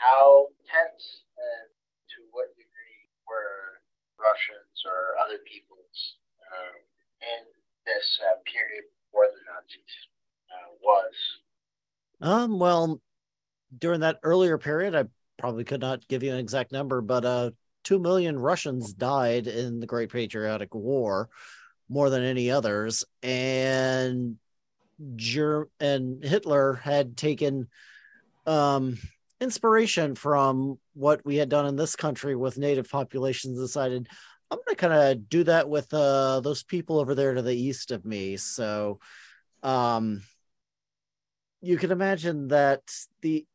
how 0.03 0.51
tense 0.67 1.25
and 1.39 1.69
to 2.11 2.27
what 2.35 2.51
degree 2.59 3.07
were 3.29 3.83
Russians 4.19 4.77
or 4.85 5.17
other 5.21 5.41
peoples 5.45 6.19
um, 6.51 6.77
in 7.21 7.43
this 7.85 8.07
uh, 8.25 8.41
period 8.49 8.89
before 9.17 9.31
the 9.33 9.41
Nazis 9.53 10.09
uh, 10.51 10.75
was? 10.83 11.15
Um, 12.21 12.59
well, 12.59 13.01
during 13.77 14.01
that 14.01 14.19
earlier 14.23 14.59
period, 14.59 14.95
I 14.95 15.05
probably 15.39 15.65
could 15.65 15.81
not 15.81 16.07
give 16.09 16.23
you 16.23 16.33
an 16.33 16.39
exact 16.39 16.73
number, 16.73 17.01
but 17.01 17.25
uh, 17.25 17.51
two 17.85 17.99
million 17.99 18.39
Russians 18.39 18.93
died 18.93 19.47
in 19.47 19.81
the 19.81 19.87
Great 19.87 20.11
Patriotic 20.11 20.75
War, 20.75 21.29
more 21.89 22.11
than 22.11 22.23
any 22.23 22.51
others, 22.51 23.05
and 23.23 24.37
Ger- 25.17 25.69
and 25.79 26.25
Hitler 26.25 26.75
had 26.75 27.17
taken 27.17 27.69
um 28.47 28.97
inspiration 29.41 30.15
from 30.15 30.79
what 30.95 31.25
we 31.27 31.37
had 31.37 31.49
done 31.49 31.67
in 31.67 31.77
this 31.77 31.95
country 31.95 32.35
with 32.35 32.57
native 32.57 32.89
populations 32.89 33.59
decided 33.59 34.09
i'm 34.51 34.59
to 34.69 34.75
kind 34.75 34.93
of 34.93 35.29
do 35.29 35.45
that 35.45 35.69
with 35.69 35.93
uh, 35.93 36.41
those 36.41 36.63
people 36.63 36.99
over 36.99 37.15
there 37.15 37.35
to 37.35 37.43
the 37.43 37.55
east 37.55 37.91
of 37.91 38.05
me 38.05 38.37
so 38.37 38.99
um, 39.63 40.23
you 41.61 41.77
can 41.77 41.91
imagine 41.91 42.49
that 42.49 42.83
the 43.23 43.47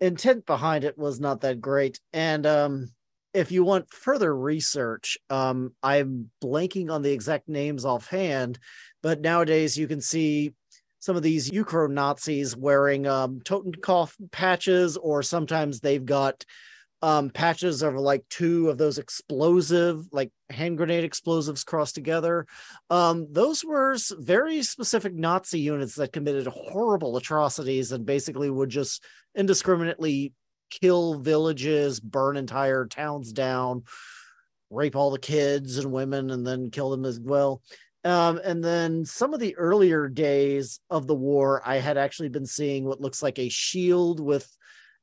intent 0.00 0.46
behind 0.46 0.84
it 0.84 0.96
was 0.96 1.20
not 1.20 1.40
that 1.40 1.60
great 1.60 2.00
and 2.12 2.46
um, 2.46 2.90
if 3.32 3.52
you 3.52 3.62
want 3.64 3.92
further 3.92 4.34
research 4.34 5.18
um, 5.30 5.72
i'm 5.82 6.30
blanking 6.42 6.90
on 6.90 7.02
the 7.02 7.12
exact 7.12 7.48
names 7.48 7.84
offhand 7.84 8.58
but 9.02 9.20
nowadays 9.20 9.76
you 9.76 9.86
can 9.88 10.00
see 10.00 10.52
some 11.00 11.16
of 11.16 11.22
these 11.22 11.50
Ukro 11.50 11.90
Nazis 11.90 12.54
wearing 12.56 13.06
um, 13.06 13.40
Totenkopf 13.40 14.14
patches, 14.30 14.96
or 14.98 15.22
sometimes 15.22 15.80
they've 15.80 16.04
got 16.04 16.44
um, 17.02 17.30
patches 17.30 17.82
of 17.82 17.94
like 17.94 18.24
two 18.28 18.68
of 18.68 18.78
those 18.78 18.98
explosive, 18.98 20.06
like 20.12 20.30
hand 20.50 20.76
grenade 20.76 21.04
explosives 21.04 21.64
crossed 21.64 21.94
together. 21.94 22.46
Um, 22.90 23.26
those 23.30 23.64
were 23.64 23.96
very 24.18 24.62
specific 24.62 25.14
Nazi 25.14 25.60
units 25.60 25.94
that 25.94 26.12
committed 26.12 26.46
horrible 26.46 27.16
atrocities 27.16 27.92
and 27.92 28.04
basically 28.04 28.50
would 28.50 28.68
just 28.68 29.02
indiscriminately 29.34 30.34
kill 30.70 31.18
villages, 31.18 32.00
burn 32.00 32.36
entire 32.36 32.86
towns 32.86 33.32
down, 33.32 33.84
rape 34.70 34.94
all 34.94 35.10
the 35.10 35.18
kids 35.18 35.78
and 35.78 35.90
women, 35.90 36.30
and 36.30 36.46
then 36.46 36.70
kill 36.70 36.90
them 36.90 37.04
as 37.04 37.18
well. 37.18 37.62
Um, 38.04 38.40
and 38.42 38.64
then 38.64 39.04
some 39.04 39.34
of 39.34 39.40
the 39.40 39.56
earlier 39.56 40.08
days 40.08 40.80
of 40.88 41.06
the 41.06 41.14
war, 41.14 41.62
I 41.64 41.76
had 41.76 41.98
actually 41.98 42.30
been 42.30 42.46
seeing 42.46 42.84
what 42.84 43.00
looks 43.00 43.22
like 43.22 43.38
a 43.38 43.48
shield 43.50 44.20
with 44.20 44.50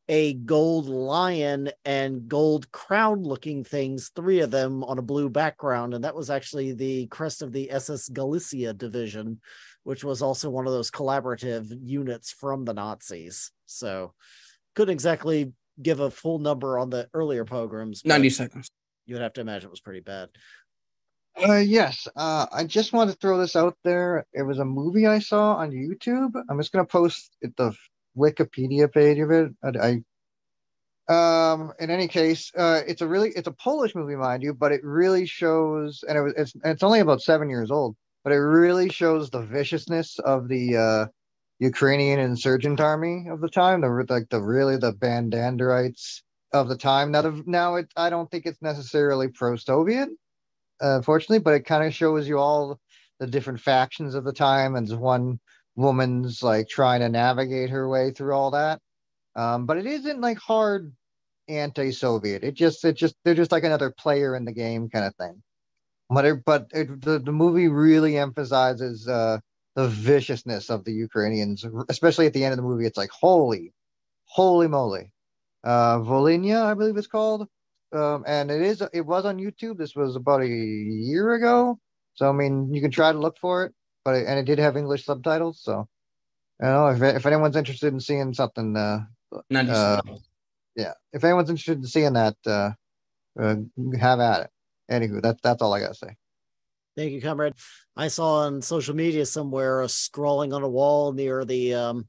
a 0.09 0.33
gold 0.33 0.87
lion 0.87 1.69
and 1.83 2.27
gold 2.27 2.71
crown 2.71 3.23
looking 3.23 3.63
things, 3.63 4.11
three 4.15 4.39
of 4.39 4.51
them 4.51 4.83
on 4.83 4.99
a 4.99 5.03
blue 5.03 5.29
background. 5.29 5.93
And 5.93 6.03
that 6.03 6.15
was 6.15 6.29
actually 6.29 6.73
the 6.73 7.07
crest 7.07 7.41
of 7.41 7.51
the 7.51 7.69
SS 7.71 8.09
Galicia 8.09 8.73
division, 8.73 9.41
which 9.83 10.03
was 10.03 10.21
also 10.21 10.49
one 10.49 10.65
of 10.65 10.73
those 10.73 10.91
collaborative 10.91 11.67
units 11.81 12.31
from 12.31 12.63
the 12.63 12.73
Nazis. 12.73 13.51
So 13.65 14.13
couldn't 14.75 14.93
exactly 14.93 15.53
give 15.81 15.99
a 15.99 16.09
full 16.09 16.39
number 16.39 16.79
on 16.79 16.89
the 16.89 17.09
earlier 17.13 17.43
pogroms. 17.45 18.03
90 18.05 18.29
seconds. 18.29 18.71
You 19.05 19.15
would 19.15 19.21
have 19.21 19.33
to 19.33 19.41
imagine 19.41 19.67
it 19.67 19.71
was 19.71 19.81
pretty 19.81 20.01
bad. 20.01 20.29
Uh, 21.37 21.55
yes. 21.55 22.07
Uh, 22.15 22.47
I 22.51 22.63
just 22.63 22.93
want 22.93 23.11
to 23.11 23.17
throw 23.17 23.37
this 23.37 23.55
out 23.55 23.77
there. 23.83 24.25
It 24.33 24.41
was 24.41 24.59
a 24.59 24.65
movie 24.65 25.05
I 25.05 25.19
saw 25.19 25.55
on 25.55 25.71
YouTube. 25.71 26.31
I'm 26.49 26.57
just 26.57 26.71
gonna 26.71 26.85
post 26.85 27.35
it, 27.41 27.55
the 27.57 27.75
Wikipedia 28.17 28.91
page 28.91 29.19
of 29.19 29.31
it. 29.31 29.51
I, 29.63 29.69
I 29.87 30.01
um, 31.09 31.71
in 31.79 31.89
any 31.89 32.07
case, 32.07 32.51
uh, 32.57 32.81
it's 32.85 33.01
a 33.01 33.07
really 33.07 33.29
it's 33.29 33.47
a 33.47 33.51
Polish 33.53 33.95
movie, 33.95 34.15
mind 34.15 34.43
you, 34.43 34.53
but 34.53 34.73
it 34.73 34.81
really 34.83 35.25
shows, 35.25 36.03
and 36.07 36.17
it 36.17 36.21
was 36.21 36.33
it's 36.35 36.53
it's 36.65 36.83
only 36.83 36.99
about 36.99 37.21
seven 37.21 37.49
years 37.49 37.71
old, 37.71 37.95
but 38.23 38.33
it 38.33 38.37
really 38.39 38.89
shows 38.89 39.29
the 39.29 39.41
viciousness 39.41 40.19
of 40.19 40.49
the 40.49 40.75
uh, 40.75 41.05
Ukrainian 41.59 42.19
insurgent 42.19 42.81
army 42.81 43.27
of 43.29 43.39
the 43.39 43.49
time, 43.49 43.81
the 43.81 44.05
like 44.09 44.27
the 44.29 44.41
really 44.41 44.75
the 44.77 44.91
bandanderites 44.91 46.21
of 46.51 46.67
the 46.67 46.77
time. 46.77 47.13
That 47.13 47.25
of 47.25 47.47
now, 47.47 47.75
it 47.75 47.87
I 47.95 48.09
don't 48.09 48.29
think 48.29 48.45
it's 48.45 48.61
necessarily 48.61 49.29
pro-Soviet, 49.29 50.09
unfortunately, 50.81 51.39
but 51.39 51.53
it 51.53 51.65
kind 51.65 51.85
of 51.85 51.93
shows 51.93 52.27
you 52.27 52.37
all 52.37 52.79
the 53.19 53.27
different 53.27 53.61
factions 53.61 54.13
of 54.13 54.25
the 54.25 54.33
time, 54.33 54.75
and 54.75 54.89
one 54.99 55.39
woman's 55.77 56.43
like 56.43 56.67
trying 56.67 56.99
to 57.01 57.09
navigate 57.09 57.69
her 57.69 57.87
way 57.87 58.11
through 58.11 58.33
all 58.33 58.51
that. 58.51 58.81
Um, 59.35 59.65
but 59.65 59.77
it 59.77 59.85
isn't 59.85 60.19
like 60.19 60.39
hard 60.39 60.91
anti-Soviet. 61.47 62.43
It 62.43 62.55
just 62.55 62.83
it 62.83 62.95
just 62.97 63.15
they're 63.23 63.35
just 63.35 63.51
like 63.51 63.63
another 63.63 63.91
player 63.91 64.35
in 64.35 64.43
the 64.45 64.51
game 64.51 64.89
kind 64.89 65.05
of 65.05 65.15
thing. 65.15 65.41
But 66.09 66.25
it, 66.25 66.45
but 66.45 66.67
it, 66.73 67.01
the 67.01 67.19
the 67.19 67.31
movie 67.31 67.67
really 67.67 68.17
emphasizes 68.17 69.07
uh, 69.07 69.39
the 69.75 69.87
viciousness 69.87 70.69
of 70.69 70.83
the 70.85 70.93
Ukrainians, 70.93 71.65
especially 71.89 72.25
at 72.25 72.33
the 72.33 72.43
end 72.43 72.53
of 72.53 72.57
the 72.57 72.63
movie. 72.63 72.85
It's 72.85 72.97
like 72.97 73.11
holy, 73.11 73.73
holy 74.25 74.67
moly, 74.67 75.11
uh, 75.63 75.99
Volhynia, 75.99 76.63
I 76.63 76.73
believe 76.73 76.97
it's 76.97 77.07
called, 77.07 77.47
um, 77.93 78.23
and 78.27 78.49
it 78.49 78.61
is 78.61 78.81
it 78.93 79.05
was 79.05 79.25
on 79.25 79.37
YouTube. 79.37 79.77
This 79.77 79.95
was 79.95 80.15
about 80.15 80.41
a 80.41 80.47
year 80.47 81.33
ago, 81.33 81.77
so 82.15 82.29
I 82.29 82.31
mean 82.31 82.73
you 82.73 82.81
can 82.81 82.91
try 82.91 83.11
to 83.11 83.19
look 83.19 83.37
for 83.39 83.65
it, 83.65 83.73
but 84.07 84.15
it, 84.15 84.25
and 84.25 84.39
it 84.39 84.45
did 84.45 84.57
have 84.57 84.77
English 84.77 85.03
subtitles. 85.03 85.59
So 85.61 85.85
I 86.61 86.67
don't 86.67 86.99
know 86.99 87.07
if 87.07 87.15
if 87.17 87.25
anyone's 87.25 87.57
interested 87.57 87.91
in 87.91 87.99
seeing 87.99 88.33
something. 88.33 88.77
Uh, 88.77 89.03
uh, 89.53 90.01
yeah, 90.77 90.93
if 91.11 91.25
anyone's 91.25 91.49
interested 91.49 91.79
in 91.79 91.83
seeing 91.83 92.13
that, 92.13 92.37
uh, 92.45 92.71
uh, 93.37 93.55
have 93.99 94.21
at 94.21 94.43
it. 94.43 94.49
Anywho, 94.89 95.21
that's 95.21 95.41
that's 95.41 95.61
all 95.61 95.73
I 95.73 95.81
gotta 95.81 95.93
say. 95.93 96.15
Thank 96.95 97.11
you, 97.11 97.21
comrade. 97.21 97.55
I 97.97 98.07
saw 98.07 98.45
on 98.45 98.61
social 98.61 98.95
media 98.95 99.25
somewhere 99.25 99.81
a 99.81 99.89
scrawling 99.89 100.53
on 100.53 100.63
a 100.63 100.69
wall 100.69 101.11
near 101.11 101.43
the 101.43 101.73
um, 101.73 102.05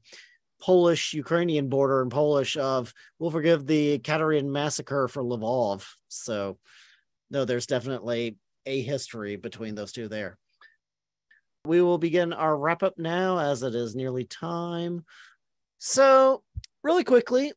Polish 0.61 1.13
Ukrainian 1.13 1.67
border 1.67 2.01
in 2.01 2.09
Polish 2.09 2.55
of 2.55 2.93
"We'll 3.19 3.29
forgive 3.29 3.67
the 3.67 3.99
Katyn 3.99 4.45
massacre 4.45 5.09
for 5.09 5.21
Lvov." 5.21 5.85
So, 6.07 6.59
no, 7.29 7.43
there's 7.43 7.67
definitely 7.67 8.37
a 8.65 8.81
history 8.83 9.35
between 9.35 9.75
those 9.75 9.91
two 9.91 10.07
there. 10.07 10.37
We 11.65 11.81
will 11.81 11.97
begin 11.97 12.31
our 12.33 12.57
wrap 12.57 12.83
up 12.83 12.97
now 12.97 13.39
as 13.39 13.63
it 13.63 13.75
is 13.75 13.95
nearly 13.95 14.23
time. 14.23 15.03
So, 15.77 16.43
really 16.83 17.03
quickly, 17.03 17.51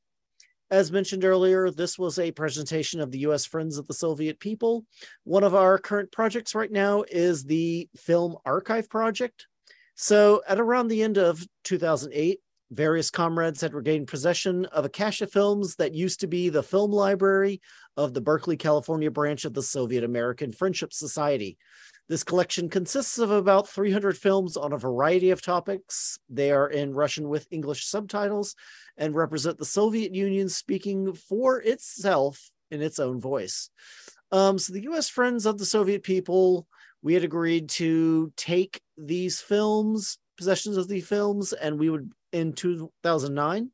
as 0.70 0.90
mentioned 0.90 1.24
earlier, 1.24 1.70
this 1.70 1.98
was 1.98 2.18
a 2.18 2.32
presentation 2.32 3.00
of 3.00 3.10
the 3.10 3.20
U.S. 3.20 3.44
Friends 3.44 3.78
of 3.78 3.86
the 3.86 3.94
Soviet 3.94 4.40
People. 4.40 4.84
One 5.24 5.44
of 5.44 5.54
our 5.54 5.78
current 5.78 6.10
projects 6.10 6.54
right 6.54 6.70
now 6.70 7.04
is 7.10 7.44
the 7.44 7.88
Film 7.96 8.36
Archive 8.44 8.88
Project. 8.88 9.46
So, 9.94 10.42
at 10.48 10.58
around 10.58 10.88
the 10.88 11.02
end 11.02 11.18
of 11.18 11.46
2008, 11.64 12.40
various 12.72 13.10
comrades 13.10 13.60
had 13.60 13.74
regained 13.74 14.08
possession 14.08 14.64
of 14.66 14.84
a 14.84 14.88
cache 14.88 15.20
of 15.20 15.30
films 15.30 15.76
that 15.76 15.94
used 15.94 16.20
to 16.20 16.26
be 16.26 16.48
the 16.48 16.62
film 16.62 16.90
library 16.90 17.60
of 17.96 18.14
the 18.14 18.20
Berkeley, 18.20 18.56
California 18.56 19.10
branch 19.10 19.44
of 19.44 19.52
the 19.52 19.62
Soviet 19.62 20.04
American 20.04 20.52
Friendship 20.52 20.92
Society. 20.92 21.58
This 22.08 22.24
collection 22.24 22.68
consists 22.68 23.18
of 23.18 23.30
about 23.30 23.68
300 23.68 24.16
films 24.16 24.56
on 24.56 24.72
a 24.72 24.78
variety 24.78 25.30
of 25.30 25.42
topics. 25.42 26.18
They 26.28 26.50
are 26.50 26.68
in 26.68 26.94
Russian 26.94 27.28
with 27.28 27.46
English 27.50 27.86
subtitles 27.86 28.54
and 28.96 29.14
represent 29.14 29.58
the 29.58 29.64
Soviet 29.64 30.14
Union 30.14 30.48
speaking 30.48 31.12
for 31.12 31.60
itself 31.60 32.50
in 32.70 32.80
its 32.82 32.98
own 32.98 33.20
voice. 33.20 33.68
Um, 34.30 34.58
so, 34.58 34.72
the 34.72 34.84
US 34.84 35.10
Friends 35.10 35.44
of 35.44 35.58
the 35.58 35.66
Soviet 35.66 36.02
People, 36.02 36.66
we 37.02 37.12
had 37.12 37.22
agreed 37.22 37.68
to 37.70 38.32
take 38.36 38.80
these 38.96 39.40
films, 39.40 40.18
possessions 40.38 40.78
of 40.78 40.88
the 40.88 41.02
films, 41.02 41.52
and 41.52 41.78
we 41.78 41.90
would 41.90 42.10
in 42.32 42.52
2009 42.52 43.70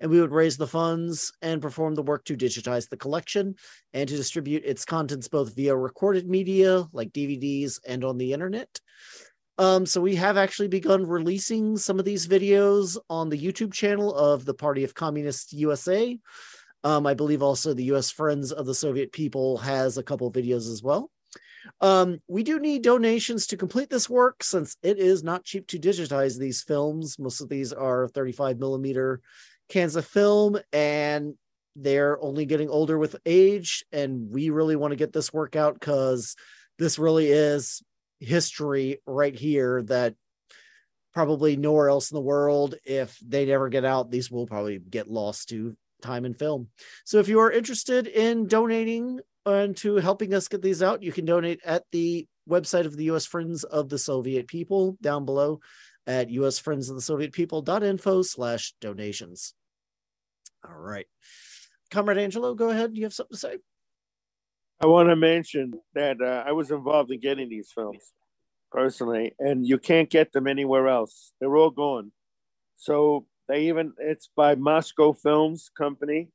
and 0.00 0.10
we 0.10 0.20
would 0.20 0.32
raise 0.32 0.56
the 0.56 0.66
funds 0.66 1.32
and 1.42 1.62
perform 1.62 1.94
the 1.94 2.02
work 2.02 2.24
to 2.24 2.36
digitize 2.36 2.88
the 2.88 2.96
collection 2.96 3.54
and 3.92 4.08
to 4.08 4.16
distribute 4.16 4.64
its 4.64 4.84
contents 4.84 5.28
both 5.28 5.54
via 5.54 5.76
recorded 5.76 6.28
media 6.28 6.84
like 6.92 7.12
DVDs 7.12 7.78
and 7.86 8.04
on 8.04 8.18
the 8.18 8.32
internet. 8.32 8.80
Um, 9.58 9.86
so 9.86 10.00
we 10.00 10.16
have 10.16 10.36
actually 10.36 10.68
begun 10.68 11.06
releasing 11.06 11.76
some 11.76 11.98
of 11.98 12.04
these 12.04 12.26
videos 12.26 12.98
on 13.08 13.28
the 13.28 13.38
YouTube 13.38 13.72
channel 13.72 14.14
of 14.14 14.44
the 14.44 14.54
Party 14.54 14.82
of 14.82 14.94
Communist 14.94 15.52
USA. 15.52 16.18
Um, 16.84 17.06
I 17.06 17.14
believe 17.14 17.42
also 17.42 17.72
the 17.72 17.92
US 17.92 18.10
Friends 18.10 18.50
of 18.50 18.66
the 18.66 18.74
Soviet 18.74 19.12
People 19.12 19.58
has 19.58 19.98
a 19.98 20.02
couple 20.02 20.32
videos 20.32 20.70
as 20.70 20.82
well. 20.82 21.10
Um, 21.80 22.20
we 22.28 22.42
do 22.42 22.58
need 22.58 22.82
donations 22.82 23.46
to 23.48 23.56
complete 23.56 23.90
this 23.90 24.08
work 24.08 24.42
since 24.42 24.76
it 24.82 24.98
is 24.98 25.22
not 25.22 25.44
cheap 25.44 25.66
to 25.68 25.78
digitize 25.78 26.38
these 26.38 26.62
films. 26.62 27.18
Most 27.18 27.40
of 27.40 27.48
these 27.48 27.72
are 27.72 28.08
35 28.08 28.58
millimeter 28.58 29.20
cans 29.68 29.96
of 29.96 30.06
film 30.06 30.58
and 30.72 31.34
they're 31.74 32.22
only 32.22 32.44
getting 32.44 32.68
older 32.68 32.98
with 32.98 33.16
age. 33.24 33.84
And 33.92 34.30
we 34.30 34.50
really 34.50 34.76
want 34.76 34.92
to 34.92 34.96
get 34.96 35.12
this 35.12 35.32
work 35.32 35.56
out 35.56 35.74
because 35.74 36.36
this 36.78 36.98
really 36.98 37.28
is 37.28 37.82
history 38.20 39.00
right 39.06 39.34
here 39.34 39.82
that 39.84 40.14
probably 41.14 41.56
nowhere 41.56 41.88
else 41.88 42.10
in 42.10 42.14
the 42.14 42.20
world. 42.20 42.74
If 42.84 43.18
they 43.26 43.46
never 43.46 43.68
get 43.68 43.84
out, 43.84 44.10
these 44.10 44.30
will 44.30 44.46
probably 44.46 44.78
get 44.78 45.10
lost 45.10 45.48
to 45.50 45.76
time 46.02 46.24
and 46.24 46.38
film. 46.38 46.68
So 47.04 47.18
if 47.18 47.28
you 47.28 47.40
are 47.40 47.50
interested 47.50 48.06
in 48.06 48.48
donating 48.48 49.20
and 49.46 49.76
to 49.78 49.96
helping 49.96 50.34
us 50.34 50.48
get 50.48 50.62
these 50.62 50.82
out, 50.82 51.02
you 51.02 51.12
can 51.12 51.24
donate 51.24 51.60
at 51.64 51.84
the 51.92 52.26
website 52.48 52.86
of 52.86 52.96
the 52.96 53.04
U.S. 53.04 53.26
Friends 53.26 53.64
of 53.64 53.88
the 53.88 53.98
Soviet 53.98 54.46
People 54.46 54.96
down 55.00 55.24
below 55.24 55.60
at 56.06 56.30
U.S. 56.30 56.58
Friends 56.58 56.88
of 56.88 56.96
the 56.96 57.02
Soviet 57.02 57.32
People.info 57.32 58.22
slash 58.22 58.74
donations. 58.80 59.54
All 60.64 60.78
right. 60.78 61.06
Comrade 61.90 62.18
Angelo, 62.18 62.54
go 62.54 62.70
ahead. 62.70 62.96
You 62.96 63.04
have 63.04 63.14
something 63.14 63.34
to 63.34 63.38
say? 63.38 63.58
I 64.80 64.86
want 64.86 65.08
to 65.10 65.16
mention 65.16 65.74
that 65.94 66.20
uh, 66.20 66.42
I 66.46 66.52
was 66.52 66.70
involved 66.70 67.10
in 67.12 67.20
getting 67.20 67.48
these 67.48 67.70
films 67.72 68.02
personally, 68.70 69.34
and 69.38 69.66
you 69.66 69.78
can't 69.78 70.10
get 70.10 70.32
them 70.32 70.46
anywhere 70.46 70.88
else. 70.88 71.32
They're 71.38 71.56
all 71.56 71.70
gone. 71.70 72.10
So 72.76 73.26
they 73.48 73.68
even, 73.68 73.92
it's 73.98 74.28
by 74.34 74.54
Moscow 74.54 75.12
Films 75.12 75.70
Company 75.76 76.30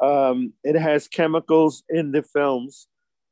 um, 0.00 0.52
it 0.64 0.76
has 0.76 1.08
chemicals 1.08 1.82
in 1.88 2.12
the 2.12 2.22
films 2.22 2.88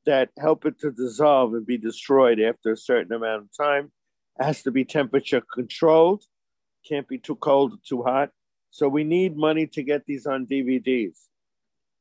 that 0.07 0.31
help 0.39 0.65
it 0.67 0.79
to 0.81 0.91
dissolve 0.91 1.55
and 1.55 1.67
be 1.67 1.79
destroyed 1.79 2.41
after 2.41 2.73
a 2.73 2.77
certain 2.77 3.13
amount 3.13 3.43
of 3.43 3.57
time. 3.57 3.91
It 4.39 4.45
has 4.45 4.63
to 4.63 4.71
be 4.71 4.85
temperature 4.85 5.43
controlled, 5.53 6.25
can't 6.89 7.09
be 7.09 7.19
too 7.19 7.37
cold 7.37 7.75
or 7.75 7.79
too 7.87 8.03
hot. 8.03 8.31
So 8.71 8.89
we 8.89 9.05
need 9.05 9.37
money 9.37 9.67
to 9.69 9.83
get 9.83 10.05
these 10.07 10.27
on 10.27 10.47
DVDs. 10.47 11.17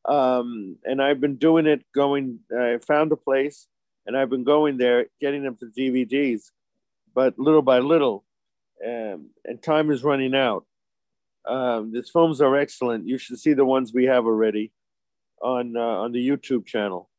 Um, 0.05 0.77
and 0.85 1.01
I've 1.01 1.19
been 1.19 1.35
doing 1.35 1.65
it 1.65 1.83
going, 1.93 2.39
I 2.57 2.77
found 2.85 3.11
a 3.11 3.17
place 3.17 3.67
and 4.05 4.15
I've 4.15 4.29
been 4.29 4.45
going 4.45 4.77
there, 4.77 5.07
getting 5.19 5.43
them 5.43 5.57
to 5.57 5.65
DVDs, 5.65 6.51
but 7.13 7.37
little 7.37 7.61
by 7.61 7.79
little. 7.79 8.23
Um, 8.85 9.31
and 9.43 9.61
time 9.61 9.91
is 9.91 10.03
running 10.03 10.35
out. 10.35 10.65
Um, 11.47 11.91
these 11.91 12.09
films 12.09 12.41
are 12.41 12.55
excellent. 12.55 13.07
You 13.07 13.17
should 13.17 13.39
see 13.39 13.53
the 13.53 13.65
ones 13.65 13.93
we 13.93 14.05
have 14.05 14.25
already 14.25 14.71
on 15.41 15.77
uh, 15.77 15.79
on 15.79 16.11
the 16.11 16.27
YouTube 16.27 16.65
channel. 16.65 17.09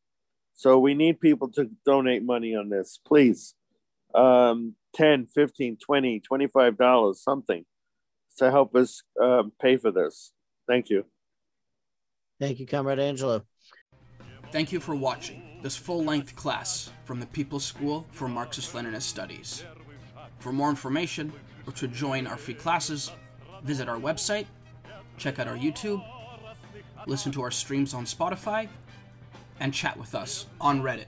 So 0.55 0.79
we 0.79 0.95
need 0.95 1.21
people 1.21 1.49
to 1.53 1.71
donate 1.87 2.25
money 2.25 2.57
on 2.57 2.69
this, 2.69 2.99
please. 3.07 3.55
Um, 4.15 4.75
10, 4.95 5.27
15, 5.27 5.77
20, 5.77 6.21
25 6.21 6.77
dollars, 6.77 7.23
something 7.23 7.65
to 8.39 8.51
help 8.51 8.75
us 8.75 9.03
um, 9.21 9.53
pay 9.61 9.77
for 9.77 9.91
this. 9.91 10.33
Thank 10.67 10.91
you. 10.91 11.05
Thank 12.41 12.61
you, 12.61 12.67
Comrade 12.67 12.99
Angelo. 12.99 13.43
Thank 14.51 14.73
you 14.73 14.81
for 14.81 14.95
watching 14.95 15.43
this 15.63 15.77
full-length 15.77 16.35
class 16.37 16.91
from 17.05 17.21
the 17.21 17.27
People's 17.27 17.65
School 17.65 18.07
for 18.13 18.29
Marxist-Leninist 18.29 19.03
Studies. 19.03 19.65
For 20.39 20.53
more 20.53 20.71
information 20.71 21.33
or 21.67 21.73
to 21.75 21.89
join 21.89 22.27
our 22.27 22.37
free 22.37 22.55
classes, 22.55 23.11
visit 23.63 23.89
our 23.89 23.99
website, 23.99 24.47
check 25.17 25.39
out 25.39 25.49
our 25.49 25.57
YouTube, 25.57 26.05
listen 27.07 27.33
to 27.33 27.43
our 27.43 27.51
streams 27.51 27.95
on 27.95 28.05
Spotify, 28.05 28.69
and 29.61 29.75
chat 29.75 29.97
with 29.97 30.15
us 30.15 30.47
on 30.61 30.83
Reddit. 30.83 31.07